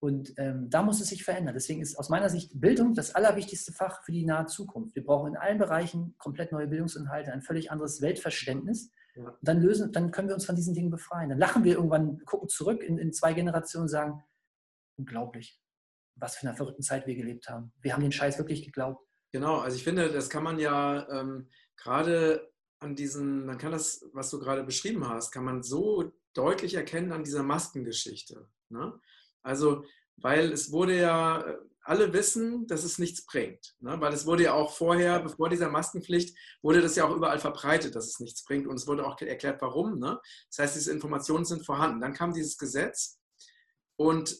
Und 0.00 0.34
ähm, 0.36 0.68
da 0.68 0.82
muss 0.82 1.00
es 1.00 1.08
sich 1.08 1.24
verändern. 1.24 1.54
Deswegen 1.54 1.80
ist 1.80 1.96
aus 1.96 2.08
meiner 2.08 2.28
Sicht 2.28 2.60
Bildung 2.60 2.94
das 2.94 3.14
allerwichtigste 3.14 3.72
Fach 3.72 4.02
für 4.04 4.12
die 4.12 4.26
nahe 4.26 4.46
Zukunft. 4.46 4.94
Wir 4.96 5.04
brauchen 5.04 5.28
in 5.28 5.36
allen 5.36 5.58
Bereichen 5.58 6.14
komplett 6.18 6.52
neue 6.52 6.66
Bildungsinhalte, 6.66 7.32
ein 7.32 7.40
völlig 7.40 7.70
anderes 7.70 8.02
Weltverständnis. 8.02 8.90
Ja. 9.16 9.38
Dann, 9.42 9.60
lösen, 9.60 9.92
dann 9.92 10.10
können 10.10 10.28
wir 10.28 10.34
uns 10.34 10.46
von 10.46 10.56
diesen 10.56 10.74
Dingen 10.74 10.90
befreien. 10.90 11.28
Dann 11.28 11.38
lachen 11.38 11.64
wir 11.64 11.74
irgendwann, 11.74 12.18
gucken 12.24 12.48
zurück 12.48 12.82
in, 12.82 12.98
in 12.98 13.12
zwei 13.12 13.32
Generationen 13.32 13.84
und 13.84 13.88
sagen, 13.88 14.24
unglaublich, 14.96 15.60
was 16.16 16.36
für 16.36 16.48
eine 16.48 16.56
verrückte 16.56 16.82
Zeit 16.82 17.06
wir 17.06 17.14
gelebt 17.14 17.48
haben. 17.48 17.72
Wir 17.80 17.92
haben 17.92 18.02
den 18.02 18.12
Scheiß 18.12 18.38
wirklich 18.38 18.64
geglaubt. 18.64 19.06
Genau, 19.32 19.58
also 19.58 19.76
ich 19.76 19.84
finde, 19.84 20.10
das 20.10 20.30
kann 20.30 20.44
man 20.44 20.58
ja 20.58 21.08
ähm, 21.08 21.48
gerade 21.76 22.52
an 22.78 22.94
diesen, 22.94 23.46
man 23.46 23.58
kann 23.58 23.72
das, 23.72 24.04
was 24.12 24.30
du 24.30 24.38
gerade 24.38 24.62
beschrieben 24.64 25.08
hast, 25.08 25.32
kann 25.32 25.44
man 25.44 25.62
so 25.62 26.12
deutlich 26.34 26.74
erkennen 26.74 27.12
an 27.12 27.24
dieser 27.24 27.42
Maskengeschichte. 27.42 28.48
Ne? 28.68 29.00
Also, 29.42 29.84
weil 30.16 30.52
es 30.52 30.70
wurde 30.70 30.98
ja, 30.98 31.40
äh, 31.40 31.56
alle 31.84 32.12
wissen, 32.12 32.66
dass 32.66 32.82
es 32.82 32.98
nichts 32.98 33.24
bringt. 33.24 33.76
Ne? 33.80 34.00
Weil 34.00 34.12
es 34.12 34.26
wurde 34.26 34.44
ja 34.44 34.54
auch 34.54 34.72
vorher, 34.72 35.20
bevor 35.20 35.48
dieser 35.48 35.68
Maskenpflicht, 35.68 36.36
wurde 36.62 36.80
das 36.80 36.96
ja 36.96 37.04
auch 37.04 37.14
überall 37.14 37.38
verbreitet, 37.38 37.94
dass 37.94 38.06
es 38.08 38.20
nichts 38.20 38.44
bringt. 38.44 38.66
Und 38.66 38.76
es 38.76 38.86
wurde 38.86 39.06
auch 39.06 39.20
erklärt, 39.20 39.60
warum. 39.60 39.98
Ne? 39.98 40.18
Das 40.48 40.58
heißt, 40.58 40.76
diese 40.76 40.92
Informationen 40.92 41.44
sind 41.44 41.64
vorhanden. 41.64 42.00
Dann 42.00 42.14
kam 42.14 42.32
dieses 42.32 42.56
Gesetz 42.56 43.20
und 43.96 44.32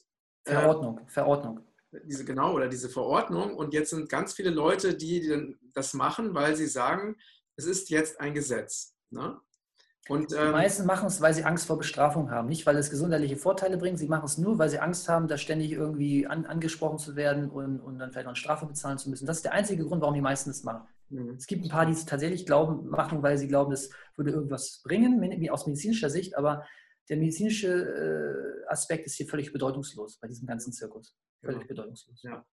äh, 0.45 0.53
Verordnung, 0.53 1.07
Verordnung. 1.07 1.61
Diese, 2.07 2.25
genau, 2.25 2.55
oder 2.55 2.69
diese 2.69 2.89
Verordnung. 2.89 3.55
Und 3.57 3.73
jetzt 3.73 3.91
sind 3.91 4.09
ganz 4.09 4.33
viele 4.33 4.51
Leute, 4.51 4.97
die 4.97 5.57
das 5.75 5.95
machen, 5.95 6.35
weil 6.35 6.57
sie 6.57 6.67
sagen, 6.67 7.17
es 7.57 7.67
ist 7.67 7.91
jetzt 7.91 8.21
ein 8.21 8.35
Gesetz. 8.35 8.97
Ne? 9.11 9.41
Und, 10.09 10.33
ähm, 10.33 10.47
die 10.47 10.53
meisten 10.53 10.87
machen 10.87 11.07
es, 11.07 11.21
weil 11.23 11.33
sie 11.33 11.45
Angst 11.45 11.67
vor 11.67 11.79
Bestrafung 11.79 12.31
haben. 12.31 12.49
Nicht, 12.49 12.67
weil 12.67 12.77
es 12.77 12.91
gesundheitliche 12.91 13.37
Vorteile 13.37 13.79
bringt. 13.79 13.99
Sie 13.99 14.09
machen 14.09 14.27
es 14.27 14.37
nur, 14.37 14.59
weil 14.59 14.69
sie 14.69 14.79
Angst 14.79 15.09
haben, 15.09 15.29
da 15.29 15.39
ständig 15.39 15.73
irgendwie 15.73 16.27
an, 16.27 16.45
angesprochen 16.45 16.99
zu 16.99 17.17
werden 17.17 17.49
und, 17.49 17.81
und 17.81 17.99
dann 17.99 18.11
vielleicht 18.11 18.27
noch 18.27 18.33
eine 18.33 18.37
Strafe 18.37 18.67
bezahlen 18.67 18.99
zu 18.99 19.09
müssen. 19.09 19.27
Das 19.27 19.39
ist 19.39 19.45
der 19.45 19.53
einzige 19.53 19.85
Grund, 19.85 20.03
warum 20.03 20.15
die 20.15 20.21
meisten 20.21 20.51
es 20.51 20.63
machen. 20.63 20.87
Mhm. 21.09 21.37
Es 21.39 21.47
gibt 21.47 21.65
ein 21.65 21.71
paar, 21.71 21.87
die 21.87 21.93
es 21.93 22.05
tatsächlich 22.05 22.45
glauben, 22.45 22.89
machen, 22.89 23.23
weil 23.23 23.39
sie 23.39 23.49
glauben, 23.49 23.73
es 23.73 23.91
würde 24.17 24.31
irgendwas 24.31 24.83
bringen, 24.85 25.51
aus 25.51 25.67
medizinischer 25.67 26.11
Sicht. 26.11 26.37
Aber 26.37 26.67
der 27.09 27.17
medizinische 27.17 27.69
äh, 27.69 28.71
Aspekt 28.71 29.07
ist 29.07 29.15
hier 29.15 29.27
völlig 29.27 29.53
bedeutungslos 29.53 30.19
bei 30.19 30.29
diesem 30.29 30.47
ganzen 30.47 30.73
Zirkus. 30.73 31.17
Völlig 31.43 31.63
ja. 31.63 31.67
bedeutungslos. 31.67 32.23
Ja. 32.23 32.45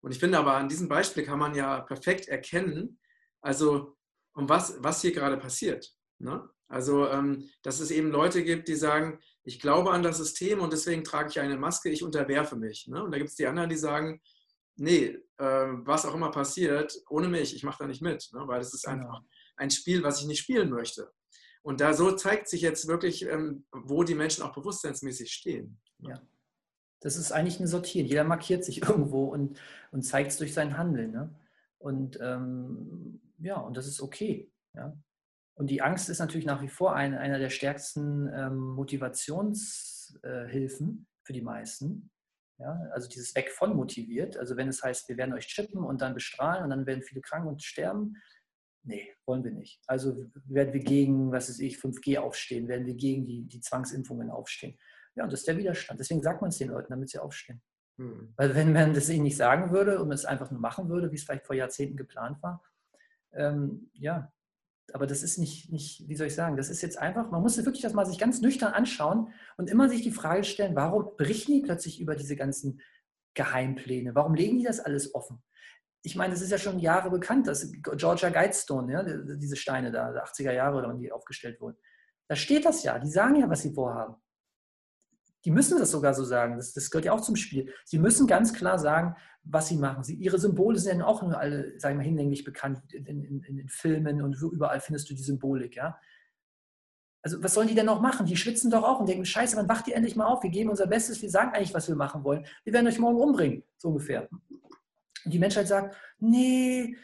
Und 0.00 0.12
ich 0.12 0.18
finde 0.18 0.38
aber, 0.38 0.54
an 0.54 0.68
diesem 0.68 0.88
Beispiel 0.88 1.24
kann 1.24 1.38
man 1.38 1.54
ja 1.54 1.80
perfekt 1.80 2.28
erkennen, 2.28 2.98
also 3.40 3.96
um 4.34 4.48
was, 4.48 4.76
was 4.80 5.00
hier 5.00 5.12
gerade 5.12 5.38
passiert. 5.38 5.92
Ne? 6.18 6.48
Also, 6.68 7.08
ähm, 7.08 7.48
dass 7.62 7.80
es 7.80 7.90
eben 7.90 8.10
Leute 8.10 8.44
gibt, 8.44 8.68
die 8.68 8.74
sagen, 8.74 9.18
ich 9.42 9.58
glaube 9.58 9.90
an 9.90 10.02
das 10.02 10.18
System 10.18 10.60
und 10.60 10.72
deswegen 10.72 11.02
trage 11.02 11.30
ich 11.30 11.40
eine 11.40 11.56
Maske, 11.56 11.88
ich 11.88 12.02
unterwerfe 12.02 12.56
mich. 12.56 12.86
Ne? 12.88 13.02
Und 13.02 13.10
da 13.10 13.18
gibt 13.18 13.30
es 13.30 13.36
die 13.36 13.46
anderen, 13.46 13.70
die 13.70 13.76
sagen, 13.76 14.20
nee, 14.76 15.18
äh, 15.38 15.66
was 15.84 16.04
auch 16.04 16.14
immer 16.14 16.30
passiert, 16.30 16.94
ohne 17.08 17.28
mich, 17.28 17.54
ich 17.54 17.64
mache 17.64 17.78
da 17.80 17.86
nicht 17.86 18.02
mit, 18.02 18.28
ne? 18.32 18.42
weil 18.46 18.60
es 18.60 18.74
ist 18.74 18.84
genau. 18.84 19.06
einfach 19.06 19.22
ein 19.56 19.70
Spiel, 19.70 20.02
was 20.02 20.20
ich 20.20 20.26
nicht 20.26 20.40
spielen 20.40 20.70
möchte. 20.70 21.10
Und 21.62 21.80
da 21.80 21.94
so 21.94 22.12
zeigt 22.12 22.48
sich 22.48 22.60
jetzt 22.60 22.86
wirklich, 22.86 23.26
ähm, 23.26 23.66
wo 23.72 24.02
die 24.04 24.14
Menschen 24.14 24.44
auch 24.44 24.54
bewusstseinsmäßig 24.54 25.32
stehen. 25.32 25.80
Ne? 25.98 26.10
Ja. 26.10 26.22
Das 27.00 27.16
ist 27.16 27.32
eigentlich 27.32 27.60
ein 27.60 27.66
Sortieren. 27.66 28.06
Jeder 28.06 28.24
markiert 28.24 28.64
sich 28.64 28.82
irgendwo 28.88 29.24
und, 29.24 29.58
und 29.90 30.02
zeigt 30.02 30.32
es 30.32 30.38
durch 30.38 30.52
sein 30.52 30.76
Handeln. 30.76 31.12
Ne? 31.12 31.34
Und 31.78 32.18
ähm, 32.20 33.20
ja, 33.38 33.56
und 33.56 33.76
das 33.76 33.86
ist 33.86 34.00
okay. 34.00 34.50
Ja? 34.74 34.96
Und 35.58 35.68
die 35.70 35.82
Angst 35.82 36.08
ist 36.08 36.20
natürlich 36.20 36.46
nach 36.46 36.62
wie 36.62 36.68
vor 36.68 36.94
ein, 36.94 37.14
einer 37.14 37.40
der 37.40 37.50
stärksten 37.50 38.30
ähm, 38.32 38.56
Motivationshilfen 38.58 40.22
äh, 40.22 41.04
für 41.24 41.32
die 41.32 41.42
meisten. 41.42 42.12
Ja, 42.58 42.80
also 42.92 43.08
dieses 43.08 43.34
Weg 43.34 43.50
von 43.50 43.74
motiviert. 43.74 44.36
Also 44.36 44.56
wenn 44.56 44.68
es 44.68 44.84
heißt, 44.84 45.08
wir 45.08 45.16
werden 45.16 45.34
euch 45.34 45.48
chippen 45.48 45.82
und 45.82 46.00
dann 46.00 46.14
bestrahlen 46.14 46.62
und 46.62 46.70
dann 46.70 46.86
werden 46.86 47.02
viele 47.02 47.20
krank 47.22 47.44
und 47.44 47.64
sterben. 47.64 48.14
Nee, 48.84 49.12
wollen 49.26 49.42
wir 49.42 49.50
nicht. 49.50 49.80
Also 49.88 50.30
werden 50.44 50.72
wir 50.72 50.80
gegen, 50.80 51.32
was 51.32 51.48
weiß 51.48 51.58
ich, 51.58 51.78
5G 51.78 52.18
aufstehen, 52.18 52.68
werden 52.68 52.86
wir 52.86 52.94
gegen 52.94 53.26
die, 53.26 53.44
die 53.48 53.60
Zwangsimpfungen 53.60 54.30
aufstehen. 54.30 54.78
Ja, 55.16 55.24
und 55.24 55.32
das 55.32 55.40
ist 55.40 55.48
der 55.48 55.56
Widerstand. 55.56 55.98
Deswegen 55.98 56.22
sagt 56.22 56.40
man 56.40 56.50
es 56.50 56.58
den 56.58 56.68
Leuten, 56.68 56.90
damit 56.90 57.10
sie 57.10 57.18
aufstehen. 57.18 57.60
Hm. 57.96 58.32
Weil 58.36 58.54
wenn 58.54 58.72
man 58.72 58.94
das 58.94 59.08
ihnen 59.08 59.24
nicht 59.24 59.36
sagen 59.36 59.72
würde 59.72 60.00
und 60.00 60.12
es 60.12 60.24
einfach 60.24 60.52
nur 60.52 60.60
machen 60.60 60.88
würde, 60.88 61.10
wie 61.10 61.16
es 61.16 61.24
vielleicht 61.24 61.46
vor 61.46 61.56
Jahrzehnten 61.56 61.96
geplant 61.96 62.40
war, 62.44 62.62
ähm, 63.32 63.90
ja, 63.94 64.32
aber 64.94 65.06
das 65.06 65.22
ist 65.22 65.38
nicht, 65.38 65.70
nicht, 65.70 66.08
wie 66.08 66.16
soll 66.16 66.28
ich 66.28 66.34
sagen, 66.34 66.56
das 66.56 66.70
ist 66.70 66.82
jetzt 66.82 66.98
einfach, 66.98 67.30
man 67.30 67.42
muss 67.42 67.56
wirklich 67.58 67.82
das 67.82 67.92
mal 67.92 68.06
sich 68.06 68.18
ganz 68.18 68.40
nüchtern 68.40 68.72
anschauen 68.72 69.32
und 69.56 69.70
immer 69.70 69.88
sich 69.88 70.02
die 70.02 70.10
Frage 70.10 70.44
stellen, 70.44 70.76
warum 70.76 71.16
berichten 71.16 71.52
die 71.52 71.62
plötzlich 71.62 72.00
über 72.00 72.14
diese 72.14 72.36
ganzen 72.36 72.80
Geheimpläne? 73.34 74.14
Warum 74.14 74.34
legen 74.34 74.58
die 74.58 74.64
das 74.64 74.80
alles 74.80 75.14
offen? 75.14 75.42
ich 76.02 76.16
meine, 76.16 76.34
es 76.34 76.40
ist 76.40 76.50
ja 76.50 76.58
schon 76.58 76.78
Jahre 76.78 77.10
bekannt, 77.10 77.46
dass 77.46 77.70
Georgia 77.96 78.30
Guidestone, 78.30 78.92
ja, 78.92 79.02
diese 79.02 79.56
Steine 79.56 79.90
da, 79.90 80.10
80er 80.24 80.52
Jahre 80.52 80.78
oder 80.78 80.94
die 80.94 81.12
aufgestellt 81.12 81.60
wurden, 81.60 81.76
da 82.28 82.36
steht 82.36 82.64
das 82.64 82.82
ja, 82.82 82.98
die 82.98 83.10
sagen 83.10 83.36
ja, 83.36 83.48
was 83.48 83.62
sie 83.62 83.72
vorhaben. 83.72 84.16
Die 85.44 85.50
müssen 85.50 85.78
das 85.78 85.90
sogar 85.90 86.14
so 86.14 86.24
sagen, 86.24 86.56
das, 86.56 86.72
das 86.72 86.90
gehört 86.90 87.04
ja 87.04 87.12
auch 87.12 87.20
zum 87.20 87.36
Spiel. 87.36 87.72
Sie 87.84 87.98
müssen 87.98 88.26
ganz 88.26 88.52
klar 88.52 88.78
sagen, 88.78 89.16
was 89.44 89.68
sie 89.68 89.76
machen. 89.76 90.04
Sie, 90.04 90.14
ihre 90.14 90.38
Symbole 90.38 90.78
sind 90.78 90.98
ja 90.98 91.06
auch 91.06 91.22
nur 91.22 91.38
alle, 91.38 91.78
sagen 91.78 91.94
wir 91.94 92.02
mal, 92.02 92.08
hinlänglich 92.08 92.44
bekannt 92.44 92.80
in, 92.92 93.06
in, 93.06 93.42
in, 93.42 93.56
den 93.56 93.68
Filmen 93.68 94.20
und 94.22 94.36
überall 94.42 94.80
findest 94.80 95.08
du 95.10 95.14
die 95.14 95.22
Symbolik, 95.22 95.76
ja. 95.76 95.98
Also 97.22 97.42
was 97.42 97.54
sollen 97.54 97.68
die 97.68 97.74
denn 97.74 97.86
noch 97.86 98.00
machen? 98.00 98.26
Die 98.26 98.36
schwitzen 98.36 98.70
doch 98.70 98.84
auch 98.84 99.00
und 99.00 99.08
denken, 99.08 99.24
scheiße, 99.24 99.56
wann 99.56 99.68
wacht 99.68 99.88
ihr 99.88 99.96
endlich 99.96 100.16
mal 100.16 100.26
auf? 100.26 100.42
Wir 100.42 100.50
geben 100.50 100.70
unser 100.70 100.86
Bestes, 100.86 101.20
wir 101.20 101.30
sagen 101.30 101.52
eigentlich, 101.52 101.74
was 101.74 101.88
wir 101.88 101.96
machen 101.96 102.24
wollen. 102.24 102.46
Wir 102.64 102.72
werden 102.72 102.86
euch 102.86 102.98
morgen 102.98 103.18
umbringen, 103.18 103.64
so 103.76 103.88
ungefähr. 103.88 104.28
Und 105.24 105.34
die 105.34 105.38
Menschheit 105.38 105.66
sagt, 105.66 105.96
nee, 106.18 106.96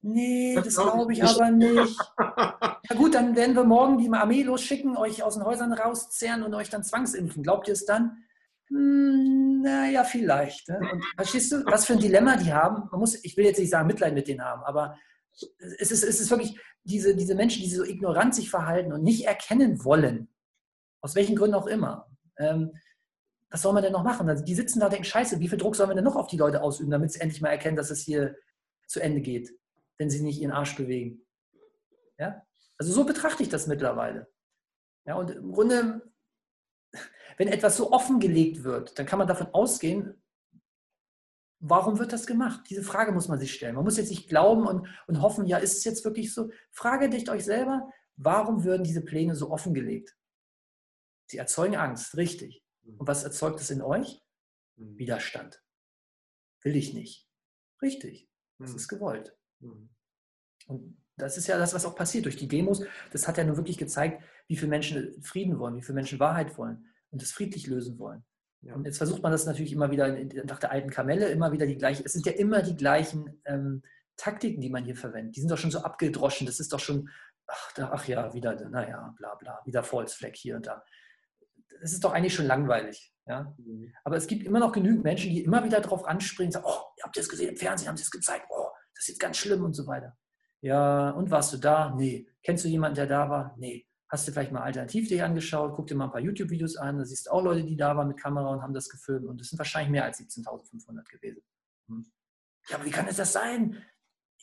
nee, 0.00 0.54
das, 0.54 0.74
das 0.74 0.76
glaube 0.76 1.12
ich 1.12 1.22
aber 1.22 1.50
nicht. 1.50 1.98
Na 2.88 2.96
gut, 2.96 3.14
dann 3.14 3.36
werden 3.36 3.54
wir 3.54 3.64
morgen 3.64 3.98
die 3.98 4.10
Armee 4.10 4.42
losschicken, 4.42 4.96
euch 4.96 5.22
aus 5.22 5.34
den 5.34 5.44
Häusern 5.44 5.72
rauszehren 5.72 6.42
und 6.42 6.52
euch 6.54 6.68
dann 6.68 6.82
zwangsimpfen. 6.82 7.42
Glaubt 7.42 7.68
ihr 7.68 7.74
es 7.74 7.84
dann? 7.84 8.24
Hm, 8.68 9.60
naja, 9.62 10.02
vielleicht. 10.04 10.68
Ne? 10.68 10.80
Und 10.92 11.04
verstehst 11.16 11.52
du, 11.52 11.64
was 11.66 11.86
für 11.86 11.92
ein 11.92 12.00
Dilemma 12.00 12.36
die 12.36 12.52
haben? 12.52 12.88
Man 12.90 13.00
muss, 13.00 13.22
ich 13.24 13.36
will 13.36 13.44
jetzt 13.44 13.58
nicht 13.58 13.70
sagen, 13.70 13.86
Mitleid 13.86 14.14
mit 14.14 14.26
denen 14.26 14.42
haben, 14.42 14.62
aber 14.64 14.98
es 15.78 15.90
ist, 15.90 16.02
es 16.02 16.20
ist 16.20 16.30
wirklich 16.30 16.58
diese, 16.84 17.14
diese 17.14 17.34
Menschen, 17.34 17.62
die 17.62 17.70
so 17.70 17.84
ignorant 17.84 18.34
sich 18.34 18.50
verhalten 18.50 18.92
und 18.92 19.02
nicht 19.02 19.26
erkennen 19.26 19.84
wollen, 19.84 20.28
aus 21.00 21.14
welchen 21.14 21.36
Gründen 21.36 21.54
auch 21.54 21.66
immer. 21.66 22.10
Ähm, 22.38 22.72
was 23.50 23.62
soll 23.62 23.74
man 23.74 23.82
denn 23.82 23.92
noch 23.92 24.02
machen? 24.02 24.28
Also 24.28 24.44
die 24.44 24.54
sitzen 24.54 24.80
da 24.80 24.86
und 24.86 24.92
denken, 24.92 25.04
scheiße, 25.04 25.38
wie 25.38 25.48
viel 25.48 25.58
Druck 25.58 25.76
sollen 25.76 25.90
wir 25.90 25.94
denn 25.94 26.04
noch 26.04 26.16
auf 26.16 26.26
die 26.26 26.38
Leute 26.38 26.62
ausüben, 26.62 26.90
damit 26.90 27.12
sie 27.12 27.20
endlich 27.20 27.40
mal 27.40 27.50
erkennen, 27.50 27.76
dass 27.76 27.90
es 27.90 28.00
hier 28.00 28.34
zu 28.86 29.00
Ende 29.00 29.20
geht, 29.20 29.50
wenn 29.98 30.10
sie 30.10 30.22
nicht 30.22 30.40
ihren 30.40 30.52
Arsch 30.52 30.74
bewegen. 30.74 31.22
Ja? 32.18 32.42
Also 32.82 32.94
so 32.94 33.04
betrachte 33.04 33.44
ich 33.44 33.48
das 33.48 33.68
mittlerweile. 33.68 34.26
Ja, 35.06 35.14
und 35.14 35.30
im 35.30 35.52
Grunde, 35.52 36.02
wenn 37.36 37.46
etwas 37.46 37.76
so 37.76 37.92
offengelegt 37.92 38.64
wird, 38.64 38.98
dann 38.98 39.06
kann 39.06 39.20
man 39.20 39.28
davon 39.28 39.46
ausgehen, 39.54 40.20
warum 41.60 42.00
wird 42.00 42.12
das 42.12 42.26
gemacht? 42.26 42.68
Diese 42.68 42.82
Frage 42.82 43.12
muss 43.12 43.28
man 43.28 43.38
sich 43.38 43.54
stellen. 43.54 43.76
Man 43.76 43.84
muss 43.84 43.98
jetzt 43.98 44.10
nicht 44.10 44.28
glauben 44.28 44.66
und, 44.66 44.88
und 45.06 45.22
hoffen, 45.22 45.46
ja, 45.46 45.58
ist 45.58 45.78
es 45.78 45.84
jetzt 45.84 46.04
wirklich 46.04 46.34
so? 46.34 46.50
Frage 46.72 47.08
dich 47.08 47.30
euch 47.30 47.44
selber, 47.44 47.88
warum 48.16 48.64
würden 48.64 48.82
diese 48.82 49.04
Pläne 49.04 49.36
so 49.36 49.52
offengelegt? 49.52 50.16
Sie 51.26 51.38
erzeugen 51.38 51.76
Angst, 51.76 52.16
richtig. 52.16 52.64
Mhm. 52.82 52.96
Und 52.96 53.06
was 53.06 53.22
erzeugt 53.22 53.60
es 53.60 53.70
in 53.70 53.80
euch? 53.80 54.20
Mhm. 54.74 54.98
Widerstand. 54.98 55.62
Will 56.62 56.74
ich 56.74 56.94
nicht. 56.94 57.28
Richtig. 57.80 58.28
Das 58.58 58.70
mhm. 58.70 58.76
ist 58.76 58.88
gewollt. 58.88 59.38
Und 60.66 61.01
das 61.16 61.36
ist 61.36 61.46
ja 61.46 61.58
das, 61.58 61.74
was 61.74 61.84
auch 61.84 61.94
passiert 61.94 62.24
durch 62.24 62.36
die 62.36 62.48
Demos. 62.48 62.84
Das 63.12 63.28
hat 63.28 63.38
ja 63.38 63.44
nur 63.44 63.56
wirklich 63.56 63.78
gezeigt, 63.78 64.22
wie 64.48 64.56
viele 64.56 64.70
Menschen 64.70 65.22
Frieden 65.22 65.58
wollen, 65.58 65.76
wie 65.76 65.82
viele 65.82 65.94
Menschen 65.94 66.20
Wahrheit 66.20 66.56
wollen 66.56 66.86
und 67.10 67.22
das 67.22 67.32
friedlich 67.32 67.66
lösen 67.66 67.98
wollen. 67.98 68.24
Ja. 68.62 68.74
Und 68.74 68.84
jetzt 68.84 68.98
versucht 68.98 69.22
man 69.22 69.32
das 69.32 69.44
natürlich 69.44 69.72
immer 69.72 69.90
wieder 69.90 70.16
nach 70.44 70.58
der 70.58 70.70
alten 70.70 70.90
Kamelle, 70.90 71.28
immer 71.28 71.52
wieder 71.52 71.66
die 71.66 71.76
gleichen, 71.76 72.04
es 72.04 72.12
sind 72.12 72.26
ja 72.26 72.32
immer 72.32 72.62
die 72.62 72.76
gleichen 72.76 73.40
ähm, 73.44 73.82
Taktiken, 74.16 74.60
die 74.60 74.70
man 74.70 74.84
hier 74.84 74.96
verwendet. 74.96 75.36
Die 75.36 75.40
sind 75.40 75.50
doch 75.50 75.58
schon 75.58 75.70
so 75.70 75.80
abgedroschen, 75.80 76.46
das 76.46 76.60
ist 76.60 76.72
doch 76.72 76.78
schon, 76.78 77.08
ach, 77.46 77.72
da, 77.72 77.90
ach 77.92 78.06
ja, 78.06 78.32
wieder, 78.34 78.54
naja, 78.68 79.14
bla 79.18 79.34
bla, 79.34 79.60
wieder 79.64 79.82
Falsfleck 79.82 80.36
hier 80.36 80.56
und 80.56 80.66
da 80.66 80.82
es 81.82 81.92
ist 81.92 82.04
doch 82.04 82.12
eigentlich 82.12 82.34
schon 82.34 82.46
langweilig. 82.46 83.12
Ja? 83.26 83.54
Mhm. 83.58 83.92
Aber 84.04 84.16
es 84.16 84.26
gibt 84.26 84.44
immer 84.44 84.60
noch 84.60 84.72
genügend 84.72 85.04
Menschen, 85.04 85.30
die 85.30 85.42
immer 85.42 85.64
wieder 85.64 85.80
darauf 85.80 86.04
anspringen, 86.06 86.52
sagen, 86.52 86.66
oh, 86.68 86.82
habt 87.02 87.16
ihr 87.16 87.22
es 87.22 87.28
gesehen 87.28 87.50
im 87.50 87.56
Fernsehen, 87.56 87.88
haben 87.88 87.96
sie 87.96 88.04
es 88.04 88.10
gezeigt, 88.10 88.46
oh, 88.50 88.68
das 88.94 89.04
ist 89.04 89.08
jetzt 89.08 89.20
ganz 89.20 89.36
schlimm 89.36 89.64
und 89.64 89.74
so 89.74 89.86
weiter. 89.86 90.16
Ja, 90.62 91.10
und 91.10 91.30
warst 91.30 91.52
du 91.52 91.58
da? 91.58 91.94
Nee. 91.94 92.26
Kennst 92.42 92.64
du 92.64 92.68
jemanden, 92.68 92.96
der 92.96 93.06
da 93.06 93.28
war? 93.28 93.54
Nee. 93.58 93.86
Hast 94.08 94.28
du 94.28 94.32
vielleicht 94.32 94.52
mal 94.52 94.62
alternativ 94.62 95.08
dich 95.08 95.22
angeschaut? 95.22 95.72
Guck 95.74 95.86
dir 95.86 95.94
mal 95.94 96.04
ein 96.04 96.10
paar 96.10 96.20
YouTube-Videos 96.20 96.76
an. 96.76 96.98
Da 96.98 97.04
siehst 97.04 97.26
du 97.26 97.30
auch 97.30 97.42
Leute, 97.42 97.64
die 97.64 97.76
da 97.76 97.96
waren 97.96 98.08
mit 98.08 98.18
Kamera 98.20 98.50
und 98.50 98.62
haben 98.62 98.74
das 98.74 98.88
gefilmt. 98.88 99.26
Und 99.26 99.40
das 99.40 99.48
sind 99.48 99.58
wahrscheinlich 99.58 99.90
mehr 99.90 100.04
als 100.04 100.20
17.500 100.20 101.08
gewesen. 101.08 101.42
Hm. 101.88 102.06
Ja, 102.68 102.76
aber 102.76 102.84
wie 102.84 102.90
kann 102.90 103.08
es 103.08 103.16
das 103.16 103.32
sein? 103.32 103.82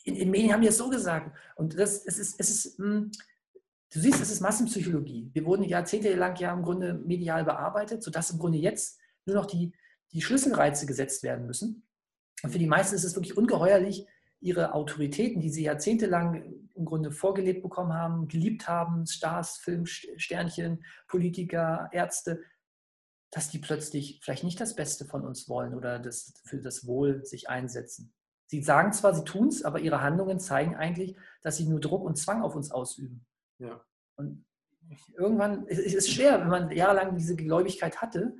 In, 0.04 0.16
in 0.16 0.30
Medien 0.30 0.52
haben 0.52 0.62
die 0.62 0.68
es 0.68 0.76
so 0.78 0.90
gesagt. 0.90 1.36
Und 1.56 1.78
das, 1.78 2.04
es 2.04 2.18
ist, 2.18 2.38
es 2.38 2.50
ist, 2.50 2.78
hm, 2.78 3.10
Du 3.92 3.98
siehst, 3.98 4.20
es 4.20 4.30
ist 4.30 4.40
Massenpsychologie. 4.40 5.30
Wir 5.32 5.44
wurden 5.44 5.64
jahrzehntelang 5.64 6.36
ja 6.36 6.52
im 6.52 6.62
Grunde 6.62 6.94
medial 6.94 7.44
bearbeitet, 7.44 8.04
sodass 8.04 8.30
im 8.30 8.38
Grunde 8.38 8.58
jetzt 8.58 9.00
nur 9.26 9.34
noch 9.34 9.46
die, 9.46 9.72
die 10.12 10.22
Schlüsselreize 10.22 10.86
gesetzt 10.86 11.24
werden 11.24 11.46
müssen. 11.46 11.82
Und 12.44 12.52
für 12.52 12.60
die 12.60 12.68
meisten 12.68 12.94
ist 12.94 13.02
es 13.02 13.16
wirklich 13.16 13.36
ungeheuerlich, 13.36 14.06
ihre 14.40 14.74
Autoritäten, 14.74 15.40
die 15.40 15.50
sie 15.50 15.64
jahrzehntelang 15.64 16.42
im 16.74 16.84
Grunde 16.84 17.10
vorgelebt 17.10 17.62
bekommen 17.62 17.92
haben, 17.92 18.28
geliebt 18.28 18.68
haben, 18.68 19.06
Stars, 19.06 19.58
Filmsternchen, 19.58 20.82
Politiker, 21.08 21.90
Ärzte, 21.92 22.42
dass 23.30 23.50
die 23.50 23.58
plötzlich 23.58 24.20
vielleicht 24.22 24.44
nicht 24.44 24.60
das 24.60 24.74
Beste 24.74 25.04
von 25.04 25.24
uns 25.24 25.48
wollen 25.48 25.74
oder 25.74 25.98
das, 25.98 26.34
für 26.44 26.58
das 26.58 26.86
Wohl 26.86 27.24
sich 27.24 27.48
einsetzen. 27.48 28.12
Sie 28.46 28.62
sagen 28.62 28.92
zwar, 28.92 29.14
sie 29.14 29.24
tun 29.24 29.48
es, 29.48 29.62
aber 29.62 29.78
ihre 29.78 30.00
Handlungen 30.00 30.40
zeigen 30.40 30.74
eigentlich, 30.74 31.16
dass 31.42 31.56
sie 31.56 31.66
nur 31.66 31.80
Druck 31.80 32.02
und 32.02 32.16
Zwang 32.16 32.42
auf 32.42 32.56
uns 32.56 32.72
ausüben. 32.72 33.24
Ja. 33.58 33.84
Und 34.16 34.44
irgendwann 35.16 35.66
ist 35.66 35.94
es 35.94 36.10
schwer, 36.10 36.40
wenn 36.40 36.48
man 36.48 36.70
jahrelang 36.72 37.16
diese 37.16 37.36
Gläubigkeit 37.36 38.02
hatte 38.02 38.34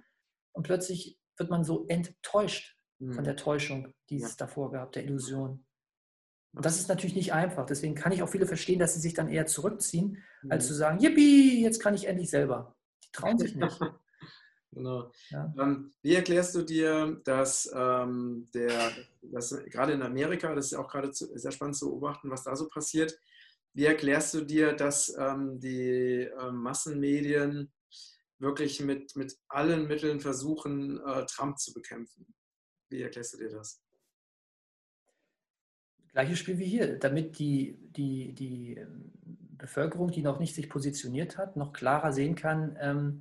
und 0.53 0.65
plötzlich 0.65 1.21
wird 1.37 1.51
man 1.51 1.63
so 1.63 1.87
enttäuscht 1.87 2.77
mhm. 2.99 3.13
von 3.13 3.23
der 3.23 3.37
Täuschung, 3.37 3.93
die 4.09 4.17
es 4.17 4.31
ja. 4.31 4.37
davor 4.39 4.73
gab, 4.73 4.93
der 4.93 5.05
Illusion. 5.05 5.65
Und 6.53 6.65
das 6.65 6.79
ist 6.79 6.89
natürlich 6.89 7.15
nicht 7.15 7.33
einfach. 7.33 7.67
Deswegen 7.67 7.95
kann 7.95 8.13
ich 8.13 8.23
auch 8.23 8.29
viele 8.29 8.47
verstehen, 8.47 8.79
dass 8.79 8.95
sie 8.95 9.01
sich 9.01 9.15
dann 9.15 9.29
eher 9.29 9.47
zurückziehen, 9.47 10.19
mhm. 10.43 10.53
als 10.53 10.67
zu 10.67 10.75
sagen, 10.75 10.99
yippie, 10.99 11.63
jetzt 11.63 11.81
kann 11.81 11.95
ich 11.95 12.09
endlich 12.09 12.31
selber. 12.31 12.77
Die 13.05 13.13
trauen 13.13 13.39
sich 13.39 13.55
nicht. 13.55 13.79
genau. 14.73 15.13
Ja. 15.31 15.53
Ähm, 15.59 15.93
wie 16.03 16.15
erklärst 16.15 16.55
du 16.55 16.63
dir, 16.63 17.21
dass, 17.25 17.71
ähm, 17.75 18.49
der, 18.53 18.91
dass 19.23 19.57
gerade 19.67 19.93
in 19.93 20.03
Amerika, 20.03 20.55
das 20.55 20.67
ist 20.67 20.73
ja 20.73 20.81
auch 20.81 20.89
gerade 20.89 21.13
sehr 21.13 21.53
spannend 21.53 21.77
zu 21.77 21.89
beobachten, 21.89 22.31
was 22.31 22.45
da 22.45 22.57
so 22.57 22.69
passiert, 22.69 23.17
wie 23.73 23.85
erklärst 23.85 24.35
du 24.35 24.41
dir, 24.41 24.73
dass 24.73 25.15
ähm, 25.17 25.61
die 25.61 26.23
äh, 26.23 26.51
Massenmedien 26.51 27.73
wirklich 28.41 28.81
mit, 28.81 29.15
mit 29.15 29.39
allen 29.49 29.87
Mitteln 29.87 30.19
versuchen, 30.19 31.01
äh, 31.07 31.25
Trump 31.27 31.59
zu 31.59 31.73
bekämpfen? 31.73 32.35
Wie 32.89 33.03
erklärst 33.03 33.35
du 33.35 33.39
dir 33.39 33.51
das? 33.51 33.81
Gleiches 36.13 36.39
Spiel 36.39 36.59
wie 36.59 36.67
hier, 36.67 36.99
damit 36.99 37.39
die, 37.39 37.79
die, 37.97 38.33
die 38.35 38.77
ähm, 38.77 39.13
Bevölkerung, 39.57 40.11
die 40.11 40.23
noch 40.23 40.41
nicht 40.41 40.55
sich 40.55 40.69
positioniert 40.69 41.39
hat, 41.39 41.57
noch 41.57 41.73
klarer 41.73 42.13
sehen 42.13 42.35
kann, 42.35 42.77
ähm, 42.81 43.21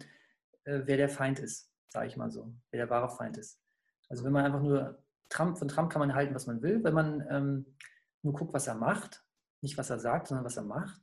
äh, 0.64 0.82
wer 0.86 0.98
der 0.98 1.10
Feind 1.10 1.40
ist, 1.40 1.72
sage 1.88 2.08
ich 2.08 2.18
mal 2.18 2.32
so, 2.32 2.54
wer 2.72 2.80
der 2.80 2.90
wahre 2.90 3.10
Feind 3.10 3.38
ist. 3.38 3.60
Also 4.08 4.24
wenn 4.24 4.32
man 4.32 4.46
einfach 4.46 4.62
nur 4.62 5.04
Trump, 5.30 5.58
von 5.58 5.68
Trump 5.68 5.92
kann 5.92 6.00
man 6.00 6.16
halten, 6.16 6.34
was 6.34 6.48
man 6.48 6.62
will, 6.62 6.84
wenn 6.84 6.94
man 6.94 7.26
ähm, 7.30 7.66
nur 8.24 8.34
guckt, 8.34 8.54
was 8.54 8.68
er 8.68 8.76
macht, 8.76 9.24
nicht 9.62 9.78
was 9.78 9.90
er 9.90 10.00
sagt, 10.00 10.28
sondern 10.28 10.46
was 10.46 10.58
er 10.58 10.64
macht, 10.64 11.00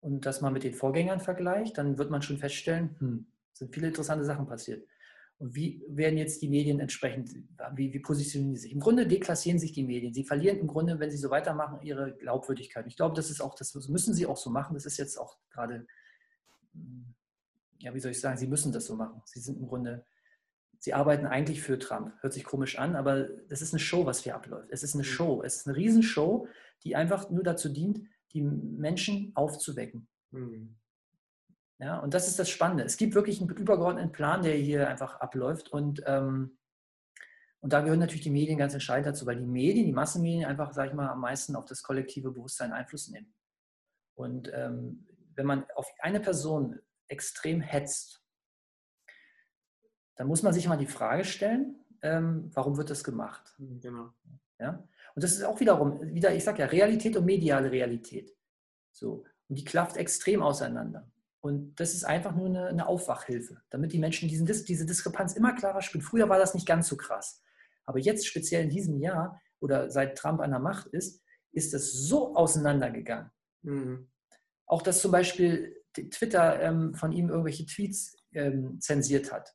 und 0.00 0.26
das 0.26 0.42
mal 0.42 0.50
mit 0.50 0.64
den 0.64 0.74
Vorgängern 0.74 1.20
vergleicht, 1.20 1.78
dann 1.78 1.96
wird 1.96 2.10
man 2.10 2.20
schon 2.20 2.36
feststellen, 2.36 2.94
hm, 2.98 3.26
sind 3.54 3.74
viele 3.74 3.86
interessante 3.86 4.24
Sachen 4.24 4.46
passiert. 4.46 4.86
Und 5.44 5.54
wie 5.54 5.84
werden 5.86 6.16
jetzt 6.16 6.40
die 6.40 6.48
Medien 6.48 6.80
entsprechend, 6.80 7.28
wie, 7.74 7.92
wie 7.92 7.98
positionieren 7.98 8.54
sie 8.54 8.62
sich? 8.62 8.72
Im 8.72 8.80
Grunde 8.80 9.06
deklassieren 9.06 9.58
sich 9.58 9.72
die 9.72 9.84
Medien. 9.84 10.14
Sie 10.14 10.24
verlieren 10.24 10.56
im 10.56 10.66
Grunde, 10.66 10.98
wenn 11.00 11.10
sie 11.10 11.18
so 11.18 11.28
weitermachen, 11.28 11.82
ihre 11.82 12.16
Glaubwürdigkeit. 12.16 12.86
Ich 12.86 12.96
glaube, 12.96 13.14
das 13.14 13.28
ist 13.28 13.42
auch, 13.42 13.54
das 13.54 13.74
müssen 13.90 14.14
sie 14.14 14.24
auch 14.24 14.38
so 14.38 14.48
machen. 14.48 14.72
Das 14.72 14.86
ist 14.86 14.96
jetzt 14.96 15.18
auch 15.18 15.36
gerade, 15.50 15.86
ja, 17.78 17.92
wie 17.92 18.00
soll 18.00 18.12
ich 18.12 18.20
sagen, 18.20 18.38
sie 18.38 18.46
müssen 18.46 18.72
das 18.72 18.86
so 18.86 18.96
machen. 18.96 19.20
Sie 19.26 19.38
sind 19.38 19.58
im 19.58 19.66
Grunde, 19.66 20.06
sie 20.78 20.94
arbeiten 20.94 21.26
eigentlich 21.26 21.60
für 21.60 21.78
Trump. 21.78 22.14
Hört 22.22 22.32
sich 22.32 22.44
komisch 22.44 22.78
an, 22.78 22.96
aber 22.96 23.24
das 23.50 23.60
ist 23.60 23.74
eine 23.74 23.80
Show, 23.80 24.06
was 24.06 24.20
hier 24.20 24.36
abläuft. 24.36 24.68
Es 24.70 24.82
ist 24.82 24.94
eine 24.94 25.02
mhm. 25.02 25.08
Show. 25.08 25.42
Es 25.44 25.56
ist 25.56 25.66
eine 25.66 25.76
Riesenshow, 25.76 26.48
die 26.84 26.96
einfach 26.96 27.28
nur 27.28 27.42
dazu 27.42 27.68
dient, 27.68 28.00
die 28.32 28.40
Menschen 28.40 29.32
aufzuwecken. 29.34 30.08
Mhm. 30.30 30.76
Ja, 31.84 31.98
und 31.98 32.14
das 32.14 32.28
ist 32.28 32.38
das 32.38 32.48
Spannende. 32.48 32.82
Es 32.84 32.96
gibt 32.96 33.14
wirklich 33.14 33.42
einen 33.42 33.50
übergeordneten 33.50 34.10
Plan, 34.10 34.40
der 34.40 34.54
hier 34.54 34.88
einfach 34.88 35.20
abläuft. 35.20 35.68
Und, 35.68 36.02
ähm, 36.06 36.56
und 37.60 37.74
da 37.74 37.82
gehören 37.82 37.98
natürlich 37.98 38.22
die 38.22 38.30
Medien 38.30 38.56
ganz 38.56 38.72
entscheidend 38.72 39.06
dazu, 39.06 39.26
weil 39.26 39.36
die 39.36 39.44
Medien, 39.44 39.84
die 39.84 39.92
Massenmedien 39.92 40.46
einfach, 40.46 40.72
sage 40.72 40.88
ich 40.88 40.94
mal, 40.94 41.10
am 41.10 41.20
meisten 41.20 41.54
auf 41.54 41.66
das 41.66 41.82
kollektive 41.82 42.30
Bewusstsein 42.30 42.72
Einfluss 42.72 43.10
nehmen. 43.10 43.34
Und 44.14 44.50
ähm, 44.54 45.06
wenn 45.34 45.44
man 45.44 45.66
auf 45.74 45.92
eine 46.00 46.20
Person 46.20 46.80
extrem 47.08 47.60
hetzt, 47.60 48.24
dann 50.16 50.26
muss 50.26 50.42
man 50.42 50.54
sich 50.54 50.66
mal 50.66 50.78
die 50.78 50.86
Frage 50.86 51.26
stellen, 51.26 51.84
ähm, 52.00 52.50
warum 52.54 52.78
wird 52.78 52.88
das 52.88 53.04
gemacht? 53.04 53.56
Mhm, 53.58 53.80
genau. 53.80 54.14
Ja? 54.58 54.88
Und 55.14 55.22
das 55.22 55.32
ist 55.32 55.44
auch 55.44 55.60
wiederum, 55.60 56.00
wieder, 56.14 56.34
ich 56.34 56.44
sage 56.44 56.60
ja, 56.60 56.66
Realität 56.66 57.14
und 57.14 57.26
mediale 57.26 57.70
Realität. 57.70 58.34
So. 58.90 59.26
Und 59.48 59.58
die 59.58 59.64
klafft 59.64 59.98
extrem 59.98 60.42
auseinander. 60.42 61.10
Und 61.44 61.78
das 61.78 61.92
ist 61.92 62.04
einfach 62.04 62.34
nur 62.34 62.46
eine, 62.46 62.68
eine 62.68 62.86
Aufwachhilfe, 62.86 63.60
damit 63.68 63.92
die 63.92 63.98
Menschen 63.98 64.30
diesen, 64.30 64.46
diese 64.46 64.86
Diskrepanz 64.86 65.34
immer 65.34 65.54
klarer 65.54 65.82
spüren. 65.82 66.00
Früher 66.00 66.30
war 66.30 66.38
das 66.38 66.54
nicht 66.54 66.66
ganz 66.66 66.88
so 66.88 66.96
krass. 66.96 67.42
Aber 67.84 67.98
jetzt, 67.98 68.26
speziell 68.26 68.64
in 68.64 68.70
diesem 68.70 68.98
Jahr, 68.98 69.42
oder 69.60 69.90
seit 69.90 70.16
Trump 70.16 70.40
an 70.40 70.52
der 70.52 70.58
Macht 70.58 70.86
ist, 70.86 71.22
ist 71.52 71.74
das 71.74 71.92
so 71.92 72.34
auseinandergegangen. 72.34 73.30
Mhm. 73.60 74.10
Auch 74.64 74.80
dass 74.80 75.02
zum 75.02 75.12
Beispiel 75.12 75.76
Twitter 75.92 76.62
ähm, 76.62 76.94
von 76.94 77.12
ihm 77.12 77.28
irgendwelche 77.28 77.66
Tweets 77.66 78.16
ähm, 78.32 78.80
zensiert 78.80 79.30
hat. 79.30 79.54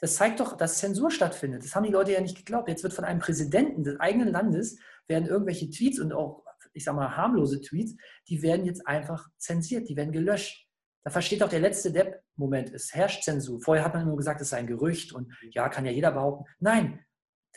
Das 0.00 0.16
zeigt 0.16 0.40
doch, 0.40 0.56
dass 0.56 0.78
Zensur 0.78 1.12
stattfindet. 1.12 1.62
Das 1.62 1.76
haben 1.76 1.84
die 1.84 1.92
Leute 1.92 2.10
ja 2.10 2.20
nicht 2.20 2.36
geglaubt. 2.36 2.68
Jetzt 2.68 2.82
wird 2.82 2.94
von 2.94 3.04
einem 3.04 3.20
Präsidenten 3.20 3.84
des 3.84 4.00
eigenen 4.00 4.32
Landes 4.32 4.80
werden 5.06 5.28
irgendwelche 5.28 5.70
Tweets 5.70 6.00
und 6.00 6.12
auch, 6.12 6.42
ich 6.72 6.84
sag 6.84 6.94
mal, 6.94 7.16
harmlose 7.16 7.60
Tweets, 7.60 7.94
die 8.28 8.42
werden 8.42 8.66
jetzt 8.66 8.86
einfach 8.86 9.28
zensiert, 9.38 9.88
die 9.88 9.96
werden 9.96 10.12
gelöscht. 10.12 10.68
Da 11.04 11.10
versteht 11.10 11.42
auch 11.42 11.48
der 11.48 11.60
letzte 11.60 11.92
Depp-Moment, 11.92 12.72
es 12.72 12.94
herrscht 12.94 13.24
Zensur. 13.24 13.60
Vorher 13.60 13.84
hat 13.84 13.94
man 13.94 14.06
nur 14.06 14.16
gesagt, 14.16 14.40
es 14.40 14.50
sei 14.50 14.58
ein 14.58 14.66
Gerücht 14.66 15.12
und 15.12 15.32
ja, 15.52 15.68
kann 15.68 15.86
ja 15.86 15.92
jeder 15.92 16.12
behaupten. 16.12 16.44
Nein, 16.58 17.04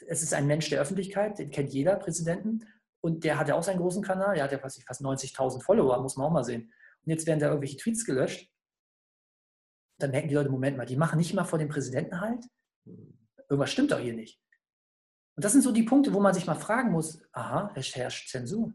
es 0.07 0.21
ist 0.23 0.33
ein 0.33 0.47
Mensch 0.47 0.69
der 0.69 0.81
Öffentlichkeit, 0.81 1.39
den 1.39 1.51
kennt 1.51 1.73
jeder 1.73 1.95
Präsidenten 1.95 2.65
und 3.01 3.23
der 3.23 3.37
hat 3.37 3.47
ja 3.47 3.55
auch 3.55 3.63
seinen 3.63 3.79
großen 3.79 4.03
Kanal, 4.03 4.35
der 4.35 4.43
hat 4.43 4.51
ja 4.51 4.59
fast, 4.59 4.81
fast 4.83 5.01
90.000 5.01 5.63
Follower, 5.63 6.01
muss 6.01 6.17
man 6.17 6.27
auch 6.27 6.31
mal 6.31 6.43
sehen. 6.43 6.71
Und 7.03 7.09
jetzt 7.09 7.25
werden 7.25 7.39
da 7.39 7.47
irgendwelche 7.47 7.77
Tweets 7.77 8.05
gelöscht. 8.05 8.49
Dann 9.99 10.11
merken 10.11 10.29
die 10.29 10.35
Leute, 10.35 10.49
Moment 10.49 10.77
mal, 10.77 10.85
die 10.85 10.97
machen 10.97 11.17
nicht 11.17 11.33
mal 11.33 11.43
vor 11.43 11.59
dem 11.59 11.69
Präsidenten 11.69 12.21
halt. 12.21 12.45
Irgendwas 13.49 13.71
stimmt 13.71 13.91
doch 13.91 13.99
hier 13.99 14.13
nicht. 14.13 14.39
Und 15.35 15.43
das 15.43 15.53
sind 15.53 15.61
so 15.61 15.71
die 15.71 15.83
Punkte, 15.83 16.13
wo 16.13 16.19
man 16.19 16.33
sich 16.33 16.45
mal 16.45 16.55
fragen 16.55 16.91
muss, 16.91 17.23
aha, 17.31 17.71
es 17.75 17.95
herrscht 17.95 18.29
Zensur. 18.29 18.73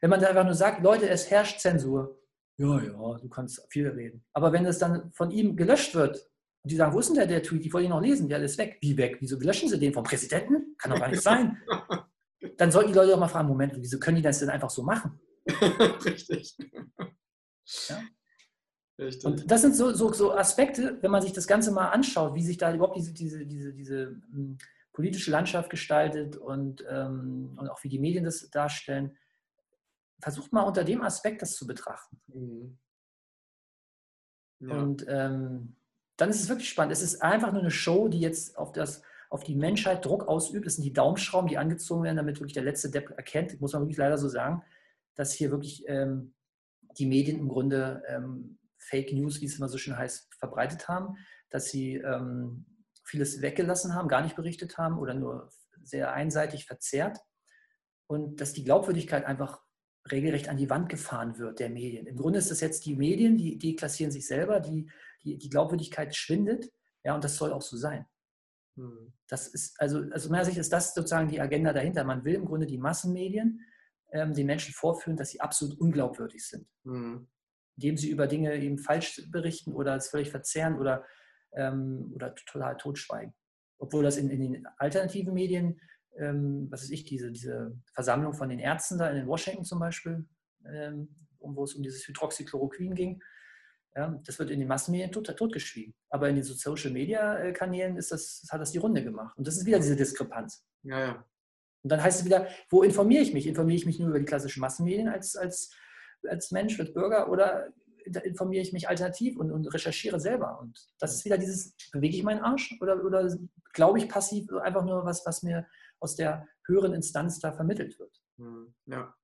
Wenn 0.00 0.10
man 0.10 0.20
da 0.20 0.28
einfach 0.28 0.44
nur 0.44 0.54
sagt, 0.54 0.82
Leute, 0.82 1.08
es 1.08 1.30
herrscht 1.30 1.60
Zensur, 1.60 2.18
ja, 2.56 2.80
ja, 2.80 3.18
du 3.18 3.28
kannst 3.28 3.66
viel 3.70 3.88
reden. 3.88 4.24
Aber 4.32 4.52
wenn 4.52 4.64
es 4.64 4.78
dann 4.78 5.12
von 5.12 5.30
ihm 5.30 5.56
gelöscht 5.56 5.94
wird 5.94 6.16
und 6.62 6.70
die 6.70 6.76
sagen, 6.76 6.92
wo 6.92 7.00
ist 7.00 7.08
denn 7.08 7.16
der, 7.16 7.26
der 7.26 7.42
Tweet? 7.42 7.66
Ich 7.66 7.72
wollte 7.72 7.86
ihn 7.86 7.90
noch 7.90 8.00
lesen, 8.00 8.28
der 8.28 8.40
ist 8.42 8.58
weg. 8.58 8.78
Wie 8.80 8.96
weg? 8.96 9.16
Wieso 9.20 9.38
löschen 9.38 9.68
sie 9.68 9.78
den 9.78 9.92
vom 9.92 10.04
Präsidenten? 10.04 10.76
Kann 10.78 10.92
doch 10.92 11.00
gar 11.00 11.08
nicht 11.08 11.22
sein. 11.22 11.60
Dann 12.56 12.70
sollten 12.70 12.92
die 12.92 12.98
Leute 12.98 13.10
doch 13.10 13.18
mal 13.18 13.28
fragen, 13.28 13.48
Moment, 13.48 13.74
wieso 13.76 13.98
können 13.98 14.16
die 14.16 14.22
das 14.22 14.38
denn 14.38 14.50
einfach 14.50 14.70
so 14.70 14.82
machen? 14.82 15.18
Richtig. 16.04 16.56
Ja? 17.88 18.02
Richtig. 18.98 19.24
Und 19.24 19.50
das 19.50 19.62
sind 19.62 19.74
so, 19.74 19.92
so, 19.92 20.12
so, 20.12 20.32
Aspekte, 20.32 20.98
wenn 21.00 21.10
man 21.10 21.22
sich 21.22 21.32
das 21.32 21.48
Ganze 21.48 21.72
mal 21.72 21.88
anschaut, 21.88 22.34
wie 22.34 22.44
sich 22.44 22.58
da 22.58 22.72
überhaupt 22.72 22.96
diese, 22.96 23.12
diese, 23.12 23.44
diese, 23.44 23.72
diese 23.72 24.20
hm, 24.32 24.58
politische 24.92 25.32
Landschaft 25.32 25.70
gestaltet 25.70 26.36
und, 26.36 26.84
ähm, 26.88 27.56
und 27.58 27.68
auch 27.68 27.82
wie 27.82 27.88
die 27.88 27.98
Medien 27.98 28.24
das 28.24 28.48
darstellen, 28.50 29.16
versucht 30.24 30.54
mal 30.54 30.62
unter 30.62 30.84
dem 30.84 31.02
Aspekt 31.02 31.42
das 31.42 31.54
zu 31.54 31.66
betrachten. 31.66 32.18
Mhm. 32.28 32.78
Ja. 34.60 34.80
Und 34.80 35.04
ähm, 35.06 35.76
dann 36.16 36.30
ist 36.30 36.40
es 36.40 36.48
wirklich 36.48 36.70
spannend. 36.70 36.92
Es 36.92 37.02
ist 37.02 37.22
einfach 37.22 37.52
nur 37.52 37.60
eine 37.60 37.70
Show, 37.70 38.08
die 38.08 38.20
jetzt 38.20 38.56
auf, 38.56 38.72
das, 38.72 39.02
auf 39.28 39.44
die 39.44 39.54
Menschheit 39.54 40.02
Druck 40.04 40.26
ausübt. 40.26 40.66
Es 40.66 40.76
sind 40.76 40.84
die 40.84 40.94
Daumenschrauben, 40.94 41.48
die 41.48 41.58
angezogen 41.58 42.04
werden, 42.04 42.16
damit 42.16 42.40
wirklich 42.40 42.54
der 42.54 42.62
letzte 42.62 42.90
Depp 42.90 43.10
erkennt, 43.10 43.60
muss 43.60 43.74
man 43.74 43.82
wirklich 43.82 43.98
leider 43.98 44.16
so 44.16 44.28
sagen, 44.28 44.62
dass 45.14 45.34
hier 45.34 45.50
wirklich 45.50 45.84
ähm, 45.88 46.32
die 46.96 47.06
Medien 47.06 47.38
im 47.38 47.48
Grunde 47.48 48.02
ähm, 48.08 48.58
Fake 48.78 49.12
News, 49.12 49.42
wie 49.42 49.46
es 49.46 49.58
immer 49.58 49.68
so 49.68 49.76
schön 49.76 49.98
heißt, 49.98 50.34
verbreitet 50.36 50.88
haben, 50.88 51.16
dass 51.50 51.66
sie 51.66 51.96
ähm, 51.96 52.64
vieles 53.04 53.42
weggelassen 53.42 53.94
haben, 53.94 54.08
gar 54.08 54.22
nicht 54.22 54.36
berichtet 54.36 54.78
haben 54.78 54.98
oder 54.98 55.12
nur 55.12 55.50
sehr 55.82 56.14
einseitig 56.14 56.64
verzerrt 56.64 57.18
und 58.06 58.40
dass 58.40 58.54
die 58.54 58.64
Glaubwürdigkeit 58.64 59.26
einfach 59.26 59.63
regelrecht 60.10 60.48
an 60.48 60.56
die 60.56 60.70
Wand 60.70 60.88
gefahren 60.88 61.38
wird 61.38 61.60
der 61.60 61.70
Medien. 61.70 62.06
Im 62.06 62.16
Grunde 62.16 62.38
ist 62.38 62.50
das 62.50 62.60
jetzt 62.60 62.84
die 62.86 62.96
Medien, 62.96 63.36
die, 63.36 63.56
die 63.56 63.74
klassieren 63.74 64.12
sich 64.12 64.26
selber, 64.26 64.60
die, 64.60 64.90
die, 65.22 65.38
die 65.38 65.48
Glaubwürdigkeit 65.48 66.14
schwindet, 66.14 66.70
ja, 67.04 67.14
und 67.14 67.24
das 67.24 67.36
soll 67.36 67.52
auch 67.52 67.62
so 67.62 67.76
sein. 67.76 68.06
Hm. 68.76 69.12
Das 69.28 69.48
ist, 69.48 69.80
also 69.80 70.02
aus 70.12 70.28
meiner 70.28 70.44
Sicht 70.44 70.58
ist 70.58 70.72
das 70.72 70.94
sozusagen 70.94 71.28
die 71.28 71.40
Agenda 71.40 71.72
dahinter. 71.72 72.04
Man 72.04 72.24
will 72.24 72.34
im 72.34 72.44
Grunde 72.44 72.66
die 72.66 72.78
Massenmedien 72.78 73.60
ähm, 74.12 74.34
den 74.34 74.46
Menschen 74.46 74.74
vorführen, 74.74 75.16
dass 75.16 75.30
sie 75.30 75.40
absolut 75.40 75.78
unglaubwürdig 75.78 76.46
sind. 76.46 76.66
Hm. 76.84 77.28
Indem 77.76 77.96
sie 77.96 78.10
über 78.10 78.26
Dinge 78.26 78.56
eben 78.56 78.78
falsch 78.78 79.22
berichten 79.30 79.72
oder 79.72 79.96
es 79.96 80.08
völlig 80.08 80.30
verzerren 80.30 80.78
oder, 80.78 81.04
ähm, 81.52 82.12
oder 82.14 82.34
total 82.34 82.76
totschweigen. 82.76 83.34
Obwohl 83.78 84.04
das 84.04 84.16
in, 84.16 84.30
in 84.30 84.40
den 84.40 84.66
alternativen 84.78 85.34
Medien 85.34 85.80
ähm, 86.18 86.68
was 86.70 86.82
weiß 86.82 86.90
ich, 86.90 87.04
diese, 87.04 87.30
diese 87.30 87.76
Versammlung 87.92 88.34
von 88.34 88.48
den 88.48 88.58
Ärzten 88.58 88.98
da 88.98 89.10
in 89.10 89.26
Washington 89.26 89.64
zum 89.64 89.80
Beispiel, 89.80 90.26
ähm, 90.66 91.08
wo 91.40 91.64
es 91.64 91.74
um 91.74 91.82
dieses 91.82 92.06
Hydroxychloroquin 92.06 92.94
ging. 92.94 93.22
Ja, 93.96 94.20
das 94.26 94.38
wird 94.38 94.50
in 94.50 94.58
den 94.58 94.68
Massenmedien 94.68 95.12
tot, 95.12 95.26
totgeschwiegen. 95.36 95.94
Aber 96.08 96.28
in 96.28 96.34
den 96.34 96.44
Social-Media-Kanälen 96.44 97.96
ist 97.96 98.10
das, 98.10 98.44
hat 98.50 98.60
das 98.60 98.72
die 98.72 98.78
Runde 98.78 99.04
gemacht. 99.04 99.36
Und 99.36 99.46
das 99.46 99.56
ist 99.56 99.66
wieder 99.66 99.78
diese 99.78 99.94
Diskrepanz. 99.94 100.66
Ja, 100.82 100.98
ja. 100.98 101.24
Und 101.82 101.92
dann 101.92 102.02
heißt 102.02 102.20
es 102.20 102.24
wieder, 102.24 102.48
wo 102.70 102.82
informiere 102.82 103.22
ich 103.22 103.32
mich? 103.32 103.46
Informiere 103.46 103.76
ich 103.76 103.86
mich 103.86 104.00
nur 104.00 104.08
über 104.08 104.18
die 104.18 104.24
klassischen 104.24 104.60
Massenmedien 104.60 105.06
als, 105.08 105.36
als, 105.36 105.70
als 106.26 106.50
Mensch, 106.50 106.80
als 106.80 106.92
Bürger 106.92 107.30
oder 107.30 107.72
informiere 108.24 108.62
ich 108.62 108.72
mich 108.72 108.88
alternativ 108.88 109.36
und, 109.36 109.52
und 109.52 109.66
recherchiere 109.72 110.18
selber? 110.18 110.58
Und 110.60 110.78
das 110.98 111.14
ist 111.14 111.24
wieder 111.24 111.38
dieses, 111.38 111.74
bewege 111.92 112.16
ich 112.16 112.22
meinen 112.22 112.40
Arsch 112.40 112.76
oder, 112.80 113.04
oder 113.04 113.32
glaube 113.72 113.98
ich 113.98 114.08
passiv 114.08 114.50
einfach 114.54 114.84
nur 114.84 115.04
was, 115.04 115.24
was 115.26 115.42
mir 115.42 115.66
aus 116.04 116.14
der 116.14 116.46
höheren 116.66 116.94
Instanz 116.94 117.40
da 117.40 117.52
vermittelt 117.52 117.98
wird. 117.98 118.22
Hm, 118.36 118.74
ja, 118.86 119.14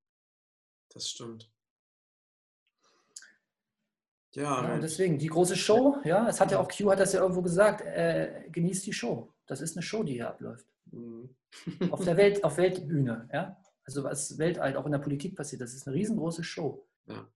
das 0.93 1.09
stimmt. 1.09 1.51
Ja, 4.33 4.63
ja 4.63 4.79
deswegen, 4.79 5.19
die 5.19 5.27
große 5.27 5.57
Show, 5.57 5.99
ja, 6.05 6.29
es 6.29 6.41
hat 6.41 6.53
ja 6.53 6.61
auch 6.61 6.69
Q 6.69 6.91
hat 6.91 7.01
das 7.01 7.13
ja 7.13 7.21
irgendwo 7.21 7.43
gesagt, 7.43 7.83
äh, 7.83 8.49
genießt 8.51 8.87
die 8.87 8.93
Show. 8.93 9.33
Das 9.47 9.61
ist 9.61 9.77
eine 9.77 9.83
Show, 9.83 10.03
die 10.03 10.15
hier 10.15 10.29
abläuft. 10.29 10.67
Mhm. 10.93 11.37
auf 11.91 12.05
der 12.05 12.17
Welt, 12.17 12.43
auf 12.45 12.57
Weltbühne, 12.57 13.29
ja. 13.33 13.57
Also 13.85 14.05
was 14.05 14.39
weltweit 14.39 14.77
auch 14.77 14.87
in 14.87 14.93
der 14.93 14.99
Politik 14.99 15.37
passiert, 15.37 15.63
das 15.63 15.75
ist 15.75 15.87
eine 15.87 15.97
riesengroße 15.97 16.45
Show. 16.45 16.87
Ja. 17.07 17.29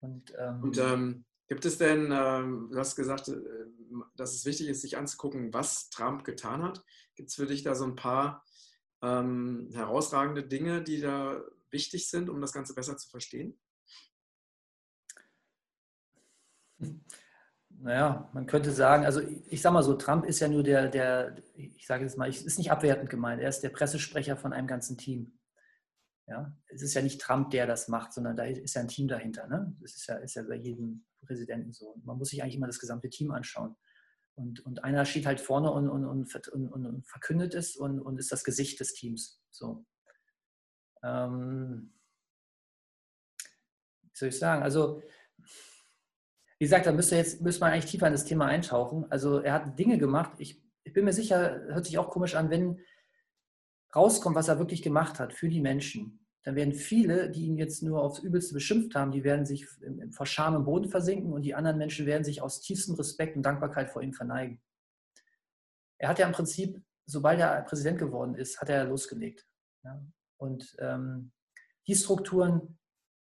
Und, 0.00 0.34
ähm, 0.36 0.62
Und 0.62 0.78
ähm, 0.78 1.24
gibt 1.46 1.64
es 1.64 1.78
denn, 1.78 2.10
ähm, 2.12 2.70
du 2.72 2.78
hast 2.78 2.96
gesagt, 2.96 3.28
äh, 3.28 3.40
dass 4.16 4.34
es 4.34 4.44
wichtig 4.44 4.68
ist, 4.68 4.80
sich 4.80 4.96
anzugucken, 4.96 5.52
was 5.52 5.90
Trump 5.90 6.24
getan 6.24 6.62
hat. 6.62 6.82
Gibt 7.14 7.28
es 7.28 7.36
für 7.36 7.46
dich 7.46 7.62
da 7.62 7.74
so 7.74 7.84
ein 7.84 7.94
paar 7.94 8.42
ähm, 9.02 9.70
herausragende 9.72 10.42
Dinge, 10.42 10.82
die 10.82 11.00
da 11.00 11.42
wichtig 11.70 12.08
sind, 12.08 12.28
um 12.28 12.40
das 12.40 12.52
Ganze 12.52 12.74
besser 12.74 12.96
zu 12.96 13.08
verstehen? 13.08 13.58
Naja, 17.68 18.30
man 18.32 18.46
könnte 18.46 18.70
sagen, 18.70 19.04
also 19.04 19.20
ich 19.20 19.60
sage 19.60 19.72
mal 19.72 19.82
so, 19.82 19.94
Trump 19.94 20.24
ist 20.24 20.40
ja 20.40 20.48
nur 20.48 20.62
der, 20.62 20.88
der 20.88 21.36
ich 21.54 21.86
sage 21.86 22.04
jetzt 22.04 22.16
mal, 22.16 22.28
ist 22.28 22.58
nicht 22.58 22.70
abwertend 22.70 23.10
gemeint, 23.10 23.42
er 23.42 23.48
ist 23.48 23.60
der 23.60 23.70
Pressesprecher 23.70 24.36
von 24.36 24.52
einem 24.52 24.68
ganzen 24.68 24.96
Team. 24.96 25.38
Ja, 26.28 26.56
es 26.68 26.82
ist 26.82 26.94
ja 26.94 27.02
nicht 27.02 27.20
Trump, 27.20 27.50
der 27.50 27.66
das 27.66 27.88
macht, 27.88 28.12
sondern 28.12 28.36
da 28.36 28.44
ist 28.44 28.74
ja 28.74 28.80
ein 28.80 28.88
Team 28.88 29.08
dahinter. 29.08 29.48
Ne? 29.48 29.76
Das 29.80 29.94
ist 29.96 30.06
ja, 30.06 30.16
ist 30.16 30.34
ja 30.34 30.42
bei 30.42 30.54
jedem 30.54 31.04
Präsidenten 31.26 31.72
so. 31.72 32.00
Man 32.04 32.18
muss 32.18 32.28
sich 32.28 32.42
eigentlich 32.42 32.54
immer 32.54 32.68
das 32.68 32.78
gesamte 32.78 33.10
Team 33.10 33.32
anschauen. 33.32 33.76
Und, 34.34 34.60
und 34.60 34.82
einer 34.82 35.04
steht 35.04 35.26
halt 35.26 35.40
vorne 35.40 35.70
und, 35.70 35.88
und, 35.88 36.04
und, 36.06 36.68
und 36.72 37.06
verkündet 37.06 37.54
es 37.54 37.76
und, 37.76 38.00
und 38.00 38.18
ist 38.18 38.32
das 38.32 38.44
Gesicht 38.44 38.80
des 38.80 38.94
Teams. 38.94 39.42
So. 39.50 39.84
Ähm, 41.02 41.92
wie 44.02 44.10
soll 44.14 44.28
ich 44.30 44.38
sagen? 44.38 44.62
Also, 44.62 45.02
wie 46.58 46.64
gesagt, 46.64 46.86
da 46.86 46.92
müsste, 46.92 47.16
jetzt, 47.16 47.40
müsste 47.42 47.60
man 47.60 47.72
eigentlich 47.72 47.90
tiefer 47.90 48.06
in 48.06 48.12
das 48.12 48.24
Thema 48.24 48.46
eintauchen. 48.46 49.10
Also, 49.10 49.40
er 49.40 49.52
hat 49.54 49.78
Dinge 49.78 49.98
gemacht. 49.98 50.32
Ich, 50.38 50.62
ich 50.84 50.92
bin 50.92 51.04
mir 51.04 51.12
sicher, 51.12 51.60
hört 51.66 51.84
sich 51.84 51.98
auch 51.98 52.08
komisch 52.08 52.34
an, 52.34 52.50
wenn 52.50 52.80
rauskommt, 53.94 54.36
was 54.36 54.48
er 54.48 54.58
wirklich 54.58 54.82
gemacht 54.82 55.18
hat 55.18 55.32
für 55.32 55.48
die 55.48 55.60
Menschen, 55.60 56.21
dann 56.44 56.56
werden 56.56 56.74
viele, 56.74 57.30
die 57.30 57.46
ihn 57.46 57.56
jetzt 57.56 57.82
nur 57.82 58.02
aufs 58.02 58.18
Übelste 58.18 58.54
beschimpft 58.54 58.94
haben, 58.94 59.12
die 59.12 59.22
werden 59.22 59.46
sich 59.46 59.68
vor 60.10 60.26
Scham 60.26 60.56
im 60.56 60.64
Boden 60.64 60.90
versinken 60.90 61.32
und 61.32 61.42
die 61.42 61.54
anderen 61.54 61.78
Menschen 61.78 62.04
werden 62.06 62.24
sich 62.24 62.42
aus 62.42 62.60
tiefstem 62.60 62.96
Respekt 62.96 63.36
und 63.36 63.44
Dankbarkeit 63.44 63.90
vor 63.90 64.02
ihm 64.02 64.12
verneigen. 64.12 64.60
Er 65.98 66.08
hat 66.08 66.18
ja 66.18 66.26
im 66.26 66.32
Prinzip, 66.32 66.82
sobald 67.06 67.38
er 67.38 67.62
Präsident 67.62 67.98
geworden 67.98 68.34
ist, 68.34 68.60
hat 68.60 68.68
er 68.68 68.84
losgelegt. 68.84 69.46
Und 70.36 70.74
ähm, 70.80 71.30
die 71.86 71.94
Strukturen, 71.94 72.78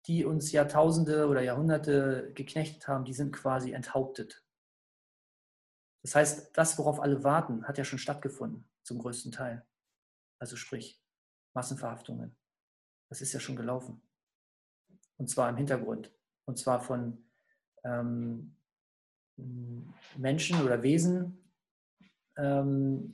die 0.08 0.24
uns 0.24 0.54
Jahrtausende 0.54 1.28
oder 1.28 1.42
Jahrhunderte 1.42 2.32
geknechtet 2.34 2.88
haben, 2.88 3.04
die 3.04 3.14
sind 3.14 3.34
quasi 3.34 3.74
enthauptet. 3.74 4.46
Das 6.04 6.16
heißt, 6.16 6.58
das, 6.58 6.78
worauf 6.78 7.02
alle 7.02 7.26
warten, 7.26 7.68
hat 7.68 7.78
ja 7.78 7.84
schon 7.84 8.00
stattgefunden, 8.00 8.70
zum 8.84 9.00
größten 9.00 9.34
Teil. 9.34 9.68
Also 10.40 10.56
sprich, 10.56 11.04
Massenverhaftungen, 11.54 12.39
das 13.10 13.22
ist 13.22 13.34
ja 13.34 13.40
schon 13.40 13.56
gelaufen. 13.56 14.02
Und 15.18 15.30
zwar 15.30 15.50
im 15.50 15.58
Hintergrund. 15.58 16.12
Und 16.46 16.58
zwar 16.58 16.80
von 16.80 17.26
ähm, 17.84 18.56
Menschen 20.18 20.62
oder 20.62 20.82
Wesen, 20.84 21.38
ähm, 22.38 23.14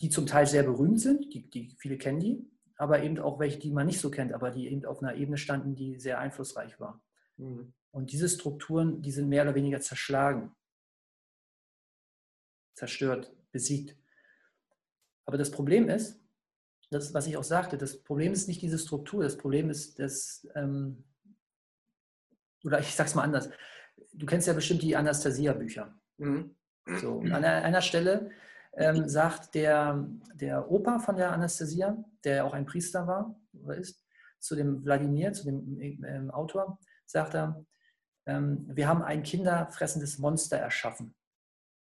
die 0.00 0.08
zum 0.10 0.26
Teil 0.26 0.46
sehr 0.46 0.64
berühmt 0.64 1.00
sind, 1.00 1.32
die, 1.32 1.48
die, 1.48 1.70
viele 1.78 1.96
kennen 1.96 2.20
die, 2.20 2.50
aber 2.76 3.02
eben 3.02 3.18
auch 3.18 3.38
welche, 3.38 3.58
die 3.58 3.70
man 3.70 3.86
nicht 3.86 4.00
so 4.00 4.10
kennt, 4.10 4.32
aber 4.32 4.50
die 4.50 4.68
eben 4.68 4.84
auf 4.84 5.02
einer 5.02 5.14
Ebene 5.14 5.36
standen, 5.36 5.74
die 5.76 5.98
sehr 6.00 6.18
einflussreich 6.18 6.80
war. 6.80 7.00
Mhm. 7.36 7.72
Und 7.92 8.10
diese 8.10 8.28
Strukturen, 8.28 9.02
die 9.02 9.12
sind 9.12 9.28
mehr 9.28 9.42
oder 9.42 9.54
weniger 9.54 9.80
zerschlagen, 9.80 10.54
zerstört, 12.74 13.32
besiegt. 13.52 13.96
Aber 15.24 15.36
das 15.36 15.50
Problem 15.50 15.88
ist, 15.88 16.21
das, 16.92 17.14
was 17.14 17.26
ich 17.26 17.36
auch 17.36 17.44
sagte, 17.44 17.78
das 17.78 18.02
Problem 18.02 18.32
ist 18.32 18.48
nicht 18.48 18.62
diese 18.62 18.78
Struktur, 18.78 19.22
das 19.22 19.36
Problem 19.36 19.70
ist 19.70 19.98
das, 19.98 20.46
ähm, 20.54 21.04
oder 22.64 22.78
ich 22.80 22.94
sage 22.94 23.08
es 23.08 23.14
mal 23.14 23.22
anders, 23.22 23.48
du 24.12 24.26
kennst 24.26 24.46
ja 24.46 24.52
bestimmt 24.52 24.82
die 24.82 24.96
Anastasia-Bücher. 24.96 25.94
Mhm. 26.18 26.54
So, 27.00 27.20
an 27.20 27.44
einer 27.44 27.80
Stelle 27.80 28.30
ähm, 28.74 29.08
sagt 29.08 29.54
der, 29.54 30.08
der 30.34 30.70
Opa 30.70 30.98
von 30.98 31.16
der 31.16 31.32
Anastasia, 31.32 31.96
der 32.24 32.44
auch 32.44 32.54
ein 32.54 32.66
Priester 32.66 33.06
war 33.06 33.38
oder 33.52 33.76
ist, 33.76 34.04
zu 34.38 34.56
dem 34.56 34.84
Wladimir, 34.84 35.32
zu 35.32 35.44
dem 35.44 36.04
ähm, 36.04 36.30
Autor, 36.30 36.78
sagt 37.06 37.34
er, 37.34 37.64
ähm, 38.26 38.66
wir 38.68 38.88
haben 38.88 39.02
ein 39.02 39.22
kinderfressendes 39.22 40.18
Monster 40.18 40.56
erschaffen. 40.56 41.14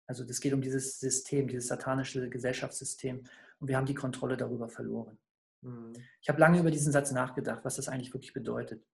Also 0.06 0.24
das 0.24 0.40
geht 0.40 0.52
um 0.52 0.60
dieses 0.60 1.00
System, 1.00 1.48
dieses 1.48 1.68
satanische 1.68 2.28
Gesellschaftssystem. 2.28 3.24
Und 3.60 3.68
wir 3.68 3.76
haben 3.76 3.86
die 3.86 3.94
Kontrolle 3.94 4.36
darüber 4.36 4.68
verloren. 4.68 5.18
Mhm. 5.62 5.92
Ich 6.20 6.28
habe 6.28 6.40
lange 6.40 6.60
über 6.60 6.70
diesen 6.70 6.92
Satz 6.92 7.12
nachgedacht, 7.12 7.64
was 7.64 7.76
das 7.76 7.88
eigentlich 7.88 8.12
wirklich 8.12 8.32
bedeutet. 8.32 8.84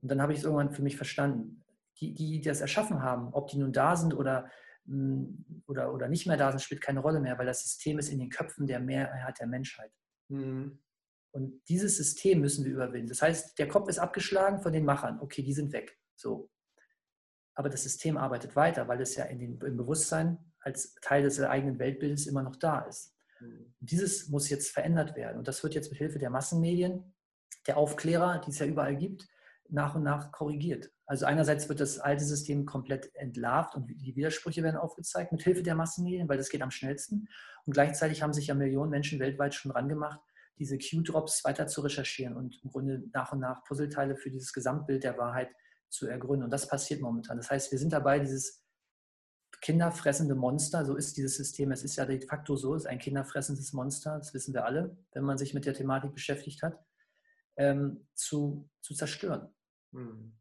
Und 0.00 0.10
dann 0.10 0.20
habe 0.20 0.32
ich 0.32 0.40
es 0.40 0.44
irgendwann 0.44 0.72
für 0.72 0.82
mich 0.82 0.96
verstanden. 0.96 1.64
Die, 2.00 2.14
die 2.14 2.40
das 2.40 2.60
erschaffen 2.60 3.02
haben, 3.02 3.32
ob 3.32 3.48
die 3.48 3.58
nun 3.58 3.72
da 3.72 3.94
sind 3.96 4.14
oder, 4.14 4.50
mm, 4.86 5.26
oder, 5.66 5.92
oder 5.92 6.08
nicht 6.08 6.26
mehr 6.26 6.36
da 6.36 6.50
sind, 6.50 6.60
spielt 6.60 6.80
keine 6.80 7.00
Rolle 7.00 7.20
mehr, 7.20 7.38
weil 7.38 7.46
das 7.46 7.62
System 7.62 7.98
ist 7.98 8.08
in 8.08 8.18
den 8.18 8.30
Köpfen 8.30 8.66
der 8.66 8.80
Mehrheit 8.80 9.38
der 9.38 9.46
Menschheit. 9.46 9.92
Mhm. 10.28 10.80
Und 11.32 11.62
dieses 11.68 11.96
System 11.96 12.40
müssen 12.40 12.64
wir 12.64 12.72
überwinden. 12.72 13.08
Das 13.08 13.22
heißt, 13.22 13.58
der 13.58 13.68
Kopf 13.68 13.88
ist 13.88 13.98
abgeschlagen 13.98 14.60
von 14.60 14.72
den 14.72 14.84
Machern. 14.84 15.20
Okay, 15.20 15.42
die 15.42 15.54
sind 15.54 15.72
weg. 15.72 15.98
So. 16.16 16.50
Aber 17.54 17.68
das 17.68 17.82
System 17.82 18.16
arbeitet 18.16 18.56
weiter, 18.56 18.88
weil 18.88 19.00
es 19.00 19.14
ja 19.16 19.24
in 19.24 19.38
den, 19.38 19.60
im 19.60 19.76
Bewusstsein 19.76 20.38
als 20.60 20.94
Teil 21.02 21.22
des 21.22 21.40
eigenen 21.40 21.78
Weltbildes 21.78 22.26
immer 22.26 22.42
noch 22.42 22.56
da 22.56 22.80
ist. 22.80 23.14
Dieses 23.80 24.28
muss 24.28 24.48
jetzt 24.48 24.70
verändert 24.70 25.16
werden. 25.16 25.38
Und 25.38 25.48
das 25.48 25.62
wird 25.62 25.74
jetzt 25.74 25.90
mit 25.90 25.98
Hilfe 25.98 26.18
der 26.18 26.30
Massenmedien, 26.30 27.14
der 27.66 27.76
Aufklärer, 27.76 28.40
die 28.44 28.50
es 28.50 28.58
ja 28.58 28.66
überall 28.66 28.96
gibt, 28.96 29.28
nach 29.68 29.94
und 29.94 30.02
nach 30.02 30.32
korrigiert. 30.32 30.90
Also 31.06 31.26
einerseits 31.26 31.68
wird 31.68 31.80
das 31.80 31.98
alte 31.98 32.24
System 32.24 32.66
komplett 32.66 33.14
entlarvt 33.14 33.74
und 33.74 33.86
die 33.88 34.16
Widersprüche 34.16 34.62
werden 34.62 34.76
aufgezeigt 34.76 35.32
mit 35.32 35.42
Hilfe 35.42 35.62
der 35.62 35.74
Massenmedien, 35.74 36.28
weil 36.28 36.38
das 36.38 36.48
geht 36.48 36.62
am 36.62 36.70
schnellsten. 36.70 37.28
Und 37.64 37.72
gleichzeitig 37.72 38.22
haben 38.22 38.32
sich 38.32 38.48
ja 38.48 38.54
Millionen 38.54 38.90
Menschen 38.90 39.18
weltweit 39.18 39.54
schon 39.54 39.72
rangemacht, 39.72 40.20
diese 40.58 40.78
Q-Drops 40.78 41.44
weiter 41.44 41.66
zu 41.66 41.80
recherchieren 41.80 42.36
und 42.36 42.60
im 42.62 42.70
Grunde 42.70 43.02
nach 43.12 43.32
und 43.32 43.40
nach 43.40 43.64
Puzzleteile 43.64 44.16
für 44.16 44.30
dieses 44.30 44.52
Gesamtbild 44.52 45.04
der 45.04 45.18
Wahrheit 45.18 45.50
zu 45.88 46.06
ergründen. 46.06 46.44
Und 46.44 46.50
das 46.50 46.68
passiert 46.68 47.00
momentan. 47.00 47.36
Das 47.36 47.50
heißt, 47.50 47.72
wir 47.72 47.78
sind 47.78 47.92
dabei, 47.92 48.18
dieses 48.18 48.61
kinderfressende 49.62 50.34
Monster, 50.34 50.84
so 50.84 50.96
ist 50.96 51.16
dieses 51.16 51.36
System, 51.36 51.72
es 51.72 51.84
ist 51.84 51.96
ja 51.96 52.04
de 52.04 52.20
facto 52.20 52.56
so, 52.56 52.74
es 52.74 52.82
ist 52.82 52.88
ein 52.88 52.98
kinderfressendes 52.98 53.72
Monster, 53.72 54.18
das 54.18 54.34
wissen 54.34 54.52
wir 54.52 54.66
alle, 54.66 54.96
wenn 55.12 55.24
man 55.24 55.38
sich 55.38 55.54
mit 55.54 55.64
der 55.64 55.72
Thematik 55.72 56.12
beschäftigt 56.12 56.62
hat, 56.62 56.78
ähm, 57.56 58.06
zu, 58.14 58.68
zu 58.80 58.94
zerstören. 58.94 59.48
Mhm. 59.92 60.34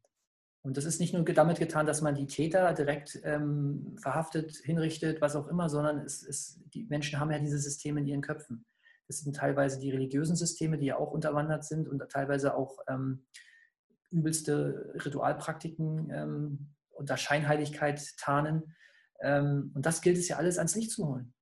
Und 0.64 0.78
das 0.78 0.86
ist 0.86 1.00
nicht 1.00 1.14
nur 1.14 1.24
damit 1.24 1.60
getan, 1.60 1.86
dass 1.86 2.02
man 2.02 2.16
die 2.16 2.28
Täter 2.28 2.74
direkt 2.74 3.20
ähm, 3.24 3.96
verhaftet, 4.00 4.58
hinrichtet, 4.64 5.22
was 5.22 5.36
auch 5.36 5.48
immer, 5.48 5.70
sondern 5.70 6.00
es, 6.00 6.24
es, 6.24 6.62
die 6.74 6.86
Menschen 6.86 7.20
haben 7.20 7.32
ja 7.32 7.40
diese 7.40 7.58
Systeme 7.58 8.02
in 8.02 8.08
ihren 8.08 8.22
Köpfen. 8.22 8.66
Das 9.08 9.20
sind 9.20 9.36
teilweise 9.36 9.80
die 9.80 9.92
religiösen 9.92 10.36
Systeme, 10.36 10.78
die 10.78 10.88
ja 10.88 10.98
auch 10.98 11.12
unterwandert 11.12 11.66
sind 11.66 11.88
und 11.88 12.08
teilweise 12.10 12.56
auch 12.56 12.78
ähm, 12.88 13.26
übelste 14.12 14.94
Ritualpraktiken 15.04 16.10
ähm, 16.12 16.74
unter 16.92 17.18
Scheinheiligkeit 17.18 18.02
tarnen. 18.18 18.76
Ähm, 19.22 19.72
und 19.74 19.86
das 19.86 20.02
gilt 20.02 20.18
es 20.18 20.28
ja 20.28 20.38
alles 20.38 20.58
ans 20.58 20.76
Licht 20.76 20.92
zu 20.92 21.08
holen. 21.08 21.34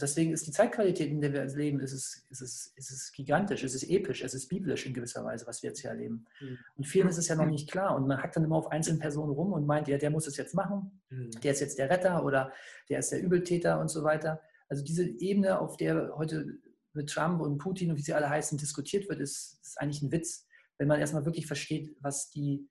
Deswegen 0.00 0.32
ist 0.32 0.46
die 0.46 0.52
Zeitqualität, 0.52 1.10
in 1.10 1.20
der 1.20 1.32
wir 1.32 1.44
leben, 1.44 1.78
ist 1.78 1.92
es, 1.92 2.26
ist 2.30 2.40
es, 2.40 2.72
ist 2.76 2.90
es 2.90 3.12
gigantisch, 3.12 3.62
es 3.62 3.74
ist 3.74 3.84
episch, 3.84 4.22
es 4.22 4.32
ist 4.32 4.48
biblisch 4.48 4.86
in 4.86 4.94
gewisser 4.94 5.22
Weise, 5.24 5.46
was 5.46 5.62
wir 5.62 5.68
jetzt 5.68 5.80
hier 5.80 5.90
erleben. 5.90 6.26
Mhm. 6.40 6.58
Und 6.76 6.86
vielen 6.86 7.08
ist 7.08 7.18
es 7.18 7.28
ja 7.28 7.36
noch 7.36 7.46
nicht 7.46 7.70
klar. 7.70 7.94
Und 7.94 8.08
man 8.08 8.22
hackt 8.22 8.34
dann 8.34 8.44
immer 8.44 8.56
auf 8.56 8.70
einzelne 8.70 8.98
Personen 8.98 9.32
rum 9.32 9.52
und 9.52 9.66
meint, 9.66 9.88
ja, 9.88 9.98
der 9.98 10.10
muss 10.10 10.26
es 10.26 10.36
jetzt 10.36 10.54
machen, 10.54 11.02
mhm. 11.10 11.30
der 11.42 11.52
ist 11.52 11.60
jetzt 11.60 11.78
der 11.78 11.90
Retter 11.90 12.24
oder 12.24 12.52
der 12.88 13.00
ist 13.00 13.12
der 13.12 13.22
Übeltäter 13.22 13.80
und 13.80 13.88
so 13.88 14.02
weiter. 14.02 14.40
Also 14.68 14.82
diese 14.82 15.04
Ebene, 15.04 15.60
auf 15.60 15.76
der 15.76 16.16
heute 16.16 16.58
mit 16.94 17.10
Trump 17.10 17.40
und 17.40 17.58
Putin 17.58 17.90
und 17.90 17.96
wie 17.96 18.02
sie 18.02 18.14
alle 18.14 18.28
heißen, 18.28 18.58
diskutiert 18.58 19.08
wird, 19.08 19.20
ist, 19.20 19.60
ist 19.62 19.80
eigentlich 19.80 20.02
ein 20.02 20.12
Witz, 20.12 20.46
wenn 20.78 20.88
man 20.88 21.00
erstmal 21.00 21.26
wirklich 21.26 21.46
versteht, 21.46 21.94
was 22.00 22.30
die, 22.30 22.68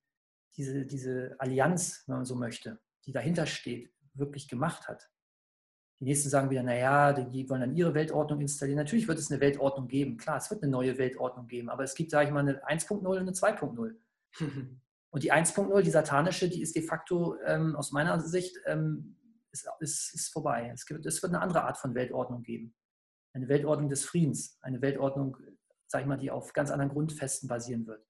diese, 0.58 0.86
diese 0.86 1.36
Allianz, 1.38 2.04
wenn 2.08 2.18
man 2.18 2.26
so 2.26 2.36
möchte, 2.36 2.80
die 3.06 3.12
dahinter 3.12 3.46
steht, 3.46 3.92
wirklich 4.14 4.48
gemacht 4.48 4.88
hat. 4.88 5.10
Die 6.02 6.06
nächsten 6.06 6.30
sagen 6.30 6.50
wieder, 6.50 6.64
naja, 6.64 7.14
die 7.14 7.48
wollen 7.48 7.62
dann 7.62 7.76
ihre 7.76 7.94
Weltordnung 7.94 8.42
installieren. 8.42 8.78
Natürlich 8.78 9.08
wird 9.08 9.20
es 9.20 9.30
eine 9.30 9.40
Weltordnung 9.40 9.88
geben. 9.88 10.18
Klar, 10.18 10.38
es 10.38 10.50
wird 10.50 10.64
eine 10.64 10.72
neue 10.72 10.98
Weltordnung 10.98 11.46
geben. 11.46 11.70
Aber 11.70 11.84
es 11.84 11.94
gibt, 11.94 12.10
sage 12.10 12.28
ich 12.28 12.34
mal, 12.34 12.40
eine 12.40 12.64
1.0 12.66 13.06
und 13.06 13.18
eine 13.18 13.32
2.0. 13.32 13.96
und 15.12 15.24
die 15.24 15.32
1.0, 15.32 15.82
die 15.84 15.92
satanische, 15.92 16.50
die 16.50 16.64
ist 16.64 16.76
de 16.76 16.82
facto 16.82 17.38
ähm, 17.46 17.76
aus 17.76 17.92
meiner 17.92 18.20
Sicht 18.20 18.58
ähm, 18.66 19.16
ist, 19.52 19.68
ist, 19.80 20.16
ist, 20.16 20.34
vorbei. 20.34 20.72
Es, 20.74 20.88
gibt, 20.88 21.06
es 21.06 21.22
wird 21.22 21.34
eine 21.34 21.42
andere 21.44 21.66
Art 21.66 21.78
von 21.78 21.94
Weltordnung 21.94 22.42
geben. 22.42 22.74
Eine 23.34 23.48
Weltordnung 23.48 23.88
des 23.88 24.04
Friedens. 24.04 24.58
Eine 24.62 24.82
Weltordnung, 24.82 25.38
sage 25.86 26.02
ich 26.04 26.08
mal, 26.08 26.18
die 26.18 26.32
auf 26.32 26.52
ganz 26.54 26.72
anderen 26.72 26.92
Grundfesten 26.92 27.48
basieren 27.48 27.86
wird. 27.86 28.04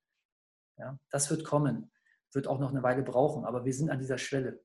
Ja, 0.77 0.97
das 1.09 1.29
wird 1.29 1.43
kommen. 1.43 1.91
Wird 2.31 2.47
auch 2.47 2.59
noch 2.59 2.69
eine 2.69 2.83
Weile 2.83 3.03
brauchen. 3.03 3.43
Aber 3.43 3.65
wir 3.65 3.73
sind 3.73 3.89
an 3.89 3.99
dieser 3.99 4.17
Schwelle. 4.17 4.63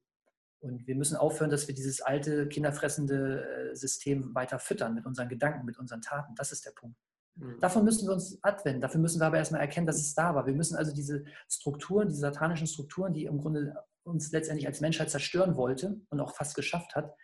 Und 0.60 0.86
wir 0.86 0.96
müssen 0.96 1.16
aufhören, 1.16 1.50
dass 1.50 1.68
wir 1.68 1.74
dieses 1.74 2.00
alte, 2.00 2.48
kinderfressende 2.48 3.70
äh, 3.70 3.74
System 3.74 4.34
weiter 4.34 4.58
füttern 4.58 4.94
mit 4.94 5.06
unseren 5.06 5.28
Gedanken, 5.28 5.66
mit 5.66 5.78
unseren 5.78 6.00
Taten. 6.00 6.34
Das 6.34 6.52
ist 6.52 6.64
der 6.64 6.70
Punkt. 6.72 6.96
Mhm. 7.36 7.60
Davon 7.60 7.84
müssen 7.84 8.08
wir 8.08 8.14
uns 8.14 8.42
abwenden. 8.42 8.80
Dafür 8.80 9.00
müssen 9.00 9.20
wir 9.20 9.26
aber 9.26 9.36
erstmal 9.36 9.60
erkennen, 9.60 9.86
dass 9.86 10.00
es 10.00 10.14
da 10.14 10.34
war. 10.34 10.46
Wir 10.46 10.54
müssen 10.54 10.76
also 10.76 10.92
diese 10.94 11.24
Strukturen, 11.48 12.08
diese 12.08 12.20
satanischen 12.20 12.66
Strukturen, 12.66 13.12
die 13.12 13.26
im 13.26 13.38
Grunde 13.38 13.76
uns 14.02 14.32
letztendlich 14.32 14.66
als 14.66 14.80
Menschheit 14.80 15.10
zerstören 15.10 15.56
wollte 15.56 16.00
und 16.08 16.20
auch 16.20 16.34
fast 16.34 16.54
geschafft 16.54 16.94
hat, 16.94 17.14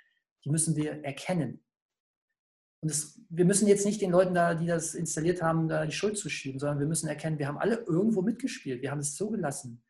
die 0.45 0.51
müssen 0.51 0.77
wir 0.77 1.05
erkennen. 1.05 1.65
Und 2.81 2.91
das, 2.91 3.21
wir 3.29 3.45
müssen 3.45 3.69
jetzt 3.69 3.87
nicht 3.87 4.03
den 4.03 4.11
Leuten 4.11 4.35
da, 4.35 4.55
die 4.55 4.67
das 4.67 4.95
installiert 4.95 5.41
haben, 5.41 5.69
da 5.69 5.87
die 5.87 5.93
Schuld 5.93 6.19
zuschieben, 6.19 6.59
sondern 6.59 6.81
wir 6.81 6.87
müssen 6.87 7.09
erkennen, 7.09 7.39
wir 7.39 7.47
haben 7.47 7.59
alle 7.59 7.77
irgendwo 7.77 8.23
mitgespielt. 8.23 8.83
Wir 8.83 8.91
haben 8.91 8.99
es 8.99 9.15
zugelassen 9.15 9.83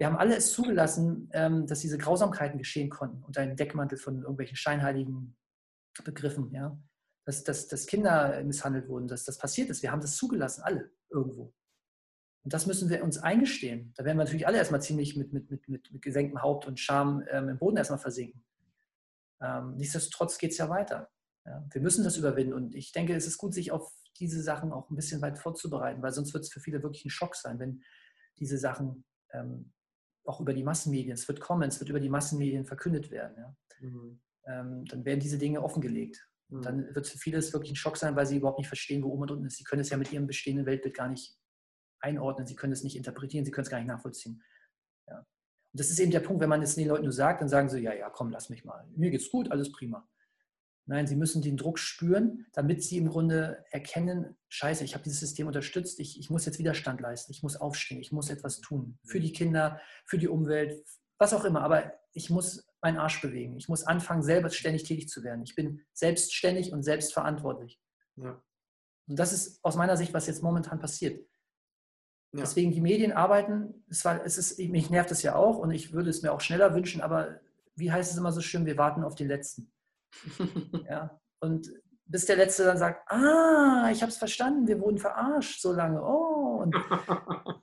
wir 0.00 0.06
haben 0.06 0.16
alle 0.16 0.34
es 0.34 0.52
zugelassen, 0.52 1.28
ähm, 1.34 1.66
dass 1.66 1.80
diese 1.80 1.98
Grausamkeiten 1.98 2.56
geschehen 2.56 2.88
konnten 2.88 3.22
unter 3.22 3.42
einem 3.42 3.54
Deckmantel 3.54 3.98
von 3.98 4.22
irgendwelchen 4.22 4.56
scheinheiligen 4.56 5.36
Begriffen, 6.02 6.50
ja. 6.52 6.80
Dass, 7.26 7.44
dass, 7.44 7.68
dass 7.68 7.86
Kinder 7.86 8.42
misshandelt 8.42 8.88
wurden, 8.88 9.08
dass 9.08 9.24
das 9.24 9.36
passiert 9.36 9.68
ist. 9.68 9.82
Wir 9.82 9.92
haben 9.92 10.00
das 10.00 10.16
zugelassen, 10.16 10.62
alle 10.62 10.90
irgendwo. 11.10 11.52
Und 12.42 12.54
das 12.54 12.66
müssen 12.66 12.88
wir 12.88 13.04
uns 13.04 13.18
eingestehen. 13.18 13.92
Da 13.94 14.06
werden 14.06 14.16
wir 14.16 14.24
natürlich 14.24 14.46
alle 14.46 14.56
erstmal 14.56 14.80
ziemlich 14.80 15.16
mit, 15.16 15.34
mit, 15.34 15.50
mit, 15.50 15.68
mit, 15.68 16.00
gesenktem 16.00 16.40
Haupt 16.40 16.66
und 16.66 16.80
Scham 16.80 17.22
ähm, 17.28 17.50
im 17.50 17.58
Boden 17.58 17.76
erstmal 17.76 17.98
versinken. 17.98 18.42
Ähm, 19.42 19.76
nichtsdestotrotz 19.76 20.38
geht 20.38 20.52
es 20.52 20.58
ja 20.58 20.70
weiter. 20.70 21.10
Ja. 21.44 21.62
Wir 21.70 21.82
müssen 21.82 22.04
das 22.04 22.16
überwinden. 22.16 22.54
Und 22.54 22.74
ich 22.74 22.92
denke, 22.92 23.14
es 23.14 23.26
ist 23.26 23.36
gut, 23.36 23.52
sich 23.52 23.70
auf 23.70 23.92
diese 24.18 24.42
Sachen 24.42 24.72
auch 24.72 24.88
ein 24.88 24.96
bisschen 24.96 25.20
weit 25.20 25.38
vorzubereiten, 25.38 26.00
weil 26.00 26.12
sonst 26.12 26.32
wird 26.32 26.44
es 26.44 26.50
für 26.50 26.60
viele 26.60 26.82
wirklich 26.82 27.04
ein 27.04 27.10
Schock 27.10 27.36
sein, 27.36 27.58
wenn 27.58 27.82
diese 28.38 28.56
Sachen 28.56 29.04
ähm, 29.34 29.74
auch 30.30 30.40
über 30.40 30.54
die 30.54 30.62
Massenmedien, 30.62 31.12
es 31.12 31.28
wird 31.28 31.40
kommen, 31.40 31.68
es 31.68 31.80
wird 31.80 31.90
über 31.90 32.00
die 32.00 32.08
Massenmedien 32.08 32.64
verkündet 32.64 33.10
werden. 33.10 33.36
Ja. 33.36 33.56
Mhm. 33.80 34.20
Ähm, 34.46 34.84
dann 34.86 35.04
werden 35.04 35.20
diese 35.20 35.38
Dinge 35.38 35.62
offengelegt. 35.62 36.28
Mhm. 36.48 36.62
Dann 36.62 36.94
wird 36.94 37.08
für 37.08 37.18
viele 37.18 37.38
es 37.38 37.52
wirklich 37.52 37.72
ein 37.72 37.76
Schock 37.76 37.96
sein, 37.96 38.16
weil 38.16 38.26
sie 38.26 38.36
überhaupt 38.36 38.58
nicht 38.58 38.68
verstehen, 38.68 39.02
wo 39.02 39.08
oben 39.08 39.22
und 39.22 39.30
unten 39.32 39.46
ist. 39.46 39.56
Sie 39.56 39.64
können 39.64 39.82
es 39.82 39.90
ja 39.90 39.96
mit 39.96 40.12
ihrem 40.12 40.26
bestehenden 40.26 40.66
Weltbild 40.66 40.94
gar 40.94 41.08
nicht 41.08 41.36
einordnen, 42.00 42.46
sie 42.46 42.56
können 42.56 42.72
es 42.72 42.82
nicht 42.82 42.96
interpretieren, 42.96 43.44
sie 43.44 43.50
können 43.50 43.64
es 43.64 43.70
gar 43.70 43.78
nicht 43.78 43.88
nachvollziehen. 43.88 44.42
Ja. 45.08 45.18
Und 45.18 45.80
das 45.80 45.90
ist 45.90 45.98
eben 46.00 46.10
der 46.10 46.20
Punkt, 46.20 46.40
wenn 46.40 46.48
man 46.48 46.62
es 46.62 46.76
den 46.76 46.88
Leuten 46.88 47.04
nur 47.04 47.12
sagt, 47.12 47.42
dann 47.42 47.48
sagen 47.48 47.68
sie, 47.68 47.80
ja, 47.80 47.92
ja, 47.92 48.08
komm, 48.08 48.30
lass 48.30 48.50
mich 48.50 48.64
mal. 48.64 48.86
Mir 48.96 49.10
geht's 49.10 49.30
gut, 49.30 49.50
alles 49.50 49.70
prima. 49.72 50.08
Nein, 50.90 51.06
sie 51.06 51.14
müssen 51.14 51.40
den 51.40 51.56
Druck 51.56 51.78
spüren, 51.78 52.46
damit 52.52 52.82
sie 52.82 52.98
im 52.98 53.08
Grunde 53.08 53.64
erkennen, 53.70 54.36
scheiße, 54.48 54.82
ich 54.82 54.94
habe 54.94 55.04
dieses 55.04 55.20
System 55.20 55.46
unterstützt, 55.46 56.00
ich, 56.00 56.18
ich 56.18 56.30
muss 56.30 56.46
jetzt 56.46 56.58
Widerstand 56.58 57.00
leisten, 57.00 57.30
ich 57.30 57.44
muss 57.44 57.54
aufstehen, 57.54 58.00
ich 58.00 58.10
muss 58.10 58.28
etwas 58.28 58.60
tun. 58.60 58.98
Für 59.04 59.20
die 59.20 59.32
Kinder, 59.32 59.80
für 60.04 60.18
die 60.18 60.26
Umwelt, 60.26 60.84
was 61.16 61.32
auch 61.32 61.44
immer. 61.44 61.62
Aber 61.62 61.92
ich 62.12 62.28
muss 62.28 62.66
meinen 62.82 62.96
Arsch 62.98 63.22
bewegen. 63.22 63.56
Ich 63.56 63.68
muss 63.68 63.84
anfangen, 63.84 64.24
selbstständig 64.24 64.82
tätig 64.82 65.08
zu 65.08 65.22
werden. 65.22 65.44
Ich 65.44 65.54
bin 65.54 65.80
selbstständig 65.92 66.72
und 66.72 66.82
selbstverantwortlich. 66.82 67.80
Ja. 68.16 68.42
Und 69.06 69.16
das 69.16 69.32
ist 69.32 69.64
aus 69.64 69.76
meiner 69.76 69.96
Sicht, 69.96 70.12
was 70.12 70.26
jetzt 70.26 70.42
momentan 70.42 70.80
passiert. 70.80 71.24
Ja. 72.32 72.40
Deswegen 72.40 72.72
die 72.72 72.80
Medien 72.80 73.12
arbeiten, 73.12 73.84
es 73.88 74.04
war, 74.04 74.26
es 74.26 74.38
ist, 74.38 74.58
mich 74.58 74.90
nervt 74.90 75.12
es 75.12 75.22
ja 75.22 75.36
auch 75.36 75.58
und 75.58 75.70
ich 75.70 75.92
würde 75.92 76.10
es 76.10 76.22
mir 76.22 76.32
auch 76.32 76.40
schneller 76.40 76.74
wünschen, 76.74 77.00
aber 77.00 77.38
wie 77.76 77.92
heißt 77.92 78.10
es 78.10 78.18
immer 78.18 78.32
so 78.32 78.40
schön, 78.40 78.66
wir 78.66 78.76
warten 78.76 79.04
auf 79.04 79.14
den 79.14 79.28
Letzten. 79.28 79.70
Ja, 80.88 81.18
und 81.40 81.70
bis 82.06 82.26
der 82.26 82.36
Letzte 82.36 82.64
dann 82.64 82.78
sagt, 82.78 83.10
ah, 83.10 83.88
ich 83.92 84.02
habe 84.02 84.10
es 84.10 84.18
verstanden, 84.18 84.66
wir 84.66 84.80
wurden 84.80 84.98
verarscht 84.98 85.60
so 85.60 85.72
lange. 85.72 86.02
Oh, 86.02 86.60
und 86.62 86.74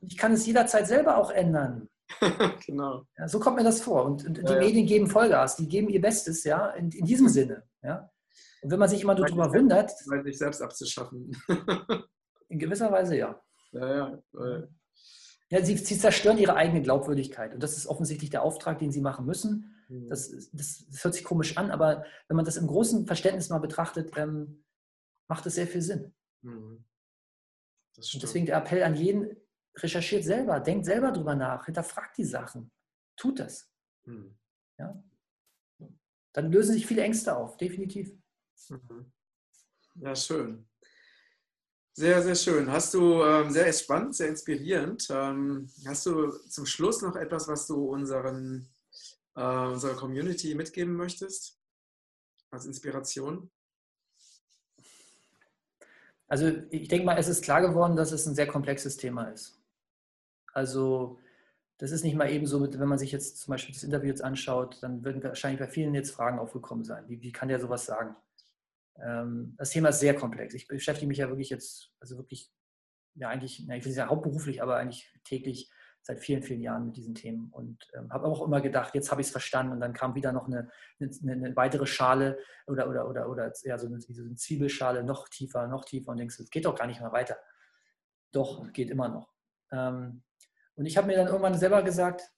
ich 0.01 0.17
kann 0.17 0.31
es 0.31 0.45
jederzeit 0.45 0.87
selber 0.87 1.17
auch 1.17 1.31
ändern. 1.31 1.89
genau. 2.65 3.03
Ja, 3.17 3.27
so 3.27 3.39
kommt 3.39 3.57
mir 3.57 3.63
das 3.63 3.81
vor. 3.81 4.05
Und, 4.05 4.25
und 4.25 4.37
die 4.37 4.53
ja, 4.53 4.59
Medien 4.59 4.85
geben 4.85 5.07
Vollgas, 5.07 5.57
die 5.57 5.67
geben 5.67 5.89
ihr 5.89 5.99
Bestes, 5.99 6.45
ja, 6.45 6.69
in, 6.71 6.89
in 6.91 7.05
diesem 7.05 7.27
Sinne. 7.27 7.63
Ja. 7.83 8.09
Und 8.61 8.71
wenn 8.71 8.79
man 8.79 8.89
sich 8.89 9.01
immer 9.01 9.15
nur 9.15 9.25
darüber 9.25 9.53
wundert. 9.53 9.91
Weil 10.07 10.23
sich 10.23 10.37
selbst 10.37 10.61
abzuschaffen. 10.61 11.31
in 12.49 12.59
gewisser 12.59 12.91
Weise 12.91 13.17
ja. 13.17 13.39
Ja, 13.71 13.95
ja. 13.95 14.67
Ja 15.49 15.63
sie, 15.63 15.77
sie, 15.77 15.97
zerstören 15.97 16.37
ihre 16.37 16.55
eigene 16.55 16.81
Glaubwürdigkeit. 16.81 17.53
Und 17.53 17.61
das 17.61 17.77
ist 17.77 17.87
offensichtlich 17.87 18.29
der 18.29 18.43
Auftrag, 18.43 18.79
den 18.79 18.91
sie 18.91 19.01
machen 19.01 19.25
müssen. 19.25 19.76
Mhm. 19.87 20.07
Das, 20.07 20.29
das, 20.51 20.85
das, 20.87 21.03
hört 21.03 21.13
sich 21.13 21.23
komisch 21.23 21.57
an, 21.57 21.71
aber 21.71 22.05
wenn 22.27 22.35
man 22.35 22.45
das 22.45 22.57
im 22.57 22.67
großen 22.67 23.05
Verständnis 23.05 23.49
mal 23.49 23.59
betrachtet, 23.59 24.11
ähm, 24.17 24.63
macht 25.29 25.45
es 25.45 25.55
sehr 25.55 25.67
viel 25.67 25.81
Sinn. 25.81 26.13
Und 26.43 26.85
deswegen 27.97 28.45
der 28.45 28.57
Appell 28.57 28.83
an 28.83 28.95
jeden, 28.95 29.35
recherchiert 29.75 30.23
selber, 30.23 30.59
denkt 30.59 30.85
selber 30.85 31.11
drüber 31.11 31.35
nach, 31.35 31.65
hinterfragt 31.65 32.17
die 32.17 32.25
Sachen, 32.25 32.71
tut 33.15 33.39
das. 33.39 33.69
Mhm. 34.05 34.37
Ja? 34.77 35.03
Dann 36.33 36.51
lösen 36.51 36.73
sich 36.73 36.85
viele 36.85 37.03
Ängste 37.03 37.35
auf, 37.35 37.57
definitiv. 37.57 38.11
Mhm. 38.69 39.11
Ja, 39.95 40.15
schön. 40.15 40.67
Sehr, 41.93 42.21
sehr 42.21 42.35
schön. 42.35 42.71
Hast 42.71 42.93
du 42.93 43.23
ähm, 43.23 43.49
sehr 43.49 43.73
spannend, 43.73 44.15
sehr 44.15 44.29
inspirierend. 44.29 45.07
Ähm, 45.09 45.67
hast 45.87 46.05
du 46.05 46.29
zum 46.29 46.67
Schluss 46.67 47.01
noch 47.01 47.15
etwas, 47.15 47.47
was 47.47 47.65
du 47.65 47.85
unseren, 47.85 48.69
äh, 49.37 49.67
unserer 49.67 49.95
Community 49.95 50.53
mitgeben 50.55 50.95
möchtest 50.95 51.59
als 52.51 52.65
Inspiration? 52.65 53.49
Also 56.27 56.51
ich 56.71 56.89
denke 56.89 57.05
mal, 57.05 57.17
es 57.17 57.29
ist 57.29 57.43
klar 57.43 57.61
geworden, 57.61 57.95
dass 57.95 58.11
es 58.11 58.25
ein 58.25 58.35
sehr 58.35 58.47
komplexes 58.47 58.97
Thema 58.97 59.25
ist. 59.25 59.61
Also 60.51 61.19
das 61.77 61.91
ist 61.91 62.03
nicht 62.03 62.15
mal 62.15 62.29
eben 62.31 62.47
so, 62.47 62.61
wenn 62.61 62.87
man 62.87 62.97
sich 62.97 63.11
jetzt 63.11 63.37
zum 63.37 63.51
Beispiel 63.51 63.73
das 63.73 63.83
Interview 63.83 64.09
jetzt 64.09 64.23
anschaut, 64.23 64.81
dann 64.81 65.05
würden 65.05 65.23
wahrscheinlich 65.23 65.59
bei 65.59 65.67
vielen 65.67 65.93
jetzt 65.93 66.11
Fragen 66.11 66.39
aufgekommen 66.39 66.83
sein. 66.83 67.07
Wie, 67.07 67.21
wie 67.21 67.31
kann 67.31 67.47
der 67.47 67.59
sowas 67.59 67.85
sagen? 67.85 68.15
Ähm, 68.99 69.53
das 69.57 69.69
Thema 69.69 69.89
ist 69.89 69.99
sehr 69.99 70.15
komplex. 70.15 70.55
Ich 70.55 70.67
beschäftige 70.67 71.07
mich 71.07 71.19
ja 71.19 71.29
wirklich 71.29 71.49
jetzt, 71.49 71.93
also 71.99 72.17
wirklich, 72.17 72.51
ja 73.13 73.29
eigentlich, 73.29 73.63
na, 73.67 73.77
ich 73.77 73.83
will 73.83 73.89
nicht 73.89 73.97
sagen 73.97 74.09
hauptberuflich, 74.09 74.61
aber 74.63 74.77
eigentlich 74.77 75.13
täglich 75.23 75.69
seit 76.07 76.21
vielen, 76.21 76.41
vielen 76.41 76.61
Jahren 76.61 76.85
mit 76.85 76.95
diesen 76.95 77.13
Themen 77.13 77.49
und 77.51 77.85
ähm, 77.93 78.09
habe 78.13 78.25
auch 78.27 78.41
immer 78.41 78.61
gedacht, 78.61 78.95
jetzt 78.95 79.11
habe 79.11 79.19
ich 79.19 79.27
es 79.27 79.31
verstanden 79.31 79.73
und 79.73 79.81
dann 79.81 79.91
kam 79.91 80.15
wieder 80.15 80.31
noch 80.31 80.47
eine, 80.47 80.69
eine, 81.01 81.31
eine, 81.33 81.55
weitere 81.57 81.85
Schale 81.85 82.39
oder, 82.65 82.89
oder, 82.89 83.09
oder, 83.09 83.29
oder 83.29 83.51
ja, 83.63 83.77
so 83.77 83.87
eine, 83.87 83.99
so 83.99 84.23
eine 84.23 84.35
Zwiebelschale 84.35 85.03
noch 85.03 85.27
tiefer, 85.27 85.67
noch 85.67 85.83
tiefer 85.83 86.11
und 86.11 86.17
denkst, 86.17 86.39
es 86.39 86.49
geht 86.49 86.63
doch 86.63 86.75
gar 86.75 86.87
nicht 86.87 87.01
mehr 87.01 87.11
weiter. 87.11 87.37
Doch, 88.31 88.71
geht 88.71 88.89
immer 88.89 89.09
noch. 89.09 89.33
Ähm, 89.69 90.23
und 90.75 90.85
ich 90.85 90.95
habe 90.95 91.07
mir 91.07 91.17
dann 91.17 91.27
irgendwann 91.27 91.55
selber 91.55 91.83
gesagt, 91.83 92.31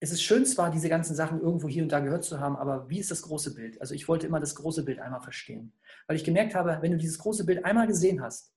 es 0.00 0.12
ist 0.12 0.22
schön 0.22 0.46
zwar, 0.46 0.70
diese 0.70 0.88
ganzen 0.88 1.14
Sachen 1.14 1.42
irgendwo 1.42 1.68
hier 1.68 1.82
und 1.82 1.92
da 1.92 2.00
gehört 2.00 2.24
zu 2.24 2.40
haben, 2.40 2.56
aber 2.56 2.88
wie 2.88 3.00
ist 3.00 3.10
das 3.10 3.20
große 3.20 3.54
Bild? 3.54 3.78
Also 3.82 3.94
ich 3.94 4.08
wollte 4.08 4.26
immer 4.26 4.40
das 4.40 4.54
große 4.54 4.82
Bild 4.82 4.98
einmal 4.98 5.20
verstehen. 5.20 5.74
Weil 6.06 6.16
ich 6.16 6.24
gemerkt 6.24 6.54
habe, 6.54 6.78
wenn 6.80 6.92
du 6.92 6.96
dieses 6.96 7.18
große 7.18 7.44
Bild 7.44 7.66
einmal 7.66 7.86
gesehen 7.86 8.22
hast, 8.22 8.54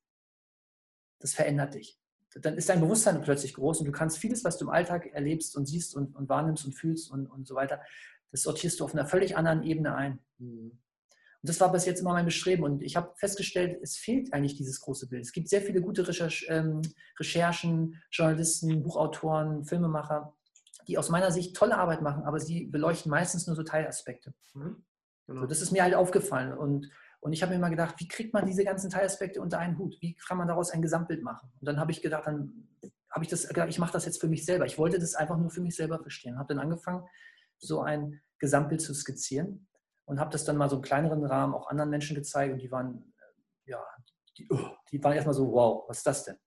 das 1.19 1.33
verändert 1.33 1.73
dich. 1.73 1.99
Dann 2.35 2.57
ist 2.57 2.69
dein 2.69 2.81
Bewusstsein 2.81 3.21
plötzlich 3.21 3.53
groß 3.53 3.79
und 3.79 3.85
du 3.85 3.91
kannst 3.91 4.17
vieles, 4.17 4.43
was 4.43 4.57
du 4.57 4.65
im 4.65 4.69
Alltag 4.69 5.07
erlebst 5.07 5.55
und 5.55 5.65
siehst 5.67 5.95
und, 5.95 6.15
und 6.15 6.27
wahrnimmst 6.27 6.65
und 6.65 6.73
fühlst 6.73 7.09
und, 7.09 7.27
und 7.27 7.47
so 7.47 7.55
weiter, 7.55 7.81
das 8.31 8.41
sortierst 8.41 8.79
du 8.79 8.83
auf 8.83 8.93
einer 8.93 9.05
völlig 9.05 9.37
anderen 9.37 9.63
Ebene 9.63 9.95
ein. 9.95 10.19
Mhm. 10.39 10.71
Und 11.45 11.49
das 11.49 11.59
war 11.61 11.71
bis 11.71 11.85
jetzt 11.85 12.01
immer 12.01 12.13
mein 12.13 12.25
Bestreben. 12.25 12.63
Und 12.63 12.81
ich 12.81 12.95
habe 12.95 13.13
festgestellt, 13.17 13.79
es 13.81 13.97
fehlt 13.97 14.33
eigentlich 14.33 14.55
dieses 14.55 14.81
große 14.81 15.07
Bild. 15.07 15.23
Es 15.23 15.31
gibt 15.31 15.47
sehr 15.47 15.61
viele 15.61 15.79
gute 15.79 16.01
ähm, 16.47 16.81
Recherchen, 17.19 18.01
Journalisten, 18.11 18.81
Buchautoren, 18.81 19.63
Filmemacher, 19.63 20.33
die 20.87 20.97
aus 20.97 21.09
meiner 21.09 21.31
Sicht 21.31 21.55
tolle 21.55 21.77
Arbeit 21.77 22.01
machen, 22.01 22.23
aber 22.23 22.39
sie 22.39 22.65
beleuchten 22.65 23.09
meistens 23.09 23.47
nur 23.47 23.55
so 23.55 23.63
Teilaspekte. 23.63 24.33
Mhm. 24.55 24.83
Genau. 25.27 25.41
So, 25.41 25.47
das 25.47 25.61
ist 25.61 25.71
mir 25.71 25.83
halt 25.83 25.95
aufgefallen. 25.95 26.57
Und, 26.57 26.89
und 27.21 27.33
ich 27.33 27.41
habe 27.41 27.53
mir 27.53 27.59
mal 27.59 27.69
gedacht, 27.69 27.95
wie 27.99 28.07
kriegt 28.07 28.33
man 28.33 28.45
diese 28.45 28.63
ganzen 28.63 28.89
Teilaspekte 28.89 29.41
unter 29.41 29.59
einen 29.59 29.77
Hut? 29.77 29.95
Wie 30.01 30.15
kann 30.15 30.37
man 30.37 30.47
daraus 30.47 30.71
ein 30.71 30.81
Gesamtbild 30.81 31.23
machen? 31.23 31.51
Und 31.59 31.67
dann 31.67 31.79
habe 31.79 31.91
ich 31.91 32.01
gedacht, 32.01 32.27
dann 32.27 32.67
habe 33.11 33.23
ich 33.23 33.29
das 33.29 33.47
gedacht, 33.47 33.69
ich 33.69 33.79
mache 33.79 33.93
das 33.93 34.05
jetzt 34.05 34.19
für 34.19 34.27
mich 34.27 34.45
selber. 34.45 34.65
Ich 34.65 34.77
wollte 34.77 34.99
das 34.99 35.15
einfach 35.15 35.37
nur 35.37 35.49
für 35.49 35.61
mich 35.61 35.75
selber 35.75 35.99
verstehen. 35.99 36.37
Habe 36.37 36.53
dann 36.53 36.59
angefangen, 36.63 37.03
so 37.57 37.81
ein 37.81 38.21
Gesamtbild 38.39 38.81
zu 38.81 38.93
skizzieren 38.93 39.67
und 40.05 40.19
habe 40.19 40.31
das 40.31 40.45
dann 40.45 40.57
mal 40.57 40.69
so 40.69 40.77
im 40.77 40.81
kleineren 40.81 41.23
Rahmen 41.25 41.53
auch 41.53 41.69
anderen 41.69 41.89
Menschen 41.89 42.15
gezeigt 42.15 42.53
und 42.53 42.59
die 42.61 42.71
waren, 42.71 43.13
ja, 43.65 43.83
die, 44.37 44.47
oh, 44.51 44.69
die 44.91 45.03
waren 45.03 45.13
erstmal 45.13 45.33
so, 45.33 45.51
wow, 45.51 45.85
was 45.87 45.97
ist 45.97 46.07
das 46.07 46.23
denn? 46.25 46.37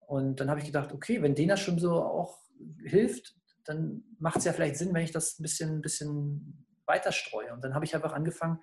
Und 0.00 0.40
dann 0.40 0.48
habe 0.48 0.60
ich 0.60 0.66
gedacht, 0.66 0.92
okay, 0.92 1.20
wenn 1.22 1.34
denen 1.34 1.50
das 1.50 1.60
schon 1.60 1.78
so 1.78 2.02
auch 2.02 2.38
hilft, 2.82 3.36
dann 3.64 4.02
macht 4.18 4.38
es 4.38 4.44
ja 4.44 4.54
vielleicht 4.54 4.76
Sinn, 4.76 4.94
wenn 4.94 5.04
ich 5.04 5.12
das 5.12 5.38
ein 5.38 5.42
bisschen, 5.42 5.76
ein 5.76 5.82
bisschen 5.82 6.66
weiter 6.86 7.12
streue. 7.12 7.52
Und 7.52 7.62
dann 7.62 7.74
habe 7.74 7.84
ich 7.84 7.94
einfach 7.94 8.14
angefangen, 8.14 8.60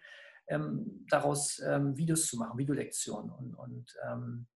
ähm, 0.47 1.05
daraus 1.09 1.59
ähm, 1.65 1.97
Videos 1.97 2.27
zu 2.27 2.37
machen, 2.37 2.57
Videolektionen. 2.57 3.31
Und, 3.31 3.55
und 3.55 3.95
ähm, 4.07 4.47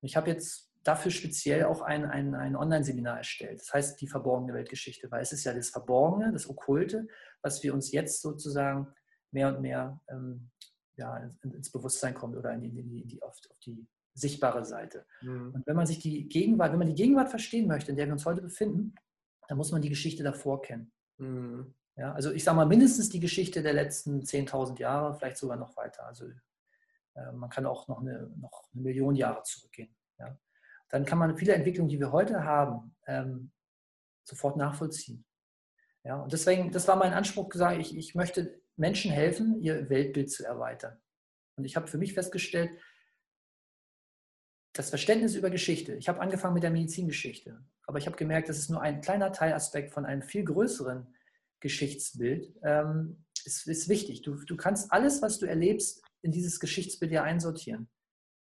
ich 0.00 0.16
habe 0.16 0.30
jetzt 0.30 0.72
dafür 0.82 1.10
speziell 1.10 1.64
auch 1.64 1.80
ein, 1.80 2.04
ein, 2.04 2.34
ein 2.34 2.56
Online-Seminar 2.56 3.18
erstellt. 3.18 3.60
Das 3.60 3.72
heißt 3.72 4.00
die 4.00 4.08
verborgene 4.08 4.52
Weltgeschichte, 4.52 5.10
weil 5.10 5.22
es 5.22 5.32
ist 5.32 5.44
ja 5.44 5.54
das 5.54 5.70
Verborgene, 5.70 6.32
das 6.32 6.48
Okkulte, 6.48 7.06
was 7.40 7.62
wir 7.62 7.72
uns 7.72 7.92
jetzt 7.92 8.20
sozusagen 8.20 8.88
mehr 9.30 9.54
und 9.54 9.62
mehr 9.62 10.00
ähm, 10.08 10.50
ja, 10.96 11.30
ins 11.42 11.70
Bewusstsein 11.70 12.14
kommt 12.14 12.36
oder 12.36 12.52
in 12.52 12.60
die, 12.60 12.68
in 12.78 13.08
die, 13.08 13.22
auf, 13.22 13.38
auf, 13.50 13.58
die 13.60 13.86
sichtbare 14.14 14.64
Seite. 14.64 15.06
Mhm. 15.22 15.52
Und 15.54 15.66
wenn 15.66 15.76
man 15.76 15.86
sich 15.86 16.00
die 16.00 16.28
Gegenwart, 16.28 16.72
wenn 16.72 16.78
man 16.78 16.88
die 16.88 16.94
Gegenwart 16.94 17.30
verstehen 17.30 17.66
möchte, 17.66 17.90
in 17.92 17.96
der 17.96 18.06
wir 18.06 18.12
uns 18.12 18.26
heute 18.26 18.42
befinden, 18.42 18.94
da 19.48 19.54
muss 19.54 19.72
man 19.72 19.82
die 19.82 19.88
Geschichte 19.88 20.22
davor 20.22 20.62
kennen. 20.62 20.92
Mhm. 21.18 21.74
Ja, 21.96 22.12
also 22.12 22.32
ich 22.32 22.42
sage 22.42 22.56
mal 22.56 22.66
mindestens 22.66 23.10
die 23.10 23.20
Geschichte 23.20 23.62
der 23.62 23.74
letzten 23.74 24.22
10.000 24.22 24.78
Jahre, 24.78 25.14
vielleicht 25.14 25.36
sogar 25.36 25.56
noch 25.56 25.76
weiter. 25.76 26.06
Also 26.06 26.26
äh, 27.14 27.32
man 27.32 27.50
kann 27.50 27.66
auch 27.66 27.88
noch 27.88 28.00
eine, 28.00 28.30
noch 28.40 28.68
eine 28.72 28.82
Million 28.82 29.14
Jahre 29.14 29.42
zurückgehen. 29.42 29.94
Ja. 30.18 30.38
Dann 30.88 31.04
kann 31.04 31.18
man 31.18 31.36
viele 31.36 31.54
Entwicklungen, 31.54 31.90
die 31.90 32.00
wir 32.00 32.12
heute 32.12 32.44
haben, 32.44 32.96
ähm, 33.06 33.52
sofort 34.24 34.56
nachvollziehen. 34.56 35.24
Ja, 36.04 36.16
und 36.16 36.32
deswegen, 36.32 36.72
das 36.72 36.88
war 36.88 36.96
mein 36.96 37.12
Anspruch, 37.12 37.48
gesagt, 37.48 37.78
ich, 37.78 37.96
ich 37.96 38.14
möchte 38.14 38.60
Menschen 38.76 39.10
helfen, 39.10 39.60
ihr 39.60 39.88
Weltbild 39.88 40.30
zu 40.30 40.44
erweitern. 40.44 41.00
Und 41.56 41.64
ich 41.64 41.76
habe 41.76 41.86
für 41.86 41.98
mich 41.98 42.14
festgestellt, 42.14 42.70
das 44.72 44.88
Verständnis 44.88 45.34
über 45.34 45.50
Geschichte. 45.50 45.94
Ich 45.94 46.08
habe 46.08 46.20
angefangen 46.20 46.54
mit 46.54 46.62
der 46.62 46.70
Medizingeschichte, 46.70 47.62
aber 47.86 47.98
ich 47.98 48.06
habe 48.06 48.16
gemerkt, 48.16 48.48
das 48.48 48.58
ist 48.58 48.70
nur 48.70 48.80
ein 48.80 49.02
kleiner 49.02 49.32
Teilaspekt 49.32 49.92
von 49.92 50.06
einem 50.06 50.22
viel 50.22 50.44
größeren 50.44 51.14
Geschichtsbild. 51.62 52.52
Ähm, 52.62 53.24
ist, 53.44 53.66
ist 53.66 53.88
wichtig. 53.88 54.22
Du, 54.22 54.36
du 54.36 54.56
kannst 54.56 54.92
alles, 54.92 55.22
was 55.22 55.38
du 55.38 55.46
erlebst, 55.46 56.02
in 56.22 56.30
dieses 56.30 56.60
Geschichtsbild 56.60 57.10
ja 57.10 57.22
einsortieren. 57.22 57.88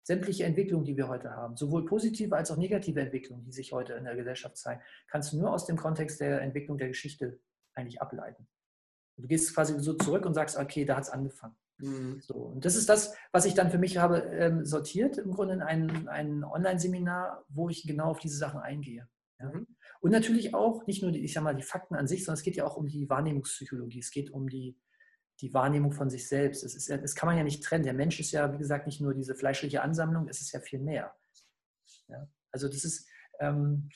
Sämtliche 0.06 0.44
Entwicklungen, 0.44 0.84
die 0.84 0.98
wir 0.98 1.08
heute 1.08 1.32
haben, 1.32 1.56
sowohl 1.56 1.86
positive 1.86 2.36
als 2.36 2.52
auch 2.52 2.58
negative 2.58 3.00
Entwicklungen, 3.00 3.46
die 3.46 3.54
sich 3.54 3.72
heute 3.72 3.94
in 3.94 4.04
der 4.04 4.16
Gesellschaft 4.16 4.58
zeigen, 4.58 4.82
kannst 5.08 5.32
du 5.32 5.38
nur 5.38 5.54
aus 5.54 5.66
dem 5.66 5.78
Kontext 5.78 6.20
der 6.20 6.42
Entwicklung 6.42 6.78
der 6.78 6.90
Geschichte 6.90 7.40
eigentlich 7.74 8.02
ableiten. 8.02 8.48
Du 9.18 9.28
gehst 9.28 9.54
quasi 9.54 9.80
so 9.80 9.94
zurück 9.94 10.26
und 10.26 10.34
sagst, 10.34 10.58
okay, 10.58 10.84
da 10.86 10.98
hat 10.98 11.04
es 11.04 11.10
angefangen. 11.10 11.56
Mhm. 11.78 12.20
So, 12.22 12.36
und 12.36 12.66
das 12.66 12.76
ist 12.76 12.90
das, 12.90 13.16
was 13.32 13.46
ich 13.46 13.54
dann 13.54 13.72
für 13.72 13.78
mich 13.78 13.98
habe 13.98 14.20
ähm, 14.20 14.66
sortiert, 14.66 15.18
im 15.18 15.32
Grunde 15.32 15.54
in 15.54 15.62
ein, 15.62 16.08
ein 16.10 16.44
Online-Seminar, 16.44 17.46
wo 17.48 17.70
ich 17.70 17.84
genau 17.84 18.12
auf 18.12 18.20
diese 18.20 18.38
Sachen 18.38 18.60
eingehe. 18.60 19.08
Ja. 19.40 19.52
Mhm. 19.52 19.68
Und 20.04 20.12
natürlich 20.12 20.54
auch 20.54 20.86
nicht 20.86 21.02
nur, 21.02 21.14
die, 21.14 21.24
ich 21.24 21.32
sag 21.32 21.44
mal, 21.44 21.56
die 21.56 21.64
Fakten 21.64 21.96
an 21.96 22.08
sich, 22.08 22.26
sondern 22.26 22.38
es 22.38 22.44
geht 22.44 22.58
ja 22.58 22.66
auch 22.66 22.76
um 22.76 22.88
die 22.88 23.10
Wahrnehmungspsychologie. 23.10 24.00
Es 24.00 24.12
geht 24.12 24.32
um 24.32 24.50
die, 24.50 24.78
die 25.40 25.54
Wahrnehmung 25.54 25.94
von 25.94 26.10
sich 26.10 26.28
selbst. 26.28 26.62
Das, 26.62 26.76
ist 26.76 26.90
das 26.90 27.16
kann 27.16 27.28
man 27.28 27.38
ja 27.38 27.44
nicht 27.46 27.64
trennen. 27.64 27.86
Der 27.86 27.94
Mensch 27.94 28.20
ist 28.20 28.34
ja, 28.34 28.52
wie 28.52 28.58
gesagt, 28.58 28.86
nicht 28.86 29.00
nur 29.00 29.14
diese 29.14 29.34
fleischliche 29.34 29.82
Ansammlung, 29.82 30.28
es 30.28 30.42
ist 30.42 30.52
ja 30.52 30.60
viel 30.60 30.80
mehr. 30.80 31.16
Ja. 32.10 32.30
Also 32.52 32.68
das 32.68 32.84
ist 32.84 33.08
ähm, 33.40 33.88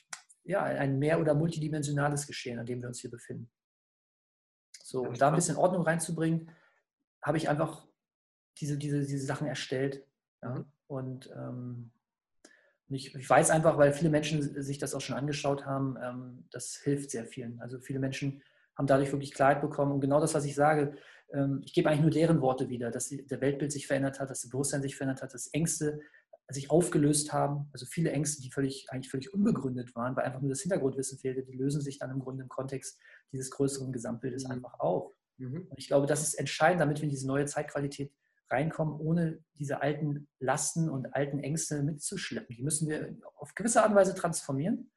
ja, 0.44 0.62
ein 0.62 0.98
mehr- 0.98 1.20
oder 1.20 1.34
multidimensionales 1.34 2.26
Geschehen, 2.26 2.58
an 2.58 2.64
dem 2.64 2.80
wir 2.80 2.88
uns 2.88 3.00
hier 3.00 3.10
befinden. 3.10 3.50
So, 4.82 5.02
um 5.02 5.12
da 5.12 5.28
ein 5.28 5.34
bisschen 5.34 5.58
Ordnung 5.58 5.82
reinzubringen, 5.82 6.50
habe 7.22 7.36
ich 7.36 7.50
einfach 7.50 7.86
diese, 8.56 8.78
diese, 8.78 9.00
diese 9.00 9.26
Sachen 9.26 9.46
erstellt. 9.46 10.06
Ja? 10.42 10.54
Mhm. 10.54 10.72
Und 10.86 11.30
ähm, 11.36 11.92
ich, 12.90 13.14
ich, 13.14 13.28
weiß 13.28 13.50
einfach, 13.50 13.76
weil 13.76 13.92
viele 13.92 14.10
Menschen 14.10 14.62
sich 14.62 14.78
das 14.78 14.94
auch 14.94 15.00
schon 15.00 15.16
angeschaut 15.16 15.66
haben, 15.66 15.96
ähm, 16.02 16.44
das 16.50 16.76
hilft 16.82 17.10
sehr 17.10 17.26
vielen. 17.26 17.60
Also 17.60 17.78
viele 17.80 17.98
Menschen 17.98 18.42
haben 18.76 18.86
dadurch 18.86 19.12
wirklich 19.12 19.34
Klarheit 19.34 19.60
bekommen. 19.60 19.92
Und 19.92 20.00
genau 20.00 20.20
das, 20.20 20.34
was 20.34 20.44
ich 20.44 20.54
sage, 20.54 20.94
ähm, 21.32 21.60
ich 21.64 21.74
gebe 21.74 21.88
eigentlich 21.88 22.02
nur 22.02 22.10
deren 22.10 22.40
Worte 22.40 22.68
wieder, 22.68 22.90
dass 22.90 23.08
der 23.08 23.40
Weltbild 23.40 23.72
sich 23.72 23.86
verändert 23.86 24.20
hat, 24.20 24.30
dass 24.30 24.42
das 24.42 24.50
Bewusstsein 24.50 24.82
sich 24.82 24.96
verändert 24.96 25.22
hat, 25.22 25.34
dass 25.34 25.48
Ängste 25.52 26.00
sich 26.50 26.70
aufgelöst 26.70 27.32
haben. 27.32 27.68
Also 27.72 27.84
viele 27.84 28.10
Ängste, 28.10 28.40
die 28.42 28.50
völlig, 28.50 28.86
eigentlich 28.88 29.10
völlig 29.10 29.34
unbegründet 29.34 29.94
waren, 29.94 30.16
weil 30.16 30.24
einfach 30.24 30.40
nur 30.40 30.50
das 30.50 30.62
Hintergrundwissen 30.62 31.18
fehlte, 31.18 31.42
die 31.42 31.56
lösen 31.56 31.82
sich 31.82 31.98
dann 31.98 32.10
im 32.10 32.20
Grunde 32.20 32.42
im 32.42 32.48
Kontext 32.48 32.98
dieses 33.32 33.50
größeren 33.50 33.92
Gesamtbildes 33.92 34.44
mhm. 34.44 34.52
einfach 34.52 34.80
auf. 34.80 35.12
Mhm. 35.36 35.66
Und 35.68 35.78
ich 35.78 35.88
glaube, 35.88 36.06
das 36.06 36.22
ist 36.22 36.34
entscheidend, 36.34 36.80
damit 36.80 36.98
wir 36.98 37.04
in 37.04 37.10
diese 37.10 37.26
neue 37.26 37.44
Zeitqualität 37.44 38.12
reinkommen, 38.50 38.98
ohne 38.98 39.38
diese 39.54 39.82
alten 39.82 40.28
Lasten 40.38 40.88
und 40.88 41.14
alten 41.14 41.38
Ängste 41.40 41.82
mitzuschleppen. 41.82 42.56
Die 42.56 42.62
müssen 42.62 42.88
wir 42.88 43.16
auf 43.36 43.54
gewisse 43.54 43.82
Art 43.82 43.90
und 43.90 43.96
Weise 43.96 44.14
transformieren 44.14 44.90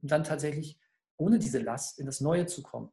und 0.00 0.10
dann 0.10 0.24
tatsächlich 0.24 0.78
ohne 1.16 1.38
diese 1.38 1.58
Last 1.58 1.98
in 1.98 2.06
das 2.06 2.20
Neue 2.20 2.46
zu 2.46 2.62
kommen. 2.62 2.90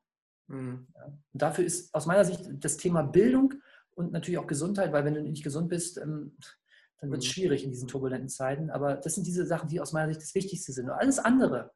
Mhm. 0.47 0.87
Ja. 0.95 1.05
Und 1.05 1.41
dafür 1.41 1.65
ist 1.65 1.93
aus 1.93 2.05
meiner 2.05 2.25
Sicht 2.25 2.41
das 2.59 2.77
Thema 2.77 3.03
Bildung 3.03 3.53
und 3.91 4.11
natürlich 4.11 4.37
auch 4.39 4.47
Gesundheit, 4.47 4.91
weil 4.91 5.05
wenn 5.05 5.13
du 5.13 5.21
nicht 5.21 5.43
gesund 5.43 5.69
bist, 5.69 5.97
ähm, 5.97 6.37
dann 6.99 7.11
wird 7.11 7.21
es 7.21 7.27
mhm. 7.27 7.31
schwierig 7.31 7.63
in 7.63 7.71
diesen 7.71 7.87
turbulenten 7.87 8.29
Zeiten. 8.29 8.69
Aber 8.69 8.95
das 8.95 9.15
sind 9.15 9.25
diese 9.25 9.45
Sachen, 9.45 9.69
die 9.69 9.79
aus 9.79 9.93
meiner 9.93 10.07
Sicht 10.07 10.21
das 10.21 10.35
Wichtigste 10.35 10.73
sind. 10.73 10.85
Und 10.85 10.95
alles 10.95 11.19
andere, 11.19 11.71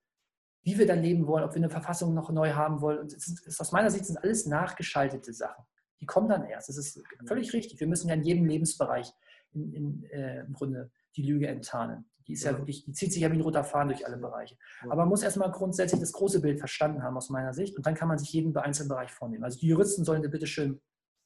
wie 0.64 0.78
wir 0.78 0.88
dann 0.88 1.02
leben 1.02 1.28
wollen, 1.28 1.44
ob 1.44 1.52
wir 1.52 1.58
eine 1.58 1.70
Verfassung 1.70 2.14
noch 2.14 2.32
neu 2.32 2.54
haben 2.54 2.82
wollen, 2.82 3.08
ist, 3.08 3.46
ist 3.46 3.62
aus 3.62 3.72
meiner 3.72 3.92
Sicht 3.92 4.06
sind 4.06 4.18
alles 4.18 4.46
nachgeschaltete 4.46 5.34
Sachen. 5.34 5.64
Die 6.04 6.06
kommen 6.06 6.28
dann 6.28 6.44
erst. 6.44 6.68
Das 6.68 6.76
ist 6.76 7.02
völlig 7.26 7.54
richtig. 7.54 7.80
Wir 7.80 7.88
müssen 7.88 8.10
ja 8.10 8.16
in 8.16 8.24
jedem 8.24 8.44
Lebensbereich 8.44 9.14
in, 9.54 9.74
in, 9.74 10.04
äh, 10.12 10.42
im 10.42 10.52
Grunde 10.52 10.92
die 11.16 11.22
Lüge 11.24 11.48
enttarnen. 11.48 12.10
Die 12.28 12.34
ist 12.34 12.44
ja. 12.44 12.52
ja. 12.52 12.58
wirklich, 12.58 12.84
die 12.84 12.92
zieht 12.92 13.14
sich 13.14 13.22
ja 13.22 13.32
wie 13.32 13.38
ein 13.38 13.42
roter 13.42 13.64
Faden 13.64 13.88
durch 13.88 14.06
alle 14.06 14.18
Bereiche. 14.18 14.58
Ja. 14.82 14.92
Aber 14.92 15.04
man 15.04 15.08
muss 15.08 15.24
erstmal 15.24 15.50
grundsätzlich 15.50 16.02
das 16.02 16.12
große 16.12 16.42
Bild 16.42 16.60
verstanden 16.60 17.04
haben 17.04 17.16
aus 17.16 17.30
meiner 17.30 17.54
Sicht 17.54 17.78
und 17.78 17.86
dann 17.86 17.96
kann 17.96 18.10
man 18.10 18.18
sich 18.18 18.34
jeden 18.34 18.54
einzelnen 18.58 18.90
Bereich 18.90 19.14
vornehmen. 19.14 19.46
Also 19.46 19.58
die 19.60 19.68
Juristen 19.68 20.04
sollen 20.04 20.30
bitte 20.30 20.46
schön 20.46 20.82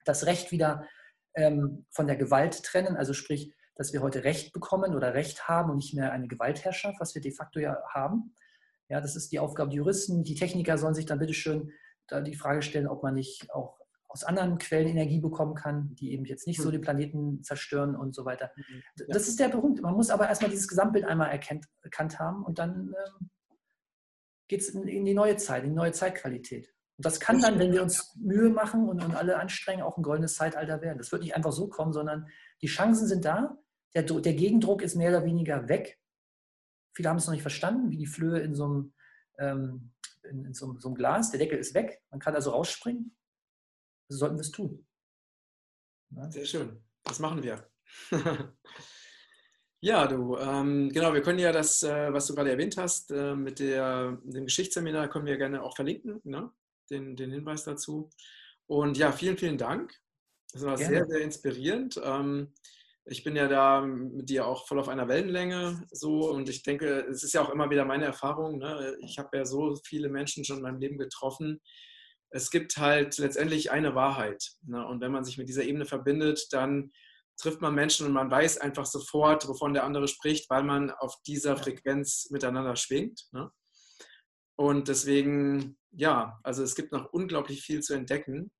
das 0.05 0.27
Recht 0.27 0.51
wieder 0.51 0.87
ähm, 1.33 1.87
von 1.89 2.05
der 2.05 2.17
Gewalt 2.17 2.61
trennen, 2.61 2.95
also 2.97 3.13
sprich, 3.13 3.51
dass 3.75 3.93
wir 3.93 4.03
heute 4.03 4.23
Recht 4.23 4.53
bekommen 4.53 4.93
oder 4.93 5.15
Recht 5.15 5.47
haben 5.47 5.71
und 5.71 5.77
nicht 5.77 5.95
mehr 5.95 6.11
eine 6.11 6.27
Gewaltherrschaft, 6.27 6.99
was 6.99 7.15
wir 7.15 7.21
de 7.23 7.31
facto 7.31 7.59
ja 7.59 7.81
haben. 7.89 8.35
Ja, 8.89 9.01
das 9.01 9.15
ist 9.15 9.31
die 9.31 9.39
Aufgabe 9.39 9.71
der 9.71 9.77
Juristen. 9.77 10.23
Die 10.23 10.35
Techniker 10.35 10.77
sollen 10.77 10.93
sich 10.93 11.07
dann 11.07 11.17
bitte 11.17 11.33
schön 11.33 11.71
da 12.07 12.21
die 12.21 12.35
Frage 12.35 12.61
stellen, 12.61 12.87
ob 12.87 13.03
man 13.03 13.15
nicht 13.15 13.51
auch 13.51 13.79
aus 14.07 14.23
anderen 14.23 14.57
Quellen 14.57 14.87
Energie 14.87 15.19
bekommen 15.19 15.55
kann, 15.55 15.93
die 15.95 16.13
eben 16.13 16.25
jetzt 16.25 16.47
nicht 16.47 16.59
so 16.61 16.65
hm. 16.65 16.73
den 16.73 16.81
Planeten 16.81 17.43
zerstören 17.43 17.95
und 17.95 18.15
so 18.15 18.25
weiter. 18.25 18.51
Mhm. 18.55 18.83
Das 19.09 19.27
ist 19.27 19.39
der 19.39 19.49
Punkt. 19.49 19.81
Man 19.81 19.93
muss 19.95 20.09
aber 20.09 20.27
erstmal 20.27 20.49
dieses 20.49 20.67
Gesamtbild 20.67 21.05
einmal 21.05 21.29
erkennt, 21.29 21.65
erkannt 21.81 22.17
haben 22.19 22.43
und 22.43 22.57
dann 22.57 22.93
ähm, 22.93 23.29
geht 24.47 24.61
es 24.61 24.69
in, 24.69 24.87
in, 24.87 25.05
die 25.05 25.13
neue 25.13 25.37
Zeit, 25.37 25.63
in 25.63 25.71
die 25.71 25.75
neue 25.75 25.91
Zeitqualität. 25.91 26.73
Und 26.97 27.05
das 27.05 27.19
kann 27.19 27.41
dann, 27.41 27.59
wenn 27.59 27.73
wir 27.73 27.83
uns 27.83 28.15
Mühe 28.15 28.49
machen 28.49 28.89
und, 28.89 29.03
und 29.03 29.15
alle 29.15 29.37
anstrengen, 29.37 29.83
auch 29.83 29.97
ein 29.97 30.03
goldenes 30.03 30.35
Zeitalter 30.35 30.81
werden. 30.81 30.97
Das 30.97 31.11
wird 31.11 31.21
nicht 31.21 31.35
einfach 31.35 31.51
so 31.51 31.67
kommen, 31.67 31.93
sondern 31.93 32.27
die 32.61 32.67
Chancen 32.67 33.07
sind 33.07 33.25
da. 33.25 33.57
Der, 33.93 34.03
der 34.03 34.33
Gegendruck 34.33 34.81
ist 34.81 34.95
mehr 34.95 35.09
oder 35.09 35.25
weniger 35.25 35.67
weg. 35.67 35.99
Viele 36.95 37.09
haben 37.09 37.17
es 37.17 37.27
noch 37.27 37.33
nicht 37.33 37.43
verstanden, 37.43 37.91
wie 37.91 37.97
die 37.97 38.07
Flöhe 38.07 38.39
in 38.39 38.55
so 38.55 38.65
einem, 38.65 38.93
ähm, 39.37 39.91
in, 40.27 40.45
in 40.45 40.53
so, 40.53 40.75
so 40.79 40.89
einem 40.89 40.95
Glas. 40.95 41.29
Der 41.29 41.39
Deckel 41.39 41.59
ist 41.59 41.75
weg. 41.75 42.01
Man 42.09 42.19
kann 42.19 42.33
also 42.33 42.51
rausspringen. 42.51 43.16
Sollten 44.09 44.37
wir 44.37 44.41
es 44.41 44.51
tun. 44.51 44.85
Ja? 46.11 46.31
Sehr 46.31 46.45
schön. 46.45 46.83
Das 47.03 47.19
machen 47.19 47.43
wir. 47.43 47.69
ja, 49.81 50.07
du, 50.07 50.37
ähm, 50.37 50.89
genau, 50.89 51.13
wir 51.13 51.21
können 51.21 51.39
ja 51.39 51.51
das, 51.51 51.83
äh, 51.83 52.11
was 52.11 52.27
du 52.27 52.35
gerade 52.35 52.51
erwähnt 52.51 52.77
hast, 52.77 53.11
äh, 53.11 53.35
mit 53.35 53.59
der, 53.59 54.17
dem 54.23 54.45
Geschichtsseminar 54.45 55.09
können 55.09 55.25
wir 55.25 55.37
gerne 55.37 55.63
auch 55.63 55.75
verlinken, 55.75 56.19
ne? 56.23 56.51
den, 56.89 57.15
den 57.15 57.31
Hinweis 57.31 57.63
dazu. 57.63 58.09
Und 58.67 58.97
ja, 58.97 59.11
vielen, 59.11 59.37
vielen 59.37 59.57
Dank. 59.57 59.93
Das 60.53 60.63
war 60.63 60.75
gerne. 60.75 60.95
sehr, 60.95 61.05
sehr 61.07 61.21
inspirierend. 61.21 61.99
Ähm, 62.03 62.53
ich 63.09 63.23
bin 63.23 63.35
ja 63.35 63.47
da 63.47 63.81
mit 63.81 64.29
dir 64.29 64.45
auch 64.45 64.67
voll 64.67 64.79
auf 64.79 64.89
einer 64.89 65.07
Wellenlänge 65.07 65.85
so 65.91 66.29
und 66.29 66.49
ich 66.49 66.63
denke, 66.63 67.05
es 67.09 67.23
ist 67.23 67.33
ja 67.33 67.41
auch 67.41 67.49
immer 67.49 67.69
wieder 67.69 67.85
meine 67.85 68.05
Erfahrung. 68.05 68.57
Ne? 68.57 68.97
Ich 68.99 69.17
habe 69.17 69.37
ja 69.37 69.45
so 69.45 69.77
viele 69.85 70.09
Menschen 70.09 70.43
schon 70.43 70.57
in 70.57 70.63
meinem 70.63 70.79
Leben 70.79 70.97
getroffen, 70.97 71.61
es 72.29 72.51
gibt 72.51 72.77
halt 72.77 73.17
letztendlich 73.17 73.71
eine 73.71 73.95
Wahrheit. 73.95 74.51
Ne? 74.63 74.85
Und 74.85 75.01
wenn 75.01 75.11
man 75.11 75.23
sich 75.23 75.37
mit 75.37 75.49
dieser 75.49 75.63
Ebene 75.63 75.85
verbindet, 75.85 76.47
dann 76.51 76.91
trifft 77.37 77.61
man 77.61 77.75
Menschen 77.75 78.07
und 78.07 78.13
man 78.13 78.31
weiß 78.31 78.57
einfach 78.57 78.85
sofort, 78.85 79.47
wovon 79.47 79.73
der 79.73 79.83
andere 79.83 80.07
spricht, 80.07 80.49
weil 80.49 80.63
man 80.63 80.91
auf 80.91 81.15
dieser 81.25 81.55
Frequenz 81.55 82.29
miteinander 82.31 82.75
schwingt. 82.75 83.27
Ne? 83.31 83.51
Und 84.55 84.87
deswegen, 84.87 85.77
ja, 85.91 86.39
also 86.43 86.63
es 86.63 86.75
gibt 86.75 86.91
noch 86.91 87.13
unglaublich 87.13 87.61
viel 87.61 87.81
zu 87.81 87.93
entdecken 87.93 88.51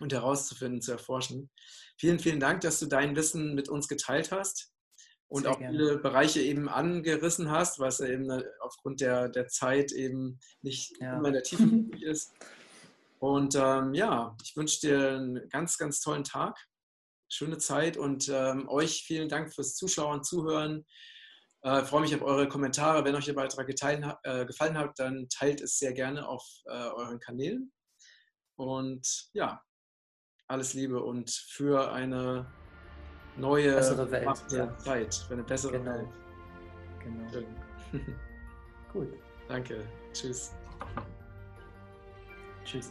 und 0.00 0.12
herauszufinden, 0.12 0.80
zu 0.80 0.92
erforschen. 0.92 1.50
Vielen, 1.98 2.18
vielen 2.18 2.40
Dank, 2.40 2.62
dass 2.62 2.80
du 2.80 2.86
dein 2.86 3.14
Wissen 3.16 3.54
mit 3.54 3.68
uns 3.68 3.86
geteilt 3.86 4.32
hast 4.32 4.72
und 5.28 5.42
Sehr 5.42 5.52
auch 5.52 5.58
gerne. 5.58 5.76
viele 5.76 5.98
Bereiche 5.98 6.40
eben 6.40 6.70
angerissen 6.70 7.50
hast, 7.50 7.78
was 7.78 8.00
eben 8.00 8.30
aufgrund 8.60 9.02
der, 9.02 9.28
der 9.28 9.48
Zeit 9.48 9.92
eben 9.92 10.40
nicht 10.62 10.96
ja. 11.00 11.18
immer 11.18 11.28
in 11.28 11.34
der 11.34 11.42
Tiefe 11.42 11.64
ist. 12.00 12.32
Und 13.20 13.54
ähm, 13.54 13.92
ja, 13.92 14.34
ich 14.42 14.56
wünsche 14.56 14.80
dir 14.80 15.10
einen 15.10 15.48
ganz, 15.50 15.76
ganz 15.76 16.00
tollen 16.00 16.24
Tag, 16.24 16.56
schöne 17.28 17.58
Zeit 17.58 17.98
und 17.98 18.28
ähm, 18.30 18.66
euch 18.68 19.04
vielen 19.06 19.28
Dank 19.28 19.54
fürs 19.54 19.74
Zuschauen, 19.74 20.24
Zuhören. 20.24 20.86
Äh, 21.62 21.82
freue 21.84 22.00
mich 22.00 22.14
auf 22.14 22.22
eure 22.22 22.48
Kommentare. 22.48 23.04
Wenn 23.04 23.14
euch 23.14 23.26
der 23.26 23.34
Beitrag 23.34 23.66
geteilen, 23.66 24.10
äh, 24.22 24.46
gefallen 24.46 24.78
hat, 24.78 24.98
dann 24.98 25.28
teilt 25.28 25.60
es 25.60 25.78
sehr 25.78 25.92
gerne 25.92 26.26
auf 26.26 26.42
äh, 26.64 26.70
euren 26.72 27.20
Kanälen. 27.20 27.70
Und 28.56 29.06
ja, 29.34 29.62
alles 30.48 30.72
Liebe 30.72 31.02
und 31.02 31.30
für 31.30 31.92
eine 31.92 32.50
neue 33.36 33.74
bessere 33.74 34.10
Welt, 34.10 34.44
ja. 34.50 34.76
Zeit, 34.78 35.14
für 35.14 35.34
eine 35.34 35.44
bessere 35.44 35.72
genau. 35.72 35.92
Welt. 35.92 36.08
Genau. 37.00 37.46
Gut. 38.92 39.12
Danke. 39.46 39.86
Tschüss. 40.12 40.52
Tschüss. 42.64 42.90